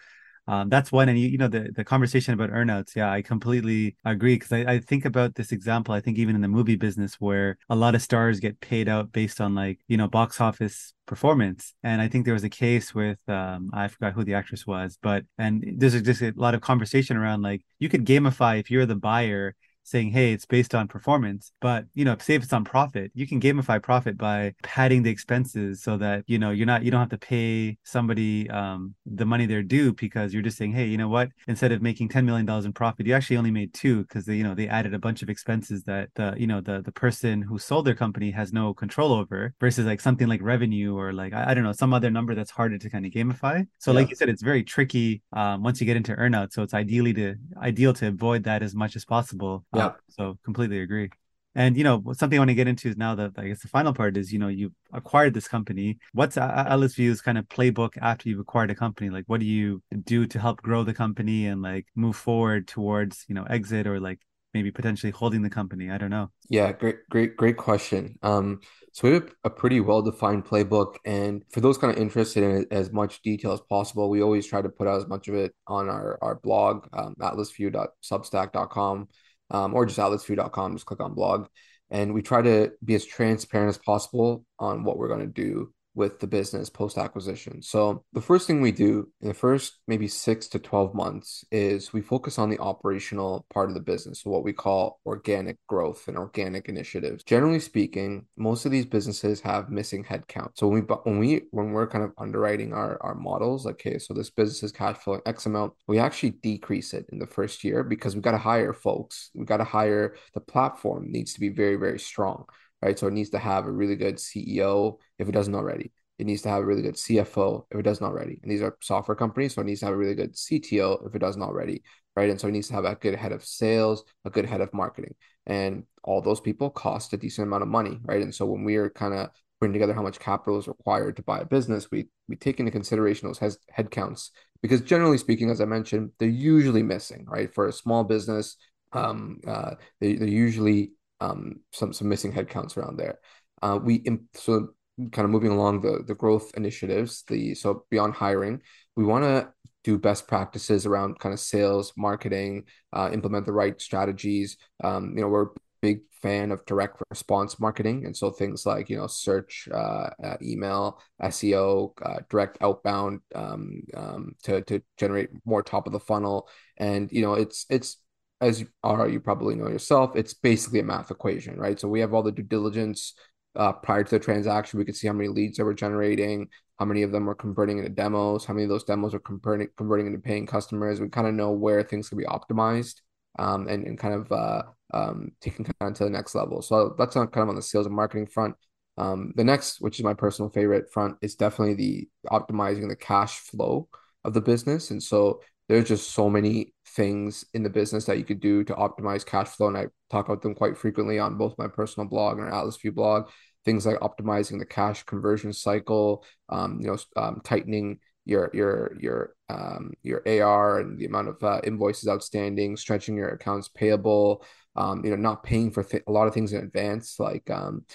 um, 0.48 0.70
that's 0.70 0.92
one 0.92 1.10
and 1.10 1.20
you, 1.20 1.28
you 1.28 1.38
know 1.38 1.48
the, 1.48 1.72
the 1.76 1.84
conversation 1.84 2.34
about 2.34 2.50
earnouts 2.50 2.96
yeah 2.96 3.12
i 3.12 3.22
completely 3.22 3.96
agree 4.06 4.36
because 4.36 4.52
I, 4.52 4.74
I 4.74 4.80
think 4.80 5.06
about 5.06 5.36
this 5.36 5.52
example 5.52 5.94
i 5.94 6.00
think 6.00 6.18
even 6.18 6.36
in 6.36 6.42
the 6.42 6.48
movie 6.48 6.76
business 6.76 7.16
where 7.16 7.58
a 7.70 7.76
lot 7.76 7.96
of 7.96 8.02
stars 8.02 8.40
get 8.40 8.60
paid 8.60 8.90
out 8.90 9.12
based 9.12 9.40
on 9.40 9.56
like 9.56 9.80
you 9.88 9.98
know 9.98 10.08
box 10.08 10.42
office 10.42 10.94
performance 11.06 11.74
and 11.84 12.02
i 12.02 12.08
think 12.08 12.26
there 12.26 12.34
was 12.34 12.44
a 12.44 12.50
case 12.50 12.96
with 12.96 13.20
um, 13.28 13.70
i 13.74 13.88
forgot 13.88 14.14
who 14.14 14.24
the 14.24 14.34
actress 14.34 14.66
was 14.66 14.98
but 15.02 15.24
and 15.38 15.64
there's 15.78 16.00
just 16.02 16.22
a 16.22 16.34
lot 16.36 16.56
of 16.56 16.62
conversation 16.62 17.18
around 17.18 17.42
like 17.42 17.62
you 17.80 17.90
could 17.90 18.06
gamify 18.06 18.60
if 18.60 18.72
you're 18.72 18.86
the 18.86 18.96
buyer 18.96 19.56
saying, 19.84 20.12
hey, 20.12 20.34
it's 20.34 20.46
based 20.46 20.74
on 20.76 20.88
performance. 20.88 21.52
But, 21.60 21.86
you 21.94 22.06
know, 22.06 22.16
say 22.20 22.36
if 22.36 22.44
it's 22.44 22.54
on 22.54 22.64
profit, 22.64 23.12
you 23.14 23.28
can 23.28 23.40
gamify 23.40 23.82
profit 23.82 24.18
by 24.18 24.54
padding 24.64 25.04
the 25.04 25.10
expenses 25.10 25.82
so 25.82 25.98
that, 25.98 26.24
you 26.28 26.40
know, 26.40 26.52
you're 26.52 26.66
not, 26.66 26.84
you 26.84 26.92
don't 26.92 27.00
have 27.00 27.10
to 27.10 27.18
pay 27.18 27.78
somebody 27.84 28.50
um, 28.50 28.96
the 29.06 29.26
money 29.26 29.46
they're 29.46 29.64
due 29.64 29.94
because 29.94 30.34
you're 30.34 30.44
just 30.44 30.58
saying, 30.58 30.72
hey, 30.72 30.86
you 30.86 30.98
know 30.98 31.10
what? 31.10 31.30
Instead 31.48 31.72
of 31.72 31.82
making 31.82 32.10
$10 32.10 32.26
million 32.26 32.50
in 32.50 32.74
profit, 32.74 33.06
you 33.06 33.14
actually 33.14 33.38
only 33.38 33.52
made 33.52 33.74
two 33.74 34.04
because 34.04 34.26
they, 34.26 34.36
you 34.36 34.44
know, 34.44 34.56
they 34.56 34.68
added 34.68 34.94
a 34.94 35.00
bunch 35.00 35.22
of 35.22 35.30
expenses 35.30 35.84
that 35.84 36.10
the, 36.16 36.34
you 36.38 36.48
know, 36.48 36.62
the, 36.62 36.82
the 36.82 36.92
person 36.92 37.42
who 37.42 37.58
sold 37.58 37.86
their 37.86 37.96
company 37.96 38.32
has 38.32 38.54
no 38.54 38.74
control 38.74 39.12
over 39.14 39.54
versus 39.60 39.86
like 39.86 40.02
something 40.02 40.28
like 40.28 40.42
revenue 40.42 40.98
or 40.98 41.14
like, 41.14 41.34
I, 41.34 41.52
I 41.52 41.54
don't 41.54 41.64
know, 41.64 41.72
some 41.72 41.94
other 41.94 42.10
number 42.12 42.36
that's 42.36 42.52
harder 42.52 42.78
to 42.78 42.90
kind 42.90 43.06
of 43.06 43.12
gamify. 43.12 43.66
So 43.80 43.92
yeah. 43.92 43.96
like 44.00 44.10
you 44.10 44.16
said, 44.16 44.30
it's 44.30 44.42
very 44.42 44.64
tricky 44.64 45.22
um, 45.34 45.64
once 45.64 45.80
you 45.80 45.86
get 45.86 45.98
into 45.98 46.14
earnout. 46.16 46.54
So 46.54 46.64
it's 46.64 46.74
ideally 46.74 47.14
to, 47.14 47.36
ideal 47.62 47.94
to 47.96 48.08
avoid 48.08 48.44
that 48.44 48.64
as 48.64 48.76
much 48.76 48.96
as 48.96 49.06
possible. 49.06 49.66
Yeah. 49.74 49.94
so 50.10 50.38
completely 50.44 50.80
agree. 50.82 51.10
And 51.54 51.76
you 51.76 51.84
know, 51.84 52.02
something 52.14 52.38
I 52.38 52.42
want 52.42 52.50
to 52.50 52.56
get 52.56 52.68
into 52.68 52.88
is 52.88 52.96
now 52.96 53.16
that 53.16 53.34
I 53.38 53.50
guess 53.50 53.62
the 53.62 53.68
final 53.68 53.94
part 53.94 54.16
is, 54.16 54.32
you 54.32 54.40
know, 54.40 54.48
you 54.48 54.72
acquired 54.94 55.34
this 55.34 55.48
company. 55.48 56.00
What's 56.14 56.38
Atlasview's 56.38 57.22
kind 57.22 57.38
of 57.38 57.46
playbook 57.50 57.98
after 58.02 58.30
you've 58.30 58.40
acquired 58.40 58.72
a 58.72 58.76
company? 58.76 59.10
Like, 59.10 59.26
what 59.28 59.42
do 59.42 59.46
you 59.46 59.82
do 60.04 60.26
to 60.28 60.40
help 60.40 60.62
grow 60.62 60.84
the 60.84 60.94
company 60.94 61.48
and 61.48 61.62
like 61.62 61.88
move 61.96 62.16
forward 62.16 62.68
towards, 62.68 63.26
you 63.28 63.36
know, 63.36 63.44
exit 63.44 63.86
or 63.86 64.00
like 64.00 64.20
maybe 64.54 64.72
potentially 64.72 65.12
holding 65.12 65.42
the 65.42 65.50
company? 65.50 65.90
I 65.90 65.98
don't 65.98 66.10
know. 66.10 66.32
Yeah, 66.50 66.72
great, 66.72 66.98
great, 67.10 67.36
great 67.36 67.58
question. 67.58 68.18
Um, 68.22 68.62
so 68.94 69.08
we 69.08 69.14
have 69.16 69.34
a 69.44 69.50
pretty 69.50 69.80
well-defined 69.80 70.46
playbook, 70.46 70.96
and 71.06 71.44
for 71.50 71.62
those 71.62 71.78
kind 71.78 71.94
of 71.94 72.02
interested 72.02 72.44
in 72.44 72.66
as 72.72 72.92
much 72.92 73.22
detail 73.22 73.54
as 73.54 73.62
possible, 73.62 74.10
we 74.10 74.22
always 74.22 74.46
try 74.46 74.62
to 74.62 74.68
put 74.68 74.86
out 74.86 74.98
as 74.98 75.08
much 75.08 75.30
of 75.30 75.36
it 75.36 75.54
on 75.68 75.88
our 75.88 76.20
our 76.22 76.36
blog, 76.36 76.88
um, 76.92 77.16
atlasview.substack.com, 77.22 79.08
um, 79.52 79.74
or 79.74 79.86
just 79.86 80.00
atlasview.com. 80.00 80.74
Just 80.74 80.86
click 80.86 81.00
on 81.00 81.14
blog, 81.14 81.48
and 81.90 82.14
we 82.14 82.22
try 82.22 82.42
to 82.42 82.72
be 82.84 82.96
as 82.96 83.06
transparent 83.06 83.70
as 83.70 83.78
possible 83.78 84.46
on 84.58 84.84
what 84.84 84.98
we're 84.98 85.10
going 85.10 85.20
to 85.20 85.28
do 85.28 85.74
with 85.94 86.20
the 86.20 86.28
business 86.28 86.70
post 86.70 86.98
acquisition. 86.98 87.62
So, 87.62 88.04
the 88.14 88.22
first 88.22 88.48
thing 88.48 88.62
we 88.62 88.72
do 88.72 89.10
in 89.22 89.28
the 89.28 89.34
first 89.34 89.80
maybe 89.88 90.08
six 90.08 90.48
to 90.50 90.60
12 90.60 90.94
months 90.94 91.44
is 91.52 91.92
we 91.92 92.02
focus 92.02 92.40
on 92.40 92.50
the 92.50 92.60
operational 92.60 93.46
part 93.54 93.70
of 93.70 93.76
the 93.76 93.82
business, 93.82 94.22
so 94.22 94.30
what 94.30 94.44
we 94.44 94.54
call 94.54 95.00
organic 95.06 95.58
growth 95.68 96.08
and 96.08 96.18
organic 96.18 96.70
initiatives. 96.70 97.24
Generally 97.24 97.60
speaking, 97.60 98.26
most 98.38 98.66
of 98.66 98.72
these 98.72 98.86
businesses 98.86 99.42
have 99.42 99.70
missing 99.70 100.04
headcount. 100.04 100.52
So, 100.56 100.68
when 100.68 100.82
we, 100.82 100.96
when 101.04 101.20
we, 101.20 101.42
when 101.52 101.72
we're 101.72 101.88
kind 101.88 102.04
of 102.04 102.12
underwriting 102.18 102.74
our, 102.74 102.98
our 103.02 103.16
models, 103.16 103.66
okay, 103.66 103.98
so 104.00 104.14
this 104.14 104.30
business 104.30 104.64
is 104.64 104.72
cash 104.72 104.98
flowing 104.98 105.22
X 105.26 105.46
amount, 105.46 105.74
we 105.88 106.00
actually 106.00 106.32
decrease 106.32 106.94
it 106.94 107.06
in 107.12 107.20
the 107.20 107.28
first 107.28 107.64
year 107.64 107.84
because 107.84 108.16
we've 108.16 108.24
got 108.24 108.32
to 108.32 108.38
hire 108.38 108.74
folks. 108.74 109.30
We've 109.36 109.46
got 109.46 109.58
to 109.58 109.64
hire, 109.64 110.16
the 110.34 110.40
platform 110.40 111.12
needs 111.12 111.34
to 111.34 111.40
be 111.40 111.50
very, 111.50 111.76
very 111.76 112.00
strong 112.00 112.46
right? 112.82 112.98
So 112.98 113.08
it 113.08 113.14
needs 113.14 113.30
to 113.32 113.40
have 113.40 113.66
a 113.66 113.72
really 113.72 113.96
good 113.96 114.16
CEO 114.16 114.98
if 115.20 115.28
it 115.28 115.34
doesn't 115.34 115.56
already. 115.56 115.92
It 116.20 116.26
needs 116.26 116.42
to 116.44 116.50
have 116.50 116.62
a 116.62 116.66
really 116.66 116.84
good 116.84 116.96
CFO 116.96 117.66
if 117.72 117.80
it 117.80 117.84
doesn't 117.84 118.06
already. 118.06 118.40
And 118.44 118.52
these 118.52 118.62
are 118.62 118.78
software 118.82 119.16
companies, 119.16 119.56
so 119.56 119.62
it 119.62 119.66
needs 119.66 119.80
to 119.80 119.88
have 119.88 119.96
a 119.96 119.98
really 119.98 120.16
good 120.16 120.34
CTO 120.34 121.08
if 121.08 121.16
it 121.16 121.20
doesn't 121.20 121.42
already, 121.42 121.84
right? 122.16 122.30
And 122.30 122.40
so 122.40 122.48
it 122.48 122.52
needs 122.52 122.68
to 122.68 122.74
have 122.74 122.86
a 122.86 122.96
good 122.96 123.16
head 123.16 123.32
of 123.32 123.44
sales, 123.44 124.04
a 124.26 124.30
good 124.30 124.46
head 124.46 124.62
of 124.62 124.74
marketing. 124.74 125.16
And 125.48 125.86
all 126.04 126.22
those 126.22 126.40
people 126.40 126.70
cost 126.70 127.14
a 127.14 127.18
decent 127.18 127.48
amount 127.48 127.64
of 127.64 127.70
money, 127.70 128.00
right? 128.04 128.22
And 128.22 128.34
so 128.34 128.46
when 128.46 128.64
we 128.64 128.76
are 128.76 128.90
kind 128.90 129.14
of 129.14 129.30
putting 129.60 129.74
together 129.74 129.94
how 129.94 130.02
much 130.02 130.20
capital 130.20 130.58
is 130.58 130.68
required 130.68 131.16
to 131.16 131.24
buy 131.24 131.40
a 131.40 131.46
business, 131.46 131.90
we 131.92 132.08
we 132.28 132.36
take 132.36 132.60
into 132.60 132.72
consideration 132.72 133.28
those 133.28 133.58
head, 133.70 133.92
counts 133.92 134.32
because 134.62 134.82
generally 134.82 135.18
speaking, 135.18 135.50
as 135.50 135.62
I 135.62 135.66
mentioned, 135.66 136.12
they're 136.20 136.30
usually 136.30 136.84
missing, 136.84 137.26
right? 137.28 137.54
For 137.54 137.68
a 137.68 137.74
small 137.74 138.04
business, 138.04 138.58
um, 138.94 139.40
uh, 139.48 139.76
they, 140.00 140.16
they're 140.16 140.28
usually 140.28 140.92
um, 141.22 141.62
some 141.72 141.94
some 141.94 142.10
missing 142.10 142.34
headcounts 142.34 142.76
around 142.78 142.98
there. 142.98 143.20
Uh, 143.62 143.80
we 143.82 144.04
so 144.34 144.70
kind 145.12 145.26
of 145.26 145.32
moving 145.32 145.52
along 145.52 145.82
the 145.82 146.04
the 146.06 146.16
growth 146.16 146.52
initiatives. 146.56 147.24
The 147.28 147.56
so 147.56 147.86
beyond 147.90 148.14
hiring, 148.14 148.62
we 148.96 149.06
want 149.06 149.24
to 149.24 149.50
do 149.84 149.98
best 149.98 150.28
practices 150.28 150.86
around 150.86 151.20
kind 151.20 151.34
of 151.34 151.40
sales, 151.40 151.94
marketing, 151.98 152.66
uh, 152.94 153.10
implement 153.12 153.46
the 153.46 153.54
right 153.54 153.80
strategies. 153.82 154.58
Um, 154.84 155.14
you 155.16 155.22
know, 155.22 155.28
we're 155.28 155.46
a 155.48 155.50
big 155.82 156.02
fan 156.22 156.52
of 156.52 156.64
direct 156.66 157.02
response 157.10 157.60
marketing, 157.60 158.06
and 158.06 158.16
so 158.16 158.30
things 158.30 158.66
like 158.66 158.90
you 158.90 158.98
know 158.98 159.08
search, 159.08 159.68
uh, 159.74 160.10
uh, 160.24 160.38
email, 160.42 161.02
SEO, 161.20 161.94
uh, 162.04 162.20
direct 162.30 162.58
outbound 162.62 163.22
um, 163.36 163.82
um, 163.96 164.36
to 164.44 164.62
to 164.64 164.82
generate 164.98 165.30
more 165.46 165.64
top 165.64 165.88
of 165.88 165.94
the 165.94 166.00
funnel. 166.00 166.48
And 166.78 167.12
you 167.12 167.22
know, 167.22 167.34
it's 167.34 167.66
it's 167.70 167.98
as 168.42 168.66
are, 168.84 169.08
you 169.08 169.20
probably 169.20 169.56
know 169.56 169.70
yourself, 169.70 170.16
it's 170.16 170.34
basically 170.34 170.80
a 170.80 170.84
math 170.84 171.12
equation, 171.12 171.58
right? 171.58 171.80
So 171.80 171.88
we 171.88 172.00
have 172.00 172.14
all 172.14 172.24
the 172.24 172.32
due 172.32 172.44
diligence 172.44 173.14
uh, 173.56 173.74
prior 173.74 174.04
to 174.04 174.12
the 174.12 174.20
transaction. 174.20 174.80
We 174.80 174.86
could 174.86 174.96
see 174.96 175.08
how 175.08 175.14
many 175.14 175.30
leads 175.30 175.58
that 175.58 175.66
we're 175.66 175.74
generating, 175.74 176.50
how 176.80 176.86
many 176.86 177.04
of 177.04 177.12
them 177.12 177.30
are 177.30 177.36
converting 177.36 177.78
into 177.78 177.90
demos, 177.90 178.44
how 178.44 178.54
many 178.54 178.64
of 178.64 178.70
those 178.70 178.84
demos 178.84 179.14
are 179.14 179.20
converting 179.20 179.68
converting 179.78 180.08
into 180.08 180.20
paying 180.20 180.48
customers. 180.48 181.00
We 181.00 181.10
kind 181.10 181.28
of 181.28 181.36
know 181.36 181.52
where 181.52 181.84
things 181.84 182.10
can 182.10 182.18
be 182.18 182.26
optimized 182.26 183.02
um, 183.38 183.68
and, 183.68 183.86
and 183.86 183.98
kind 184.00 184.16
of 184.16 184.32
uh, 184.32 184.64
um, 184.94 185.32
taking 185.42 185.66
kind 185.66 185.92
of 185.92 185.94
to 185.96 186.06
the 186.06 186.10
next 186.10 186.34
level. 186.34 186.62
So 186.62 186.96
that's 186.98 187.16
on 187.16 187.28
kind 187.28 187.44
of 187.44 187.50
on 187.50 187.56
the 187.56 187.62
sales 187.62 187.86
and 187.86 187.96
marketing 187.96 188.28
front. 188.28 188.56
Um, 188.98 189.34
the 189.36 189.44
next, 189.44 189.82
which 189.82 190.00
is 190.00 190.04
my 190.04 190.14
personal 190.14 190.50
favorite 190.50 190.92
front, 190.92 191.18
is 191.22 191.36
definitely 191.36 191.76
the 191.76 192.10
optimizing 192.30 192.90
the 192.90 192.96
cash 192.96 193.40
flow 193.40 193.88
of 194.24 194.34
the 194.34 194.42
business. 194.42 194.92
And 194.92 195.02
so 195.02 195.42
there's 195.72 195.88
just 195.88 196.12
so 196.12 196.30
many 196.30 196.74
things 196.86 197.46
in 197.54 197.64
the 197.64 197.70
business 197.70 198.04
that 198.04 198.18
you 198.18 198.26
could 198.26 198.42
do 198.42 198.62
to 198.66 198.74
optimize 198.74 199.26
cash 199.26 199.48
flow. 199.48 199.68
And 199.68 199.78
I 199.78 199.88
talk 200.10 200.26
about 200.28 200.42
them 200.42 200.54
quite 200.54 200.78
frequently 200.78 201.18
on 201.18 201.38
both 201.38 201.58
my 201.58 201.70
personal 201.70 202.10
blog 202.10 202.38
and 202.38 202.46
our 202.46 202.66
Atlasview 202.66 202.94
blog. 202.94 203.30
Things 203.64 203.86
like 203.86 203.98
optimizing 204.00 204.60
the 204.60 204.66
cash 204.66 205.04
conversion 205.04 205.54
cycle, 205.54 206.26
um, 206.50 206.80
you 206.82 206.88
know, 206.88 206.98
um, 207.16 207.40
tightening 207.46 208.00
your 208.26 208.52
your 208.54 208.98
your 209.00 209.34
um, 209.48 209.94
your 210.04 210.22
AR 210.28 210.80
and 210.80 211.00
the 211.00 211.06
amount 211.06 211.30
of 211.30 211.42
uh, 211.42 211.62
invoices 211.64 212.10
outstanding, 212.10 212.76
stretching 212.76 213.16
your 213.16 213.30
accounts 213.30 213.70
payable, 213.70 214.44
um, 214.76 215.06
you 215.06 215.12
know, 215.12 215.16
not 215.16 215.44
paying 215.44 215.72
for 215.72 215.84
th- 215.84 216.04
a 216.06 216.12
lot 216.12 216.28
of 216.28 216.34
things 216.34 216.52
in 216.52 216.62
advance. 216.62 217.18
Like 217.18 217.50
um, 217.50 217.86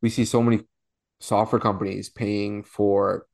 we 0.00 0.08
see 0.08 0.24
so 0.24 0.42
many 0.42 0.62
software 1.20 1.60
companies 1.60 2.08
paying 2.08 2.62
for 2.62 3.26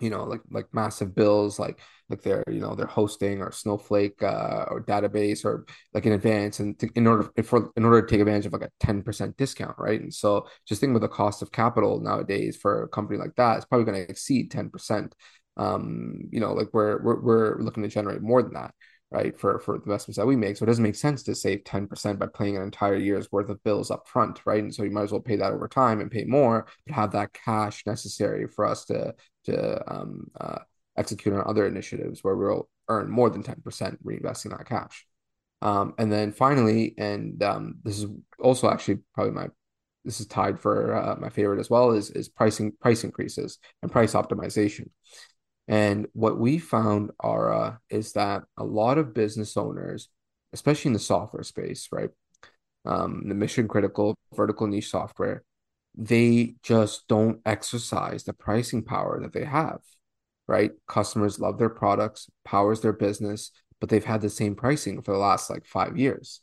you 0.00 0.10
know 0.10 0.24
like 0.24 0.40
like 0.50 0.66
massive 0.72 1.14
bills 1.14 1.58
like 1.58 1.78
like 2.10 2.20
they're 2.22 2.42
you 2.48 2.60
know 2.60 2.74
they're 2.74 2.86
hosting 2.86 3.40
or 3.40 3.52
snowflake 3.52 4.22
uh, 4.22 4.64
or 4.68 4.84
database 4.84 5.44
or 5.44 5.64
like 5.92 6.04
in 6.04 6.12
advance 6.12 6.60
and 6.60 6.78
to, 6.78 6.88
in 6.96 7.06
order 7.06 7.30
for 7.42 7.70
in 7.76 7.84
order 7.84 8.02
to 8.02 8.08
take 8.08 8.20
advantage 8.20 8.46
of 8.46 8.52
like 8.52 8.62
a 8.62 8.70
10% 8.80 9.36
discount 9.36 9.76
right? 9.78 10.00
And 10.00 10.12
so 10.12 10.46
just 10.66 10.80
think 10.80 10.92
with 10.92 11.02
the 11.02 11.08
cost 11.08 11.42
of 11.42 11.52
capital 11.52 12.00
nowadays 12.00 12.56
for 12.56 12.82
a 12.82 12.88
company 12.88 13.18
like 13.18 13.34
that 13.36 13.56
it's 13.56 13.66
probably 13.66 13.86
going 13.86 14.04
to 14.04 14.10
exceed 14.10 14.50
10% 14.50 15.14
um 15.56 16.18
you 16.32 16.40
know 16.40 16.52
like 16.52 16.68
we're, 16.72 17.00
we're 17.00 17.20
we're 17.20 17.58
looking 17.60 17.84
to 17.84 17.88
generate 17.88 18.20
more 18.20 18.42
than 18.42 18.54
that 18.54 18.74
right 19.10 19.38
for 19.38 19.58
for 19.58 19.78
the 19.78 19.84
investments 19.84 20.16
that 20.16 20.26
we 20.26 20.36
make 20.36 20.56
so 20.56 20.64
it 20.64 20.66
doesn't 20.66 20.82
make 20.82 20.94
sense 20.94 21.22
to 21.22 21.34
save 21.34 21.62
10% 21.64 22.18
by 22.18 22.26
paying 22.26 22.56
an 22.56 22.62
entire 22.62 22.96
year's 22.96 23.30
worth 23.30 23.48
of 23.48 23.62
bills 23.62 23.90
up 23.90 24.08
front 24.08 24.40
right 24.44 24.62
and 24.62 24.74
so 24.74 24.82
you 24.82 24.90
might 24.90 25.02
as 25.02 25.12
well 25.12 25.20
pay 25.20 25.36
that 25.36 25.52
over 25.52 25.68
time 25.68 26.00
and 26.00 26.10
pay 26.10 26.24
more 26.24 26.66
but 26.86 26.94
have 26.94 27.12
that 27.12 27.32
cash 27.32 27.84
necessary 27.86 28.46
for 28.46 28.66
us 28.66 28.84
to 28.86 29.14
to 29.44 29.92
um, 29.92 30.30
uh, 30.40 30.58
execute 30.96 31.34
on 31.34 31.44
other 31.46 31.66
initiatives 31.66 32.22
where 32.22 32.36
we'll 32.36 32.68
earn 32.88 33.10
more 33.10 33.30
than 33.30 33.42
10% 33.42 33.62
reinvesting 34.04 34.56
that 34.56 34.66
cash. 34.66 35.06
Um, 35.62 35.94
and 35.98 36.12
then 36.12 36.32
finally, 36.32 36.94
and 36.98 37.42
um, 37.42 37.76
this 37.82 37.98
is 37.98 38.06
also 38.38 38.68
actually 38.70 38.98
probably 39.14 39.32
my 39.32 39.48
this 40.04 40.20
is 40.20 40.26
tied 40.26 40.60
for 40.60 40.94
uh, 40.94 41.16
my 41.18 41.30
favorite 41.30 41.58
as 41.60 41.70
well 41.70 41.92
is 41.92 42.10
is 42.10 42.28
pricing 42.28 42.72
price 42.78 43.04
increases 43.04 43.58
and 43.80 43.90
price 43.90 44.12
optimization. 44.12 44.90
And 45.66 46.06
what 46.12 46.38
we 46.38 46.58
found, 46.58 47.10
Ara, 47.22 47.80
is 47.88 48.12
that 48.12 48.42
a 48.56 48.64
lot 48.64 48.98
of 48.98 49.14
business 49.14 49.56
owners, 49.56 50.08
especially 50.52 50.90
in 50.90 50.92
the 50.92 50.98
software 50.98 51.42
space, 51.42 51.88
right, 51.90 52.10
um, 52.84 53.24
the 53.26 53.34
mission 53.34 53.66
critical 53.66 54.14
vertical 54.34 54.66
niche 54.66 54.90
software, 54.90 55.42
they 55.96 56.56
just 56.62 57.06
don't 57.08 57.40
exercise 57.46 58.24
the 58.24 58.32
pricing 58.32 58.82
power 58.82 59.20
that 59.22 59.32
they 59.32 59.44
have, 59.44 59.80
right? 60.46 60.72
Customers 60.86 61.38
love 61.38 61.58
their 61.58 61.70
products, 61.70 62.28
powers 62.44 62.80
their 62.80 62.92
business, 62.92 63.50
but 63.80 63.88
they've 63.88 64.04
had 64.04 64.20
the 64.20 64.30
same 64.30 64.54
pricing 64.54 65.00
for 65.02 65.12
the 65.12 65.18
last 65.18 65.48
like 65.48 65.64
five 65.66 65.96
years, 65.96 66.40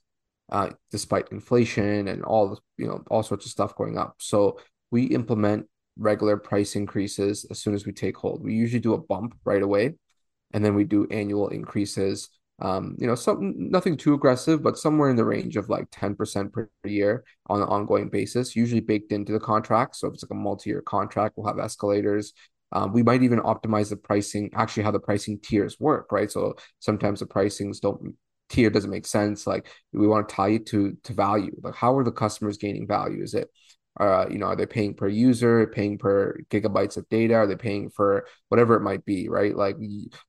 uh, 0.51 0.69
despite 0.89 1.31
inflation 1.31 2.07
and 2.07 2.23
all 2.23 2.59
you 2.77 2.87
know, 2.87 3.03
all 3.11 3.23
sorts 3.23 3.45
of 3.45 3.51
stuff 3.51 3.75
going 3.75 3.97
up. 3.97 4.15
So 4.19 4.59
we 4.89 5.03
implement 5.05 5.67
regular 5.97 6.37
price 6.37 6.75
increases 6.75 7.45
as 7.49 7.59
soon 7.59 7.73
as 7.73 7.85
we 7.85 7.91
take 7.91 8.17
hold. 8.17 8.43
We 8.43 8.53
usually 8.53 8.79
do 8.79 8.93
a 8.93 9.01
bump 9.01 9.35
right 9.45 9.61
away, 9.61 9.95
and 10.53 10.63
then 10.63 10.75
we 10.75 10.83
do 10.83 11.07
annual 11.11 11.49
increases 11.49 12.29
um, 12.61 12.95
you 12.99 13.07
know, 13.07 13.15
some 13.15 13.55
nothing 13.71 13.97
too 13.97 14.13
aggressive, 14.13 14.61
but 14.61 14.77
somewhere 14.77 15.09
in 15.09 15.15
the 15.15 15.25
range 15.25 15.57
of 15.57 15.67
like 15.67 15.89
10% 15.89 16.53
per 16.53 16.69
year 16.85 17.23
on 17.47 17.61
an 17.61 17.67
ongoing 17.67 18.07
basis, 18.07 18.55
usually 18.55 18.81
baked 18.81 19.11
into 19.11 19.33
the 19.33 19.39
contract. 19.39 19.95
So 19.95 20.07
if 20.07 20.13
it's 20.13 20.23
like 20.23 20.31
a 20.31 20.35
multi-year 20.35 20.81
contract, 20.81 21.35
we'll 21.35 21.47
have 21.47 21.59
escalators. 21.59 22.33
Um, 22.71 22.93
we 22.93 23.01
might 23.01 23.23
even 23.23 23.39
optimize 23.39 23.89
the 23.89 23.97
pricing, 23.97 24.51
actually 24.53 24.83
how 24.83 24.91
the 24.91 24.99
pricing 24.99 25.39
tiers 25.39 25.79
work, 25.79 26.11
right? 26.11 26.31
So 26.31 26.55
sometimes 26.79 27.19
the 27.19 27.25
pricings 27.25 27.79
don't 27.81 28.15
tier 28.49 28.69
doesn't 28.69 28.91
make 28.91 29.07
sense. 29.07 29.47
Like 29.47 29.67
we 29.91 30.07
want 30.07 30.29
to 30.29 30.35
tie 30.35 30.49
it 30.49 30.67
to 30.67 30.95
to 31.03 31.13
value. 31.13 31.55
Like 31.63 31.75
how 31.75 31.97
are 31.97 32.03
the 32.03 32.11
customers 32.11 32.57
gaining 32.57 32.87
value? 32.87 33.23
Is 33.23 33.33
it 33.33 33.49
uh, 33.99 34.25
you 34.29 34.37
know, 34.37 34.47
are 34.47 34.55
they 34.55 34.65
paying 34.65 34.93
per 34.93 35.07
user, 35.07 35.67
paying 35.67 35.97
per 35.97 36.37
gigabytes 36.49 36.95
of 36.95 37.07
data? 37.09 37.35
Are 37.35 37.47
they 37.47 37.55
paying 37.55 37.89
for 37.89 38.25
whatever 38.47 38.75
it 38.75 38.81
might 38.81 39.03
be, 39.05 39.27
right? 39.27 39.55
Like, 39.55 39.75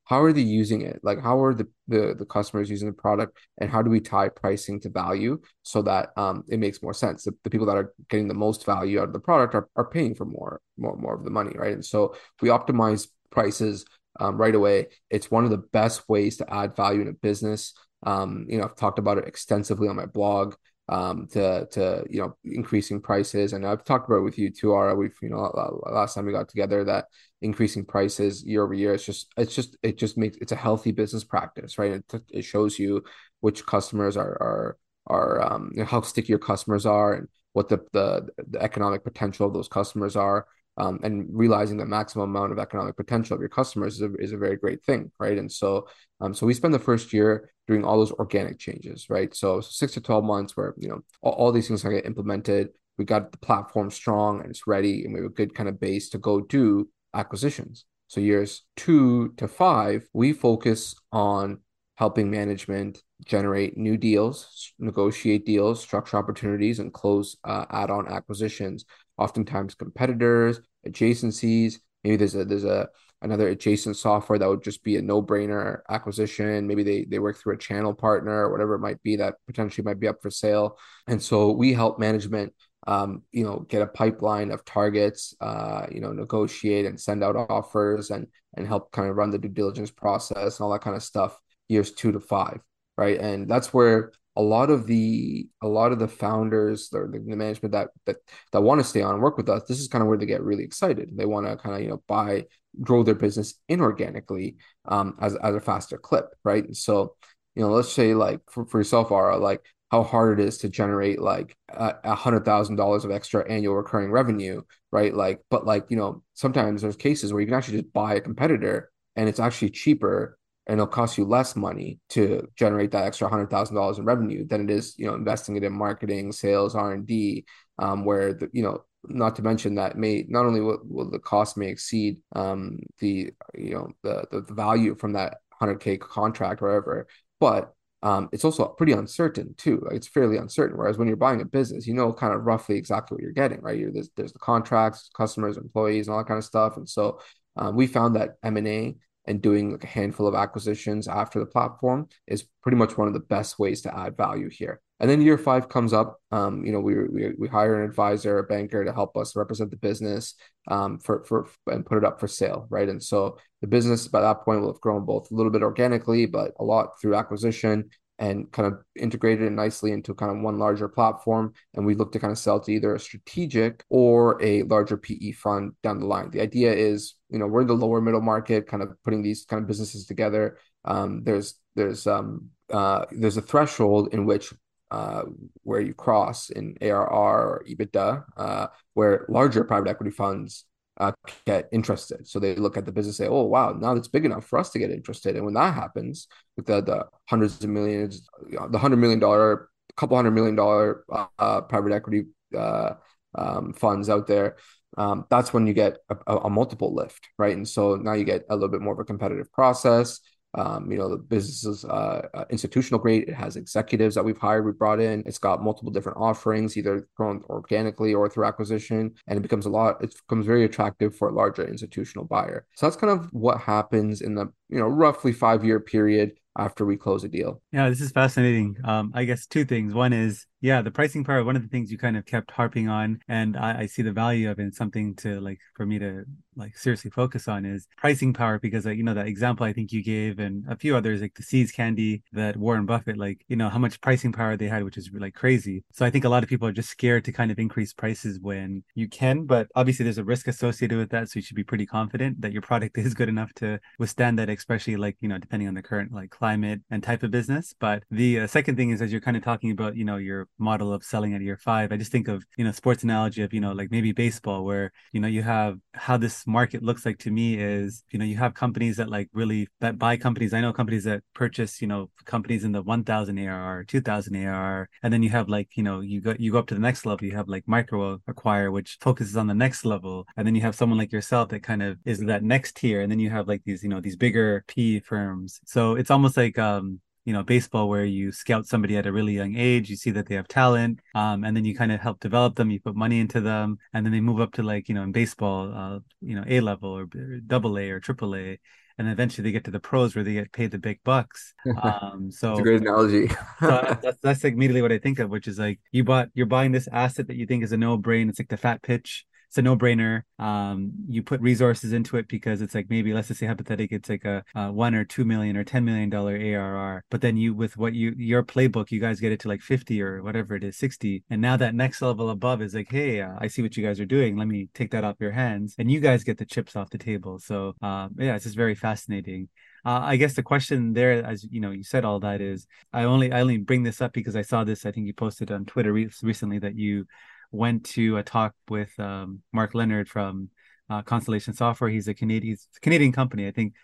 how 0.04 0.22
are 0.22 0.32
they 0.32 0.40
using 0.40 0.82
it? 0.82 1.00
Like, 1.02 1.20
how 1.20 1.42
are 1.42 1.54
the 1.54 1.68
the, 1.86 2.14
the 2.18 2.26
customers 2.26 2.70
using 2.70 2.88
the 2.88 2.94
product, 2.94 3.38
and 3.58 3.70
how 3.70 3.82
do 3.82 3.90
we 3.90 4.00
tie 4.00 4.28
pricing 4.28 4.80
to 4.80 4.88
value 4.88 5.40
so 5.62 5.82
that 5.82 6.10
um, 6.16 6.42
it 6.48 6.58
makes 6.58 6.82
more 6.82 6.94
sense? 6.94 7.24
The, 7.24 7.34
the 7.44 7.50
people 7.50 7.66
that 7.66 7.76
are 7.76 7.94
getting 8.08 8.28
the 8.28 8.34
most 8.34 8.66
value 8.66 9.00
out 9.00 9.08
of 9.08 9.12
the 9.12 9.20
product 9.20 9.54
are, 9.54 9.68
are 9.76 9.88
paying 9.88 10.14
for 10.14 10.24
more 10.24 10.60
more 10.76 10.96
more 10.96 11.14
of 11.14 11.24
the 11.24 11.30
money, 11.30 11.52
right? 11.56 11.74
And 11.74 11.84
so 11.84 12.16
we 12.40 12.48
optimize 12.48 13.08
prices 13.30 13.84
um, 14.18 14.36
right 14.36 14.54
away. 14.54 14.88
It's 15.08 15.30
one 15.30 15.44
of 15.44 15.50
the 15.50 15.58
best 15.58 16.08
ways 16.08 16.36
to 16.38 16.52
add 16.52 16.76
value 16.76 17.02
in 17.02 17.08
a 17.08 17.12
business. 17.12 17.74
Um, 18.04 18.46
you 18.48 18.58
know, 18.58 18.64
I've 18.64 18.76
talked 18.76 18.98
about 18.98 19.18
it 19.18 19.28
extensively 19.28 19.88
on 19.88 19.96
my 19.96 20.06
blog. 20.06 20.54
Um, 20.92 21.26
to 21.28 21.66
to 21.70 22.04
you 22.10 22.20
know 22.20 22.36
increasing 22.44 23.00
prices. 23.00 23.54
And 23.54 23.66
I've 23.66 23.82
talked 23.82 24.08
about 24.08 24.18
it 24.18 24.24
with 24.24 24.38
you 24.38 24.50
too, 24.50 24.74
Ara. 24.74 24.94
We've 24.94 25.16
you 25.22 25.30
know 25.30 25.80
last 25.90 26.14
time 26.14 26.26
we 26.26 26.32
got 26.32 26.50
together 26.50 26.84
that 26.84 27.06
increasing 27.40 27.86
prices 27.86 28.44
year 28.44 28.62
over 28.62 28.74
year. 28.74 28.92
It's 28.92 29.06
just 29.06 29.32
it's 29.38 29.54
just 29.54 29.78
it 29.82 29.96
just 29.96 30.18
makes 30.18 30.36
it's 30.42 30.52
a 30.52 30.56
healthy 30.56 30.92
business 30.92 31.24
practice, 31.24 31.78
right? 31.78 31.92
It, 31.92 32.22
it 32.30 32.42
shows 32.42 32.78
you 32.78 33.02
which 33.40 33.64
customers 33.64 34.18
are 34.18 34.36
are 34.42 34.76
are 35.06 35.52
um, 35.52 35.72
how 35.86 36.02
sticky 36.02 36.28
your 36.28 36.38
customers 36.38 36.84
are 36.84 37.14
and 37.14 37.28
what 37.54 37.70
the, 37.70 37.78
the 37.92 38.28
the 38.50 38.62
economic 38.62 39.02
potential 39.02 39.46
of 39.46 39.54
those 39.54 39.68
customers 39.68 40.14
are. 40.14 40.46
Um, 40.78 41.00
and 41.02 41.28
realizing 41.30 41.76
the 41.76 41.84
maximum 41.84 42.30
amount 42.30 42.52
of 42.52 42.58
economic 42.58 42.96
potential 42.96 43.34
of 43.34 43.40
your 43.40 43.50
customers 43.50 43.96
is 43.96 44.02
a, 44.02 44.14
is 44.14 44.32
a 44.32 44.38
very 44.38 44.56
great 44.56 44.82
thing, 44.82 45.12
right? 45.20 45.36
And 45.36 45.52
so, 45.52 45.86
um, 46.18 46.32
so 46.32 46.46
we 46.46 46.54
spend 46.54 46.72
the 46.72 46.78
first 46.78 47.12
year 47.12 47.51
doing 47.68 47.84
all 47.84 47.98
those 47.98 48.12
organic 48.12 48.58
changes, 48.58 49.08
right? 49.08 49.34
So, 49.34 49.60
so 49.60 49.70
six 49.70 49.94
to 49.94 50.00
twelve 50.00 50.24
months 50.24 50.56
where 50.56 50.74
you 50.76 50.88
know 50.88 51.00
all, 51.20 51.32
all 51.32 51.52
these 51.52 51.68
things 51.68 51.84
are 51.84 51.92
get 51.92 52.06
implemented. 52.06 52.70
We 52.98 53.04
got 53.04 53.32
the 53.32 53.38
platform 53.38 53.90
strong 53.90 54.40
and 54.40 54.50
it's 54.50 54.66
ready, 54.66 55.04
and 55.04 55.14
we 55.14 55.20
have 55.20 55.30
a 55.30 55.34
good 55.34 55.54
kind 55.54 55.68
of 55.68 55.80
base 55.80 56.10
to 56.10 56.18
go 56.18 56.40
do 56.40 56.88
acquisitions. 57.14 57.84
So 58.08 58.20
years 58.20 58.62
two 58.76 59.32
to 59.38 59.48
five, 59.48 60.06
we 60.12 60.32
focus 60.32 60.94
on 61.12 61.60
helping 61.96 62.30
management 62.30 63.02
generate 63.24 63.76
new 63.76 63.96
deals, 63.96 64.72
negotiate 64.78 65.46
deals, 65.46 65.80
structure 65.80 66.16
opportunities, 66.16 66.78
and 66.80 66.92
close 66.92 67.36
uh, 67.44 67.64
add-on 67.70 68.08
acquisitions. 68.08 68.84
Oftentimes, 69.18 69.74
competitors, 69.74 70.60
adjacencies. 70.86 71.76
Maybe 72.02 72.16
there's 72.16 72.34
a 72.34 72.44
there's 72.44 72.64
a 72.64 72.88
another 73.22 73.48
adjacent 73.48 73.96
software 73.96 74.38
that 74.38 74.48
would 74.48 74.62
just 74.62 74.82
be 74.82 74.96
a 74.96 75.02
no-brainer 75.02 75.80
acquisition. 75.88 76.66
Maybe 76.66 76.82
they 76.82 77.04
they 77.04 77.18
work 77.18 77.36
through 77.36 77.54
a 77.54 77.58
channel 77.58 77.94
partner 77.94 78.46
or 78.46 78.50
whatever 78.50 78.74
it 78.74 78.80
might 78.80 79.02
be 79.02 79.16
that 79.16 79.34
potentially 79.46 79.84
might 79.84 80.00
be 80.00 80.08
up 80.08 80.20
for 80.22 80.30
sale. 80.30 80.78
And 81.06 81.22
so 81.22 81.52
we 81.52 81.72
help 81.72 81.98
management 81.98 82.52
um, 82.86 83.22
you 83.30 83.44
know, 83.44 83.60
get 83.68 83.82
a 83.82 83.86
pipeline 83.86 84.50
of 84.50 84.64
targets, 84.64 85.34
uh, 85.40 85.86
you 85.90 86.00
know, 86.00 86.12
negotiate 86.12 86.86
and 86.86 87.00
send 87.00 87.22
out 87.22 87.36
offers 87.36 88.10
and 88.10 88.26
and 88.54 88.66
help 88.66 88.92
kind 88.92 89.08
of 89.08 89.16
run 89.16 89.30
the 89.30 89.38
due 89.38 89.48
diligence 89.48 89.90
process 89.90 90.58
and 90.58 90.64
all 90.64 90.72
that 90.72 90.82
kind 90.82 90.96
of 90.96 91.02
stuff 91.02 91.38
years 91.68 91.92
two 91.92 92.12
to 92.12 92.20
five, 92.20 92.60
right? 92.98 93.18
And 93.18 93.48
that's 93.48 93.72
where 93.72 94.12
a 94.36 94.42
lot 94.42 94.70
of 94.70 94.86
the 94.86 95.46
a 95.62 95.68
lot 95.68 95.92
of 95.92 95.98
the 95.98 96.08
founders 96.08 96.90
or 96.92 97.08
the, 97.10 97.18
the 97.18 97.36
management 97.36 97.72
that 97.72 97.90
that 98.06 98.16
that 98.52 98.62
want 98.62 98.80
to 98.80 98.84
stay 98.84 99.02
on 99.02 99.14
and 99.14 99.22
work 99.22 99.36
with 99.36 99.48
us, 99.48 99.64
this 99.64 99.78
is 99.78 99.88
kind 99.88 100.02
of 100.02 100.08
where 100.08 100.18
they 100.18 100.26
get 100.26 100.42
really 100.42 100.64
excited. 100.64 101.10
They 101.16 101.26
want 101.26 101.46
to 101.46 101.56
kind 101.56 101.76
of 101.76 101.82
you 101.82 101.90
know 101.90 102.02
buy 102.08 102.46
grow 102.80 103.02
their 103.02 103.14
business 103.14 103.54
inorganically 103.70 104.56
um, 104.86 105.16
as 105.20 105.34
as 105.36 105.54
a 105.54 105.60
faster 105.60 105.98
clip, 105.98 106.26
right? 106.44 106.64
And 106.64 106.76
so 106.76 107.16
you 107.54 107.62
know, 107.62 107.70
let's 107.70 107.92
say 107.92 108.14
like 108.14 108.40
for, 108.50 108.64
for 108.66 108.78
yourself, 108.78 109.10
Ara, 109.10 109.36
like 109.36 109.64
how 109.90 110.02
hard 110.02 110.40
it 110.40 110.46
is 110.46 110.58
to 110.58 110.70
generate 110.70 111.20
like 111.20 111.54
a 111.68 112.14
hundred 112.14 112.44
thousand 112.46 112.76
dollars 112.76 113.04
of 113.04 113.10
extra 113.10 113.48
annual 113.50 113.74
recurring 113.74 114.10
revenue, 114.10 114.62
right? 114.90 115.14
Like, 115.14 115.42
but 115.50 115.66
like 115.66 115.90
you 115.90 115.96
know, 115.96 116.22
sometimes 116.34 116.80
there's 116.82 116.96
cases 116.96 117.32
where 117.32 117.40
you 117.40 117.46
can 117.46 117.54
actually 117.54 117.82
just 117.82 117.92
buy 117.92 118.14
a 118.14 118.20
competitor 118.20 118.90
and 119.16 119.28
it's 119.28 119.40
actually 119.40 119.70
cheaper 119.70 120.38
and 120.66 120.74
it'll 120.78 120.86
cost 120.86 121.18
you 121.18 121.24
less 121.24 121.56
money 121.56 121.98
to 122.10 122.48
generate 122.56 122.92
that 122.92 123.04
extra 123.04 123.28
hundred 123.28 123.50
thousand 123.50 123.76
dollars 123.76 123.98
in 123.98 124.04
revenue 124.06 124.46
than 124.46 124.62
it 124.62 124.70
is, 124.70 124.94
you 124.96 125.06
know, 125.06 125.14
investing 125.14 125.56
it 125.56 125.64
in 125.64 125.72
marketing, 125.72 126.32
sales, 126.32 126.74
R 126.74 126.92
and 126.92 127.06
D, 127.06 127.44
um, 127.78 128.04
where 128.06 128.32
the 128.32 128.48
you 128.52 128.62
know, 128.62 128.84
not 129.04 129.36
to 129.36 129.42
mention 129.42 129.74
that 129.74 129.96
may 129.96 130.24
not 130.28 130.46
only 130.46 130.60
will, 130.60 130.80
will 130.84 131.10
the 131.10 131.18
cost 131.18 131.56
may 131.56 131.68
exceed 131.68 132.18
um, 132.34 132.80
the 132.98 133.32
you 133.54 133.74
know 133.74 133.90
the, 134.02 134.26
the 134.30 134.54
value 134.54 134.94
from 134.94 135.12
that 135.14 135.38
hundred 135.52 135.80
k 135.80 135.96
contract 135.96 136.62
or 136.62 136.68
whatever, 136.68 137.06
but 137.40 137.74
um, 138.02 138.28
it's 138.32 138.44
also 138.44 138.66
pretty 138.66 138.92
uncertain 138.92 139.54
too. 139.56 139.80
Like 139.84 139.94
it's 139.94 140.08
fairly 140.08 140.36
uncertain. 140.36 140.76
Whereas 140.76 140.98
when 140.98 141.06
you're 141.06 141.16
buying 141.16 141.40
a 141.40 141.44
business, 141.44 141.86
you 141.86 141.94
know 141.94 142.12
kind 142.12 142.34
of 142.34 142.44
roughly 142.44 142.76
exactly 142.76 143.14
what 143.14 143.22
you're 143.22 143.32
getting, 143.32 143.60
right? 143.60 143.78
You're, 143.78 143.92
there's 143.92 144.10
there's 144.16 144.32
the 144.32 144.38
contracts, 144.38 145.10
customers, 145.16 145.56
employees, 145.56 146.06
and 146.06 146.14
all 146.14 146.20
that 146.20 146.28
kind 146.28 146.38
of 146.38 146.44
stuff. 146.44 146.76
And 146.76 146.88
so 146.88 147.20
um, 147.56 147.76
we 147.76 147.86
found 147.86 148.16
that 148.16 148.36
M 148.42 148.56
and 148.56 148.68
A 148.68 148.96
and 149.26 149.40
doing 149.40 149.70
like 149.70 149.84
a 149.84 149.88
handful 149.88 150.26
of 150.26 150.34
acquisitions 150.34 151.06
after 151.06 151.38
the 151.38 151.46
platform 151.46 152.08
is 152.26 152.44
pretty 152.62 152.76
much 152.76 152.98
one 152.98 153.06
of 153.06 153.14
the 153.14 153.20
best 153.20 153.58
ways 153.58 153.82
to 153.82 153.96
add 153.96 154.16
value 154.16 154.48
here. 154.50 154.80
And 155.02 155.10
then 155.10 155.20
year 155.20 155.36
five 155.36 155.68
comes 155.68 155.92
up. 155.92 156.20
Um, 156.30 156.64
you 156.64 156.70
know, 156.72 156.78
we, 156.78 156.94
we 156.94 157.32
we 157.36 157.48
hire 157.48 157.82
an 157.82 157.90
advisor, 157.90 158.38
a 158.38 158.44
banker 158.44 158.84
to 158.84 158.92
help 158.92 159.16
us 159.16 159.34
represent 159.34 159.70
the 159.70 159.76
business 159.76 160.36
um, 160.68 161.00
for 161.00 161.24
for 161.24 161.48
and 161.66 161.84
put 161.84 161.98
it 161.98 162.04
up 162.04 162.20
for 162.20 162.28
sale, 162.28 162.66
right? 162.70 162.88
And 162.88 163.02
so 163.02 163.36
the 163.60 163.66
business 163.66 164.06
by 164.06 164.20
that 164.20 164.44
point 164.44 164.60
will 164.60 164.72
have 164.72 164.80
grown 164.80 165.04
both 165.04 165.30
a 165.30 165.34
little 165.34 165.50
bit 165.50 165.64
organically, 165.64 166.26
but 166.26 166.52
a 166.60 166.64
lot 166.64 167.00
through 167.00 167.16
acquisition 167.16 167.90
and 168.20 168.52
kind 168.52 168.72
of 168.72 168.80
integrated 168.94 169.48
it 169.48 169.50
nicely 169.50 169.90
into 169.90 170.14
kind 170.14 170.30
of 170.30 170.40
one 170.40 170.56
larger 170.56 170.88
platform. 170.88 171.52
And 171.74 171.84
we 171.84 171.96
look 171.96 172.12
to 172.12 172.20
kind 172.20 172.30
of 172.30 172.38
sell 172.38 172.60
to 172.60 172.70
either 172.70 172.94
a 172.94 173.00
strategic 173.00 173.84
or 173.88 174.40
a 174.40 174.62
larger 174.62 174.96
PE 174.96 175.32
fund 175.32 175.72
down 175.82 175.98
the 175.98 176.06
line. 176.06 176.30
The 176.30 176.40
idea 176.40 176.72
is, 176.72 177.14
you 177.28 177.40
know, 177.40 177.48
we're 177.48 177.62
in 177.62 177.66
the 177.66 177.74
lower 177.74 178.00
middle 178.00 178.20
market, 178.20 178.68
kind 178.68 178.84
of 178.84 178.90
putting 179.02 179.22
these 179.22 179.44
kind 179.44 179.60
of 179.60 179.66
businesses 179.66 180.06
together. 180.06 180.58
Um, 180.84 181.24
there's 181.24 181.54
there's 181.74 182.06
um 182.06 182.50
uh, 182.72 183.04
there's 183.10 183.36
a 183.36 183.42
threshold 183.42 184.10
in 184.12 184.24
which 184.24 184.52
uh, 184.92 185.22
where 185.62 185.80
you 185.80 185.94
cross 185.94 186.50
in 186.50 186.76
ARR 186.82 187.08
or 187.08 187.64
EBITDA, 187.66 188.24
uh, 188.36 188.66
where 188.92 189.24
larger 189.30 189.64
private 189.64 189.88
equity 189.88 190.10
funds 190.10 190.66
uh, 190.98 191.12
get 191.46 191.70
interested. 191.72 192.28
So 192.28 192.38
they 192.38 192.54
look 192.56 192.76
at 192.76 192.84
the 192.84 192.92
business, 192.92 193.16
say, 193.16 193.26
"Oh, 193.26 193.44
wow, 193.44 193.72
now 193.72 193.96
it's 193.96 194.08
big 194.08 194.26
enough 194.26 194.44
for 194.44 194.58
us 194.58 194.70
to 194.70 194.78
get 194.78 194.90
interested." 194.90 195.34
And 195.34 195.46
when 195.46 195.54
that 195.54 195.74
happens, 195.74 196.28
with 196.56 196.66
the 196.66 196.82
the 196.82 197.06
hundreds 197.26 197.64
of 197.64 197.70
millions, 197.70 198.28
the 198.68 198.78
hundred 198.78 198.98
million 198.98 199.18
dollar, 199.18 199.70
couple 199.96 200.16
hundred 200.16 200.32
million 200.32 200.56
dollar 200.56 201.04
uh, 201.38 201.62
private 201.62 201.92
equity 201.92 202.26
uh, 202.56 202.94
um, 203.34 203.72
funds 203.72 204.10
out 204.10 204.26
there, 204.26 204.56
um, 204.98 205.24
that's 205.30 205.54
when 205.54 205.66
you 205.66 205.72
get 205.72 205.96
a, 206.10 206.36
a, 206.36 206.50
multiple 206.50 206.94
lift, 206.94 207.30
right? 207.38 207.56
And 207.56 207.66
so 207.66 207.96
now 207.96 208.12
you 208.12 208.24
get 208.24 208.44
a 208.50 208.54
little 208.54 208.68
bit 208.68 208.82
more 208.82 208.92
of 208.92 209.00
a 209.00 209.04
competitive 209.04 209.50
process. 209.52 210.20
Um, 210.54 210.90
you 210.90 210.98
know, 210.98 211.08
the 211.08 211.16
business 211.16 211.64
is 211.64 211.84
uh, 211.84 212.28
uh, 212.34 212.44
institutional 212.50 213.00
grade. 213.00 213.28
It 213.28 213.34
has 213.34 213.56
executives 213.56 214.14
that 214.14 214.24
we've 214.24 214.38
hired, 214.38 214.66
we 214.66 214.72
brought 214.72 215.00
in. 215.00 215.22
It's 215.26 215.38
got 215.38 215.62
multiple 215.62 215.92
different 215.92 216.18
offerings, 216.18 216.76
either 216.76 217.08
grown 217.16 217.42
organically 217.48 218.14
or 218.14 218.28
through 218.28 218.44
acquisition, 218.44 219.14
and 219.26 219.38
it 219.38 219.42
becomes 219.42 219.66
a 219.66 219.70
lot. 219.70 220.02
It 220.02 220.14
becomes 220.28 220.46
very 220.46 220.64
attractive 220.64 221.16
for 221.16 221.28
a 221.28 221.32
larger 221.32 221.66
institutional 221.66 222.26
buyer. 222.26 222.66
So 222.74 222.86
that's 222.86 222.96
kind 222.96 223.18
of 223.18 223.32
what 223.32 223.58
happens 223.58 224.20
in 224.20 224.34
the 224.34 224.52
you 224.68 224.78
know 224.78 224.88
roughly 224.88 225.32
five 225.32 225.64
year 225.64 225.80
period 225.80 226.32
after 226.58 226.84
we 226.84 226.96
close 226.96 227.24
a 227.24 227.28
deal. 227.28 227.62
Yeah, 227.72 227.88
this 227.88 228.00
is 228.00 228.10
fascinating. 228.10 228.76
Um, 228.84 229.12
I 229.14 229.24
guess 229.24 229.46
two 229.46 229.64
things. 229.64 229.94
One 229.94 230.12
is 230.12 230.46
yeah 230.62 230.80
the 230.80 230.90
pricing 230.90 231.24
power 231.24 231.44
one 231.44 231.56
of 231.56 231.62
the 231.62 231.68
things 231.68 231.92
you 231.92 231.98
kind 231.98 232.16
of 232.16 232.24
kept 232.24 232.50
harping 232.50 232.88
on 232.88 233.20
and 233.28 233.56
I, 233.56 233.80
I, 233.80 233.86
see 233.86 234.02
the 234.02 234.12
value 234.12 234.50
of 234.50 234.58
it 234.58 234.62
and 234.62 234.74
something 234.74 235.14
to 235.16 235.40
like 235.40 235.60
for 235.74 235.84
me 235.84 235.98
to 235.98 236.24
like 236.56 236.76
seriously 236.76 237.10
focus 237.10 237.48
on 237.48 237.66
is 237.66 237.86
pricing 237.96 238.32
power 238.32 238.58
because 238.58 238.86
like 238.86 238.96
you 238.96 239.02
know 239.02 239.14
that 239.14 239.26
example 239.26 239.66
i 239.66 239.72
think 239.72 239.92
you 239.92 240.02
gave 240.02 240.38
and 240.38 240.64
a 240.68 240.76
few 240.76 240.96
others 240.96 241.20
like 241.20 241.34
the 241.34 241.42
See's 241.42 241.72
Candy 241.72 242.22
that 242.32 242.56
warren 242.56 242.86
buffett 242.86 243.16
like 243.16 243.44
you 243.48 243.56
know 243.56 243.68
how 243.68 243.78
much 243.78 244.00
pricing 244.00 244.32
power 244.32 244.56
they 244.56 244.68
had 244.68 244.84
which 244.84 244.96
is 244.96 245.10
like 245.12 245.34
crazy. 245.34 245.84
So 245.92 246.06
i 246.06 246.10
think 246.10 246.24
a 246.24 246.28
lot 246.28 246.42
of 246.42 246.48
people 246.48 246.68
are 246.68 246.72
just 246.72 246.90
scared 246.90 247.24
to 247.24 247.32
kind 247.32 247.50
of 247.50 247.58
increase 247.58 247.92
prices 247.92 248.38
when 248.40 248.84
you 248.94 249.08
can 249.08 249.44
but 249.44 249.68
obviously 249.74 250.04
there's 250.04 250.18
a 250.18 250.24
risk 250.24 250.46
associated 250.46 250.96
with 250.96 251.10
that 251.10 251.28
so 251.28 251.38
you 251.38 251.42
should 251.42 251.56
be 251.56 251.64
pretty 251.64 251.86
confident 251.86 252.40
that 252.40 252.52
your 252.52 252.62
product 252.62 252.96
is 253.06 253.14
good 253.14 253.28
enough 253.28 253.52
to 253.54 253.80
withstand 253.98 254.38
that 254.38 254.48
especially 254.48 254.96
like 254.96 255.16
you 255.20 255.28
know 255.28 255.38
depending 255.38 255.68
on 255.68 255.74
the 255.74 255.82
current 255.82 256.12
like 256.12 256.30
climate 256.30 256.80
and 256.90 257.02
type 257.02 257.22
of 257.22 257.30
business. 257.30 257.74
But 257.78 258.04
the 258.10 258.40
uh, 258.40 258.46
second 258.46 258.76
thing 258.76 258.90
is 258.90 259.02
as 259.02 259.10
you're 259.10 259.20
kind 259.20 259.36
of 259.36 259.42
talking 259.42 259.70
about 259.70 259.96
you 259.96 260.04
know 260.04 260.16
your 260.16 260.48
model 260.58 260.92
of 260.92 261.04
selling 261.04 261.34
at 261.34 261.40
year 261.40 261.56
five. 261.56 261.92
I 261.92 261.96
just 261.96 262.12
think 262.12 262.28
of, 262.28 262.44
you 262.56 262.64
know, 262.64 262.72
sports 262.72 263.02
analogy 263.02 263.42
of, 263.42 263.52
you 263.52 263.60
know, 263.60 263.72
like 263.72 263.90
maybe 263.90 264.12
baseball 264.12 264.64
where, 264.64 264.92
you 265.12 265.20
know, 265.20 265.28
you 265.28 265.42
have 265.42 265.78
how 265.94 266.16
this 266.16 266.46
market 266.46 266.82
looks 266.82 267.04
like 267.04 267.18
to 267.20 267.30
me 267.30 267.56
is, 267.58 268.04
you 268.10 268.18
know, 268.18 268.24
you 268.24 268.36
have 268.36 268.54
companies 268.54 268.96
that 268.96 269.10
like 269.10 269.28
really 269.32 269.68
that 269.80 269.98
buy 269.98 270.16
companies. 270.16 270.54
I 270.54 270.60
know 270.60 270.72
companies 270.72 271.04
that 271.04 271.22
purchase, 271.34 271.80
you 271.80 271.88
know, 271.88 272.10
companies 272.24 272.64
in 272.64 272.72
the 272.72 272.82
1000 272.82 273.38
ARR, 273.38 273.84
2000 273.84 274.36
ARR. 274.36 274.88
And 275.02 275.12
then 275.12 275.22
you 275.22 275.30
have 275.30 275.48
like, 275.48 275.70
you 275.76 275.82
know, 275.82 276.00
you 276.00 276.20
go, 276.20 276.34
you 276.38 276.52
go 276.52 276.58
up 276.58 276.66
to 276.68 276.74
the 276.74 276.80
next 276.80 277.06
level. 277.06 277.26
You 277.26 277.36
have 277.36 277.48
like 277.48 277.66
MicroAcquire, 277.66 278.72
which 278.72 278.98
focuses 279.00 279.36
on 279.36 279.46
the 279.46 279.54
next 279.54 279.84
level. 279.84 280.26
And 280.36 280.46
then 280.46 280.54
you 280.54 280.62
have 280.62 280.74
someone 280.74 280.98
like 280.98 281.12
yourself 281.12 281.48
that 281.50 281.62
kind 281.62 281.82
of 281.82 281.98
is 282.04 282.20
that 282.20 282.42
next 282.42 282.76
tier. 282.76 283.00
And 283.00 283.10
then 283.10 283.20
you 283.20 283.30
have 283.30 283.48
like 283.48 283.62
these, 283.64 283.82
you 283.82 283.88
know, 283.88 284.00
these 284.00 284.16
bigger 284.16 284.64
P 284.68 285.00
firms. 285.00 285.60
So 285.64 285.94
it's 285.94 286.10
almost 286.10 286.36
like, 286.36 286.58
um, 286.58 287.00
you 287.24 287.32
know 287.32 287.42
baseball 287.42 287.88
where 287.88 288.04
you 288.04 288.32
scout 288.32 288.66
somebody 288.66 288.96
at 288.96 289.06
a 289.06 289.12
really 289.12 289.34
young 289.34 289.56
age 289.56 289.88
you 289.88 289.96
see 289.96 290.10
that 290.10 290.26
they 290.26 290.34
have 290.34 290.48
talent 290.48 291.00
um, 291.14 291.44
and 291.44 291.56
then 291.56 291.64
you 291.64 291.74
kind 291.74 291.92
of 291.92 292.00
help 292.00 292.18
develop 292.20 292.56
them 292.56 292.70
you 292.70 292.80
put 292.80 292.96
money 292.96 293.20
into 293.20 293.40
them 293.40 293.78
and 293.92 294.04
then 294.04 294.12
they 294.12 294.20
move 294.20 294.40
up 294.40 294.52
to 294.52 294.62
like 294.62 294.88
you 294.88 294.94
know 294.94 295.02
in 295.02 295.12
baseball 295.12 295.72
uh, 295.74 295.98
you 296.20 296.34
know 296.34 296.44
a 296.46 296.60
level 296.60 296.90
or 296.90 297.06
double 297.46 297.78
a 297.78 297.90
or 297.90 298.00
triple 298.00 298.34
a 298.34 298.58
and 298.98 299.08
eventually 299.08 299.42
they 299.42 299.52
get 299.52 299.64
to 299.64 299.70
the 299.70 299.80
pros 299.80 300.14
where 300.14 300.24
they 300.24 300.34
get 300.34 300.52
paid 300.52 300.70
the 300.70 300.78
big 300.78 301.00
bucks. 301.04 301.54
Um 301.82 302.30
so 302.30 302.48
that's 302.48 302.60
a 302.60 302.62
great 302.62 302.80
analogy. 302.82 303.28
so 303.60 303.96
that's, 304.02 304.18
that's 304.22 304.44
like 304.44 304.52
immediately 304.52 304.82
what 304.82 304.92
i 304.92 304.98
think 304.98 305.18
of 305.18 305.30
which 305.30 305.48
is 305.48 305.58
like 305.58 305.80
you 305.90 306.04
bought 306.04 306.28
you're 306.34 306.46
buying 306.46 306.72
this 306.72 306.88
asset 306.92 307.28
that 307.28 307.36
you 307.36 307.46
think 307.46 307.62
is 307.62 307.72
a 307.72 307.76
no 307.76 307.96
brain 307.96 308.28
it's 308.28 308.38
like 308.38 308.48
the 308.48 308.56
fat 308.56 308.82
pitch 308.82 309.24
it's 309.52 309.58
a 309.58 309.62
no-brainer. 309.62 310.22
Um, 310.38 310.92
you 311.06 311.22
put 311.22 311.42
resources 311.42 311.92
into 311.92 312.16
it 312.16 312.26
because 312.26 312.62
it's 312.62 312.74
like 312.74 312.88
maybe 312.88 313.12
let's 313.12 313.28
just 313.28 313.38
say 313.38 313.44
hypothetically 313.44 313.98
it's 313.98 314.08
like 314.08 314.24
a, 314.24 314.42
a 314.54 314.72
one 314.72 314.94
or 314.94 315.04
two 315.04 315.26
million 315.26 315.58
or 315.58 315.62
ten 315.62 315.84
million 315.84 316.08
dollar 316.08 316.34
ARR, 316.34 317.04
but 317.10 317.20
then 317.20 317.36
you 317.36 317.52
with 317.52 317.76
what 317.76 317.92
you 317.92 318.14
your 318.16 318.42
playbook, 318.42 318.90
you 318.90 318.98
guys 318.98 319.20
get 319.20 319.30
it 319.30 319.40
to 319.40 319.48
like 319.48 319.60
fifty 319.60 320.00
or 320.00 320.22
whatever 320.22 320.56
it 320.56 320.64
is, 320.64 320.78
sixty, 320.78 321.22
and 321.28 321.42
now 321.42 321.58
that 321.58 321.74
next 321.74 322.00
level 322.00 322.30
above 322.30 322.62
is 322.62 322.74
like, 322.74 322.90
hey, 322.90 323.20
uh, 323.20 323.34
I 323.38 323.48
see 323.48 323.60
what 323.60 323.76
you 323.76 323.84
guys 323.84 324.00
are 324.00 324.06
doing. 324.06 324.38
Let 324.38 324.48
me 324.48 324.70
take 324.72 324.90
that 324.92 325.04
off 325.04 325.16
your 325.20 325.32
hands, 325.32 325.74
and 325.76 325.90
you 325.90 326.00
guys 326.00 326.24
get 326.24 326.38
the 326.38 326.46
chips 326.46 326.74
off 326.74 326.88
the 326.88 326.96
table. 326.96 327.38
So 327.38 327.74
um, 327.82 328.14
yeah, 328.18 328.34
it's 328.36 328.44
just 328.44 328.56
very 328.56 328.74
fascinating. 328.74 329.50
Uh, 329.84 330.00
I 330.02 330.16
guess 330.16 330.32
the 330.32 330.42
question 330.42 330.94
there, 330.94 331.22
as 331.22 331.44
you 331.44 331.60
know, 331.60 331.72
you 331.72 331.84
said 331.84 332.06
all 332.06 332.20
that 332.20 332.40
is, 332.40 332.66
I 332.90 333.02
only 333.02 333.32
I 333.32 333.42
only 333.42 333.58
bring 333.58 333.82
this 333.82 334.00
up 334.00 334.14
because 334.14 334.34
I 334.34 334.42
saw 334.42 334.64
this. 334.64 334.86
I 334.86 334.92
think 334.92 335.06
you 335.06 335.12
posted 335.12 335.50
on 335.52 335.66
Twitter 335.66 335.92
re- 335.92 336.08
recently 336.22 336.58
that 336.60 336.74
you 336.74 337.04
went 337.52 337.84
to 337.84 338.16
a 338.16 338.22
talk 338.22 338.54
with 338.68 338.98
um, 338.98 339.42
Mark 339.52 339.74
Leonard 339.74 340.08
from 340.08 340.48
uh, 340.90 341.02
Constellation 341.02 341.54
Software. 341.54 341.90
He's 341.90 342.08
a 342.08 342.14
Canadian 342.14 342.56
Canadian 342.80 343.12
company. 343.12 343.46
I 343.46 343.50
think 343.50 343.74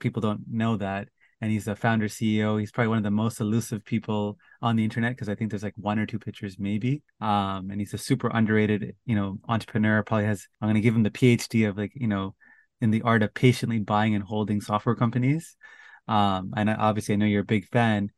people 0.00 0.20
don't 0.20 0.42
know 0.50 0.76
that, 0.76 1.08
and 1.40 1.50
he's 1.50 1.68
a 1.68 1.76
founder 1.76 2.08
CEO. 2.08 2.58
He's 2.58 2.72
probably 2.72 2.88
one 2.88 2.98
of 2.98 3.04
the 3.04 3.10
most 3.10 3.40
elusive 3.40 3.84
people 3.84 4.38
on 4.60 4.76
the 4.76 4.84
internet 4.84 5.12
because 5.12 5.28
I 5.28 5.34
think 5.34 5.50
there's 5.50 5.62
like 5.62 5.74
one 5.76 5.98
or 5.98 6.06
two 6.06 6.18
pictures 6.18 6.56
maybe. 6.58 7.02
Um, 7.20 7.70
and 7.70 7.80
he's 7.80 7.94
a 7.94 7.98
super 7.98 8.28
underrated, 8.28 8.96
you 9.06 9.14
know, 9.14 9.38
entrepreneur. 9.48 10.02
Probably 10.02 10.26
has. 10.26 10.46
I'm 10.60 10.66
going 10.66 10.74
to 10.74 10.80
give 10.80 10.94
him 10.94 11.04
the 11.04 11.10
PhD 11.10 11.68
of 11.68 11.78
like 11.78 11.92
you 11.94 12.08
know 12.08 12.34
in 12.80 12.90
the 12.90 13.02
art 13.02 13.22
of 13.22 13.32
patiently 13.32 13.78
buying 13.78 14.14
and 14.14 14.24
holding 14.24 14.60
software 14.60 14.96
companies. 14.96 15.56
Um, 16.08 16.52
and 16.56 16.68
obviously, 16.68 17.14
I 17.14 17.16
know 17.16 17.26
you're 17.26 17.42
a 17.42 17.44
big 17.44 17.68
fan. 17.68 18.10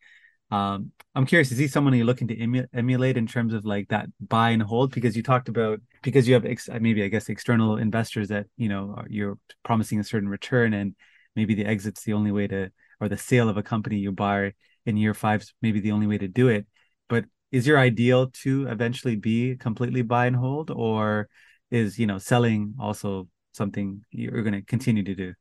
Um, 0.50 0.92
I'm 1.14 1.26
curious, 1.26 1.50
is 1.52 1.58
he 1.58 1.68
someone 1.68 1.94
you're 1.94 2.06
looking 2.06 2.28
to 2.28 2.40
emu- 2.40 2.66
emulate 2.72 3.16
in 3.16 3.26
terms 3.26 3.54
of 3.54 3.64
like 3.64 3.88
that 3.88 4.06
buy 4.20 4.50
and 4.50 4.62
hold? 4.62 4.92
Because 4.92 5.16
you 5.16 5.22
talked 5.22 5.48
about 5.48 5.80
because 6.02 6.28
you 6.28 6.34
have 6.34 6.44
ex- 6.44 6.68
maybe 6.80 7.02
I 7.02 7.08
guess 7.08 7.28
external 7.28 7.76
investors 7.76 8.28
that 8.28 8.46
you 8.56 8.68
know 8.68 9.02
you're 9.08 9.38
promising 9.64 10.00
a 10.00 10.04
certain 10.04 10.28
return, 10.28 10.74
and 10.74 10.94
maybe 11.36 11.54
the 11.54 11.64
exit's 11.66 12.02
the 12.04 12.12
only 12.12 12.30
way 12.30 12.46
to, 12.48 12.70
or 13.00 13.08
the 13.08 13.16
sale 13.16 13.48
of 13.48 13.56
a 13.56 13.62
company 13.62 13.96
you 13.98 14.12
buy 14.12 14.52
in 14.86 14.96
year 14.96 15.14
five's 15.14 15.54
maybe 15.62 15.80
the 15.80 15.92
only 15.92 16.06
way 16.06 16.18
to 16.18 16.28
do 16.28 16.48
it. 16.48 16.66
But 17.08 17.24
is 17.50 17.66
your 17.66 17.78
ideal 17.78 18.30
to 18.42 18.66
eventually 18.68 19.16
be 19.16 19.56
completely 19.56 20.02
buy 20.02 20.26
and 20.26 20.36
hold, 20.36 20.70
or 20.70 21.28
is 21.70 21.98
you 21.98 22.06
know 22.06 22.18
selling 22.18 22.74
also 22.78 23.28
something 23.52 24.02
you're 24.10 24.42
going 24.42 24.54
to 24.54 24.62
continue 24.62 25.04
to 25.04 25.14
do. 25.14 25.34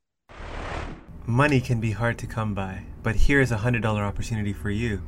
Money 1.26 1.58
can 1.58 1.80
be 1.80 1.90
hard 1.90 2.18
to 2.18 2.26
come 2.26 2.52
by, 2.52 2.84
but 3.02 3.16
here's 3.16 3.50
a 3.50 3.56
$100 3.56 3.82
opportunity 3.98 4.52
for 4.52 4.68
you. 4.68 5.02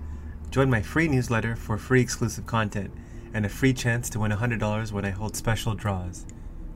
Join 0.48 0.70
my 0.70 0.80
free 0.80 1.08
newsletter 1.08 1.54
for 1.54 1.76
free 1.76 2.00
exclusive 2.00 2.46
content 2.46 2.90
and 3.34 3.44
a 3.44 3.50
free 3.50 3.74
chance 3.74 4.08
to 4.08 4.20
win 4.20 4.32
$100 4.32 4.92
when 4.92 5.04
I 5.04 5.10
hold 5.10 5.36
special 5.36 5.74
draws. 5.74 6.24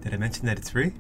Did 0.03 0.13
I 0.13 0.19
mention 0.19 0.45
that 0.45 0.59
it's 0.59 0.69
free? 0.69 0.93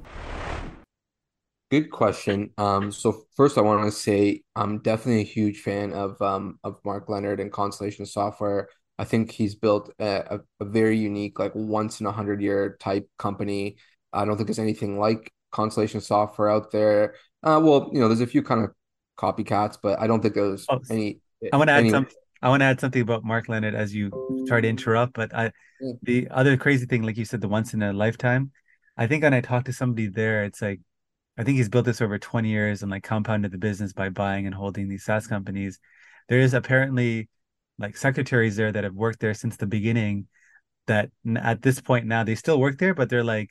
Good 1.70 1.90
question. 1.90 2.48
Um, 2.56 2.90
so 2.90 3.24
first, 3.36 3.58
I 3.58 3.60
want 3.60 3.84
to 3.84 3.92
say 3.92 4.40
I'm 4.56 4.78
definitely 4.78 5.20
a 5.20 5.24
huge 5.24 5.60
fan 5.60 5.92
of 5.92 6.20
um, 6.22 6.58
of 6.64 6.80
Mark 6.82 7.10
Leonard 7.10 7.40
and 7.40 7.52
Constellation 7.52 8.06
Software. 8.06 8.70
I 8.98 9.04
think 9.04 9.32
he's 9.32 9.54
built 9.54 9.92
a, 9.98 10.36
a, 10.36 10.40
a 10.60 10.64
very 10.64 10.96
unique, 10.96 11.38
like 11.38 11.52
once 11.54 12.00
in 12.00 12.06
a 12.06 12.12
hundred 12.12 12.40
year 12.40 12.78
type 12.80 13.06
company 13.18 13.76
I 14.12 14.24
don't 14.24 14.36
think 14.36 14.46
there's 14.48 14.58
anything 14.58 14.98
like 14.98 15.32
Constellation 15.52 16.00
software 16.00 16.48
out 16.48 16.70
there. 16.70 17.14
Uh, 17.42 17.60
well, 17.62 17.90
you 17.92 18.00
know, 18.00 18.08
there's 18.08 18.20
a 18.20 18.26
few 18.26 18.42
kind 18.42 18.64
of 18.64 18.70
copycats, 19.18 19.78
but 19.82 19.98
I 19.98 20.06
don't 20.06 20.20
think 20.20 20.34
there's 20.34 20.66
oh, 20.68 20.80
any. 20.90 21.20
I 21.52 21.56
want 21.56 21.68
to 21.68 21.74
add 21.74 21.90
some. 21.90 22.06
I 22.42 22.48
want 22.48 22.60
to 22.60 22.66
add 22.66 22.80
something 22.80 23.02
about 23.02 23.24
Mark 23.24 23.48
Leonard 23.48 23.74
as 23.74 23.94
you 23.94 24.44
try 24.48 24.60
to 24.60 24.68
interrupt, 24.68 25.12
but 25.12 25.34
I, 25.34 25.52
yeah. 25.80 25.92
the 26.02 26.28
other 26.30 26.56
crazy 26.56 26.86
thing, 26.86 27.02
like 27.02 27.18
you 27.18 27.24
said, 27.24 27.42
the 27.42 27.48
once 27.48 27.74
in 27.74 27.82
a 27.82 27.92
lifetime. 27.92 28.50
I 28.96 29.06
think 29.06 29.22
when 29.22 29.34
I 29.34 29.42
talked 29.42 29.66
to 29.66 29.72
somebody 29.72 30.08
there, 30.08 30.44
it's 30.44 30.62
like, 30.62 30.80
I 31.36 31.44
think 31.44 31.58
he's 31.58 31.68
built 31.68 31.84
this 31.84 32.00
over 32.00 32.18
20 32.18 32.48
years 32.48 32.82
and 32.82 32.90
like 32.90 33.02
compounded 33.02 33.52
the 33.52 33.58
business 33.58 33.92
by 33.92 34.08
buying 34.08 34.46
and 34.46 34.54
holding 34.54 34.88
these 34.88 35.04
SaaS 35.04 35.26
companies. 35.26 35.78
There 36.28 36.40
is 36.40 36.54
apparently 36.54 37.28
like 37.78 37.96
secretaries 37.96 38.56
there 38.56 38.72
that 38.72 38.84
have 38.84 38.94
worked 38.94 39.20
there 39.20 39.34
since 39.34 39.56
the 39.56 39.66
beginning 39.66 40.26
that 40.86 41.10
at 41.36 41.62
this 41.62 41.80
point 41.80 42.06
now 42.06 42.24
they 42.24 42.34
still 42.34 42.58
work 42.58 42.78
there, 42.78 42.94
but 42.94 43.10
they're 43.10 43.24
like 43.24 43.50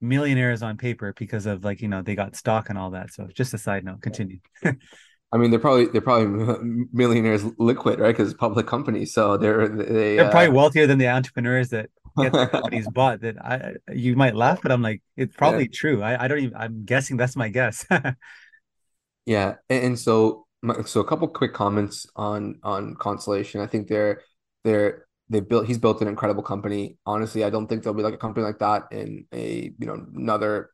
millionaires 0.00 0.62
on 0.62 0.76
paper 0.76 1.14
because 1.16 1.46
of 1.46 1.64
like 1.64 1.80
you 1.80 1.88
know 1.88 2.02
they 2.02 2.14
got 2.14 2.36
stock 2.36 2.68
and 2.68 2.78
all 2.78 2.90
that. 2.90 3.12
So 3.12 3.28
just 3.32 3.54
a 3.54 3.58
side 3.58 3.84
note. 3.84 4.02
Continue. 4.02 4.38
I 5.32 5.38
mean, 5.38 5.50
they're 5.50 5.60
probably 5.60 5.86
they're 5.86 6.00
probably 6.00 6.86
millionaires 6.92 7.44
liquid, 7.58 7.98
right? 7.98 8.16
Because 8.16 8.32
public 8.34 8.66
companies, 8.66 9.12
so 9.12 9.36
they're 9.36 9.68
they, 9.68 10.16
they're 10.16 10.26
uh... 10.26 10.30
probably 10.30 10.50
wealthier 10.50 10.86
than 10.86 10.98
the 10.98 11.08
entrepreneurs 11.08 11.70
that 11.70 11.90
get 12.16 12.32
their 12.32 12.46
companies 12.48 12.88
bought. 12.88 13.20
That 13.20 13.36
I 13.44 13.74
you 13.92 14.16
might 14.16 14.36
laugh, 14.36 14.60
but 14.62 14.70
I'm 14.70 14.82
like 14.82 15.02
it's 15.16 15.34
probably 15.34 15.64
yeah. 15.64 15.70
true. 15.74 16.02
I, 16.02 16.24
I 16.24 16.28
don't 16.28 16.38
even. 16.38 16.56
I'm 16.56 16.84
guessing 16.84 17.16
that's 17.16 17.36
my 17.36 17.48
guess. 17.48 17.84
yeah, 19.26 19.54
and, 19.68 19.84
and 19.84 19.98
so 19.98 20.46
so 20.84 21.00
a 21.00 21.04
couple 21.04 21.26
quick 21.28 21.52
comments 21.52 22.06
on 22.14 22.60
on 22.62 22.94
Constellation. 22.94 23.60
I 23.60 23.66
think 23.66 23.88
they're 23.88 24.22
they're 24.64 25.06
they 25.28 25.40
built 25.40 25.66
he's 25.66 25.78
built 25.78 26.00
an 26.02 26.08
incredible 26.08 26.42
company. 26.42 26.98
Honestly, 27.06 27.44
I 27.44 27.50
don't 27.50 27.66
think 27.66 27.82
there'll 27.82 27.96
be 27.96 28.02
like 28.02 28.14
a 28.14 28.18
company 28.18 28.44
like 28.44 28.58
that 28.60 28.84
in 28.92 29.26
a 29.32 29.72
you 29.78 29.86
know 29.86 30.06
another 30.14 30.70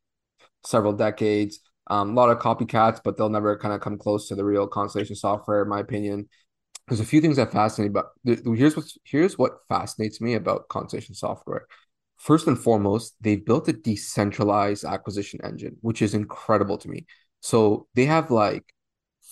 several 0.65 0.93
decades. 0.93 1.61
Um, 1.89 2.11
a 2.11 2.15
lot 2.15 2.31
of 2.31 2.39
copycats, 2.39 3.01
but 3.03 3.17
they'll 3.17 3.29
never 3.29 3.59
kind 3.59 3.75
of 3.75 3.81
come 3.81 3.99
close 3.99 4.29
to 4.29 4.35
the 4.35 4.45
real 4.45 4.67
Constellation 4.69 5.17
software, 5.17 5.63
in 5.63 5.69
my 5.69 5.81
opinion. 5.81 6.29
There's 6.89 7.01
a 7.01 7.05
few 7.05 7.21
things 7.21 7.37
that 7.37 7.53
fascinate, 7.53 7.93
but 7.93 8.11
here's 8.25 8.77
what 8.77 8.87
here's 9.05 9.39
what 9.39 9.59
fascinates 9.69 10.21
me 10.21 10.35
about 10.35 10.69
Constellation 10.69 11.15
software. 11.15 11.67
First 12.19 12.47
and 12.47 12.59
foremost, 12.59 13.15
they've 13.21 13.45
built 13.45 13.69
a 13.69 13.73
decentralized 13.73 14.85
acquisition 14.85 15.41
engine, 15.45 15.77
which 15.81 16.03
is 16.03 16.15
incredible 16.15 16.79
to 16.79 16.89
me. 16.89 17.07
So 17.41 17.89
they 17.95 18.05
have 18.05 18.31
like 18.31 18.65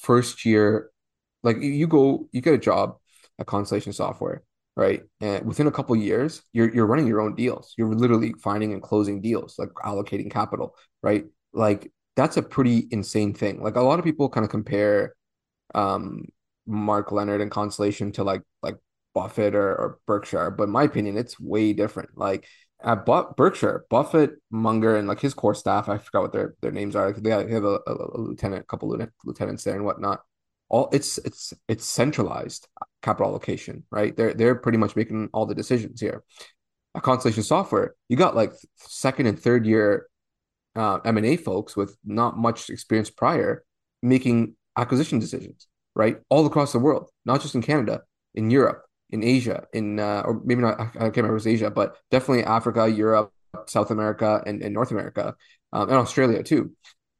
first 0.01 0.45
year, 0.45 0.91
like 1.43 1.61
you 1.61 1.87
go, 1.87 2.29
you 2.33 2.41
get 2.41 2.55
a 2.55 2.59
job 2.59 2.97
at 3.39 3.47
Constellation 3.47 3.93
Software 3.93 4.43
right? 4.77 5.03
And 5.21 5.47
within 5.47 5.67
a 5.67 5.73
couple 5.73 5.95
years, 5.97 6.43
you're 6.53 6.73
you're 6.75 6.87
running 6.87 7.07
your 7.07 7.21
own 7.21 7.35
deals. 7.35 7.75
You're 7.77 7.95
literally 7.95 8.35
finding 8.43 8.73
and 8.73 8.83
closing 8.83 9.21
deals, 9.21 9.59
like 9.59 9.71
allocating 9.85 10.31
capital, 10.31 10.75
right? 11.03 11.25
Like 11.53 11.93
that's 12.17 12.37
a 12.37 12.43
pretty 12.43 12.89
insane 12.91 13.35
thing. 13.35 13.63
Like 13.63 13.77
a 13.77 13.81
lot 13.81 13.99
of 13.99 14.05
people 14.05 14.29
kind 14.29 14.45
of 14.45 14.51
compare 14.51 15.15
um 15.75 16.27
Mark 16.67 17.13
Leonard 17.13 17.41
and 17.41 17.51
Constellation 17.51 18.13
to 18.13 18.25
like 18.25 18.43
like 18.63 18.77
Buffett 19.15 19.55
or, 19.55 19.75
or 19.75 19.99
Berkshire, 20.07 20.51
but 20.51 20.69
my 20.69 20.85
opinion, 20.85 21.17
it's 21.19 21.39
way 21.41 21.73
different. 21.73 22.11
Like 22.17 22.47
at 22.83 23.05
Berkshire, 23.37 23.85
Buffett, 23.91 24.33
Munger, 24.51 24.97
and 24.97 25.09
like 25.09 25.21
his 25.21 25.35
core 25.35 25.55
staff, 25.55 25.89
I 25.89 25.99
forgot 25.99 26.23
what 26.23 26.33
their 26.33 26.55
their 26.63 26.73
names 26.73 26.97
are. 26.97 27.13
They 27.13 27.31
have 27.31 27.65
a, 27.65 27.81
a, 27.87 27.95
a 28.15 28.19
lieutenant, 28.21 28.63
a 28.63 28.67
couple 28.67 28.93
of 28.95 29.09
lieutenants 29.25 29.65
there 29.65 29.75
and 29.75 29.85
whatnot 29.85 30.23
all 30.71 30.89
it's 30.93 31.19
it's 31.19 31.53
it's 31.69 31.85
centralized 31.85 32.69
capital 33.03 33.31
allocation, 33.31 33.85
right? 33.91 34.17
They're 34.17 34.35
they're 34.35 34.55
pretty 34.55 34.79
much 34.79 34.97
making 34.97 35.31
all 35.33 35.47
the 35.47 35.55
decisions 35.55 36.01
here. 36.01 36.23
A 36.95 37.01
Constellation 37.01 37.43
Software, 37.43 37.95
you 38.09 38.17
got 38.17 38.35
like 38.35 38.53
second 38.77 39.27
and 39.27 39.39
third 39.39 39.65
year 39.67 40.07
uh, 40.77 40.99
M 41.05 41.17
and 41.17 41.27
A 41.27 41.37
folks 41.37 41.77
with 41.77 41.97
not 42.05 42.39
much 42.39 42.71
experience 42.71 43.11
prior 43.11 43.65
making 44.03 44.57
acquisition 44.77 45.19
decisions, 45.19 45.67
right? 45.95 46.19
All 46.29 46.47
across 46.47 46.73
the 46.73 46.79
world, 46.79 47.11
not 47.25 47.41
just 47.43 47.55
in 47.55 47.63
Canada, 47.63 48.03
in 48.35 48.51
Europe, 48.51 48.83
in 49.11 49.23
Asia, 49.23 49.67
in 49.73 49.99
uh, 50.01 50.23
or 50.25 50.41
maybe 50.45 50.63
not. 50.63 50.81
I 50.81 50.85
can't 50.85 51.17
remember 51.17 51.29
if 51.29 51.31
it 51.31 51.33
was 51.33 51.47
Asia, 51.47 51.71
but 51.71 51.97
definitely 52.11 52.45
Africa, 52.45 52.89
Europe, 52.89 53.33
South 53.67 53.91
America, 53.91 54.43
and, 54.47 54.63
and 54.63 54.75
North 54.75 54.91
America, 54.91 55.35
um, 55.73 55.89
and 55.89 55.99
Australia 55.99 56.43
too, 56.43 56.73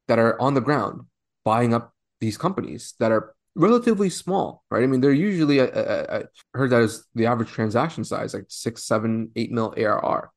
that 0.07 0.19
are 0.19 0.39
on 0.41 0.53
the 0.53 0.61
ground 0.61 1.01
buying 1.43 1.73
up 1.73 1.93
these 2.19 2.37
companies 2.37 2.93
that 2.99 3.11
are 3.11 3.33
relatively 3.55 4.09
small, 4.09 4.63
right? 4.71 4.83
I 4.83 4.87
mean, 4.87 5.01
they're 5.01 5.11
usually 5.11 5.61
I, 5.61 5.65
I, 5.65 6.17
I 6.17 6.23
heard 6.53 6.69
that 6.71 6.81
is 6.81 7.05
the 7.15 7.25
average 7.25 7.49
transaction 7.49 8.03
size 8.03 8.33
like 8.33 8.45
six, 8.47 8.83
seven, 8.83 9.31
eight 9.35 9.51
mil 9.51 9.73
ARR, 9.77 10.31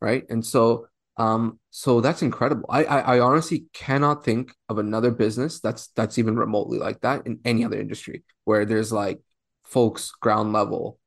right? 0.00 0.24
And 0.28 0.44
so, 0.44 0.86
um, 1.16 1.58
so 1.70 2.00
that's 2.00 2.22
incredible. 2.22 2.66
I, 2.70 2.84
I, 2.84 2.98
I 3.16 3.20
honestly 3.20 3.66
cannot 3.72 4.24
think 4.24 4.54
of 4.68 4.78
another 4.78 5.10
business 5.10 5.60
that's 5.60 5.88
that's 5.88 6.18
even 6.18 6.36
remotely 6.36 6.78
like 6.78 7.00
that 7.00 7.26
in 7.26 7.40
any 7.44 7.64
other 7.64 7.80
industry 7.80 8.22
where 8.44 8.64
there's 8.64 8.92
like 8.92 9.20
folks 9.64 10.12
ground 10.12 10.52
level 10.52 10.98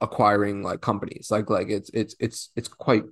acquiring 0.00 0.62
like 0.62 0.80
companies. 0.80 1.28
Like 1.30 1.50
like 1.50 1.68
it's 1.68 1.90
it's 1.90 2.16
it's 2.18 2.50
it's 2.56 2.68
quite 2.68 3.04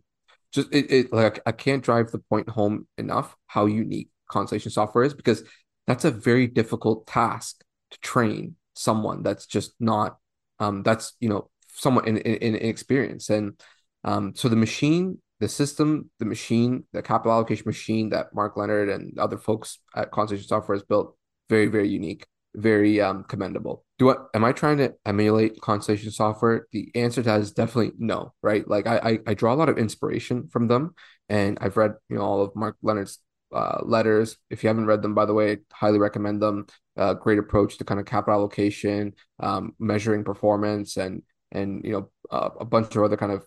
just 0.52 0.72
it, 0.72 0.90
it 0.90 1.12
like 1.12 1.40
I 1.46 1.52
can't 1.52 1.82
drive 1.84 2.10
the 2.10 2.18
point 2.18 2.48
home 2.48 2.86
enough 2.98 3.36
how 3.46 3.66
unique 3.66 4.08
Constellation 4.28 4.70
software 4.70 5.04
is 5.04 5.14
because 5.14 5.44
that's 5.86 6.04
a 6.04 6.10
very 6.10 6.46
difficult 6.46 7.06
task 7.06 7.62
to 7.92 8.00
train 8.00 8.56
someone 8.74 9.22
that's 9.22 9.46
just 9.46 9.74
not 9.78 10.18
um 10.58 10.82
that's 10.82 11.14
you 11.20 11.28
know 11.28 11.50
someone 11.68 12.06
in 12.06 12.16
in, 12.18 12.54
in 12.54 12.68
experience 12.68 13.30
and 13.30 13.60
um 14.04 14.32
so 14.34 14.48
the 14.48 14.56
machine 14.56 15.18
the 15.40 15.48
system 15.48 16.10
the 16.18 16.24
machine 16.24 16.84
the 16.92 17.02
capital 17.02 17.32
allocation 17.32 17.64
machine 17.66 18.10
that 18.10 18.34
mark 18.34 18.56
leonard 18.56 18.88
and 18.88 19.18
other 19.18 19.38
folks 19.38 19.78
at 19.94 20.10
constellation 20.10 20.46
software 20.48 20.76
has 20.76 20.84
built 20.84 21.16
very 21.48 21.66
very 21.66 21.88
unique 21.88 22.26
very 22.54 23.00
um, 23.00 23.24
commendable. 23.24 23.84
Do 23.98 24.10
I 24.10 24.16
am 24.34 24.44
I 24.44 24.52
trying 24.52 24.78
to 24.78 24.94
emulate 25.06 25.60
Constellation 25.60 26.10
Software? 26.10 26.66
The 26.72 26.90
answer 26.94 27.22
to 27.22 27.28
that 27.28 27.40
is 27.40 27.52
definitely 27.52 27.92
no, 27.98 28.34
right? 28.42 28.66
Like 28.66 28.86
I, 28.86 28.98
I, 28.98 29.18
I 29.28 29.34
draw 29.34 29.54
a 29.54 29.56
lot 29.56 29.68
of 29.68 29.78
inspiration 29.78 30.48
from 30.48 30.68
them, 30.68 30.94
and 31.28 31.58
I've 31.60 31.76
read 31.76 31.94
you 32.08 32.16
know 32.16 32.22
all 32.22 32.42
of 32.42 32.54
Mark 32.54 32.76
Leonard's 32.82 33.18
uh, 33.52 33.80
letters. 33.84 34.36
If 34.50 34.62
you 34.62 34.68
haven't 34.68 34.86
read 34.86 35.02
them, 35.02 35.14
by 35.14 35.26
the 35.26 35.34
way, 35.34 35.58
highly 35.72 35.98
recommend 35.98 36.42
them. 36.42 36.66
Uh, 36.96 37.14
great 37.14 37.38
approach 37.38 37.78
to 37.78 37.84
kind 37.84 38.00
of 38.00 38.06
capital 38.06 38.34
allocation, 38.34 39.14
um, 39.40 39.74
measuring 39.78 40.24
performance, 40.24 40.96
and 40.96 41.22
and 41.50 41.84
you 41.84 41.92
know 41.92 42.10
uh, 42.30 42.50
a 42.60 42.64
bunch 42.64 42.94
of 42.96 43.02
other 43.02 43.16
kind 43.16 43.32
of 43.32 43.46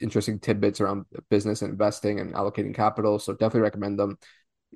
interesting 0.00 0.38
tidbits 0.38 0.80
around 0.80 1.04
business 1.30 1.62
and 1.62 1.70
investing 1.70 2.20
and 2.20 2.34
allocating 2.34 2.74
capital. 2.74 3.18
So 3.18 3.32
definitely 3.32 3.62
recommend 3.62 3.98
them. 3.98 4.18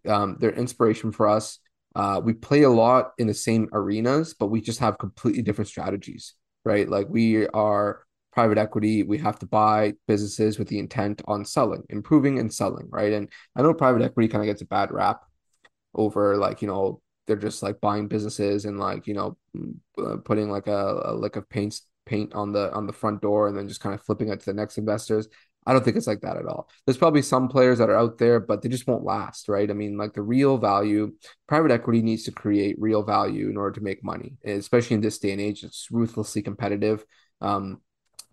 Um, 0.06 0.36
they're 0.40 0.50
inspiration 0.52 1.12
for 1.12 1.28
us. 1.28 1.58
Uh, 1.94 2.20
we 2.22 2.34
play 2.34 2.62
a 2.62 2.70
lot 2.70 3.12
in 3.18 3.26
the 3.26 3.34
same 3.34 3.68
arenas, 3.72 4.34
but 4.34 4.48
we 4.48 4.60
just 4.60 4.80
have 4.80 4.98
completely 4.98 5.42
different 5.42 5.68
strategies, 5.68 6.34
right? 6.64 6.88
Like 6.88 7.06
we 7.08 7.48
are 7.48 8.05
private 8.36 8.58
equity, 8.58 9.02
we 9.02 9.16
have 9.16 9.38
to 9.38 9.46
buy 9.46 9.94
businesses 10.06 10.58
with 10.58 10.68
the 10.68 10.78
intent 10.78 11.22
on 11.26 11.42
selling, 11.42 11.82
improving 11.88 12.38
and 12.38 12.52
selling, 12.52 12.86
right? 12.90 13.14
And 13.14 13.30
I 13.56 13.62
know 13.62 13.72
private 13.72 14.02
equity 14.02 14.28
kind 14.28 14.42
of 14.42 14.46
gets 14.46 14.60
a 14.60 14.66
bad 14.66 14.90
rap 14.92 15.22
over 15.94 16.36
like, 16.36 16.60
you 16.60 16.68
know, 16.68 17.00
they're 17.26 17.36
just 17.36 17.62
like 17.62 17.80
buying 17.80 18.08
businesses 18.08 18.66
and 18.66 18.78
like, 18.78 19.06
you 19.06 19.14
know, 19.14 19.38
uh, 19.98 20.18
putting 20.22 20.50
like 20.50 20.66
a, 20.66 21.00
a 21.06 21.14
lick 21.14 21.36
of 21.36 21.48
paint 21.48 21.80
paint 22.04 22.34
on 22.34 22.52
the 22.52 22.70
on 22.74 22.86
the 22.86 22.92
front 22.92 23.22
door 23.22 23.48
and 23.48 23.56
then 23.56 23.68
just 23.68 23.80
kind 23.80 23.94
of 23.94 24.02
flipping 24.02 24.28
it 24.28 24.40
to 24.40 24.46
the 24.46 24.52
next 24.52 24.76
investors. 24.76 25.28
I 25.66 25.72
don't 25.72 25.82
think 25.82 25.96
it's 25.96 26.06
like 26.06 26.20
that 26.20 26.36
at 26.36 26.46
all. 26.46 26.68
There's 26.84 26.98
probably 26.98 27.22
some 27.22 27.48
players 27.48 27.78
that 27.78 27.88
are 27.88 27.96
out 27.96 28.18
there, 28.18 28.38
but 28.38 28.60
they 28.60 28.68
just 28.68 28.86
won't 28.86 29.02
last, 29.02 29.48
right? 29.48 29.68
I 29.68 29.72
mean, 29.72 29.96
like 29.96 30.12
the 30.12 30.22
real 30.22 30.58
value, 30.58 31.14
private 31.48 31.70
equity 31.70 32.02
needs 32.02 32.24
to 32.24 32.32
create 32.32 32.76
real 32.78 33.02
value 33.02 33.48
in 33.48 33.56
order 33.56 33.72
to 33.72 33.80
make 33.80 34.04
money, 34.04 34.36
especially 34.44 34.96
in 34.96 35.00
this 35.00 35.18
day 35.18 35.32
and 35.32 35.40
age. 35.40 35.64
It's 35.64 35.88
ruthlessly 35.90 36.42
competitive. 36.42 37.02
Um, 37.40 37.80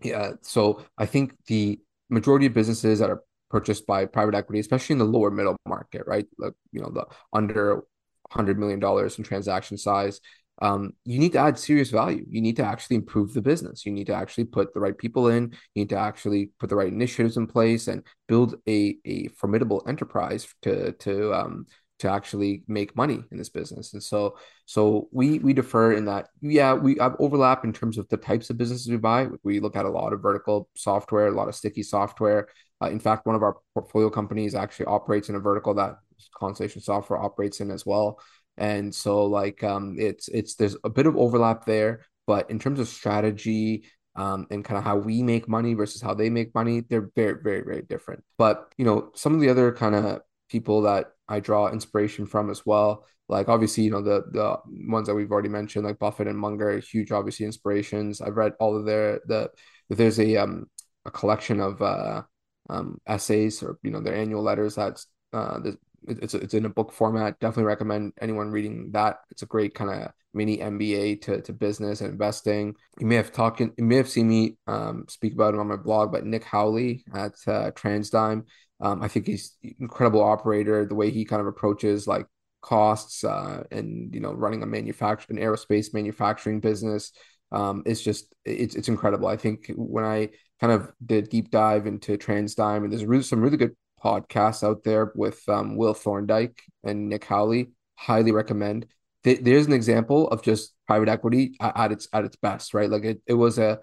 yeah, 0.03 0.31
so 0.41 0.83
I 0.97 1.05
think 1.05 1.33
the 1.47 1.79
majority 2.09 2.45
of 2.45 2.53
businesses 2.53 2.99
that 2.99 3.09
are 3.09 3.23
purchased 3.49 3.85
by 3.85 4.05
private 4.05 4.35
equity, 4.35 4.59
especially 4.59 4.93
in 4.93 4.99
the 4.99 5.05
lower 5.05 5.31
middle 5.31 5.55
market, 5.67 6.03
right? 6.07 6.25
Like, 6.37 6.53
you 6.71 6.81
know, 6.81 6.89
the 6.89 7.05
under 7.31 7.83
$100 8.31 8.57
million 8.57 8.81
in 8.83 9.23
transaction 9.23 9.77
size, 9.77 10.19
um, 10.61 10.93
you 11.03 11.19
need 11.19 11.33
to 11.33 11.39
add 11.39 11.57
serious 11.57 11.89
value. 11.89 12.25
You 12.29 12.41
need 12.41 12.55
to 12.57 12.63
actually 12.63 12.97
improve 12.97 13.33
the 13.33 13.41
business. 13.41 13.85
You 13.85 13.91
need 13.91 14.07
to 14.07 14.15
actually 14.15 14.45
put 14.45 14.73
the 14.73 14.79
right 14.79 14.97
people 14.97 15.27
in. 15.27 15.51
You 15.73 15.81
need 15.81 15.89
to 15.89 15.97
actually 15.97 16.51
put 16.59 16.69
the 16.69 16.75
right 16.75 16.87
initiatives 16.91 17.37
in 17.37 17.47
place 17.47 17.87
and 17.87 18.03
build 18.27 18.55
a, 18.67 18.97
a 19.05 19.27
formidable 19.29 19.83
enterprise 19.87 20.47
to 20.61 20.91
to 20.93 21.33
um, 21.33 21.65
to 22.03 22.09
actually 22.09 22.63
make 22.67 22.95
money 22.95 23.23
in 23.31 23.37
this 23.37 23.49
business. 23.49 23.93
And 23.93 24.01
so 24.01 24.37
so 24.65 25.09
we 25.11 25.39
we 25.39 25.53
defer 25.53 25.93
in 25.93 26.05
that. 26.05 26.29
Yeah, 26.41 26.73
we 26.73 26.97
have 26.99 27.15
overlap 27.19 27.65
in 27.65 27.73
terms 27.73 27.97
of 27.97 28.07
the 28.09 28.17
types 28.17 28.49
of 28.49 28.57
businesses 28.57 28.87
we 28.87 28.97
buy. 28.97 29.27
We 29.43 29.59
look 29.59 29.75
at 29.75 29.85
a 29.85 29.89
lot 29.89 30.13
of 30.13 30.21
vertical 30.21 30.69
software, 30.75 31.27
a 31.27 31.31
lot 31.31 31.49
of 31.49 31.55
sticky 31.55 31.83
software. 31.83 32.47
Uh, 32.81 32.89
in 32.89 32.99
fact, 32.99 33.25
one 33.25 33.35
of 33.35 33.43
our 33.43 33.57
portfolio 33.73 34.09
companies 34.09 34.55
actually 34.55 34.85
operates 34.85 35.29
in 35.29 35.35
a 35.35 35.39
vertical 35.39 35.73
that 35.73 35.97
Constellation 36.35 36.81
Software 36.81 37.19
operates 37.19 37.59
in 37.59 37.71
as 37.71 37.85
well 37.85 38.19
and 38.57 38.93
so 38.93 39.25
like 39.25 39.63
um 39.63 39.95
it's 39.97 40.27
it's 40.29 40.55
there's 40.55 40.77
a 40.83 40.89
bit 40.89 41.07
of 41.07 41.17
overlap 41.17 41.65
there 41.65 42.05
but 42.27 42.49
in 42.49 42.59
terms 42.59 42.79
of 42.79 42.87
strategy 42.87 43.83
um 44.15 44.45
and 44.51 44.63
kind 44.63 44.77
of 44.77 44.83
how 44.83 44.95
we 44.95 45.23
make 45.23 45.47
money 45.47 45.73
versus 45.73 46.01
how 46.01 46.13
they 46.13 46.29
make 46.29 46.53
money 46.53 46.81
they're 46.81 47.09
very 47.15 47.41
very 47.41 47.61
very 47.61 47.81
different 47.81 48.23
but 48.37 48.71
you 48.77 48.85
know 48.85 49.09
some 49.15 49.33
of 49.33 49.41
the 49.41 49.49
other 49.49 49.71
kind 49.71 49.95
of 49.95 50.21
people 50.53 50.83
that 50.83 51.11
I 51.27 51.39
draw 51.39 51.69
inspiration 51.69 52.25
from 52.25 52.49
as 52.49 52.65
well 52.65 53.05
like 53.27 53.49
obviously 53.49 53.83
you 53.85 53.91
know 53.91 54.01
the 54.01 54.23
the 54.31 54.57
ones 54.93 55.07
that 55.07 55.15
we've 55.15 55.31
already 55.31 55.49
mentioned 55.49 55.85
like 55.85 55.99
Buffett 55.99 56.27
and 56.27 56.37
Munger 56.37 56.79
huge 56.79 57.11
obviously 57.11 57.45
inspirations 57.45 58.21
I've 58.21 58.37
read 58.37 58.53
all 58.59 58.77
of 58.77 58.85
their 58.85 59.19
the 59.25 59.49
there's 59.89 60.19
a 60.19 60.37
um 60.37 60.67
a 61.05 61.11
collection 61.11 61.59
of 61.59 61.81
uh 61.81 62.21
um 62.69 62.99
essays 63.07 63.63
or 63.63 63.79
you 63.83 63.91
know 63.91 64.01
their 64.01 64.15
annual 64.15 64.43
letters 64.43 64.75
that's 64.75 65.07
uh 65.33 65.59
it's 66.07 66.33
it's 66.33 66.53
in 66.53 66.65
a 66.65 66.69
book 66.69 66.91
format. 66.91 67.39
Definitely 67.39 67.65
recommend 67.65 68.13
anyone 68.21 68.51
reading 68.51 68.91
that. 68.91 69.17
It's 69.31 69.41
a 69.41 69.47
great 69.47 69.73
kind 69.73 69.89
of 69.89 70.11
mini 70.33 70.57
MBA 70.57 71.21
to, 71.23 71.41
to 71.41 71.53
business 71.53 72.01
and 72.01 72.11
investing. 72.11 72.75
You 72.99 73.07
may 73.07 73.15
have 73.15 73.31
talking, 73.31 73.71
you 73.77 73.83
may 73.83 73.97
have 73.97 74.09
seen 74.09 74.27
me 74.27 74.57
um, 74.67 75.05
speak 75.07 75.33
about 75.33 75.53
him 75.53 75.59
on 75.59 75.67
my 75.67 75.75
blog, 75.75 76.11
but 76.11 76.25
Nick 76.25 76.43
Howley 76.43 77.03
at 77.13 77.33
uh, 77.47 77.71
TransDigm. 77.71 78.45
Um, 78.83 79.01
I 79.01 79.07
think 79.07 79.25
he's 79.25 79.57
incredible 79.79 80.21
operator. 80.21 80.85
The 80.85 80.95
way 80.95 81.09
he 81.09 81.25
kind 81.25 81.41
of 81.41 81.47
approaches 81.47 82.05
like 82.05 82.27
costs 82.61 83.23
uh, 83.23 83.63
and 83.71 84.13
you 84.13 84.21
know 84.21 84.33
running 84.33 84.61
a 84.61 84.65
manufacturing 84.67 85.39
an 85.39 85.43
aerospace 85.43 85.93
manufacturing 85.93 86.59
business 86.59 87.11
um, 87.53 87.83
it's 87.85 88.01
just 88.01 88.33
it's 88.43 88.75
it's 88.75 88.89
incredible. 88.89 89.27
I 89.27 89.37
think 89.37 89.71
when 89.75 90.03
I 90.03 90.29
kind 90.59 90.73
of 90.73 90.91
did 91.05 91.29
deep 91.29 91.51
dive 91.51 91.85
into 91.85 92.17
TransDigm 92.17 92.83
and 92.83 92.91
there's 92.91 93.05
really 93.05 93.23
some 93.23 93.41
really 93.41 93.57
good 93.57 93.75
podcasts 94.03 94.67
out 94.67 94.83
there 94.83 95.13
with 95.15 95.47
um, 95.47 95.77
Will 95.77 95.93
Thorndike 95.93 96.61
and 96.83 97.07
Nick 97.07 97.25
Howley. 97.25 97.71
Highly 97.95 98.31
recommend. 98.31 98.87
Th- 99.23 99.39
there's 99.39 99.67
an 99.67 99.73
example 99.73 100.27
of 100.29 100.41
just 100.41 100.73
private 100.87 101.07
equity 101.07 101.55
at, 101.61 101.77
at, 101.77 101.91
its 101.91 102.07
at 102.11 102.25
its 102.25 102.35
best, 102.35 102.73
right? 102.73 102.89
Like 102.89 103.05
it, 103.05 103.21
it 103.27 103.35
was 103.35 103.59
a 103.59 103.79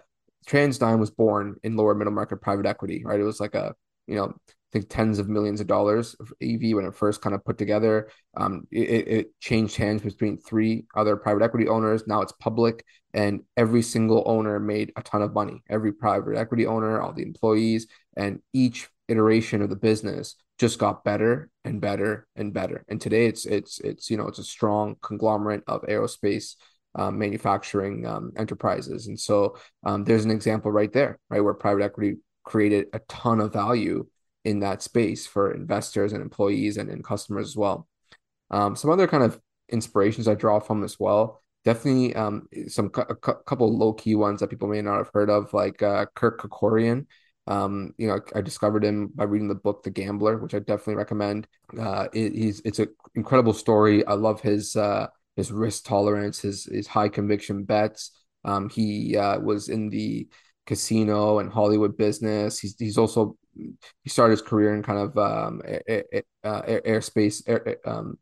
TransDigm 0.48 0.98
was 0.98 1.12
born 1.12 1.56
in 1.62 1.76
lower 1.76 1.94
middle 1.94 2.12
market 2.12 2.38
private 2.38 2.66
equity, 2.66 3.04
right? 3.04 3.20
It 3.20 3.24
was 3.24 3.38
like 3.40 3.54
a 3.54 3.74
you 4.08 4.16
know 4.16 4.34
I 4.70 4.78
think 4.78 4.88
tens 4.88 5.18
of 5.18 5.28
millions 5.28 5.60
of 5.60 5.66
dollars 5.66 6.14
of 6.20 6.32
EV 6.40 6.76
when 6.76 6.84
it 6.84 6.94
first 6.94 7.20
kind 7.20 7.34
of 7.34 7.44
put 7.44 7.58
together. 7.58 8.08
Um, 8.36 8.68
it, 8.70 9.08
it 9.08 9.40
changed 9.40 9.76
hands 9.76 10.02
between 10.02 10.38
three 10.38 10.84
other 10.94 11.16
private 11.16 11.42
equity 11.42 11.66
owners. 11.66 12.06
Now 12.06 12.22
it's 12.22 12.32
public, 12.32 12.84
and 13.12 13.40
every 13.56 13.82
single 13.82 14.22
owner 14.26 14.60
made 14.60 14.92
a 14.96 15.02
ton 15.02 15.22
of 15.22 15.34
money. 15.34 15.64
Every 15.68 15.92
private 15.92 16.36
equity 16.36 16.66
owner, 16.66 17.00
all 17.00 17.12
the 17.12 17.22
employees, 17.22 17.88
and 18.16 18.40
each 18.52 18.88
iteration 19.08 19.60
of 19.60 19.70
the 19.70 19.76
business 19.76 20.36
just 20.60 20.78
got 20.78 21.02
better 21.02 21.50
and 21.64 21.80
better 21.80 22.28
and 22.36 22.54
better. 22.54 22.84
And 22.86 23.00
today 23.00 23.26
it's 23.26 23.46
it's 23.46 23.80
it's 23.80 24.08
you 24.08 24.16
know 24.16 24.28
it's 24.28 24.38
a 24.38 24.44
strong 24.44 24.96
conglomerate 25.02 25.64
of 25.66 25.82
aerospace 25.82 26.54
um, 26.94 27.18
manufacturing 27.18 28.06
um, 28.06 28.32
enterprises. 28.36 29.06
And 29.08 29.18
so 29.18 29.56
um, 29.84 30.04
there's 30.04 30.24
an 30.24 30.30
example 30.30 30.70
right 30.70 30.92
there, 30.92 31.18
right, 31.28 31.40
where 31.40 31.54
private 31.54 31.82
equity 31.82 32.18
created 32.44 32.86
a 32.92 33.00
ton 33.08 33.40
of 33.40 33.52
value 33.52 34.06
in 34.44 34.60
that 34.60 34.82
space 34.82 35.26
for 35.26 35.52
investors 35.52 36.12
and 36.12 36.22
employees 36.22 36.76
and, 36.76 36.88
and 36.88 37.04
customers 37.04 37.48
as 37.48 37.56
well. 37.56 37.88
Um, 38.50 38.74
some 38.76 38.90
other 38.90 39.06
kind 39.06 39.22
of 39.22 39.40
inspirations 39.68 40.28
I 40.28 40.34
draw 40.34 40.58
from 40.60 40.82
as 40.84 40.98
well. 40.98 41.42
Definitely 41.64 42.14
um, 42.14 42.48
some 42.68 42.90
a 42.96 43.14
couple 43.14 43.76
low 43.76 43.92
key 43.92 44.14
ones 44.14 44.40
that 44.40 44.48
people 44.48 44.68
may 44.68 44.80
not 44.80 44.96
have 44.96 45.10
heard 45.12 45.28
of, 45.28 45.52
like 45.52 45.82
uh, 45.82 46.06
Kirk 46.14 46.40
Kerkorian. 46.40 47.06
Um, 47.46 47.94
you 47.98 48.08
know, 48.08 48.20
I 48.34 48.40
discovered 48.40 48.84
him 48.84 49.08
by 49.14 49.24
reading 49.24 49.48
the 49.48 49.54
book 49.54 49.82
The 49.82 49.90
Gambler, 49.90 50.38
which 50.38 50.54
I 50.54 50.60
definitely 50.60 50.94
recommend. 50.94 51.46
Uh, 51.78 52.08
it, 52.12 52.32
he's 52.32 52.60
it's 52.64 52.78
an 52.78 52.88
incredible 53.14 53.52
story. 53.52 54.06
I 54.06 54.14
love 54.14 54.40
his 54.40 54.74
uh, 54.74 55.08
his 55.36 55.52
risk 55.52 55.84
tolerance, 55.84 56.40
his 56.40 56.64
his 56.64 56.86
high 56.86 57.08
conviction 57.08 57.64
bets. 57.64 58.12
Um, 58.44 58.70
he 58.70 59.16
uh, 59.16 59.40
was 59.40 59.68
in 59.68 59.90
the 59.90 60.28
casino 60.66 61.40
and 61.40 61.52
Hollywood 61.52 61.96
business. 61.96 62.58
He's 62.58 62.76
he's 62.78 62.98
also 62.98 63.36
he 63.54 64.10
started 64.10 64.32
his 64.32 64.42
career 64.42 64.74
in 64.74 64.82
kind 64.82 64.98
of 64.98 65.18
um, 65.18 65.62
air, 65.64 66.04
uh, 66.44 66.62
air, 66.66 66.82
airspace, 66.86 67.42
air, 67.46 67.76
um, 67.84 68.18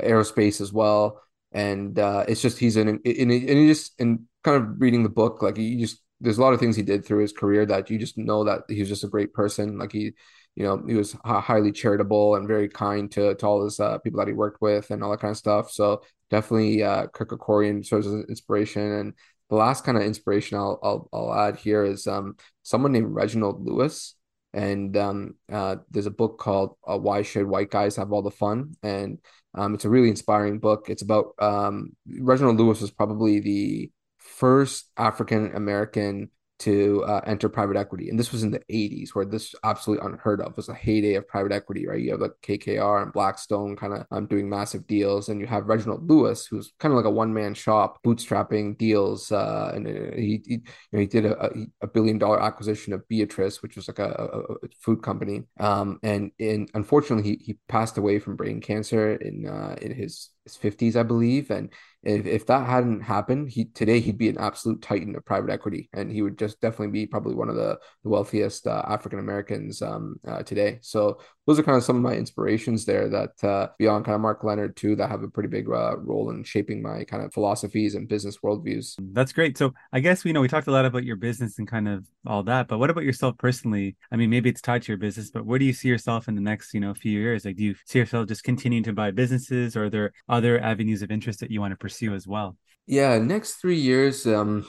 aerospace 0.00 0.60
as 0.60 0.72
well. 0.72 1.20
And 1.52 1.98
uh, 1.98 2.24
it's 2.28 2.42
just 2.42 2.58
he's 2.58 2.76
in, 2.76 2.88
in, 2.88 3.00
in, 3.04 3.30
in 3.30 3.68
just 3.68 3.98
in 3.98 4.26
kind 4.44 4.62
of 4.62 4.80
reading 4.80 5.02
the 5.02 5.08
book, 5.08 5.42
like 5.42 5.56
you 5.56 5.80
just 5.80 6.02
there's 6.20 6.38
a 6.38 6.40
lot 6.42 6.52
of 6.52 6.60
things 6.60 6.76
he 6.76 6.82
did 6.82 7.04
through 7.04 7.20
his 7.20 7.32
career 7.32 7.64
that 7.66 7.90
you 7.90 7.98
just 7.98 8.18
know 8.18 8.44
that 8.44 8.62
he 8.68 8.80
was 8.80 8.88
just 8.88 9.04
a 9.04 9.08
great 9.08 9.32
person. 9.32 9.78
Like 9.78 9.92
he, 9.92 10.12
you 10.56 10.64
know, 10.64 10.82
he 10.86 10.94
was 10.94 11.16
highly 11.24 11.70
charitable 11.70 12.34
and 12.34 12.48
very 12.48 12.68
kind 12.68 13.10
to, 13.12 13.34
to 13.36 13.46
all 13.46 13.64
his 13.64 13.78
uh, 13.78 13.98
people 13.98 14.18
that 14.18 14.26
he 14.26 14.34
worked 14.34 14.60
with 14.60 14.90
and 14.90 15.02
all 15.02 15.12
that 15.12 15.20
kind 15.20 15.30
of 15.30 15.36
stuff. 15.36 15.70
So 15.70 16.02
definitely 16.30 16.82
uh, 16.82 17.06
Kirk 17.08 17.30
Kerkorian 17.30 17.86
serves 17.86 18.06
as 18.06 18.12
an 18.12 18.26
inspiration. 18.28 18.82
And 18.82 19.14
the 19.48 19.56
last 19.56 19.84
kind 19.84 19.96
of 19.96 20.02
inspiration 20.02 20.58
I'll, 20.58 20.80
I'll, 20.82 21.08
I'll 21.12 21.34
add 21.34 21.56
here 21.56 21.84
is 21.84 22.06
um, 22.06 22.36
someone 22.62 22.92
named 22.92 23.14
Reginald 23.14 23.64
Lewis. 23.64 24.14
And 24.58 24.96
um, 24.96 25.34
uh, 25.52 25.76
there's 25.88 26.06
a 26.06 26.10
book 26.10 26.38
called 26.38 26.74
uh, 26.84 26.98
Why 26.98 27.22
Should 27.22 27.46
White 27.46 27.70
Guys 27.70 27.94
Have 27.94 28.12
All 28.12 28.22
the 28.22 28.32
Fun? 28.32 28.74
And 28.82 29.18
um, 29.54 29.74
it's 29.74 29.84
a 29.84 29.88
really 29.88 30.08
inspiring 30.08 30.58
book. 30.58 30.86
It's 30.88 31.02
about 31.02 31.34
um, 31.38 31.92
Reginald 32.18 32.58
Lewis 32.58 32.80
was 32.80 32.90
probably 32.90 33.38
the 33.38 33.92
first 34.18 34.90
African 34.96 35.54
American 35.54 36.30
to 36.58 37.04
uh, 37.04 37.20
enter 37.26 37.48
private 37.48 37.76
equity. 37.76 38.10
And 38.10 38.18
this 38.18 38.32
was 38.32 38.42
in 38.42 38.50
the 38.50 38.60
80s, 38.70 39.10
where 39.10 39.24
this 39.24 39.54
absolutely 39.64 40.06
unheard 40.06 40.40
of 40.40 40.56
was 40.56 40.68
a 40.68 40.74
heyday 40.74 41.14
of 41.14 41.28
private 41.28 41.52
equity, 41.52 41.86
right? 41.86 42.00
You 42.00 42.12
have 42.12 42.20
like 42.20 42.32
KKR 42.42 43.02
and 43.02 43.12
Blackstone 43.12 43.76
kind 43.76 43.94
of 43.94 44.06
um, 44.10 44.26
doing 44.26 44.48
massive 44.48 44.86
deals. 44.86 45.28
And 45.28 45.40
you 45.40 45.46
have 45.46 45.66
Reginald 45.66 46.08
Lewis, 46.08 46.46
who's 46.46 46.72
kind 46.78 46.92
of 46.92 46.96
like 46.96 47.06
a 47.06 47.10
one 47.10 47.32
man 47.32 47.54
shop, 47.54 48.02
bootstrapping 48.04 48.76
deals. 48.78 49.30
Uh, 49.30 49.72
and 49.74 49.86
uh, 49.86 50.16
he, 50.16 50.42
he, 50.46 50.54
you 50.54 50.62
know, 50.92 51.00
he 51.00 51.06
did 51.06 51.26
a, 51.26 51.50
a, 51.82 51.86
billion 51.86 52.18
dollar 52.18 52.42
acquisition 52.42 52.92
of 52.92 53.06
Beatrice, 53.08 53.62
which 53.62 53.76
was 53.76 53.88
like 53.88 53.98
a, 53.98 54.10
a, 54.10 54.68
food 54.80 55.02
company. 55.02 55.44
Um, 55.60 55.98
and 56.02 56.32
unfortunately, 56.74 57.30
he, 57.30 57.44
he 57.44 57.58
passed 57.68 57.98
away 57.98 58.18
from 58.18 58.36
brain 58.36 58.60
cancer 58.60 59.14
in, 59.14 59.46
uh, 59.46 59.76
in 59.80 59.92
his 59.92 60.30
his 60.48 60.56
50s, 60.56 60.96
I 60.96 61.02
believe. 61.02 61.50
And 61.50 61.72
if, 62.02 62.26
if 62.26 62.46
that 62.46 62.66
hadn't 62.66 63.00
happened, 63.00 63.50
he 63.50 63.66
today 63.66 64.00
he'd 64.00 64.18
be 64.18 64.28
an 64.28 64.38
absolute 64.38 64.82
titan 64.82 65.16
of 65.16 65.24
private 65.24 65.50
equity, 65.50 65.88
and 65.92 66.10
he 66.10 66.22
would 66.22 66.38
just 66.38 66.60
definitely 66.60 66.92
be 66.92 67.06
probably 67.06 67.34
one 67.34 67.48
of 67.48 67.56
the, 67.56 67.78
the 68.04 68.08
wealthiest 68.08 68.66
uh, 68.66 68.82
African 68.86 69.18
Americans 69.18 69.82
um, 69.82 70.16
uh, 70.26 70.42
today. 70.42 70.78
So 70.80 71.18
those 71.46 71.58
are 71.58 71.62
kind 71.62 71.76
of 71.76 71.82
some 71.82 71.96
of 71.96 72.02
my 72.02 72.14
inspirations 72.14 72.84
there. 72.84 73.08
That 73.08 73.44
uh, 73.46 73.68
beyond 73.78 74.04
kind 74.04 74.14
of 74.14 74.20
Mark 74.20 74.44
Leonard 74.44 74.76
too, 74.76 74.94
that 74.96 75.10
have 75.10 75.22
a 75.22 75.28
pretty 75.28 75.48
big 75.48 75.68
uh, 75.68 75.98
role 75.98 76.30
in 76.30 76.44
shaping 76.44 76.82
my 76.82 77.02
kind 77.02 77.24
of 77.24 77.32
philosophies 77.32 77.96
and 77.96 78.08
business 78.08 78.38
worldviews. 78.44 78.94
That's 79.12 79.32
great. 79.32 79.58
So 79.58 79.74
I 79.92 79.98
guess 79.98 80.22
we 80.22 80.32
know 80.32 80.40
we 80.40 80.48
talked 80.48 80.68
a 80.68 80.72
lot 80.72 80.84
about 80.84 81.04
your 81.04 81.16
business 81.16 81.58
and 81.58 81.66
kind 81.66 81.88
of 81.88 82.06
all 82.26 82.44
that, 82.44 82.68
but 82.68 82.78
what 82.78 82.90
about 82.90 83.04
yourself 83.04 83.36
personally? 83.38 83.96
I 84.12 84.16
mean, 84.16 84.30
maybe 84.30 84.50
it's 84.50 84.60
tied 84.60 84.82
to 84.82 84.92
your 84.92 84.98
business, 84.98 85.30
but 85.30 85.46
where 85.46 85.58
do 85.58 85.64
you 85.64 85.72
see 85.72 85.88
yourself 85.88 86.28
in 86.28 86.36
the 86.36 86.40
next 86.40 86.74
you 86.74 86.80
know 86.80 86.94
few 86.94 87.18
years? 87.18 87.44
Like, 87.44 87.56
do 87.56 87.64
you 87.64 87.74
see 87.86 87.98
yourself 87.98 88.28
just 88.28 88.44
continuing 88.44 88.84
to 88.84 88.92
buy 88.92 89.10
businesses, 89.10 89.76
or 89.76 89.86
are 89.86 89.90
there 89.90 90.12
other 90.28 90.37
avenues 90.60 91.02
of 91.02 91.10
interest 91.10 91.40
that 91.40 91.50
you 91.50 91.60
want 91.60 91.72
to 91.72 91.76
pursue 91.76 92.14
as 92.14 92.26
well? 92.26 92.56
Yeah, 92.86 93.18
next 93.18 93.56
three 93.56 93.78
years, 93.78 94.26
um, 94.26 94.66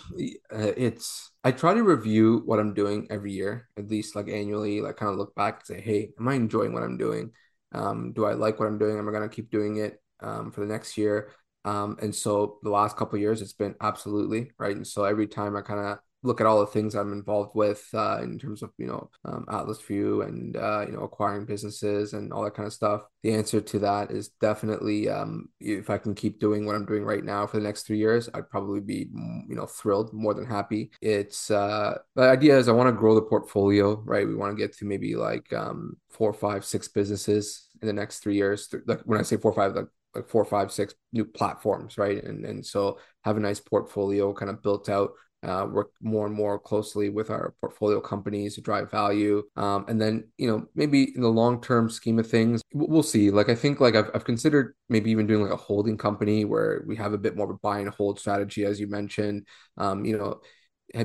uh, 0.53 0.73
it's 0.75 1.31
I 1.43 1.51
try 1.53 1.73
to 1.73 1.83
review 1.83 2.41
what 2.45 2.59
I'm 2.59 2.73
doing 2.73 3.07
every 3.09 3.31
year, 3.31 3.69
at 3.77 3.87
least 3.87 4.15
like 4.15 4.27
annually, 4.27 4.81
like 4.81 4.97
kind 4.97 5.09
of 5.11 5.17
look 5.17 5.33
back 5.35 5.59
and 5.59 5.77
say, 5.77 5.81
hey, 5.81 6.11
am 6.19 6.27
I 6.27 6.33
enjoying 6.33 6.73
what 6.73 6.83
I'm 6.83 6.97
doing? 6.97 7.31
Um, 7.71 8.11
do 8.11 8.25
I 8.25 8.33
like 8.33 8.59
what 8.59 8.67
I'm 8.67 8.77
doing? 8.77 8.97
Am 8.97 9.07
I 9.07 9.11
gonna 9.13 9.29
keep 9.29 9.49
doing 9.49 9.77
it 9.77 10.01
um, 10.19 10.51
for 10.51 10.59
the 10.59 10.67
next 10.67 10.97
year? 10.97 11.31
Um, 11.63 11.97
and 12.01 12.13
so 12.13 12.59
the 12.63 12.69
last 12.69 12.97
couple 12.97 13.17
years, 13.19 13.41
it's 13.41 13.53
been 13.53 13.75
absolutely 13.79 14.51
right. 14.57 14.75
And 14.75 14.85
so 14.87 15.05
every 15.05 15.27
time 15.27 15.55
I 15.55 15.61
kind 15.61 15.79
of 15.79 15.99
look 16.21 16.41
at 16.41 16.47
all 16.47 16.59
the 16.59 16.67
things 16.67 16.95
I'm 16.95 17.13
involved 17.13 17.51
with 17.55 17.87
uh, 17.93 18.19
in 18.21 18.37
terms 18.37 18.61
of 18.61 18.71
you 18.77 18.87
know 18.87 19.09
um, 19.25 19.45
Atlasview 19.49 20.25
and 20.25 20.55
uh, 20.57 20.85
you 20.85 20.93
know 20.93 21.03
acquiring 21.03 21.45
businesses 21.45 22.13
and 22.13 22.33
all 22.33 22.43
that 22.43 22.53
kind 22.53 22.67
of 22.67 22.73
stuff. 22.73 23.03
The 23.23 23.33
answer 23.33 23.61
to 23.61 23.79
that 23.79 24.11
is 24.11 24.29
definitely 24.41 25.09
um, 25.09 25.49
if 25.59 25.89
I 25.89 25.97
can 25.97 26.15
keep 26.15 26.39
doing 26.39 26.65
what 26.65 26.75
I'm 26.75 26.85
doing 26.85 27.03
right 27.03 27.23
now 27.23 27.47
for 27.47 27.57
the 27.57 27.63
next 27.63 27.83
three 27.83 27.97
years, 27.97 28.29
I'd 28.33 28.49
probably 28.49 28.81
be 28.81 29.09
you 29.47 29.55
know 29.55 29.65
thrilled, 29.65 30.13
more 30.13 30.33
than 30.33 30.45
happy. 30.45 30.91
It's 31.01 31.49
uh, 31.49 31.97
the 32.15 32.23
idea 32.23 32.57
is 32.57 32.67
I 32.67 32.73
want 32.73 32.87
to 32.87 32.99
grow 32.99 33.15
the 33.15 33.21
portfolio, 33.21 34.01
right? 34.05 34.27
We 34.27 34.35
want 34.35 34.55
to 34.55 34.61
get 34.61 34.75
to 34.77 34.85
maybe 34.85 35.15
like 35.15 35.51
um, 35.53 35.95
four, 36.09 36.33
five, 36.33 36.65
six 36.65 36.87
businesses 36.87 37.67
in 37.81 37.87
the 37.87 37.93
next 37.93 38.19
three 38.19 38.35
years. 38.35 38.73
Like 38.85 39.01
when 39.01 39.19
I 39.19 39.23
say 39.23 39.37
four, 39.37 39.53
five, 39.53 39.75
like 39.75 39.87
like 40.15 40.27
four, 40.27 40.43
five, 40.43 40.71
six 40.71 40.95
new 41.13 41.23
platforms, 41.23 41.97
right? 41.97 42.23
And 42.23 42.45
and 42.45 42.65
so 42.65 42.99
have 43.23 43.37
a 43.37 43.39
nice 43.39 43.59
portfolio 43.59 44.33
kind 44.33 44.49
of 44.49 44.63
built 44.63 44.89
out 44.89 45.11
uh, 45.43 45.65
work 45.71 45.91
more 46.01 46.25
and 46.25 46.35
more 46.35 46.59
closely 46.59 47.09
with 47.09 47.29
our 47.29 47.53
portfolio 47.61 48.01
companies 48.01 48.55
to 48.55 48.61
drive 48.61 48.91
value. 48.91 49.43
Um, 49.55 49.85
and 49.87 50.01
then, 50.01 50.27
you 50.37 50.49
know, 50.49 50.65
maybe 50.75 51.15
in 51.15 51.21
the 51.21 51.29
long 51.29 51.61
term 51.61 51.89
scheme 51.89 52.19
of 52.19 52.29
things, 52.29 52.61
we'll 52.73 53.03
see. 53.03 53.31
Like, 53.31 53.49
I 53.49 53.55
think 53.55 53.79
like 53.79 53.95
I've, 53.95 54.11
I've 54.13 54.25
considered 54.25 54.75
maybe 54.89 55.11
even 55.11 55.27
doing 55.27 55.43
like 55.43 55.53
a 55.53 55.57
holding 55.57 55.97
company 55.97 56.45
where 56.45 56.83
we 56.85 56.95
have 56.97 57.13
a 57.13 57.17
bit 57.17 57.35
more 57.35 57.45
of 57.45 57.55
a 57.55 57.59
buy 57.59 57.79
and 57.79 57.89
hold 57.89 58.19
strategy, 58.19 58.65
as 58.65 58.79
you 58.79 58.87
mentioned. 58.87 59.47
Um, 59.77 60.03
you 60.03 60.17
know, 60.17 60.41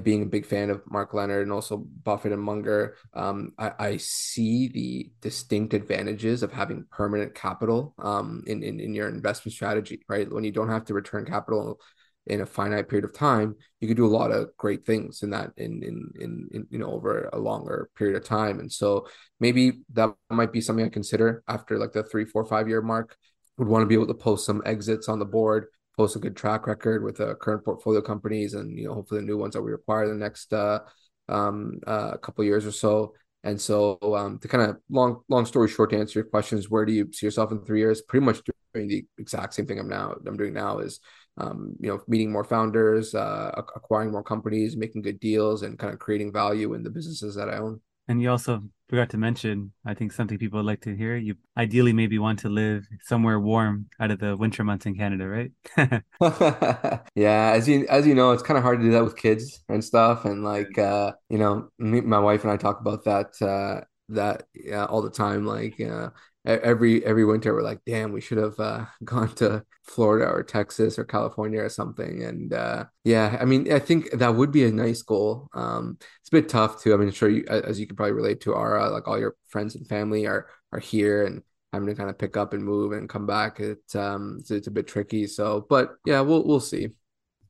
being 0.02 0.22
a 0.22 0.26
big 0.26 0.46
fan 0.46 0.70
of 0.70 0.82
Mark 0.90 1.12
Leonard 1.12 1.42
and 1.42 1.52
also 1.52 1.76
Buffett 1.76 2.32
and 2.32 2.42
Munger, 2.42 2.96
um, 3.12 3.52
I, 3.58 3.72
I, 3.78 3.96
see 3.98 4.68
the 4.68 5.10
distinct 5.20 5.74
advantages 5.74 6.42
of 6.42 6.52
having 6.52 6.86
permanent 6.90 7.34
capital 7.34 7.94
um, 7.98 8.42
in, 8.46 8.62
in, 8.62 8.80
in 8.80 8.94
your 8.94 9.08
investment 9.08 9.52
strategy, 9.52 10.00
right? 10.08 10.30
When 10.30 10.42
you 10.42 10.52
don't 10.52 10.70
have 10.70 10.86
to 10.86 10.94
return 10.94 11.26
capital 11.26 11.80
in 12.26 12.40
a 12.40 12.46
finite 12.46 12.88
period 12.88 13.04
of 13.04 13.12
time, 13.12 13.54
you 13.80 13.88
could 13.88 13.96
do 13.96 14.06
a 14.06 14.16
lot 14.16 14.30
of 14.30 14.48
great 14.56 14.86
things 14.86 15.22
in 15.22 15.30
that 15.30 15.50
in, 15.56 15.82
in 15.82 16.10
in 16.20 16.48
in, 16.52 16.66
you 16.70 16.78
know 16.78 16.90
over 16.90 17.28
a 17.32 17.38
longer 17.38 17.90
period 17.96 18.16
of 18.16 18.24
time. 18.24 18.60
And 18.60 18.72
so 18.72 19.06
maybe 19.40 19.80
that 19.92 20.14
might 20.30 20.52
be 20.52 20.60
something 20.60 20.84
I 20.84 20.88
consider 20.88 21.42
after 21.48 21.78
like 21.78 21.92
the 21.92 22.02
three, 22.02 22.24
four, 22.24 22.44
five 22.44 22.68
year 22.68 22.82
mark. 22.82 23.16
Would 23.58 23.68
want 23.68 23.82
to 23.82 23.86
be 23.86 23.94
able 23.94 24.08
to 24.08 24.14
post 24.14 24.46
some 24.46 24.62
exits 24.66 25.08
on 25.08 25.20
the 25.20 25.24
board, 25.24 25.66
post 25.96 26.16
a 26.16 26.18
good 26.18 26.36
track 26.36 26.66
record 26.66 27.04
with 27.04 27.18
the 27.18 27.30
uh, 27.30 27.34
current 27.34 27.64
portfolio 27.64 28.00
companies, 28.00 28.54
and 28.54 28.76
you 28.76 28.88
know 28.88 28.94
hopefully 28.94 29.20
the 29.20 29.26
new 29.26 29.38
ones 29.38 29.54
that 29.54 29.62
we 29.62 29.72
acquire 29.72 30.08
the 30.08 30.14
next 30.14 30.52
uh, 30.52 30.80
um, 31.28 31.78
uh, 31.86 32.16
couple 32.16 32.42
years 32.44 32.66
or 32.66 32.72
so. 32.72 33.14
And 33.44 33.60
so, 33.60 33.98
um, 34.16 34.38
to 34.38 34.48
kind 34.48 34.70
of 34.70 34.78
long, 34.88 35.20
long 35.28 35.44
story 35.44 35.68
short, 35.68 35.90
to 35.90 35.98
answer 35.98 36.20
your 36.20 36.28
questions, 36.28 36.70
where 36.70 36.86
do 36.86 36.92
you 36.92 37.12
see 37.12 37.26
yourself 37.26 37.52
in 37.52 37.62
three 37.62 37.78
years? 37.78 38.00
Pretty 38.00 38.24
much 38.24 38.40
doing 38.72 38.88
the 38.88 39.04
exact 39.18 39.52
same 39.52 39.66
thing 39.66 39.78
I'm 39.78 39.88
now. 39.88 40.14
I'm 40.26 40.38
doing 40.38 40.54
now 40.54 40.78
is 40.78 41.00
um, 41.38 41.74
you 41.80 41.88
know, 41.88 42.00
meeting 42.06 42.30
more 42.30 42.44
founders, 42.44 43.14
uh, 43.14 43.50
acquiring 43.74 44.12
more 44.12 44.22
companies, 44.22 44.76
making 44.76 45.02
good 45.02 45.20
deals, 45.20 45.62
and 45.62 45.78
kind 45.78 45.92
of 45.92 45.98
creating 45.98 46.32
value 46.32 46.74
in 46.74 46.82
the 46.82 46.90
businesses 46.90 47.34
that 47.34 47.48
I 47.48 47.58
own. 47.58 47.80
And 48.06 48.20
you 48.20 48.30
also 48.30 48.62
forgot 48.88 49.08
to 49.10 49.18
mention, 49.18 49.72
I 49.86 49.94
think 49.94 50.12
something 50.12 50.38
people 50.38 50.58
would 50.58 50.66
like 50.66 50.82
to 50.82 50.94
hear. 50.94 51.16
You 51.16 51.36
ideally 51.56 51.92
maybe 51.92 52.18
want 52.18 52.38
to 52.40 52.48
live 52.48 52.86
somewhere 53.02 53.40
warm 53.40 53.86
out 53.98 54.10
of 54.10 54.18
the 54.18 54.36
winter 54.36 54.62
months 54.62 54.84
in 54.86 54.94
Canada, 54.94 55.26
right? 55.26 55.50
yeah, 57.14 57.52
as 57.52 57.66
you 57.66 57.86
as 57.88 58.06
you 58.06 58.14
know, 58.14 58.32
it's 58.32 58.42
kind 58.42 58.58
of 58.58 58.62
hard 58.62 58.80
to 58.80 58.84
do 58.84 58.92
that 58.92 59.04
with 59.04 59.16
kids 59.16 59.64
and 59.68 59.82
stuff. 59.82 60.26
And 60.26 60.44
like, 60.44 60.78
uh, 60.78 61.12
you 61.30 61.38
know, 61.38 61.70
me, 61.78 62.02
my 62.02 62.18
wife 62.18 62.42
and 62.44 62.52
I 62.52 62.56
talk 62.56 62.80
about 62.80 63.04
that 63.04 63.40
uh, 63.40 63.84
that 64.10 64.44
yeah, 64.54 64.84
all 64.84 65.02
the 65.02 65.10
time. 65.10 65.46
Like, 65.46 65.80
uh, 65.80 66.10
every 66.44 67.04
every 67.04 67.24
winter 67.24 67.54
we're 67.54 67.62
like 67.62 67.80
damn 67.86 68.12
we 68.12 68.20
should 68.20 68.38
have 68.38 68.58
uh, 68.60 68.84
gone 69.04 69.34
to 69.34 69.64
florida 69.82 70.26
or 70.26 70.42
texas 70.42 70.98
or 70.98 71.04
california 71.04 71.60
or 71.60 71.68
something. 71.68 72.22
And 72.22 72.52
uh, 72.52 72.84
yeah 73.04 73.38
i 73.40 73.44
mean 73.44 73.72
i 73.72 73.78
think 73.78 74.10
that 74.12 74.34
would 74.34 74.52
be 74.52 74.64
a 74.64 74.72
nice 74.72 75.02
goal. 75.02 75.48
Um, 75.54 75.98
it's 76.20 76.28
a 76.28 76.32
bit 76.32 76.48
tough 76.48 76.82
too. 76.82 76.94
I 76.94 76.96
mean 76.96 77.10
sure 77.10 77.28
you 77.28 77.44
as 77.48 77.80
you 77.80 77.86
can 77.86 77.96
probably 77.96 78.12
relate 78.12 78.40
to 78.42 78.54
ara 78.54 78.90
like 78.90 79.08
all 79.08 79.18
your 79.18 79.36
friends 79.48 79.74
and 79.74 79.86
family 79.86 80.26
are 80.26 80.48
are 80.72 80.78
here 80.78 81.24
and 81.24 81.42
having 81.72 81.88
to 81.88 81.94
kind 81.94 82.10
of 82.10 82.18
pick 82.18 82.36
up 82.36 82.52
and 82.52 82.62
move 82.62 82.92
and 82.92 83.08
come 83.08 83.26
back 83.26 83.58
it 83.60 83.82
um 83.96 84.36
it's, 84.40 84.50
it's 84.50 84.66
a 84.66 84.70
bit 84.70 84.86
tricky. 84.86 85.26
So 85.26 85.66
but 85.68 85.96
yeah 86.04 86.20
we'll 86.20 86.44
we'll 86.46 86.60
see. 86.60 86.88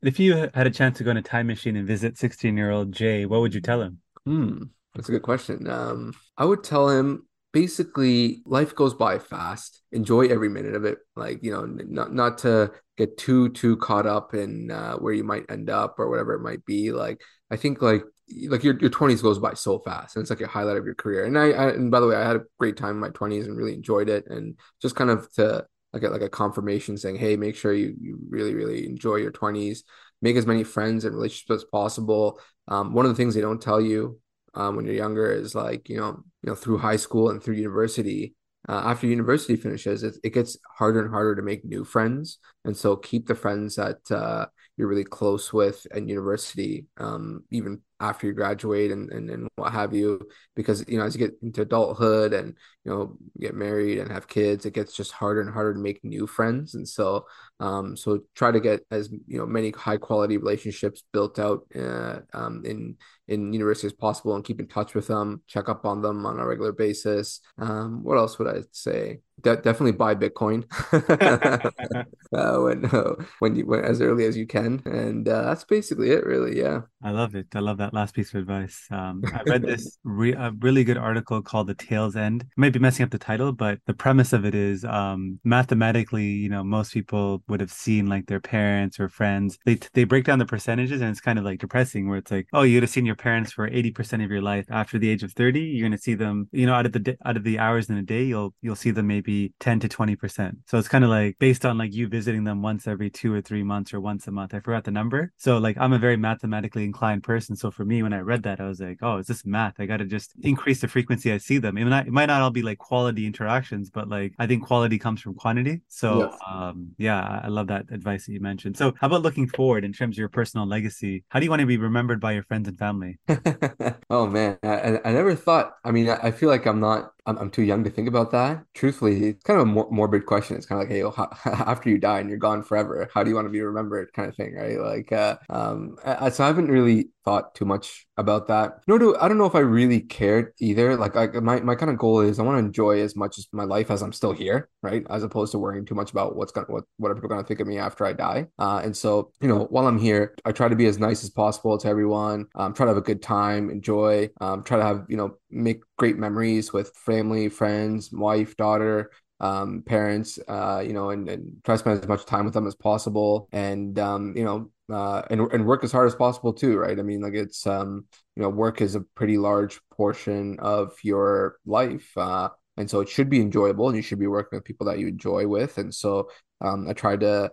If 0.02 0.20
you 0.20 0.50
had 0.52 0.66
a 0.66 0.70
chance 0.70 0.98
to 0.98 1.04
go 1.04 1.10
in 1.10 1.16
a 1.16 1.22
time 1.22 1.46
machine 1.46 1.76
and 1.76 1.86
visit 1.88 2.18
16 2.18 2.56
year 2.56 2.70
old 2.70 2.92
jay 2.92 3.26
what 3.26 3.40
would 3.40 3.54
you 3.54 3.60
tell 3.60 3.82
him? 3.82 3.98
Hmm 4.24 4.64
that's 4.94 5.08
a 5.08 5.12
good 5.12 5.22
question. 5.22 5.68
Um 5.68 6.14
i 6.36 6.44
would 6.44 6.62
tell 6.62 6.88
him 6.88 7.26
basically 7.55 8.43
life 8.44 8.74
goes 8.74 8.93
by 8.93 9.18
fast. 9.18 9.81
Enjoy 9.93 10.26
every 10.26 10.48
minute 10.51 10.74
of 10.74 10.85
it. 10.85 10.98
Like 11.16 11.43
you 11.43 11.52
know 11.52 11.64
not 11.64 12.12
not 12.12 12.39
to 12.39 12.72
get 12.98 13.16
too 13.16 13.48
too 13.51 13.76
caught 13.78 14.06
up 14.06 14.35
in 14.35 14.70
uh, 14.70 14.97
where 14.97 15.14
you 15.14 15.24
might 15.24 15.51
end 15.51 15.70
up 15.70 15.94
or 15.98 16.10
whatever 16.10 16.35
it 16.35 16.43
might 16.43 16.64
be. 16.66 16.93
Like 16.93 17.22
i 17.51 17.56
think 17.56 17.81
like 17.81 18.02
like 18.48 18.64
your, 18.64 18.76
your 18.78 18.90
20s 18.90 19.22
goes 19.22 19.39
by 19.39 19.52
so 19.52 19.78
fast 19.78 20.16
and 20.16 20.22
it's 20.22 20.31
like 20.31 20.40
a 20.40 20.47
highlight 20.47 20.76
of 20.76 20.85
your 20.85 20.94
career. 20.94 21.24
And 21.24 21.39
I, 21.39 21.51
I 21.51 21.68
and 21.70 21.90
by 21.90 22.01
the 22.01 22.06
way 22.06 22.16
i 22.16 22.26
had 22.26 22.36
a 22.36 22.44
great 22.59 22.76
time 22.76 22.90
in 22.90 23.01
my 23.01 23.10
20s 23.10 23.44
and 23.44 23.56
really 23.56 23.74
enjoyed 23.74 24.09
it. 24.09 24.26
And 24.28 24.59
just 24.82 24.97
kind 24.97 25.10
of 25.10 25.32
to 25.35 25.64
like 25.93 26.02
a, 26.02 26.09
like 26.09 26.22
a 26.22 26.28
confirmation 26.28 26.98
saying 26.98 27.16
hey 27.16 27.36
make 27.36 27.55
sure 27.55 27.72
you, 27.72 27.94
you 28.01 28.18
really 28.28 28.55
really 28.55 28.86
enjoy 28.86 29.16
your 29.16 29.31
20s 29.31 29.81
make 30.22 30.36
as 30.36 30.47
many 30.47 30.64
friends 30.64 31.05
and 31.05 31.14
relationships 31.14 31.62
as 31.62 31.64
possible. 31.64 32.40
Um, 32.66 32.94
one 32.94 33.05
of 33.05 33.12
the 33.12 33.16
things 33.16 33.35
they 33.35 33.43
don't 33.43 33.60
tell 33.60 33.81
you 33.81 34.18
um, 34.55 34.74
when 34.74 34.86
you're 34.86 34.94
younger 34.94 35.31
is 35.31 35.55
like 35.55 35.89
you 35.89 35.98
know 35.98 36.24
you 36.44 36.50
know 36.50 36.54
through 36.54 36.76
high 36.76 36.96
school 36.96 37.30
and 37.30 37.42
through 37.42 37.54
university 37.54 38.34
uh, 38.68 38.82
after 38.84 39.06
university 39.06 39.56
finishes 39.56 40.02
it, 40.02 40.14
it 40.22 40.34
gets 40.34 40.58
harder 40.76 41.00
and 41.00 41.10
harder 41.10 41.34
to 41.34 41.42
make 41.42 41.64
new 41.64 41.84
friends. 41.84 42.38
And 42.64 42.76
so 42.76 42.96
keep 42.96 43.26
the 43.26 43.34
friends 43.34 43.76
that 43.76 43.98
uh, 44.10 44.46
you're 44.76 44.88
really 44.88 45.04
close 45.04 45.52
with 45.52 45.86
at 45.92 46.08
university 46.08 46.86
um, 46.98 47.44
even 47.50 47.80
after 48.00 48.26
you 48.26 48.32
graduate 48.32 48.90
and, 48.90 49.10
and, 49.10 49.30
and 49.30 49.48
what 49.56 49.72
have 49.72 49.94
you 49.94 50.20
because 50.56 50.84
you 50.88 50.98
know 50.98 51.04
as 51.04 51.14
you 51.14 51.18
get 51.18 51.36
into 51.42 51.62
adulthood 51.62 52.32
and 52.32 52.54
you 52.84 52.90
know 52.90 53.16
get 53.40 53.54
married 53.54 53.98
and 53.98 54.10
have 54.10 54.26
kids 54.28 54.66
it 54.66 54.74
gets 54.74 54.94
just 54.94 55.12
harder 55.12 55.40
and 55.40 55.50
harder 55.50 55.74
to 55.74 55.78
make 55.78 56.02
new 56.04 56.26
friends. 56.26 56.74
And 56.74 56.88
so 56.88 57.26
um 57.60 57.96
so 57.96 58.20
try 58.34 58.50
to 58.50 58.60
get 58.60 58.84
as 58.90 59.10
you 59.26 59.38
know 59.38 59.46
many 59.46 59.70
high 59.70 59.96
quality 59.96 60.36
relationships 60.36 61.04
built 61.12 61.38
out 61.38 61.66
uh, 61.76 62.20
um, 62.32 62.62
in 62.64 62.96
in 63.28 63.52
university 63.52 63.86
as 63.86 63.92
possible 63.92 64.34
and 64.34 64.44
keep 64.44 64.60
in 64.60 64.66
touch 64.66 64.94
with 64.94 65.06
them 65.06 65.42
check 65.46 65.68
up 65.68 65.86
on 65.86 66.02
them 66.02 66.26
on 66.26 66.38
a 66.38 66.46
regular 66.46 66.72
basis. 66.72 67.40
Um 67.58 68.02
what 68.02 68.18
else 68.18 68.38
would 68.38 68.48
i 68.48 68.62
say? 68.72 69.20
De- 69.40 69.56
definitely 69.56 69.92
buy 69.92 70.14
Bitcoin. 70.14 70.64
Uh, 72.34 72.58
when 72.58 72.84
uh, 72.86 73.14
when 73.38 73.54
you 73.54 73.66
when, 73.66 73.84
as 73.84 74.00
early 74.00 74.24
as 74.24 74.36
you 74.36 74.46
can, 74.46 74.82
and 74.86 75.28
uh, 75.28 75.42
that's 75.42 75.64
basically 75.64 76.10
it, 76.10 76.24
really. 76.24 76.58
Yeah, 76.58 76.80
I 77.02 77.10
love 77.10 77.34
it. 77.34 77.46
I 77.54 77.60
love 77.60 77.78
that 77.78 77.84
last 77.93 78.15
piece 78.15 78.32
of 78.35 78.40
advice. 78.40 78.86
Um, 78.90 79.23
I 79.32 79.43
read 79.47 79.62
this 79.66 79.98
re- 80.05 80.32
a 80.32 80.52
really 80.61 80.85
good 80.85 80.98
article 80.98 81.43
called 81.43 81.66
"The 81.66 81.74
Tail's 81.74 82.16
End." 82.16 82.44
I 82.47 82.61
might 82.61 82.73
be 82.73 82.78
messing 82.78 83.05
up 83.05 83.11
the 83.11 83.19
title, 83.19 83.52
but 83.52 83.78
the 83.86 83.94
premise 83.94 84.32
of 84.32 84.44
it 84.44 84.55
is 84.55 84.85
um, 84.85 85.40
mathematically, 85.44 86.27
you 86.27 86.48
know, 86.48 86.65
most 86.65 86.93
people 86.93 87.43
would 87.48 87.61
have 87.61 87.73
seen 87.73 88.06
like 88.06 88.27
their 88.27 88.40
parents 88.40 88.98
or 88.98 89.09
friends. 89.09 89.59
They 89.65 89.78
they 89.93 90.05
break 90.05 90.24
down 90.24 90.39
the 90.39 90.47
percentages, 90.47 91.01
and 91.01 91.11
it's 91.11 91.20
kind 91.20 91.39
of 91.39 91.44
like 91.44 91.61
depressing, 91.61 92.09
where 92.09 92.19
it's 92.19 92.31
like, 92.31 92.48
oh, 92.52 92.62
you'd 92.62 92.82
have 92.82 92.90
seen 92.90 93.06
your 93.06 93.16
parents 93.16 93.52
for 93.52 93.69
eighty 93.69 93.90
percent 93.90 94.23
of 94.23 94.31
your 94.31 94.43
life. 94.43 94.66
After 94.70 94.98
the 94.98 95.11
age 95.11 95.23
of 95.23 95.32
thirty, 95.32 95.61
you're 95.61 95.89
going 95.89 95.98
to 95.98 96.02
see 96.02 96.15
them. 96.15 96.48
You 96.52 96.66
know, 96.66 96.74
out 96.74 96.86
of 96.86 96.93
the 96.93 97.16
out 97.24 97.36
of 97.36 97.44
the 97.44 97.59
hours 97.59 97.90
in 97.90 97.97
a 97.97 98.02
day, 98.02 98.24
you'll 98.24 98.55
you'll 98.62 98.77
see 98.77 98.90
them 98.90 99.06
maybe 99.06 99.52
10 99.61 99.81
to 99.81 99.89
20%. 99.89 100.56
So 100.66 100.78
it's 100.78 100.89
kind 100.89 101.05
of 101.05 101.11
like 101.11 101.39
based 101.39 101.65
on 101.65 101.78
like 101.78 101.94
you 101.94 102.09
visiting 102.09 102.44
them 102.44 102.62
once 102.62 102.86
every 102.86 103.11
two 103.11 103.32
or 103.32 103.40
three 103.40 103.62
months 103.62 103.93
or 103.94 104.01
once 104.01 104.27
a 104.27 104.31
month. 104.31 104.55
I 104.55 104.61
forgot 104.61 104.85
the 104.85 104.90
number. 104.90 105.32
So 105.36 105.59
like 105.59 105.77
I'm 105.78 105.93
a 105.93 105.98
very 105.98 106.16
mathematically 106.16 106.85
inclined 106.85 107.23
person. 107.23 107.56
So 107.56 107.70
for 107.74 107.84
me, 107.84 108.02
when 108.02 108.12
I 108.12 108.20
read 108.20 108.42
that, 108.44 108.60
I 108.60 108.66
was 108.68 108.80
like, 108.80 108.98
oh, 109.02 109.18
is 109.18 109.26
this 109.26 109.44
math? 109.44 109.74
I 109.78 109.86
got 109.86 109.98
to 109.98 110.05
just 110.06 110.32
increase 110.42 110.80
the 110.80 110.88
frequency 110.88 111.32
I 111.32 111.38
see 111.38 111.59
them. 111.59 111.76
It 111.76 111.84
might, 111.86 112.06
it 112.06 112.12
might 112.12 112.26
not 112.26 112.40
all 112.42 112.51
be 112.51 112.62
like 112.62 112.78
quality 112.78 113.26
interactions, 113.26 113.90
but 113.90 114.09
like 114.09 114.34
I 114.38 114.46
think 114.46 114.64
quality 114.66 114.98
comes 114.98 115.20
from 115.20 115.34
quantity. 115.34 115.82
So 115.88 116.30
Yes. 116.30 116.38
um, 116.46 116.90
yeah, 116.98 117.40
I 117.44 117.48
love 117.48 117.66
that 117.68 117.86
advice 117.90 118.26
that 118.26 118.32
you 118.32 118.40
mentioned. 118.40 118.76
So 118.76 118.94
how 119.01 119.09
about 119.09 119.22
looking 119.22 119.48
forward 119.48 119.84
in 119.84 119.92
terms 119.92 120.14
of 120.16 120.18
your 120.18 120.28
personal 120.28 120.66
legacy? 120.66 121.24
How 121.28 121.40
do 121.40 121.44
you 121.44 121.51
want 121.51 121.60
to 121.60 121.66
be 121.66 121.76
remembered 121.76 122.20
by 122.20 122.32
your 122.32 122.44
friends 122.44 122.68
and 122.68 122.78
family? 122.78 123.18
Oh 124.10 124.26
man, 124.26 124.59
I, 124.62 125.01
I 125.05 125.12
never 125.12 125.34
thought. 125.34 125.74
I 125.84 125.90
mean, 125.90 126.09
I 126.09 126.30
feel 126.30 126.48
like 126.48 126.66
I'm 126.66 126.80
not. 126.80 127.12
I'm, 127.26 127.38
I'm 127.38 127.51
too 127.51 127.62
young 127.62 127.84
to 127.84 127.90
think 127.90 128.09
about 128.09 128.30
that. 128.32 128.64
Truthfully, 128.74 129.28
it's 129.28 129.42
kind 129.44 129.60
of 129.60 129.66
a 129.66 129.70
mor 129.70 129.88
morbid 129.90 130.26
question. 130.26 130.56
It's 130.56 130.66
kind 130.66 130.82
of 130.82 130.88
like, 130.88 130.96
hey, 130.96 131.02
oh, 131.02 131.10
how, 131.10 131.30
after 131.44 131.88
you 131.90 131.98
die 131.98 132.20
and 132.20 132.28
you're 132.28 132.38
gone 132.38 132.62
forever, 132.62 133.09
how 133.12 133.22
do 133.22 133.30
you 133.30 133.36
want 133.36 133.46
to 133.46 133.52
be 133.52 133.60
remembered? 133.60 134.12
Kind 134.12 134.28
of 134.28 134.36
thing, 134.36 134.55
right? 134.55 134.78
Like, 134.78 135.12
uh, 135.12 135.36
um, 135.51 135.96
I, 136.05 136.28
so 136.30 136.44
I 136.44 136.46
haven't 136.48 136.68
really 136.68 137.09
thought 137.24 137.55
too 137.55 137.64
much 137.64 138.06
about 138.16 138.48
that. 138.48 138.80
Nor 138.86 138.98
do 138.98 139.16
I 139.16 139.28
don't 139.28 139.38
know 139.38 139.46
if 139.46 139.55
I 139.55 139.60
really 139.60 140.01
cared 140.01 140.52
either. 140.60 140.96
Like, 140.96 141.16
I, 141.16 141.26
my 141.40 141.60
my 141.60 141.74
kind 141.74 141.90
of 141.90 141.98
goal 141.98 142.20
is 142.20 142.38
I 142.38 142.42
want 142.42 142.56
to 142.56 142.66
enjoy 142.66 143.01
as 143.01 143.16
much 143.16 143.38
as 143.38 143.46
my 143.52 143.64
life 143.64 143.90
as 143.90 144.02
I'm 144.02 144.12
still 144.12 144.32
here, 144.32 144.68
right? 144.82 145.05
As 145.10 145.22
opposed 145.22 145.52
to 145.52 145.59
worrying 145.59 145.86
too 145.86 145.94
much 145.94 146.10
about 146.10 146.36
what's 146.36 146.52
gonna 146.52 146.66
what 146.68 146.84
what 146.98 147.10
are 147.10 147.14
people 147.14 147.28
gonna 147.28 147.44
think 147.44 147.60
of 147.60 147.66
me 147.66 147.78
after 147.78 148.05
I 148.05 148.12
die. 148.12 148.46
Uh, 148.59 148.82
and 148.84 148.96
so 148.96 149.32
you 149.40 149.48
know, 149.48 149.64
while 149.70 149.86
I'm 149.86 149.98
here, 149.98 150.34
I 150.44 150.52
try 150.52 150.68
to 150.68 150.76
be 150.76 150.86
as 150.86 150.98
nice 150.98 151.24
as 151.24 151.30
possible 151.30 151.78
to 151.78 151.88
everyone. 151.88 152.46
Um, 152.55 152.74
try 152.74 152.84
to 152.84 152.90
have 152.90 152.98
a 152.98 153.02
good 153.02 153.22
time, 153.22 153.70
enjoy. 153.70 154.30
Um, 154.40 154.62
try 154.62 154.76
to 154.76 154.84
have 154.84 155.06
you 155.09 155.16
know 155.16 155.36
make 155.55 155.82
great 155.97 156.18
memories 156.18 156.72
with 156.72 156.94
family, 156.97 157.48
friends, 157.48 158.12
wife, 158.12 158.56
daughter 158.56 159.10
um, 159.40 159.82
parents, 159.82 160.39
uh, 160.48 160.82
you 160.85 160.93
know, 160.93 161.10
and, 161.10 161.28
and 161.28 161.56
try 161.64 161.74
to 161.74 161.78
spend 161.78 162.01
as 162.01 162.09
much 162.09 162.24
time 162.24 162.44
with 162.44 162.55
them 162.55 162.66
as 162.66 162.74
possible, 162.74 163.48
and 163.52 163.98
um, 163.98 164.35
you 164.36 164.44
know, 164.44 164.70
uh, 164.94 165.22
and 165.31 165.40
and 165.52 165.66
work 165.66 165.85
as 165.85 165.93
hard 165.93 166.06
as 166.06 166.14
possible 166.14 166.52
too, 166.52 166.78
right? 166.78 166.98
I 166.98 167.02
mean, 167.02 167.20
like 167.20 167.35
it's 167.35 167.66
um, 167.66 168.06
you 168.36 168.43
know, 168.43 168.48
work 168.48 168.81
is 168.81 168.94
a 168.94 169.01
pretty 169.01 169.36
large 169.36 169.81
portion 169.93 170.59
of 170.60 170.97
your 171.02 171.56
life, 171.66 172.10
uh, 172.16 172.48
and 172.76 172.89
so 172.89 173.01
it 173.01 173.09
should 173.09 173.28
be 173.28 173.40
enjoyable, 173.40 173.89
and 173.89 173.97
you 173.97 174.02
should 174.02 174.20
be 174.20 174.26
working 174.28 174.56
with 174.56 174.64
people 174.64 174.86
that 174.86 174.98
you 174.98 175.09
enjoy 175.09 175.47
with, 175.47 175.78
and 175.78 175.94
so 175.94 176.31
um, 176.60 176.86
I 176.89 176.93
try 176.93 177.16
to 177.16 177.51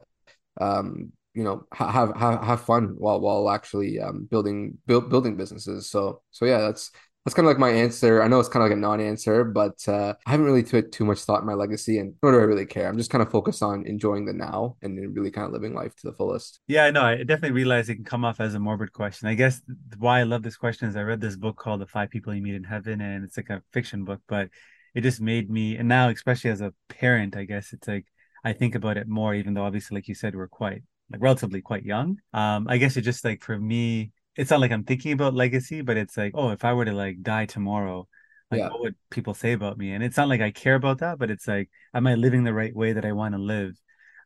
um, 0.59 1.11
you 1.33 1.43
know, 1.43 1.65
have 1.71 2.15
have 2.15 2.43
have 2.43 2.61
fun 2.61 2.95
while 2.97 3.19
while 3.19 3.49
actually 3.49 3.99
um, 3.99 4.25
building 4.25 4.77
build, 4.85 5.09
building 5.09 5.37
businesses. 5.37 5.89
So 5.89 6.21
so 6.31 6.45
yeah, 6.45 6.59
that's 6.59 6.91
that's 7.25 7.35
kind 7.35 7.45
of 7.45 7.51
like 7.51 7.59
my 7.59 7.69
answer. 7.69 8.21
I 8.23 8.27
know 8.27 8.39
it's 8.39 8.49
kind 8.49 8.63
of 8.63 8.69
like 8.69 8.77
a 8.77 8.79
non-answer, 8.79 9.43
but 9.43 9.87
uh, 9.87 10.15
I 10.25 10.31
haven't 10.31 10.45
really 10.45 10.63
put 10.63 10.91
too 10.91 11.05
much 11.05 11.19
thought 11.19 11.41
in 11.41 11.45
my 11.45 11.53
legacy, 11.53 11.99
and 11.99 12.15
nor 12.23 12.31
do 12.31 12.39
I 12.39 12.43
really 12.43 12.65
care. 12.65 12.87
I'm 12.87 12.97
just 12.97 13.11
kind 13.11 13.21
of 13.21 13.29
focused 13.29 13.61
on 13.61 13.85
enjoying 13.85 14.25
the 14.25 14.33
now 14.33 14.75
and 14.81 14.97
really 15.15 15.29
kind 15.29 15.45
of 15.45 15.53
living 15.53 15.75
life 15.75 15.95
to 15.97 16.07
the 16.07 16.13
fullest. 16.13 16.61
Yeah, 16.67 16.85
I 16.85 16.91
know. 16.91 17.03
I 17.03 17.17
definitely 17.17 17.51
realize 17.51 17.89
it 17.89 17.95
can 17.95 18.05
come 18.05 18.25
off 18.25 18.39
as 18.39 18.55
a 18.55 18.59
morbid 18.59 18.91
question. 18.91 19.27
I 19.27 19.35
guess 19.35 19.61
why 19.97 20.19
I 20.19 20.23
love 20.23 20.41
this 20.41 20.57
question 20.57 20.89
is 20.89 20.95
I 20.95 21.03
read 21.03 21.21
this 21.21 21.35
book 21.35 21.57
called 21.57 21.81
The 21.81 21.87
Five 21.87 22.09
People 22.09 22.33
You 22.33 22.41
Meet 22.41 22.55
in 22.55 22.63
Heaven, 22.63 23.01
and 23.01 23.23
it's 23.23 23.37
like 23.37 23.49
a 23.51 23.61
fiction 23.71 24.03
book, 24.03 24.21
but 24.27 24.49
it 24.95 25.01
just 25.01 25.21
made 25.21 25.49
me, 25.49 25.77
and 25.77 25.87
now, 25.87 26.09
especially 26.09 26.49
as 26.49 26.61
a 26.61 26.73
parent, 26.89 27.37
I 27.37 27.45
guess 27.45 27.71
it's 27.71 27.87
like 27.87 28.05
I 28.43 28.53
think 28.53 28.73
about 28.73 28.97
it 28.97 29.07
more, 29.07 29.35
even 29.35 29.53
though 29.53 29.63
obviously, 29.63 29.95
like 29.95 30.07
you 30.07 30.15
said, 30.15 30.35
we're 30.35 30.47
quite 30.47 30.81
like 31.11 31.21
relatively 31.21 31.61
quite 31.61 31.83
young. 31.83 32.17
Um, 32.33 32.67
I 32.67 32.77
guess 32.77 32.97
it 32.97 33.01
just 33.01 33.23
like 33.23 33.43
for 33.43 33.57
me, 33.59 34.11
it's 34.35 34.49
not 34.51 34.59
like 34.61 34.71
I'm 34.71 34.83
thinking 34.83 35.11
about 35.13 35.33
legacy, 35.33 35.81
but 35.81 35.97
it's 35.97 36.17
like, 36.17 36.33
oh, 36.35 36.51
if 36.51 36.63
I 36.65 36.73
were 36.73 36.85
to 36.85 36.93
like 36.93 37.21
die 37.23 37.45
tomorrow, 37.45 38.07
like 38.51 38.61
Yeah, 38.61 38.69
what 38.69 38.81
would 38.81 38.95
people 39.09 39.33
say 39.33 39.53
about 39.53 39.77
me? 39.77 39.93
And 39.93 40.03
it's 40.03 40.17
not 40.17 40.29
like 40.29 40.41
I 40.41 40.51
care 40.51 40.75
about 40.75 40.99
that, 40.99 41.19
but 41.19 41.31
it's 41.31 41.47
like, 41.47 41.69
am 41.93 42.07
I 42.07 42.15
living 42.15 42.43
the 42.43 42.53
right 42.53 42.75
way 42.75 42.93
that 42.93 43.05
I 43.05 43.11
want 43.13 43.35
to 43.35 43.39
live? 43.41 43.79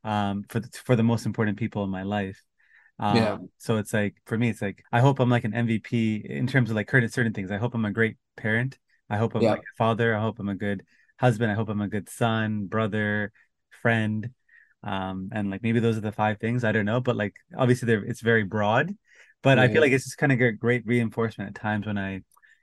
Um, 0.03 0.43
for 0.49 0.59
the 0.59 0.69
for 0.85 0.95
the 0.95 1.03
most 1.03 1.25
important 1.25 1.57
people 1.57 1.83
in 1.83 1.89
my 1.89 2.03
life. 2.03 2.43
yeah, 3.09 3.37
Um, 3.37 3.49
so 3.57 3.77
it's 3.77 3.93
like 3.93 4.15
for 4.25 4.37
me, 4.37 4.49
it's 4.49 4.61
like 4.61 4.83
I 4.91 5.01
hope 5.01 5.19
I'm 5.19 5.29
like 5.29 5.43
an 5.43 5.53
MVP 5.53 6.17
in 6.25 6.47
terms 6.47 6.69
of 6.69 6.75
like 6.75 6.89
certain 6.89 7.09
certain 7.09 7.33
things. 7.33 7.51
I 7.51 7.57
hope 7.57 7.73
I'm 7.75 7.85
a 7.85 7.91
great 7.91 8.17
parent. 8.37 8.77
I 9.09 9.17
hope 9.17 9.35
I'm 9.35 9.45
yeah, 9.45 9.51
like 9.51 9.61
a 9.63 9.75
father. 9.77 10.15
I 10.15 10.21
hope 10.21 10.39
I'm 10.39 10.49
a 10.49 10.55
good 10.55 10.83
husband. 11.19 11.51
I 11.51 11.55
hope 11.55 11.69
I'm 11.69 11.81
a 11.81 11.87
good 11.89 12.09
son, 12.09 12.67
brother, 12.67 13.31
friend. 13.81 14.31
Um, 14.83 15.29
and 15.33 15.49
like 15.51 15.63
maybe 15.63 15.79
those 15.79 15.97
are 15.97 16.01
the 16.01 16.11
five 16.11 16.39
things. 16.39 16.63
I 16.63 16.71
don't 16.71 16.85
know, 16.85 17.01
but 17.01 17.15
like 17.15 17.35
obviously 17.57 17.87
they're 17.87 18.03
it's 18.05 18.21
very 18.21 18.43
broad. 18.43 18.95
But 19.45 19.59
I 19.59 19.67
feel 19.67 19.81
like 19.81 19.91
it's 19.91 20.05
just 20.05 20.17
kind 20.17 20.31
of 20.31 20.41
a 20.41 20.51
great 20.51 20.85
reinforcement 20.87 21.49
at 21.49 21.61
times 21.61 21.85
when 21.85 21.99
I, 21.99 22.21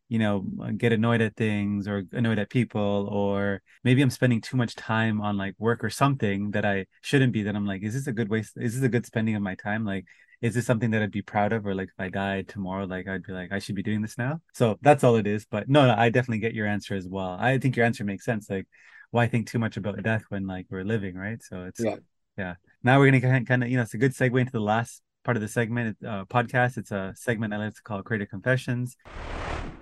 you 0.08 0.18
know, 0.18 0.44
uh, 0.60 0.72
get 0.76 0.92
annoyed 0.92 1.20
at 1.20 1.36
things 1.36 1.86
or 1.86 2.02
annoyed 2.10 2.40
at 2.40 2.50
people, 2.50 3.08
or 3.08 3.62
maybe 3.84 4.02
I'm 4.02 4.10
spending 4.10 4.40
too 4.40 4.56
much 4.56 4.74
time 4.74 5.20
on 5.20 5.36
like 5.36 5.54
work 5.58 5.84
or 5.84 5.90
something 5.90 6.50
that 6.50 6.64
I 6.64 6.86
shouldn't 7.00 7.32
be. 7.32 7.44
That 7.44 7.54
I'm 7.54 7.66
like, 7.66 7.84
is 7.84 7.94
this 7.94 8.08
a 8.08 8.12
good 8.12 8.28
waste? 8.28 8.54
Is 8.56 8.74
this 8.74 8.82
a 8.82 8.88
good 8.88 9.06
spending 9.06 9.36
of 9.36 9.42
my 9.42 9.54
time? 9.54 9.84
Like, 9.84 10.06
is 10.40 10.54
this 10.54 10.66
something 10.66 10.90
that 10.90 11.02
I'd 11.02 11.12
be 11.12 11.22
proud 11.22 11.52
of? 11.52 11.64
Or 11.64 11.74
like 11.74 11.88
if 11.88 12.00
I 12.00 12.08
died 12.08 12.48
tomorrow, 12.48 12.84
like 12.84 13.06
I'd 13.06 13.22
be 13.22 13.32
like, 13.32 13.52
I 13.52 13.60
should 13.60 13.76
be 13.76 13.84
doing 13.84 14.02
this 14.02 14.18
now. 14.18 14.40
So 14.52 14.76
that's 14.82 15.04
all 15.04 15.14
it 15.14 15.28
is. 15.28 15.46
But 15.48 15.68
no, 15.68 15.86
no, 15.86 15.94
I 15.96 16.08
definitely 16.08 16.40
get 16.40 16.52
your 16.52 16.66
answer 16.66 16.96
as 16.96 17.06
well. 17.06 17.36
I 17.38 17.58
think 17.58 17.76
your 17.76 17.86
answer 17.86 18.02
makes 18.02 18.24
sense. 18.24 18.50
Like, 18.50 18.66
why 19.12 19.28
think 19.28 19.46
too 19.46 19.60
much 19.60 19.76
about 19.76 20.02
death 20.02 20.24
when 20.30 20.48
like 20.48 20.66
we're 20.68 20.82
living, 20.82 21.14
right? 21.14 21.40
So 21.40 21.62
it's 21.66 21.80
yeah. 21.80 21.96
yeah. 22.36 22.54
Now 22.82 22.98
we're 22.98 23.12
gonna 23.12 23.44
kind 23.44 23.62
of 23.62 23.70
you 23.70 23.76
know, 23.76 23.84
it's 23.84 23.94
a 23.94 23.98
good 23.98 24.14
segue 24.14 24.40
into 24.40 24.50
the 24.50 24.60
last 24.60 25.00
part 25.24 25.36
of 25.36 25.40
the 25.40 25.48
segment 25.48 25.96
uh, 26.06 26.24
podcast. 26.24 26.78
It's 26.78 26.90
a 26.90 27.12
segment 27.16 27.54
I 27.54 27.58
like 27.58 27.74
to 27.74 27.82
call 27.82 28.02
Creative 28.02 28.28
Confessions. 28.28 28.96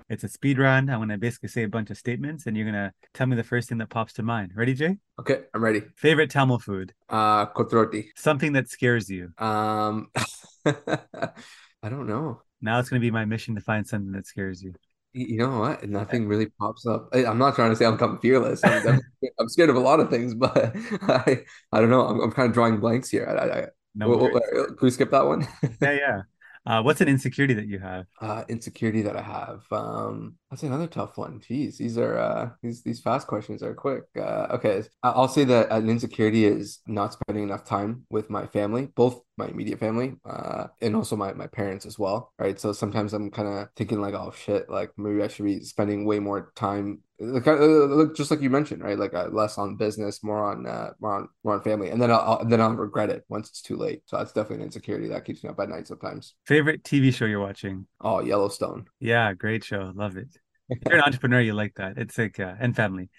It's 0.08 0.24
a 0.24 0.28
speed 0.28 0.58
run. 0.58 0.90
I'm 0.90 0.98
gonna 1.00 1.18
basically 1.18 1.48
say 1.48 1.62
a 1.62 1.68
bunch 1.68 1.90
of 1.90 1.96
statements, 1.96 2.46
and 2.46 2.56
you're 2.56 2.66
gonna 2.66 2.92
tell 3.14 3.26
me 3.26 3.36
the 3.36 3.44
first 3.44 3.68
thing 3.68 3.78
that 3.78 3.88
pops 3.88 4.12
to 4.14 4.22
mind. 4.22 4.52
Ready, 4.54 4.74
Jay? 4.74 4.98
Okay, 5.20 5.42
I'm 5.54 5.62
ready. 5.62 5.82
Favorite 5.96 6.30
Tamil 6.30 6.58
food? 6.58 6.92
Uh, 7.08 7.46
Kottu 7.46 7.74
roti. 7.74 8.10
Something 8.16 8.52
that 8.54 8.68
scares 8.68 9.08
you. 9.08 9.32
Um, 9.38 10.10
I 10.66 11.88
don't 11.88 12.06
know. 12.06 12.42
Now 12.60 12.80
it's 12.80 12.88
gonna 12.88 13.00
be 13.00 13.10
my 13.10 13.24
mission 13.24 13.54
to 13.54 13.60
find 13.60 13.86
something 13.86 14.12
that 14.12 14.26
scares 14.26 14.62
you. 14.62 14.74
You 15.12 15.38
know 15.38 15.58
what? 15.58 15.88
Nothing 15.88 16.28
really 16.28 16.46
pops 16.46 16.86
up. 16.86 17.08
I'm 17.12 17.38
not 17.38 17.56
trying 17.56 17.70
to 17.70 17.76
say 17.76 17.84
I'm 17.84 17.94
become 17.94 18.18
fearless. 18.20 18.62
I'm, 18.62 18.86
I'm 18.86 19.00
I'm 19.40 19.48
scared 19.48 19.70
of 19.70 19.76
a 19.76 19.80
lot 19.80 19.98
of 19.98 20.10
things, 20.10 20.34
but 20.34 20.72
I 21.02 21.44
I 21.72 21.80
don't 21.80 21.90
know. 21.90 22.06
I'm, 22.06 22.20
I'm 22.20 22.32
kind 22.32 22.48
of 22.48 22.54
drawing 22.54 22.78
blanks 22.78 23.10
here. 23.10 23.26
I, 23.26 23.60
I, 23.60 23.66
No 23.94 24.10
wh- 24.18 24.76
can 24.76 24.76
we 24.82 24.90
skip 24.90 25.10
that 25.10 25.26
one? 25.26 25.46
Yeah, 25.80 25.92
yeah. 25.92 26.22
Uh, 26.66 26.82
what's 26.82 27.00
an 27.00 27.08
insecurity 27.08 27.54
that 27.54 27.66
you 27.66 27.78
have? 27.78 28.06
Uh, 28.20 28.44
insecurity 28.48 29.02
that 29.02 29.16
I 29.16 29.22
have. 29.22 29.64
Um, 29.72 30.36
that's 30.50 30.64
another 30.64 30.88
tough 30.88 31.16
one. 31.16 31.40
Jeez, 31.40 31.76
these 31.76 31.96
are 31.96 32.18
uh 32.18 32.50
these 32.60 32.82
these 32.82 33.00
fast 33.00 33.28
questions 33.28 33.62
are 33.62 33.72
quick. 33.72 34.02
Uh, 34.16 34.48
okay, 34.50 34.82
I'll 35.02 35.28
say 35.28 35.44
that 35.44 35.70
an 35.70 35.88
insecurity 35.88 36.44
is 36.44 36.80
not 36.88 37.12
spending 37.12 37.44
enough 37.44 37.64
time 37.64 38.04
with 38.10 38.30
my 38.30 38.46
family, 38.46 38.86
both 38.86 39.20
my 39.38 39.46
immediate 39.46 39.78
family, 39.78 40.16
uh, 40.28 40.66
and 40.82 40.96
also 40.96 41.14
my 41.14 41.32
my 41.34 41.46
parents 41.46 41.86
as 41.86 42.00
well. 42.00 42.32
Right. 42.36 42.58
So 42.58 42.72
sometimes 42.72 43.14
I'm 43.14 43.30
kind 43.30 43.46
of 43.46 43.68
thinking 43.76 44.00
like, 44.00 44.14
oh 44.14 44.32
shit, 44.36 44.68
like 44.68 44.90
maybe 44.98 45.22
I 45.22 45.28
should 45.28 45.44
be 45.44 45.60
spending 45.60 46.04
way 46.04 46.18
more 46.18 46.52
time. 46.56 47.02
Like, 47.22 47.46
uh, 47.46 47.54
look, 47.54 48.16
just 48.16 48.30
like 48.30 48.40
you 48.40 48.50
mentioned, 48.50 48.82
right? 48.82 48.98
Like 48.98 49.14
uh, 49.14 49.28
less 49.30 49.56
on 49.56 49.76
business, 49.76 50.24
more 50.24 50.50
on 50.50 50.66
uh, 50.66 50.94
more 51.00 51.14
on 51.14 51.28
more 51.44 51.54
on 51.54 51.62
family, 51.62 51.90
and 51.90 52.02
then 52.02 52.10
I'll, 52.10 52.20
I'll 52.40 52.44
then 52.44 52.60
I'll 52.60 52.72
regret 52.74 53.10
it 53.10 53.24
once 53.28 53.50
it's 53.50 53.62
too 53.62 53.76
late. 53.76 54.02
So 54.06 54.16
that's 54.16 54.32
definitely 54.32 54.56
an 54.56 54.62
insecurity 54.62 55.06
that 55.08 55.24
keeps 55.24 55.44
me 55.44 55.50
up 55.50 55.60
at 55.60 55.68
night 55.68 55.86
sometimes. 55.86 56.34
Favorite 56.46 56.82
TV 56.82 57.14
show 57.14 57.26
you're 57.26 57.38
watching? 57.38 57.86
Oh, 58.00 58.20
Yellowstone. 58.20 58.86
Yeah, 58.98 59.32
great 59.34 59.62
show. 59.62 59.92
Love 59.94 60.16
it. 60.16 60.39
If 60.70 60.78
you're 60.86 60.98
an 60.98 61.04
entrepreneur, 61.04 61.40
you 61.40 61.52
like 61.54 61.74
that. 61.74 61.98
It's 61.98 62.16
like 62.16 62.38
uh, 62.38 62.54
and 62.60 62.74
family. 62.74 63.10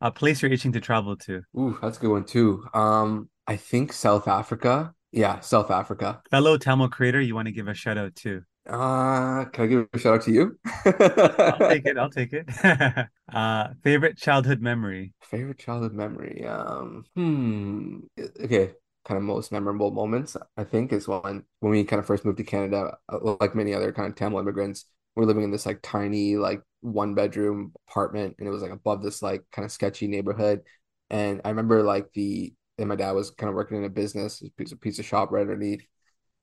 A 0.00 0.10
place 0.10 0.40
you're 0.40 0.50
itching 0.50 0.72
to 0.72 0.80
travel 0.80 1.16
to. 1.16 1.42
Ooh, 1.58 1.76
that's 1.82 1.98
a 1.98 2.00
good 2.00 2.10
one 2.10 2.24
too. 2.24 2.64
Um, 2.72 3.28
I 3.46 3.56
think 3.56 3.92
South 3.92 4.28
Africa. 4.28 4.94
Yeah, 5.12 5.40
South 5.40 5.70
Africa. 5.70 6.22
Fellow 6.30 6.56
Tamil 6.56 6.88
creator 6.88 7.20
you 7.20 7.34
want 7.34 7.46
to 7.46 7.52
give 7.52 7.68
a 7.68 7.74
shout 7.74 7.98
out 7.98 8.14
to. 8.16 8.42
Uh, 8.68 9.46
can 9.46 9.64
I 9.64 9.66
give 9.66 9.88
a 9.92 9.98
shout 9.98 10.14
out 10.14 10.22
to 10.22 10.32
you? 10.32 10.58
I'll 10.84 11.58
take 11.58 11.86
it. 11.86 11.98
I'll 11.98 12.10
take 12.10 12.32
it. 12.32 12.48
uh, 13.32 13.68
favorite 13.82 14.16
childhood 14.16 14.60
memory. 14.60 15.12
Favorite 15.22 15.58
childhood 15.58 15.92
memory. 15.92 16.46
Um, 16.46 17.04
hmm. 17.16 17.98
Okay, 18.44 18.72
kind 19.04 19.18
of 19.18 19.24
most 19.24 19.50
memorable 19.50 19.90
moments, 19.90 20.36
I 20.56 20.64
think, 20.64 20.92
is 20.92 21.08
when 21.08 21.44
when 21.58 21.72
we 21.72 21.84
kind 21.84 21.98
of 21.98 22.06
first 22.06 22.24
moved 22.24 22.38
to 22.38 22.44
Canada, 22.44 22.96
uh, 23.08 23.36
like 23.40 23.54
many 23.54 23.74
other 23.74 23.92
kind 23.92 24.08
of 24.08 24.14
Tamil 24.14 24.38
immigrants, 24.38 24.84
we're 25.16 25.24
living 25.24 25.42
in 25.42 25.50
this 25.50 25.66
like 25.66 25.80
tiny, 25.82 26.36
like 26.36 26.62
one 26.80 27.14
bedroom 27.14 27.72
apartment, 27.88 28.36
and 28.38 28.48
it 28.48 28.50
was 28.50 28.62
like 28.62 28.72
above 28.72 29.02
this 29.02 29.22
like 29.22 29.42
kind 29.52 29.64
of 29.64 29.72
sketchy 29.72 30.06
neighborhood. 30.06 30.62
And 31.10 31.40
I 31.44 31.50
remember 31.50 31.82
like 31.82 32.12
the 32.12 32.54
and 32.78 32.88
my 32.88 32.96
dad 32.96 33.12
was 33.12 33.30
kind 33.30 33.48
of 33.48 33.54
working 33.54 33.78
in 33.78 33.84
a 33.84 33.90
business, 33.90 34.42
a 34.42 34.50
piece 34.50 34.72
of 34.72 34.80
piece 34.80 34.98
of 34.98 35.04
shop 35.04 35.30
right 35.30 35.42
underneath. 35.42 35.84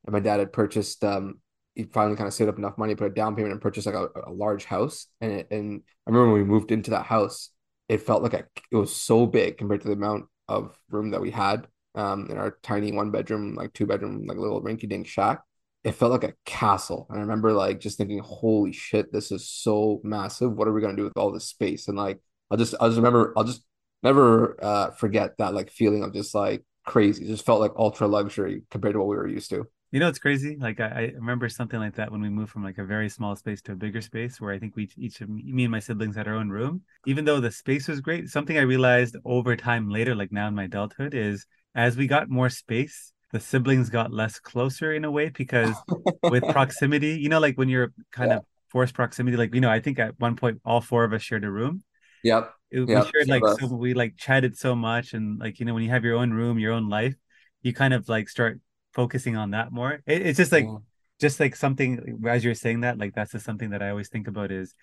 And 0.05 0.13
my 0.13 0.19
dad 0.19 0.39
had 0.39 0.53
purchased 0.53 1.03
um 1.03 1.39
he 1.75 1.83
finally 1.83 2.15
kind 2.15 2.27
of 2.27 2.33
saved 2.33 2.49
up 2.49 2.57
enough 2.57 2.77
money, 2.77 2.95
put 2.95 3.11
a 3.11 3.13
down 3.13 3.35
payment 3.35 3.53
and 3.53 3.61
purchased 3.61 3.85
like 3.85 3.95
a, 3.95 4.09
a 4.25 4.31
large 4.31 4.65
house. 4.65 5.07
And 5.21 5.31
it, 5.31 5.47
and 5.51 5.83
I 6.07 6.09
remember 6.09 6.33
when 6.33 6.41
we 6.41 6.47
moved 6.47 6.71
into 6.71 6.91
that 6.91 7.05
house, 7.05 7.51
it 7.87 8.01
felt 8.01 8.23
like 8.23 8.33
a, 8.33 8.45
it 8.71 8.75
was 8.75 8.95
so 8.95 9.27
big 9.27 9.57
compared 9.57 9.81
to 9.81 9.87
the 9.87 9.93
amount 9.93 10.25
of 10.47 10.75
room 10.89 11.11
that 11.11 11.21
we 11.21 11.31
had 11.31 11.67
um 11.95 12.27
in 12.29 12.37
our 12.37 12.57
tiny 12.63 12.91
one 12.91 13.11
bedroom, 13.11 13.55
like 13.55 13.73
two 13.73 13.85
bedroom, 13.85 14.25
like 14.27 14.37
little 14.37 14.61
rinky 14.61 14.89
dink 14.89 15.07
shack. 15.07 15.41
It 15.87 15.95
felt 15.95 16.11
like 16.11 16.25
a 16.25 16.33
castle. 16.43 17.07
And 17.09 17.17
I 17.17 17.21
remember 17.21 17.53
like 17.53 17.79
just 17.79 17.97
thinking, 17.97 18.19
holy 18.19 18.73
shit, 18.73 19.13
this 19.13 19.31
is 19.31 19.49
so 19.49 20.01
massive. 20.03 20.51
What 20.51 20.67
are 20.67 20.73
we 20.73 20.81
gonna 20.81 20.97
do 20.97 21.05
with 21.05 21.15
all 21.15 21.31
this 21.31 21.45
space? 21.45 21.87
And 21.87 21.97
like 21.97 22.19
I'll 22.51 22.57
just 22.57 22.75
I'll 22.81 22.89
just 22.89 22.97
remember 22.97 23.33
I'll 23.37 23.45
just 23.45 23.63
never 24.03 24.61
uh 24.61 24.91
forget 24.91 25.37
that 25.37 25.53
like 25.53 25.71
feeling 25.71 26.03
of 26.03 26.13
just 26.13 26.35
like 26.35 26.65
crazy. 26.85 27.23
It 27.23 27.29
just 27.29 27.45
felt 27.45 27.61
like 27.61 27.71
ultra 27.77 28.05
luxury 28.05 28.63
compared 28.69 28.95
to 28.95 28.99
what 28.99 29.07
we 29.07 29.15
were 29.15 29.29
used 29.29 29.49
to. 29.51 29.65
You 29.91 30.01
know, 30.01 30.09
it's 30.09 30.19
crazy. 30.19 30.57
Like 30.59 30.81
I, 30.81 30.87
I 30.87 31.01
remember 31.15 31.47
something 31.47 31.79
like 31.79 31.95
that 31.95 32.11
when 32.11 32.19
we 32.19 32.27
moved 32.27 32.51
from 32.51 32.65
like 32.65 32.77
a 32.77 32.83
very 32.83 33.07
small 33.07 33.37
space 33.37 33.61
to 33.63 33.71
a 33.71 33.75
bigger 33.75 34.01
space, 34.01 34.41
where 34.41 34.51
I 34.51 34.59
think 34.59 34.75
we 34.75 34.89
each 34.97 35.21
of 35.21 35.29
me 35.29 35.63
and 35.63 35.71
my 35.71 35.79
siblings 35.79 36.17
had 36.17 36.27
our 36.27 36.35
own 36.35 36.49
room. 36.49 36.81
Even 37.05 37.23
though 37.23 37.39
the 37.39 37.51
space 37.51 37.87
was 37.87 38.01
great, 38.01 38.27
something 38.27 38.57
I 38.57 38.63
realized 38.63 39.15
over 39.23 39.55
time 39.55 39.89
later, 39.89 40.15
like 40.15 40.33
now 40.33 40.49
in 40.49 40.55
my 40.55 40.65
adulthood, 40.65 41.13
is 41.13 41.45
as 41.75 41.95
we 41.95 42.07
got 42.07 42.29
more 42.29 42.49
space, 42.49 43.13
the 43.31 43.39
siblings 43.39 43.89
got 43.89 44.11
less 44.11 44.39
closer 44.39 44.93
in 44.93 45.05
a 45.05 45.11
way 45.11 45.29
because 45.29 45.83
with 46.29 46.47
proximity, 46.49 47.19
you 47.19 47.29
know, 47.29 47.39
like 47.39 47.57
when 47.57 47.69
you're 47.69 47.93
kind 48.11 48.31
Yeah. 48.31 48.39
of 48.39 48.45
forced 48.69 48.93
proximity, 48.93 49.37
like 49.37 49.53
you 49.53 49.61
know, 49.61 49.69
I 49.69 49.79
think 49.79 49.99
at 49.99 50.19
one 50.19 50.35
point 50.35 50.61
all 50.65 50.81
four 50.81 51.03
of 51.03 51.13
us 51.13 51.21
shared 51.21 51.43
a 51.43 51.51
room. 51.51 51.83
Yep. 52.23 52.53
It, 52.71 52.81
we 52.81 53.01
shared 53.01 53.27
like 53.29 53.47
so 53.47 53.67
we 53.67 53.93
like 53.93 54.17
chatted 54.17 54.57
so 54.57 54.75
much, 54.75 55.13
and 55.13 55.39
like 55.39 55.59
you 55.59 55.65
know, 55.65 55.73
when 55.73 55.83
you 55.83 55.89
have 55.89 56.03
your 56.03 56.17
own 56.17 56.31
room, 56.31 56.59
your 56.59 56.73
own 56.73 56.89
life, 56.89 57.15
you 57.61 57.73
kind 57.73 57.93
of 57.93 58.09
like 58.09 58.27
start 58.29 58.59
focusing 58.93 59.35
on 59.37 59.51
that 59.51 59.71
more. 59.71 60.01
It, 60.05 60.25
it's 60.27 60.37
just 60.37 60.51
like 60.51 60.65
Yeah. 60.65 60.77
just 61.19 61.39
like 61.39 61.55
something 61.55 62.19
as 62.27 62.43
you're 62.43 62.53
saying 62.55 62.81
that, 62.81 62.97
like 62.97 63.13
that's 63.15 63.31
just 63.31 63.45
something 63.45 63.69
that 63.71 63.81
I 63.81 63.89
always 63.89 64.09
think 64.09 64.27
about 64.27 64.51
is 64.51 64.73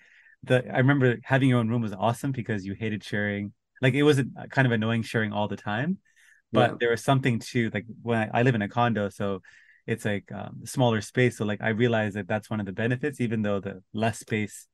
the 0.43 0.65
I 0.73 0.77
remember 0.79 1.17
having 1.23 1.49
your 1.49 1.59
own 1.59 1.69
room 1.69 1.81
was 1.81 1.93
awesome 1.93 2.31
because 2.31 2.65
you 2.65 2.73
hated 2.73 3.03
sharing. 3.03 3.53
Like 3.81 3.93
it 3.93 4.03
wasn't 4.03 4.33
uh, 4.37 4.47
kind 4.47 4.65
of 4.65 4.71
annoying 4.71 5.03
sharing 5.03 5.31
all 5.31 5.47
the 5.47 5.57
time, 5.57 5.99
but 6.51 6.71
Yeah. 6.71 6.77
there 6.79 6.89
was 6.91 7.03
something 7.03 7.39
to 7.39 7.69
like 7.73 7.85
when 8.01 8.17
I, 8.17 8.39
I 8.39 8.43
live 8.43 8.55
in 8.55 8.61
a 8.61 8.69
condo, 8.69 9.09
so 9.09 9.41
it's 9.87 10.05
like 10.05 10.31
um, 10.31 10.61
smaller 10.65 11.01
space. 11.01 11.37
So 11.37 11.45
like 11.45 11.61
I 11.61 11.69
realized 11.69 12.15
that 12.15 12.27
that's 12.27 12.49
one 12.49 12.59
of 12.59 12.65
the 12.65 12.73
benefits, 12.73 13.21
even 13.21 13.41
though 13.41 13.59
the 13.59 13.83
less 13.93 14.19
space 14.19 14.67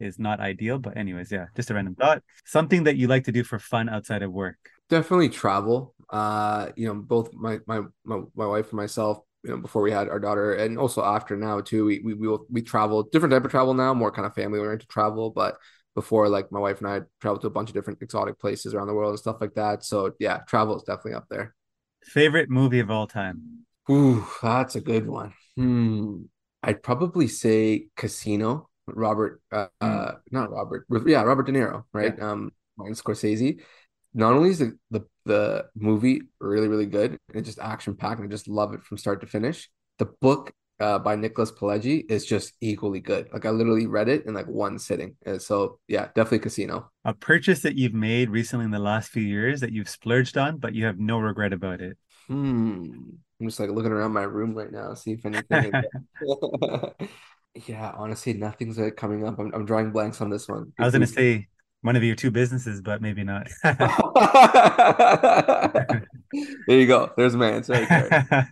is 0.00 0.18
not 0.18 0.40
ideal. 0.40 0.78
But 0.78 0.96
anyways, 0.96 1.32
yeah, 1.32 1.46
just 1.56 1.70
a 1.70 1.74
random 1.74 1.94
thought. 1.94 2.22
Something 2.44 2.84
that 2.84 2.96
you 2.96 3.08
like 3.08 3.24
to 3.24 3.32
do 3.32 3.44
for 3.44 3.58
fun 3.58 3.88
outside 3.88 4.22
of 4.22 4.32
work. 4.32 4.58
Definitely 4.88 5.28
travel. 5.28 5.94
Uh, 6.08 6.70
you 6.76 6.86
know, 6.88 6.94
both 6.94 7.32
my 7.34 7.58
my 7.66 7.82
my, 8.04 8.22
my 8.34 8.46
wife 8.46 8.68
and 8.70 8.78
myself, 8.78 9.20
you 9.44 9.50
know, 9.50 9.58
before 9.58 9.82
we 9.82 9.90
had 9.90 10.08
our 10.08 10.18
daughter, 10.18 10.54
and 10.54 10.78
also 10.78 11.04
after 11.04 11.36
now 11.36 11.60
too, 11.60 11.84
we 11.84 12.00
we 12.00 12.14
we, 12.14 12.26
will, 12.28 12.46
we 12.50 12.62
travel 12.62 13.02
different 13.02 13.32
type 13.32 13.44
of 13.44 13.50
travel 13.50 13.74
now, 13.74 13.92
more 13.92 14.10
kind 14.10 14.26
of 14.26 14.34
family 14.34 14.58
oriented 14.58 14.88
travel. 14.88 15.30
But 15.30 15.56
before, 15.94 16.28
like 16.28 16.52
my 16.52 16.60
wife 16.60 16.78
and 16.78 16.88
I 16.88 17.00
traveled 17.20 17.42
to 17.42 17.48
a 17.48 17.50
bunch 17.50 17.70
of 17.70 17.74
different 17.74 18.00
exotic 18.02 18.38
places 18.38 18.74
around 18.74 18.86
the 18.86 18.94
world 18.94 19.10
and 19.10 19.18
stuff 19.18 19.38
like 19.40 19.54
that. 19.54 19.84
So 19.84 20.12
yeah, 20.18 20.38
travel 20.48 20.76
is 20.76 20.82
definitely 20.82 21.14
up 21.14 21.26
there. 21.30 21.54
Favorite 22.04 22.48
movie 22.50 22.80
of 22.80 22.90
all 22.90 23.06
time. 23.06 23.64
Ooh, 23.90 24.26
that's 24.42 24.76
a 24.76 24.80
good 24.80 25.06
one. 25.06 25.34
Hmm. 25.56 26.22
I'd 26.62 26.82
probably 26.82 27.28
say 27.28 27.88
Casino. 27.96 28.68
Robert, 28.86 29.42
uh, 29.52 29.66
Mm, 29.82 30.08
uh, 30.08 30.12
not 30.30 30.50
Robert, 30.50 30.86
yeah, 31.06 31.22
Robert 31.22 31.44
De 31.44 31.52
Niro, 31.52 31.84
yeah. 32.00 32.00
right? 32.00 32.22
Um, 32.22 32.52
Martin 32.78 32.94
Scorsese. 32.94 33.60
Not 34.14 34.32
only 34.32 34.48
is 34.50 34.60
the 34.60 34.78
the, 34.90 35.02
the 35.26 35.66
movie 35.76 36.22
really, 36.40 36.68
really 36.68 36.86
good, 36.86 37.18
it's 37.34 37.46
just 37.46 37.58
action 37.58 37.94
packed, 37.96 38.20
and 38.20 38.28
I 38.28 38.30
just 38.30 38.48
love 38.48 38.72
it 38.72 38.82
from 38.82 38.96
start 38.96 39.20
to 39.20 39.26
finish. 39.26 39.68
The 39.98 40.06
book, 40.06 40.52
uh, 40.80 40.98
by 40.98 41.16
Nicholas 41.16 41.50
Pileggi 41.50 42.10
is 42.10 42.24
just 42.24 42.54
equally 42.60 43.00
good. 43.00 43.28
Like 43.32 43.46
I 43.46 43.50
literally 43.50 43.86
read 43.86 44.08
it 44.08 44.26
in 44.26 44.34
like 44.34 44.46
one 44.46 44.78
sitting. 44.78 45.16
And 45.26 45.40
so 45.40 45.78
yeah, 45.88 46.08
definitely 46.14 46.40
Casino. 46.40 46.90
A 47.04 47.14
purchase 47.14 47.62
that 47.62 47.76
you've 47.76 47.94
made 47.94 48.30
recently 48.30 48.64
in 48.64 48.70
the 48.70 48.78
last 48.78 49.10
few 49.10 49.22
years 49.22 49.60
that 49.60 49.72
you've 49.72 49.88
splurged 49.88 50.38
on, 50.38 50.58
but 50.58 50.74
you 50.74 50.84
have 50.84 50.98
no 50.98 51.18
regret 51.18 51.52
about 51.52 51.80
it. 51.80 51.96
Hmm. 52.26 52.90
I'm 53.40 53.46
just 53.46 53.60
like 53.60 53.70
looking 53.70 53.92
around 53.92 54.12
my 54.12 54.22
room 54.22 54.54
right 54.54 54.70
now, 54.70 54.94
see 54.94 55.12
if 55.12 55.24
anything. 55.24 55.72
Yeah, 57.66 57.92
honestly, 57.96 58.34
nothing's 58.34 58.78
uh, 58.78 58.90
coming 58.96 59.26
up. 59.26 59.38
I'm, 59.38 59.52
I'm 59.54 59.64
drawing 59.64 59.90
blanks 59.90 60.20
on 60.20 60.30
this 60.30 60.48
one. 60.48 60.72
I 60.78 60.84
was 60.84 60.92
gonna 60.92 61.06
say 61.06 61.48
one 61.80 61.96
of 61.96 62.04
your 62.04 62.14
two 62.14 62.30
businesses, 62.30 62.80
but 62.80 63.02
maybe 63.02 63.24
not. 63.24 63.48
There 66.66 66.78
you 66.78 66.86
go. 66.86 67.10
There's 67.16 67.34
my 67.34 67.52
answer 67.52 67.72
right 67.72 67.88
there. 67.88 68.50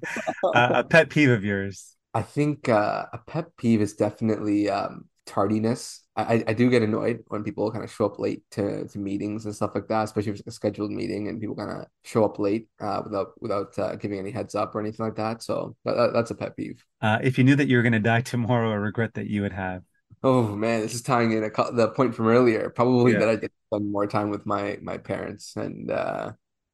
uh, 0.55 0.69
a 0.77 0.85
pet 0.85 1.11
peeve 1.11 1.29
of 1.29 1.45
yours. 1.45 1.95
I 2.17 2.23
think 2.23 2.69
uh, 2.69 3.07
a 3.13 3.19
pet 3.19 3.57
peeve 3.57 3.81
is 3.83 3.95
definitely 3.95 4.71
um, 4.71 5.07
tardiness. 5.27 6.03
I, 6.17 6.43
I 6.49 6.53
do 6.55 6.71
get 6.71 6.83
annoyed 6.83 7.23
when 7.29 7.45
people 7.45 7.71
kind 7.71 7.85
of 7.85 7.91
show 7.93 8.07
up 8.07 8.19
late 8.19 8.43
to, 8.53 8.89
to 8.89 8.99
meetings 8.99 9.45
and 9.45 9.55
stuff 9.55 9.73
like 9.75 9.87
that, 9.89 10.05
especially 10.05 10.33
if 10.33 10.39
it's 10.39 10.49
a 10.49 10.51
scheduled 10.51 10.91
meeting 10.91 11.29
and 11.29 11.39
people 11.41 11.55
kind 11.57 11.71
of 11.71 11.87
show 12.05 12.25
up 12.25 12.39
late 12.39 12.69
uh, 12.81 13.03
without 13.05 13.41
without 13.43 13.79
uh, 13.79 13.97
giving 13.97 14.19
any 14.19 14.31
heads 14.31 14.55
up 14.55 14.75
or 14.75 14.81
anything 14.81 15.05
like 15.05 15.17
that. 15.17 15.43
So 15.43 15.77
that, 15.85 15.95
that- 15.97 16.13
that's 16.15 16.31
a 16.31 16.35
pet 16.35 16.57
peeve. 16.57 16.83
Uh, 17.03 17.19
if 17.23 17.37
you 17.37 17.45
knew 17.45 17.57
that 17.57 17.69
you 17.69 17.77
were 17.77 17.83
gonna 17.83 18.01
die 18.01 18.23
tomorrow, 18.23 18.71
a 18.73 18.79
regret 18.81 19.15
that 19.15 19.27
you 19.29 19.43
would 19.43 19.53
have. 19.53 19.83
Oh 20.23 20.57
man, 20.57 20.81
this 20.81 20.95
is 20.95 21.03
tying 21.03 21.33
in 21.33 21.45
a, 21.45 21.51
the 21.73 21.89
point 21.95 22.15
from 22.15 22.27
earlier. 22.29 22.71
Probably 22.71 23.13
Yeah. 23.13 23.21
that 23.21 23.29
I 23.29 23.37
did 23.37 23.51
spend 23.71 23.91
more 23.93 24.07
time 24.07 24.31
with 24.31 24.47
my 24.47 24.79
my 24.83 24.99
parents 24.99 25.57
and 25.57 25.91
uh 25.91 26.33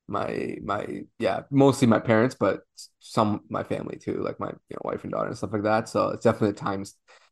my 0.08 0.56
my 0.62 1.02
yeah, 1.18 1.42
mostly 1.50 1.86
my 1.88 1.98
parents, 1.98 2.36
but 2.38 2.60
some 3.00 3.40
my 3.48 3.62
family 3.62 3.98
too, 3.98 4.22
like 4.22 4.38
my 4.40 4.48
you 4.48 4.74
know 4.76 4.80
wife 4.84 5.04
and 5.04 5.12
daughter 5.12 5.28
and 5.28 5.36
stuff 5.36 5.52
like 5.52 5.62
that. 5.62 5.88
So 5.88 6.08
it's 6.08 6.24
definitely 6.24 6.50
a 6.50 6.52
time 6.54 6.84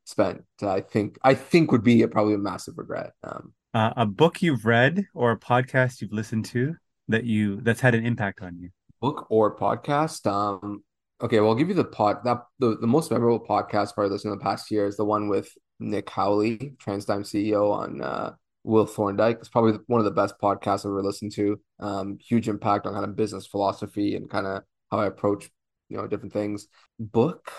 spent. 0.04 0.44
I 0.62 0.80
think 0.80 1.18
I 1.22 1.34
think 1.34 1.72
would 1.72 1.84
be 1.84 2.02
a, 2.02 2.08
probably 2.08 2.34
a 2.34 2.38
massive 2.38 2.78
regret. 2.78 3.12
Um, 3.22 3.52
Uh, 3.72 3.92
a 3.96 4.06
book 4.06 4.42
you've 4.42 4.64
read 4.64 5.06
or 5.14 5.30
a 5.32 5.38
podcast 5.38 6.00
you've 6.00 6.12
listened 6.12 6.44
to 6.44 6.74
that 7.08 7.24
you 7.24 7.60
that's 7.62 7.80
had 7.80 7.94
an 7.94 8.04
impact 8.04 8.42
on 8.42 8.58
you. 8.58 8.70
book 9.00 9.26
or 9.30 9.56
podcast. 9.56 10.26
Um, 10.30 10.82
okay, 11.22 11.40
well, 11.40 11.50
I'll 11.50 11.54
give 11.54 11.68
you 11.68 11.74
the 11.74 11.84
pod 11.84 12.18
that 12.24 12.44
the, 12.58 12.76
the 12.78 12.86
most 12.86 13.10
memorable 13.10 13.44
podcast 13.44 13.94
probably 13.94 14.10
listened 14.10 14.32
in 14.32 14.38
the 14.38 14.44
past 14.44 14.70
year 14.70 14.86
is 14.86 14.96
the 14.96 15.04
one 15.04 15.28
with 15.28 15.50
Nick 15.78 16.10
Howley, 16.10 16.74
TransDigm 16.84 17.24
CEO, 17.24 17.72
on 17.72 18.02
uh, 18.02 18.34
Will 18.64 18.86
Thorndike. 18.86 19.38
It's 19.38 19.48
probably 19.48 19.78
one 19.86 20.00
of 20.00 20.04
the 20.04 20.10
best 20.10 20.34
podcasts 20.40 20.80
I've 20.80 20.86
ever 20.86 21.02
listened 21.02 21.32
to. 21.32 21.60
Um, 21.78 22.18
huge 22.18 22.48
impact 22.48 22.86
on 22.86 22.92
kind 22.92 23.04
of 23.04 23.16
business 23.16 23.46
philosophy 23.46 24.16
and 24.16 24.28
kind 24.28 24.46
of 24.46 24.62
how 24.90 25.00
I 25.00 25.06
approach, 25.06 25.50
you 25.88 25.96
know, 25.96 26.06
different 26.06 26.32
things. 26.32 26.68
Book. 26.98 27.50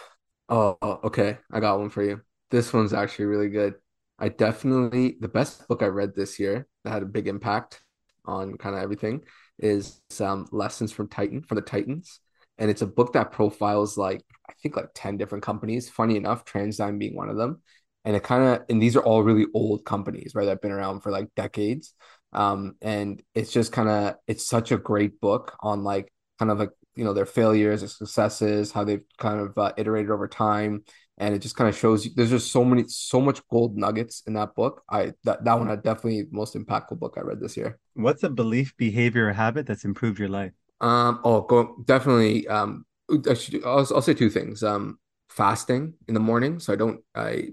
Oh, 0.49 0.77
oh, 0.81 0.99
okay. 1.05 1.37
I 1.51 1.59
got 1.59 1.79
one 1.79 1.89
for 1.89 2.03
you. 2.03 2.21
This 2.49 2.73
one's 2.73 2.93
actually 2.93 3.25
really 3.25 3.49
good. 3.49 3.75
I 4.19 4.29
definitely 4.29 5.17
the 5.19 5.27
best 5.27 5.67
book 5.67 5.81
I 5.81 5.87
read 5.87 6.13
this 6.15 6.39
year 6.39 6.67
that 6.83 6.91
had 6.91 7.01
a 7.01 7.07
big 7.07 7.27
impact 7.27 7.81
on 8.25 8.57
kind 8.57 8.75
of 8.75 8.83
everything 8.83 9.23
is 9.57 10.01
um, 10.19 10.47
Lessons 10.51 10.91
from 10.91 11.07
Titan 11.07 11.41
from 11.41 11.55
the 11.55 11.61
Titans. 11.61 12.19
And 12.57 12.69
it's 12.69 12.83
a 12.83 12.87
book 12.87 13.13
that 13.13 13.31
profiles 13.31 13.97
like 13.97 14.23
I 14.47 14.53
think 14.61 14.75
like 14.75 14.89
10 14.93 15.17
different 15.17 15.43
companies. 15.43 15.89
Funny 15.89 16.17
enough, 16.17 16.45
TransDigm 16.45 16.99
being 16.99 17.15
one 17.15 17.29
of 17.29 17.37
them. 17.37 17.61
And 18.03 18.15
it 18.15 18.23
kind 18.23 18.43
of 18.43 18.65
and 18.69 18.81
these 18.81 18.95
are 18.95 19.03
all 19.03 19.23
really 19.23 19.45
old 19.53 19.85
companies, 19.85 20.33
right? 20.33 20.45
That 20.45 20.51
have 20.51 20.61
been 20.61 20.71
around 20.71 21.01
for 21.01 21.11
like 21.11 21.29
decades. 21.35 21.93
Um, 22.33 22.75
and 22.81 23.21
it's 23.35 23.51
just 23.51 23.71
kind 23.71 23.89
of 23.89 24.15
it's 24.27 24.45
such 24.47 24.71
a 24.71 24.77
great 24.77 25.19
book 25.19 25.55
on 25.61 25.83
like 25.83 26.11
kind 26.39 26.51
of 26.51 26.59
like 26.59 26.71
you 26.95 27.03
know 27.03 27.13
their 27.13 27.25
failures, 27.25 27.81
their 27.81 27.89
successes, 27.89 28.71
how 28.71 28.83
they've 28.83 29.03
kind 29.17 29.39
of 29.39 29.57
uh, 29.57 29.73
iterated 29.77 30.11
over 30.11 30.27
time, 30.27 30.83
and 31.17 31.33
it 31.35 31.39
just 31.39 31.55
kind 31.55 31.69
of 31.69 31.77
shows 31.77 32.05
you 32.05 32.11
there's 32.15 32.29
just 32.29 32.51
so 32.51 32.63
many 32.63 32.85
so 32.87 33.21
much 33.21 33.41
gold 33.49 33.77
nuggets 33.77 34.23
in 34.27 34.33
that 34.33 34.55
book. 34.55 34.83
I 34.89 35.13
that 35.23 35.43
that 35.45 35.59
one 35.59 35.67
had 35.67 35.83
definitely 35.83 36.23
the 36.23 36.29
most 36.31 36.55
impactful 36.55 36.99
book 36.99 37.15
I 37.17 37.21
read 37.21 37.39
this 37.39 37.57
year. 37.57 37.79
What's 37.93 38.23
a 38.23 38.29
belief, 38.29 38.75
behavior, 38.77 39.27
or 39.27 39.33
habit 39.33 39.67
that's 39.67 39.85
improved 39.85 40.19
your 40.19 40.29
life? 40.29 40.53
Um, 40.79 41.19
oh, 41.23 41.41
go 41.41 41.75
definitely. 41.85 42.47
Um, 42.47 42.85
I 43.29 43.33
should, 43.33 43.63
I'll, 43.63 43.87
I'll 43.93 44.01
say 44.01 44.13
two 44.13 44.29
things. 44.29 44.63
Um, 44.63 44.97
fasting 45.29 45.93
in 46.07 46.13
the 46.13 46.19
morning, 46.19 46.59
so 46.59 46.73
I 46.73 46.75
don't. 46.75 47.01
I, 47.15 47.49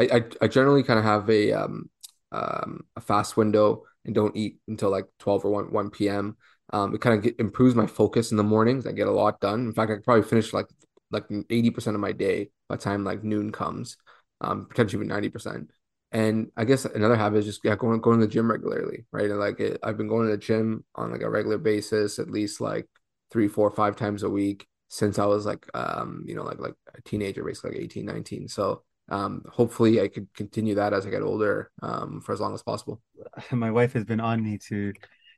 I, 0.00 0.16
I 0.18 0.22
I 0.42 0.48
generally 0.48 0.82
kind 0.82 0.98
of 0.98 1.04
have 1.04 1.28
a 1.30 1.52
um, 1.52 1.90
um, 2.32 2.84
a 2.96 3.00
fast 3.00 3.36
window 3.36 3.84
and 4.04 4.14
don't 4.14 4.36
eat 4.36 4.58
until 4.68 4.90
like 4.90 5.06
12 5.18 5.44
or 5.44 5.50
1 5.50 5.72
1 5.72 6.08
p.m. 6.08 6.36
Um, 6.72 6.94
it 6.94 7.00
kind 7.00 7.24
of 7.26 7.32
improves 7.38 7.74
my 7.74 7.86
focus 7.86 8.30
in 8.30 8.36
the 8.36 8.44
mornings. 8.44 8.86
I 8.86 8.92
get 8.92 9.08
a 9.08 9.12
lot 9.12 9.40
done. 9.40 9.60
In 9.60 9.72
fact, 9.72 9.90
I 9.90 9.96
could 9.96 10.04
probably 10.04 10.22
finish 10.28 10.52
like 10.52 10.66
like 11.10 11.24
80% 11.50 11.96
of 11.96 12.00
my 12.00 12.12
day 12.12 12.50
by 12.68 12.76
time 12.76 13.04
like 13.04 13.24
noon 13.24 13.52
comes, 13.52 13.96
um, 14.40 14.66
potentially 14.66 14.98
even 14.98 15.08
90%. 15.08 15.70
And 16.12 16.50
I 16.56 16.64
guess 16.64 16.84
another 16.84 17.14
habit 17.16 17.38
is 17.38 17.46
just 17.46 17.60
yeah, 17.64 17.76
going 17.76 18.00
going 18.00 18.20
to 18.20 18.26
the 18.26 18.32
gym 18.32 18.50
regularly, 18.50 19.06
right? 19.12 19.30
And 19.30 19.38
like 19.38 19.60
it, 19.60 19.78
I've 19.82 19.96
been 19.96 20.08
going 20.08 20.26
to 20.26 20.32
the 20.32 20.38
gym 20.38 20.84
on 20.94 21.12
like 21.12 21.22
a 21.22 21.30
regular 21.30 21.58
basis, 21.58 22.18
at 22.18 22.30
least 22.30 22.60
like 22.60 22.86
three, 23.30 23.48
four, 23.48 23.70
five 23.70 23.96
times 23.96 24.22
a 24.22 24.30
week 24.30 24.66
since 24.88 25.18
I 25.20 25.26
was 25.26 25.46
like 25.46 25.66
um, 25.74 26.24
you 26.26 26.34
know, 26.34 26.42
like 26.42 26.58
like 26.58 26.74
a 26.94 27.02
teenager, 27.02 27.44
basically 27.44 27.72
like 27.72 27.80
18, 27.80 28.06
19. 28.06 28.48
So 28.48 28.82
um 29.10 29.42
hopefully 29.50 30.00
I 30.00 30.08
could 30.08 30.32
continue 30.34 30.74
that 30.76 30.92
as 30.92 31.06
I 31.06 31.10
get 31.10 31.22
older, 31.22 31.70
um, 31.82 32.20
for 32.20 32.32
as 32.32 32.40
long 32.40 32.54
as 32.54 32.62
possible. 32.62 33.00
My 33.52 33.70
wife 33.70 33.92
has 33.94 34.04
been 34.04 34.20
on 34.20 34.42
me 34.42 34.58
to. 34.68 34.92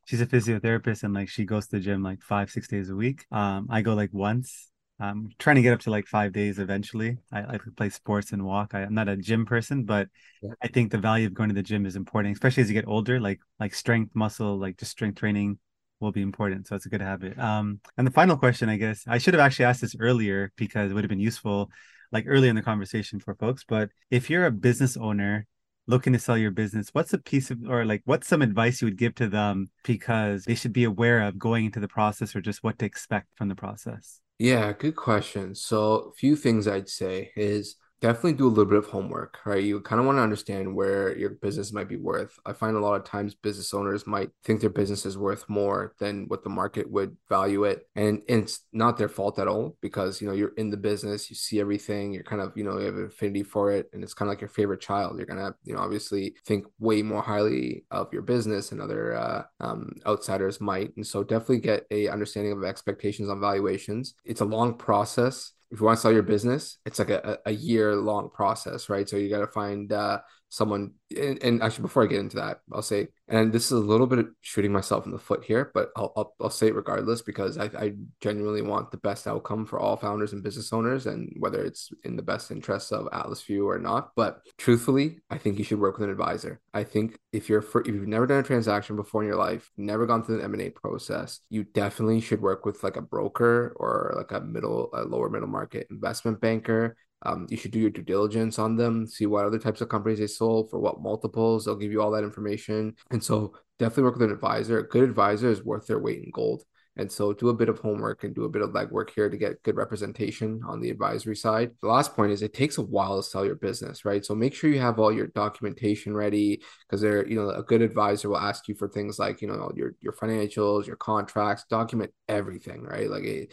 She's 0.05 0.21
a 0.21 0.27
physiotherapist 0.27 1.05
and 1.05 1.15
like 1.15 1.29
she 1.29 1.45
goes 1.45 1.67
to 1.69 1.77
the 1.77 1.81
gym 1.81 2.03
like 2.03 2.23
five, 2.23 2.51
six 2.51 2.67
days 2.67 2.91
a 2.91 2.95
week. 2.95 3.25
Um, 3.31 3.69
I 3.71 3.83
go 3.83 3.95
like 3.95 4.11
once. 4.13 4.69
I'm 4.99 5.31
trying 5.39 5.57
to 5.57 5.63
get 5.63 5.73
up 5.73 5.81
to 5.81 5.91
like 5.91 6.07
five 6.07 6.33
days 6.33 6.59
eventually. 6.59 7.19
I 7.33 7.43
like 7.43 7.63
to 7.65 7.71
play 7.71 7.89
sports 7.89 8.33
and 8.33 8.45
walk. 8.45 8.75
I, 8.75 8.81
I'm 8.83 8.95
not 8.95 9.09
a 9.09 9.17
gym 9.17 9.47
person, 9.47 9.85
but 9.85 10.09
Yeah. 10.41 10.55
I 10.63 10.69
think 10.69 10.91
the 10.91 10.99
value 10.99 11.27
of 11.27 11.35
going 11.35 11.49
to 11.51 11.55
the 11.55 11.63
gym 11.63 11.87
is 11.87 11.95
important, 11.97 12.35
especially 12.35 12.63
as 12.65 12.69
you 12.69 12.75
get 12.75 12.89
older. 12.89 13.21
Like 13.21 13.41
like 13.61 13.75
strength, 13.75 14.15
muscle, 14.15 14.59
like 14.59 14.77
just 14.77 14.91
strength 14.91 15.19
training 15.19 15.59
will 16.01 16.13
be 16.13 16.23
important. 16.23 16.67
So 16.67 16.75
it's 16.77 16.87
a 16.87 16.89
good 16.89 17.01
habit. 17.01 17.39
Um, 17.39 17.81
and 17.97 18.05
the 18.07 18.11
final 18.11 18.37
question, 18.37 18.69
I 18.69 18.77
guess, 18.77 19.05
I 19.07 19.19
should 19.19 19.35
have 19.35 19.41
actually 19.41 19.67
asked 19.67 19.81
this 19.83 19.95
earlier 19.99 20.53
because 20.57 20.91
it 20.91 20.95
would 20.95 21.05
have 21.05 21.09
been 21.11 21.21
useful, 21.21 21.71
like 22.13 22.25
early 22.29 22.49
in 22.49 22.57
the 22.57 22.63
conversation 22.63 23.19
for 23.21 23.35
folks. 23.35 23.65
But 23.67 23.91
if 24.11 24.31
you're 24.31 24.47
a 24.47 24.51
business 24.51 24.97
owner 24.97 25.47
looking 25.87 26.13
to 26.13 26.19
sell 26.19 26.39
your 26.39 26.51
business, 26.51 26.91
what's 26.93 27.13
a 27.13 27.19
piece 27.19 27.51
of 27.51 27.59
or 27.69 27.85
like 27.85 28.03
what's 28.05 28.29
some 28.29 28.43
advice 28.43 28.81
you 28.81 28.87
would 28.87 28.99
give 28.99 29.15
to 29.17 29.29
them 29.29 29.71
because 29.85 30.45
they 30.45 30.55
should 30.55 30.73
be 30.73 30.85
aware 30.85 31.23
of 31.23 31.39
going 31.39 31.67
into 31.67 31.81
the 31.81 31.89
process 31.89 32.37
or 32.37 32.41
just 32.41 32.63
what 32.63 32.79
to 32.79 32.85
expect 32.85 33.29
from 33.37 33.49
the 33.49 33.55
process? 33.55 34.21
Yeah, 34.39 34.73
good 34.73 34.97
question. 34.97 35.55
So, 35.55 36.11
a 36.11 36.13
few 36.13 36.37
things 36.37 36.67
I'd 36.67 36.89
say 36.89 37.31
is 37.37 37.77
definitely 38.03 38.33
do 38.33 38.49
a 38.49 38.51
little 38.51 38.67
bit 38.67 38.79
of 38.79 38.87
homework, 38.87 39.39
right? 39.47 39.63
You 39.63 39.81
kind 39.81 40.01
of 40.01 40.07
want 40.07 40.19
to 40.19 40.23
understand 40.23 40.75
where 40.75 41.17
your 41.17 41.31
business 41.31 41.73
might 41.73 41.89
be 41.89 41.97
worth. 41.97 42.37
I 42.45 42.53
find 42.53 42.77
a 42.77 42.81
lot 42.81 42.97
of 42.97 43.05
times 43.05 43.37
business 43.37 43.73
owners 43.73 44.09
might 44.09 44.31
think 44.43 44.61
their 44.61 44.71
business 44.71 45.07
is 45.07 45.17
worth 45.17 45.49
more 45.49 45.95
than 46.01 46.25
what 46.27 46.43
the 46.43 46.51
market 46.51 46.91
would 46.91 47.17
value 47.29 47.63
it. 47.63 47.87
And, 47.95 48.21
and 48.29 48.43
it's 48.43 48.61
not 48.73 48.99
their 48.99 49.09
fault 49.09 49.39
at 49.39 49.47
all 49.47 49.77
because, 49.81 50.21
you 50.21 50.27
know, 50.27 50.35
you're 50.35 50.53
in 50.57 50.69
the 50.69 50.77
business, 50.77 51.31
you 51.31 51.37
see 51.37 51.61
everything, 51.61 52.13
you're 52.13 52.25
kind 52.25 52.43
of, 52.43 52.53
you 52.57 52.65
know, 52.65 52.77
you 52.81 52.87
have 52.87 52.97
an 52.97 53.07
affinity 53.07 53.45
for 53.45 53.71
it, 53.71 53.89
and 53.93 54.03
it's 54.03 54.15
kind 54.15 54.29
of 54.29 54.33
like 54.33 54.41
your 54.41 54.49
favorite 54.49 54.81
child. 54.81 55.17
You're 55.17 55.27
gonna, 55.27 55.55
you 55.63 55.75
know, 55.75 55.81
obviously 55.81 56.35
think 56.45 56.67
way 56.81 57.03
more 57.03 57.23
highly 57.23 57.85
of 57.93 58.13
your 58.13 58.23
business 58.23 58.71
than 58.71 58.81
other 58.81 59.15
uh, 59.15 59.45
um, 59.61 59.95
outsiders 60.07 60.61
might. 60.61 60.91
And 60.97 61.07
so 61.07 61.23
definitely 61.23 61.61
get 61.61 61.87
a 61.93 62.09
understanding 62.09 62.51
of 62.51 62.65
expectations 62.65 63.29
on 63.29 63.41
valuations. 63.41 64.15
It's 64.25 64.41
a 64.41 64.45
long 64.45 64.75
process 64.75 65.53
if 65.73 65.81
you 65.81 65.87
want 65.87 65.97
to 65.97 66.03
sell 66.03 66.13
your 66.13 66.23
business, 66.23 66.77
it's 66.85 66.99
like 66.99 67.09
a, 67.11 67.39
a 67.47 67.53
year 67.53 67.97
long 67.97 68.29
process, 68.29 68.91
right? 68.91 69.09
So 69.09 69.17
you 69.17 69.31
got 69.31 69.41
to 69.41 69.47
find 69.47 69.91
uh, 69.91 70.21
someone 70.53 70.93
and, 71.17 71.43
and, 71.43 71.63
actually 71.63 71.81
before 71.81 72.03
I 72.03 72.07
get 72.07 72.21
into 72.21 72.37
that, 72.37 72.61
I'll 72.71 72.83
say, 72.83 73.09
and 73.27 73.55
this 73.55 73.67
is 73.67 73.73
a 73.73 73.77
little 73.77 74.07
bit 74.07 74.27
shooting 74.43 74.71
myself 74.71 75.07
in 75.07 75.13
the 75.13 75.19
foot 75.19 75.43
here, 75.43 75.71
but 75.73 75.91
I'll 75.97 76.13
I'll, 76.15 76.35
I'll 76.43 76.51
say 76.51 76.67
it 76.67 76.75
regardless 76.75 77.23
because 77.23 77.57
I, 77.57 77.71
I 77.77 77.95
genuinely 78.21 78.61
want 78.61 78.91
the 78.91 78.99
best 78.99 79.27
outcome 79.27 79.65
for 79.65 79.81
all 79.81 79.97
founders 79.97 80.35
and 80.35 80.43
business 80.43 80.71
owners, 80.71 81.07
and 81.07 81.35
whether 81.39 81.65
it's 81.65 81.91
in 82.05 82.17
the 82.17 82.23
best 82.23 82.51
interests 82.51 82.93
of 82.93 83.07
Atlasview 83.07 83.65
or 83.65 83.79
not. 83.79 84.11
But 84.15 84.43
truthfully, 84.59 85.21
I 85.31 85.39
think 85.39 85.57
you 85.57 85.65
should 85.65 85.81
work 85.81 85.97
with 85.97 86.05
an 86.05 86.11
advisor. 86.11 86.61
I 86.75 86.85
think 86.85 87.19
if 87.33 87.49
you're 87.49 87.63
for, 87.63 87.81
if 87.81 87.89
you've 87.89 88.07
never 88.07 88.27
done 88.27 88.41
a 88.41 88.43
transaction 88.43 88.95
before 88.95 89.23
in 89.23 89.29
your 89.29 89.39
life, 89.39 89.71
never 89.79 90.05
gone 90.05 90.23
through 90.23 90.37
the 90.37 90.45
M 90.45 90.53
and 90.53 90.63
A 90.63 90.71
process, 90.71 91.41
you 91.49 91.65
definitely 91.65 92.21
should 92.21 92.43
work 92.43 92.67
with 92.67 92.83
like 92.85 92.97
a 92.97 93.03
broker 93.03 93.75
or 93.77 94.13
like 94.17 94.33
a 94.33 94.45
middle, 94.45 94.91
a 94.93 95.03
lower 95.03 95.31
middle 95.31 95.49
market 95.49 95.87
investment 95.91 96.43
banker 96.43 96.95
um, 97.25 97.47
you 97.51 97.57
should 97.57 97.71
do 97.71 97.79
your 97.79 97.91
due 97.91 98.03
diligence 98.03 98.59
on 98.59 98.77
them, 98.77 99.07
see 99.07 99.27
what 99.27 99.45
other 99.45 99.59
types 99.59 99.81
of 99.81 99.89
companies 99.89 100.19
they 100.19 100.27
sold 100.27 100.71
for 100.71 100.79
what 100.79 101.01
multiples. 101.01 101.65
They'll 101.65 101.77
give 101.77 101.93
you 101.93 102.03
all 102.03 102.11
that 102.13 102.25
information. 102.25 102.95
And 103.11 103.23
so 103.23 103.55
definitely 103.79 104.05
work 104.05 104.15
with 104.15 104.25
an 104.25 104.33
advisor. 104.33 104.79
A 104.79 104.89
good 104.89 105.05
advisor 105.05 105.51
is 105.51 105.65
worth 105.65 105.87
their 105.87 105.99
weight 105.99 106.23
in 106.23 106.31
gold. 106.33 106.65
And 106.97 107.11
so 107.11 107.33
do 107.33 107.49
a 107.49 107.55
bit 107.55 107.71
of 107.71 107.79
homework 107.79 108.23
and 108.23 108.35
do 108.35 108.45
a 108.45 108.51
bit 108.51 108.61
of 108.61 108.71
legwork 108.71 109.11
here 109.11 109.31
to 109.31 109.37
get 109.37 109.63
good 109.63 109.77
representation 109.77 110.61
on 110.67 110.79
the 110.79 110.91
advisory 110.91 111.37
side. 111.37 111.71
The 111.81 111.89
last 111.89 112.15
point 112.15 112.33
is 112.33 112.43
it 112.43 112.53
takes 112.53 112.77
a 112.77 112.83
while 112.83 113.17
to 113.17 113.23
sell 113.27 113.47
your 113.47 113.55
business, 113.55 114.05
right? 114.05 114.23
So 114.25 114.35
make 114.35 114.55
sure 114.55 114.69
you 114.69 114.81
have 114.81 114.99
all 114.99 115.11
your 115.11 115.29
documentation 115.29 116.15
ready 116.15 116.63
because 116.87 117.01
they're, 117.01 117.27
you 117.27 117.37
know, 117.37 117.49
a 117.49 117.63
good 117.63 117.81
advisor 117.81 118.29
will 118.29 118.37
ask 118.37 118.69
you 118.69 118.75
for 118.75 118.89
things 118.89 119.19
like, 119.19 119.41
you 119.41 119.49
know, 119.49 119.73
your 119.75 119.95
your 120.01 120.13
financials, 120.13 120.87
your 120.87 120.97
contracts, 120.97 121.65
document 121.71 122.13
everything, 122.29 122.83
right? 122.83 123.09
Like 123.09 123.25
it, 123.25 123.53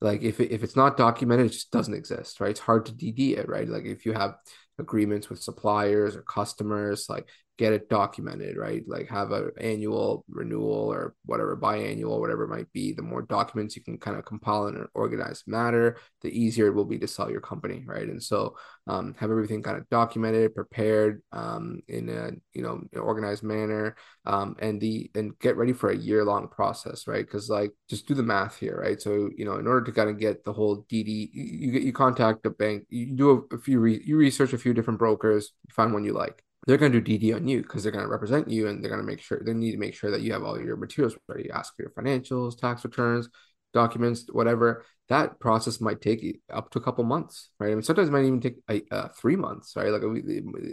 like 0.00 0.22
if 0.22 0.40
it, 0.40 0.52
if 0.52 0.62
it's 0.62 0.76
not 0.76 0.96
documented, 0.96 1.46
it 1.46 1.52
just 1.52 1.70
doesn't 1.70 1.94
exist, 1.94 2.40
right? 2.40 2.50
It's 2.50 2.60
hard 2.60 2.86
to 2.86 2.92
DD 2.92 3.36
it, 3.36 3.48
right? 3.48 3.68
Like 3.68 3.84
if 3.84 4.06
you 4.06 4.12
have 4.12 4.34
agreements 4.78 5.28
with 5.28 5.42
suppliers 5.42 6.14
or 6.14 6.22
customers, 6.22 7.06
like 7.08 7.26
get 7.58 7.72
it 7.72 7.88
documented, 7.90 8.56
right? 8.56 8.84
Like 8.86 9.08
have 9.08 9.32
an 9.32 9.50
annual 9.60 10.24
renewal 10.30 10.92
or 10.92 11.14
whatever, 11.26 11.56
biannual, 11.56 12.20
whatever 12.20 12.44
it 12.44 12.48
might 12.48 12.72
be. 12.72 12.92
The 12.92 13.02
more 13.02 13.22
documents 13.22 13.74
you 13.74 13.82
can 13.82 13.98
kind 13.98 14.16
of 14.16 14.24
compile 14.24 14.68
in 14.68 14.76
an 14.76 14.86
organized 14.94 15.48
manner, 15.48 15.96
the 16.22 16.30
easier 16.30 16.68
it 16.68 16.74
will 16.74 16.84
be 16.84 16.98
to 17.00 17.08
sell 17.08 17.28
your 17.28 17.40
company, 17.40 17.82
right? 17.84 18.08
And 18.08 18.22
so 18.22 18.56
um, 18.86 19.14
have 19.18 19.32
everything 19.32 19.60
kind 19.60 19.76
of 19.76 19.88
documented, 19.90 20.54
prepared 20.54 21.20
um, 21.32 21.80
in 21.88 22.08
a 22.08 22.30
you 22.54 22.62
know 22.62 22.80
organized 22.98 23.42
manner, 23.42 23.96
um, 24.24 24.54
and 24.60 24.80
the 24.80 25.10
and 25.16 25.36
get 25.40 25.56
ready 25.56 25.72
for 25.72 25.90
a 25.90 25.96
year 25.96 26.24
long 26.24 26.46
process, 26.46 27.08
right? 27.08 27.26
Because 27.26 27.50
like 27.50 27.72
just 27.90 28.06
do 28.06 28.14
the 28.14 28.22
math 28.22 28.56
here, 28.56 28.80
right? 28.80 29.02
So 29.02 29.30
you 29.36 29.44
know 29.44 29.56
in 29.56 29.66
order 29.66 29.84
to 29.84 29.92
kind 29.92 30.08
of 30.08 30.18
get 30.18 30.44
the 30.44 30.52
whole 30.52 30.86
DD, 30.88 31.30
you 31.32 31.72
you, 31.72 31.80
you 31.80 31.92
contact 31.92 32.44
the 32.44 32.50
bank, 32.50 32.84
you 32.88 33.16
do 33.16 33.30
a, 33.50 33.56
a 33.56 33.58
few 33.58 33.80
re, 33.80 34.00
you 34.04 34.16
research 34.16 34.52
a 34.52 34.58
few 34.58 34.72
different 34.72 35.00
brokers, 35.00 35.50
find 35.72 35.92
one 35.92 36.04
you 36.04 36.12
like 36.12 36.44
they're 36.68 36.76
going 36.76 36.92
to 36.92 37.00
do 37.00 37.18
DD 37.18 37.34
on 37.34 37.48
you 37.48 37.62
because 37.62 37.82
they're 37.82 37.90
going 37.90 38.04
to 38.04 38.10
represent 38.10 38.46
you 38.46 38.68
and 38.68 38.84
they're 38.84 38.90
going 38.90 39.00
to 39.00 39.06
make 39.06 39.22
sure 39.22 39.40
they 39.42 39.54
need 39.54 39.72
to 39.72 39.78
make 39.78 39.94
sure 39.94 40.10
that 40.10 40.20
you 40.20 40.34
have 40.34 40.42
all 40.44 40.60
your 40.60 40.76
materials 40.76 41.16
ready. 41.26 41.50
Ask 41.50 41.74
for 41.74 41.80
your 41.82 41.90
financials, 41.92 42.58
tax 42.58 42.84
returns, 42.84 43.30
documents, 43.72 44.26
whatever. 44.30 44.84
That 45.08 45.40
process 45.40 45.80
might 45.80 46.02
take 46.02 46.42
up 46.52 46.70
to 46.72 46.78
a 46.78 46.82
couple 46.82 47.04
months, 47.04 47.48
right? 47.58 47.70
I 47.70 47.74
mean, 47.74 47.82
sometimes 47.82 48.10
it 48.10 48.12
might 48.12 48.26
even 48.26 48.42
take 48.42 48.86
uh, 48.90 49.08
three 49.16 49.36
months, 49.36 49.76
right? 49.76 49.90
Like 49.90 50.02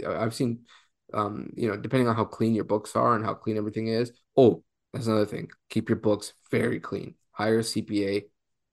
I've 0.05 0.35
seen, 0.35 0.65
um, 1.13 1.51
you 1.55 1.69
know, 1.69 1.77
depending 1.77 2.09
on 2.09 2.15
how 2.17 2.25
clean 2.25 2.53
your 2.53 2.65
books 2.65 2.97
are 2.97 3.15
and 3.15 3.23
how 3.23 3.33
clean 3.33 3.55
everything 3.55 3.87
is. 3.87 4.11
Oh, 4.35 4.65
that's 4.91 5.07
another 5.07 5.25
thing. 5.25 5.49
Keep 5.69 5.87
your 5.87 5.99
books 5.99 6.33
very 6.51 6.81
clean. 6.81 7.15
Hire 7.31 7.59
a 7.59 7.63
CPA 7.63 8.25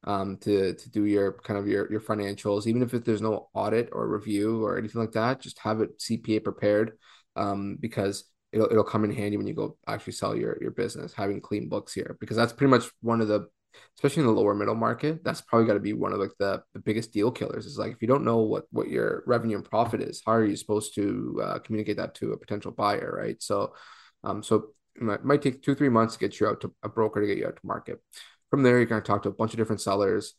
um, 0.05 0.37
to 0.39 0.75
to 0.75 0.91
do 0.91 1.05
your 1.05 1.33
kind 1.33 1.59
of 1.59 1.69
your 1.69 1.91
your 1.91 2.01
financials, 2.01 2.67
even 2.67 2.83
if 2.83 2.91
there's 2.91 3.23
no 3.23 3.49
audit 3.55 3.91
or 3.93 4.09
review 4.09 4.65
or 4.65 4.79
anything 4.79 5.01
like 5.01 5.13
that. 5.13 5.41
Just 5.41 5.59
have 5.61 5.81
it 5.81 5.99
CPA 5.99 6.43
prepared 6.43 6.99
um, 7.37 7.79
because 7.81 8.25
it'll 8.53 8.71
it'll 8.71 8.85
come 8.85 9.05
in 9.05 9.13
handy 9.13 9.37
when 9.37 9.47
you 9.47 9.55
go 9.55 9.77
actually 9.87 10.15
sell 10.15 10.37
your 10.37 10.59
your 10.61 10.73
business. 10.73 11.13
Having 11.15 11.41
clean 11.41 11.69
books 11.69 11.93
here 11.93 12.17
because 12.21 12.37
that's 12.37 12.53
pretty 12.53 12.71
much 12.71 12.91
one 13.01 13.21
of 13.21 13.29
the 13.29 13.49
especially 13.97 14.21
in 14.21 14.27
the 14.27 14.33
lower 14.33 14.55
middle 14.55 14.75
market 14.75 15.23
that's 15.25 15.41
probably 15.41 15.67
got 15.67 15.75
to 15.75 15.81
be 15.81 15.93
one 15.93 16.13
of 16.13 16.19
like 16.19 16.33
the, 16.39 16.63
the 16.75 16.81
biggest 16.81 17.13
deal 17.13 17.31
killers 17.31 17.67
is 17.67 17.79
like 17.79 17.93
if 17.93 18.03
you 18.03 18.09
don't 18.09 18.25
know 18.25 18.39
what 18.39 18.65
what 18.71 18.89
your 18.89 19.23
revenue 19.27 19.57
and 19.57 19.65
profit 19.65 20.01
is 20.01 20.23
how 20.25 20.33
are 20.33 20.45
you 20.45 20.57
supposed 20.57 20.95
to 20.95 21.41
uh, 21.43 21.59
communicate 21.61 21.97
that 21.97 22.15
to 22.15 22.33
a 22.33 22.39
potential 22.39 22.71
buyer 22.71 23.15
right 23.17 23.43
so 23.43 23.73
um 24.25 24.43
so 24.43 24.69
it 24.95 25.03
might, 25.03 25.25
might 25.25 25.43
take 25.43 25.63
two 25.63 25.75
three 25.75 25.89
months 25.89 26.15
to 26.15 26.21
get 26.21 26.39
you 26.39 26.47
out 26.47 26.61
to 26.61 26.73
a 26.83 26.89
broker 26.89 27.21
to 27.21 27.27
get 27.27 27.39
you 27.39 27.47
out 27.47 27.57
to 27.57 27.67
market 27.67 27.99
from 28.53 28.63
there, 28.63 28.77
you're 28.77 28.85
going 28.85 29.01
to 29.01 29.07
talk 29.07 29.23
to 29.23 29.31
a 29.31 29.33
bunch 29.33 29.55
of 29.55 29.57
different 29.57 29.81
sellers. 29.81 30.35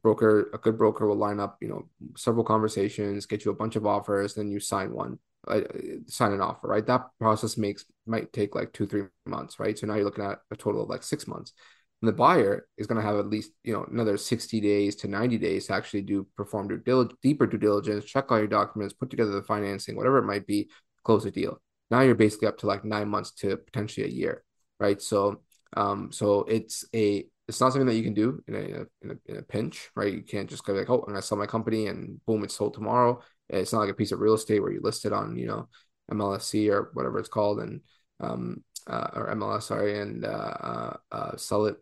Broker, 0.00 0.50
a 0.54 0.58
good 0.58 0.78
broker 0.78 1.04
will 1.08 1.16
line 1.16 1.40
up, 1.40 1.58
you 1.60 1.66
know, 1.66 1.88
several 2.16 2.44
conversations, 2.44 3.26
get 3.26 3.44
you 3.44 3.50
a 3.50 3.56
bunch 3.56 3.74
of 3.74 3.84
offers, 3.84 4.34
then 4.34 4.52
you 4.52 4.60
sign 4.60 4.92
one, 4.92 5.18
uh, 5.48 5.62
sign 6.06 6.30
an 6.30 6.40
offer, 6.40 6.68
right? 6.68 6.86
That 6.86 7.08
process 7.18 7.58
makes 7.58 7.84
might 8.06 8.32
take 8.32 8.54
like 8.54 8.72
two, 8.72 8.86
three 8.86 9.02
months, 9.26 9.58
right? 9.58 9.76
So 9.76 9.88
now 9.88 9.96
you're 9.96 10.04
looking 10.04 10.24
at 10.24 10.38
a 10.52 10.56
total 10.56 10.84
of 10.84 10.88
like 10.88 11.02
six 11.02 11.26
months. 11.26 11.54
And 12.00 12.08
the 12.08 12.12
buyer 12.12 12.68
is 12.78 12.86
going 12.86 13.00
to 13.00 13.06
have 13.06 13.16
at 13.16 13.26
least, 13.26 13.50
you 13.64 13.72
know, 13.72 13.84
another 13.90 14.16
60 14.16 14.60
days 14.60 14.94
to 14.96 15.08
90 15.08 15.36
days 15.36 15.66
to 15.66 15.72
actually 15.72 16.02
do 16.02 16.24
perform 16.36 16.68
due 16.68 16.78
diligence, 16.78 17.18
deeper 17.20 17.48
due 17.48 17.58
diligence, 17.58 18.04
check 18.04 18.30
all 18.30 18.38
your 18.38 18.46
documents, 18.46 18.94
put 18.94 19.10
together 19.10 19.32
the 19.32 19.42
financing, 19.42 19.96
whatever 19.96 20.18
it 20.18 20.24
might 20.24 20.46
be, 20.46 20.70
close 21.02 21.24
a 21.24 21.32
deal. 21.32 21.60
Now 21.90 22.02
you're 22.02 22.14
basically 22.14 22.46
up 22.46 22.58
to 22.58 22.68
like 22.68 22.84
nine 22.84 23.08
months 23.08 23.32
to 23.40 23.56
potentially 23.56 24.06
a 24.06 24.10
year, 24.10 24.44
right? 24.78 25.02
So, 25.02 25.40
um, 25.76 26.12
so 26.12 26.44
it's 26.44 26.84
a 26.94 27.26
it's 27.48 27.60
not 27.60 27.72
something 27.72 27.86
that 27.86 27.94
you 27.94 28.02
can 28.02 28.14
do 28.14 28.42
in 28.48 28.54
a, 28.54 28.58
in 28.58 29.10
a, 29.10 29.32
in 29.32 29.36
a 29.38 29.42
pinch, 29.42 29.90
right? 29.94 30.12
You 30.12 30.22
can't 30.22 30.50
just 30.50 30.64
go 30.64 30.72
like, 30.72 30.90
oh, 30.90 31.00
I'm 31.00 31.12
gonna 31.12 31.22
sell 31.22 31.38
my 31.38 31.46
company 31.46 31.86
and 31.86 32.24
boom, 32.26 32.42
it's 32.44 32.56
sold 32.56 32.74
tomorrow. 32.74 33.22
It's 33.48 33.72
not 33.72 33.80
like 33.80 33.90
a 33.90 33.94
piece 33.94 34.12
of 34.12 34.20
real 34.20 34.34
estate 34.34 34.60
where 34.60 34.72
you 34.72 34.80
list 34.82 35.04
it 35.04 35.12
on, 35.12 35.36
you 35.36 35.46
know, 35.46 35.68
MLSE 36.10 36.70
or 36.70 36.90
whatever 36.94 37.18
it's 37.18 37.28
called, 37.28 37.60
and 37.60 37.80
um, 38.20 38.64
uh, 38.86 39.08
or 39.14 39.34
MLS, 39.34 39.62
sorry, 39.64 40.00
and 40.00 40.24
uh, 40.24 40.28
uh, 40.28 40.96
uh, 41.12 41.36
sell 41.36 41.66
it 41.66 41.76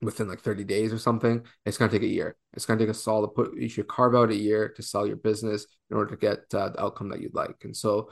within 0.00 0.28
like 0.28 0.40
30 0.40 0.64
days 0.64 0.92
or 0.92 0.98
something. 0.98 1.44
It's 1.66 1.76
gonna 1.76 1.90
take 1.90 2.02
a 2.02 2.06
year. 2.06 2.36
It's 2.52 2.66
gonna 2.66 2.78
take 2.78 2.88
a 2.88 2.94
solid 2.94 3.28
put. 3.28 3.56
You 3.56 3.68
should 3.68 3.88
carve 3.88 4.14
out 4.14 4.30
a 4.30 4.36
year 4.36 4.68
to 4.70 4.82
sell 4.82 5.06
your 5.06 5.16
business 5.16 5.66
in 5.90 5.96
order 5.96 6.10
to 6.10 6.20
get 6.20 6.38
uh, 6.54 6.68
the 6.70 6.82
outcome 6.82 7.08
that 7.08 7.20
you'd 7.20 7.34
like. 7.34 7.56
And 7.64 7.76
so, 7.76 8.10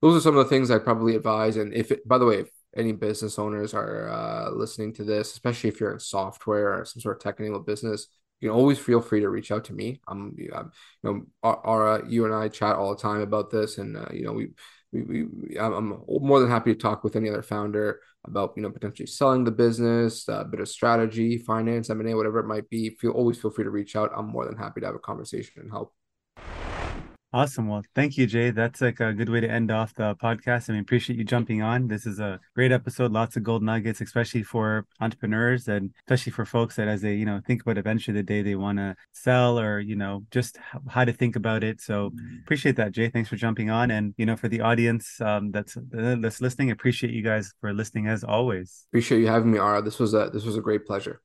those 0.00 0.16
are 0.16 0.20
some 0.20 0.36
of 0.36 0.44
the 0.44 0.50
things 0.50 0.70
I'd 0.70 0.84
probably 0.84 1.16
advise. 1.16 1.56
And 1.56 1.72
if 1.72 1.90
it, 1.90 2.06
by 2.06 2.18
the 2.18 2.26
way, 2.26 2.40
if 2.40 2.48
any 2.76 2.92
business 2.92 3.38
owners 3.38 3.74
are 3.74 4.08
uh, 4.08 4.50
listening 4.50 4.92
to 4.94 5.04
this, 5.04 5.32
especially 5.32 5.68
if 5.68 5.80
you're 5.80 5.92
in 5.92 6.00
software 6.00 6.78
or 6.78 6.84
some 6.84 7.00
sort 7.00 7.16
of 7.16 7.22
technical 7.22 7.60
business, 7.60 8.08
you 8.40 8.48
can 8.48 8.56
always 8.56 8.78
feel 8.78 9.00
free 9.00 9.20
to 9.20 9.28
reach 9.28 9.50
out 9.50 9.64
to 9.64 9.72
me. 9.72 10.00
I'm, 10.08 10.36
I'm 10.54 10.74
you 11.02 11.26
know, 11.42 11.58
Ara, 11.64 12.08
you 12.08 12.24
and 12.24 12.34
I 12.34 12.48
chat 12.48 12.76
all 12.76 12.94
the 12.94 13.00
time 13.00 13.20
about 13.20 13.50
this, 13.50 13.78
and 13.78 13.96
uh, 13.96 14.06
you 14.12 14.24
know, 14.24 14.32
we, 14.32 14.48
we, 14.92 15.24
we, 15.24 15.58
I'm 15.58 16.00
more 16.08 16.40
than 16.40 16.50
happy 16.50 16.74
to 16.74 16.78
talk 16.78 17.04
with 17.04 17.16
any 17.16 17.28
other 17.28 17.42
founder 17.42 18.00
about, 18.26 18.52
you 18.56 18.62
know, 18.62 18.70
potentially 18.70 19.06
selling 19.06 19.44
the 19.44 19.50
business, 19.50 20.28
a 20.28 20.44
bit 20.44 20.60
of 20.60 20.68
strategy, 20.68 21.38
finance, 21.38 21.90
M 21.90 22.00
and 22.00 22.08
A, 22.10 22.16
whatever 22.16 22.38
it 22.38 22.46
might 22.46 22.68
be. 22.70 22.90
Feel 22.90 23.12
always 23.12 23.40
feel 23.40 23.50
free 23.50 23.64
to 23.64 23.70
reach 23.70 23.96
out. 23.96 24.12
I'm 24.14 24.28
more 24.28 24.46
than 24.46 24.56
happy 24.56 24.80
to 24.80 24.86
have 24.86 24.94
a 24.94 25.00
conversation 25.00 25.62
and 25.62 25.70
help. 25.70 25.92
Awesome. 27.34 27.66
Well, 27.66 27.82
thank 27.96 28.16
you, 28.16 28.28
Jay. 28.28 28.52
That's 28.52 28.80
like 28.80 29.00
a 29.00 29.12
good 29.12 29.28
way 29.28 29.40
to 29.40 29.50
end 29.50 29.72
off 29.72 29.92
the 29.92 30.14
podcast. 30.14 30.70
I 30.70 30.74
mean, 30.74 30.82
appreciate 30.82 31.18
you 31.18 31.24
jumping 31.24 31.62
on. 31.62 31.88
This 31.88 32.06
is 32.06 32.20
a 32.20 32.38
great 32.54 32.70
episode. 32.70 33.10
Lots 33.10 33.34
of 33.34 33.42
gold 33.42 33.60
nuggets, 33.60 34.00
especially 34.00 34.44
for 34.44 34.86
entrepreneurs 35.00 35.66
and 35.66 35.92
especially 36.06 36.30
for 36.30 36.44
folks 36.44 36.76
that 36.76 36.86
as 36.86 37.02
they, 37.02 37.14
you 37.14 37.26
know, 37.26 37.40
think 37.44 37.62
about 37.62 37.76
eventually 37.76 38.14
the 38.14 38.22
day 38.22 38.40
they 38.40 38.54
want 38.54 38.78
to 38.78 38.94
sell 39.14 39.58
or, 39.58 39.80
you 39.80 39.96
know, 39.96 40.22
just 40.30 40.58
how 40.88 41.04
to 41.04 41.12
think 41.12 41.34
about 41.34 41.64
it. 41.64 41.80
So 41.80 42.12
appreciate 42.44 42.76
that, 42.76 42.92
Jay. 42.92 43.08
Thanks 43.08 43.30
for 43.30 43.34
jumping 43.34 43.68
on. 43.68 43.90
And, 43.90 44.14
you 44.16 44.26
know, 44.26 44.36
for 44.36 44.46
the 44.46 44.60
audience 44.60 45.20
um, 45.20 45.50
that's 45.50 45.76
that's 45.90 46.40
listening, 46.40 46.70
appreciate 46.70 47.12
you 47.12 47.22
guys 47.22 47.52
for 47.60 47.72
listening 47.72 48.06
as 48.06 48.22
always. 48.22 48.86
Appreciate 48.92 49.18
you 49.18 49.26
having 49.26 49.50
me, 49.50 49.58
Ara. 49.58 49.82
This 49.82 49.98
was 49.98 50.14
a 50.14 50.30
this 50.32 50.44
was 50.44 50.56
a 50.56 50.60
great 50.60 50.86
pleasure. 50.86 51.20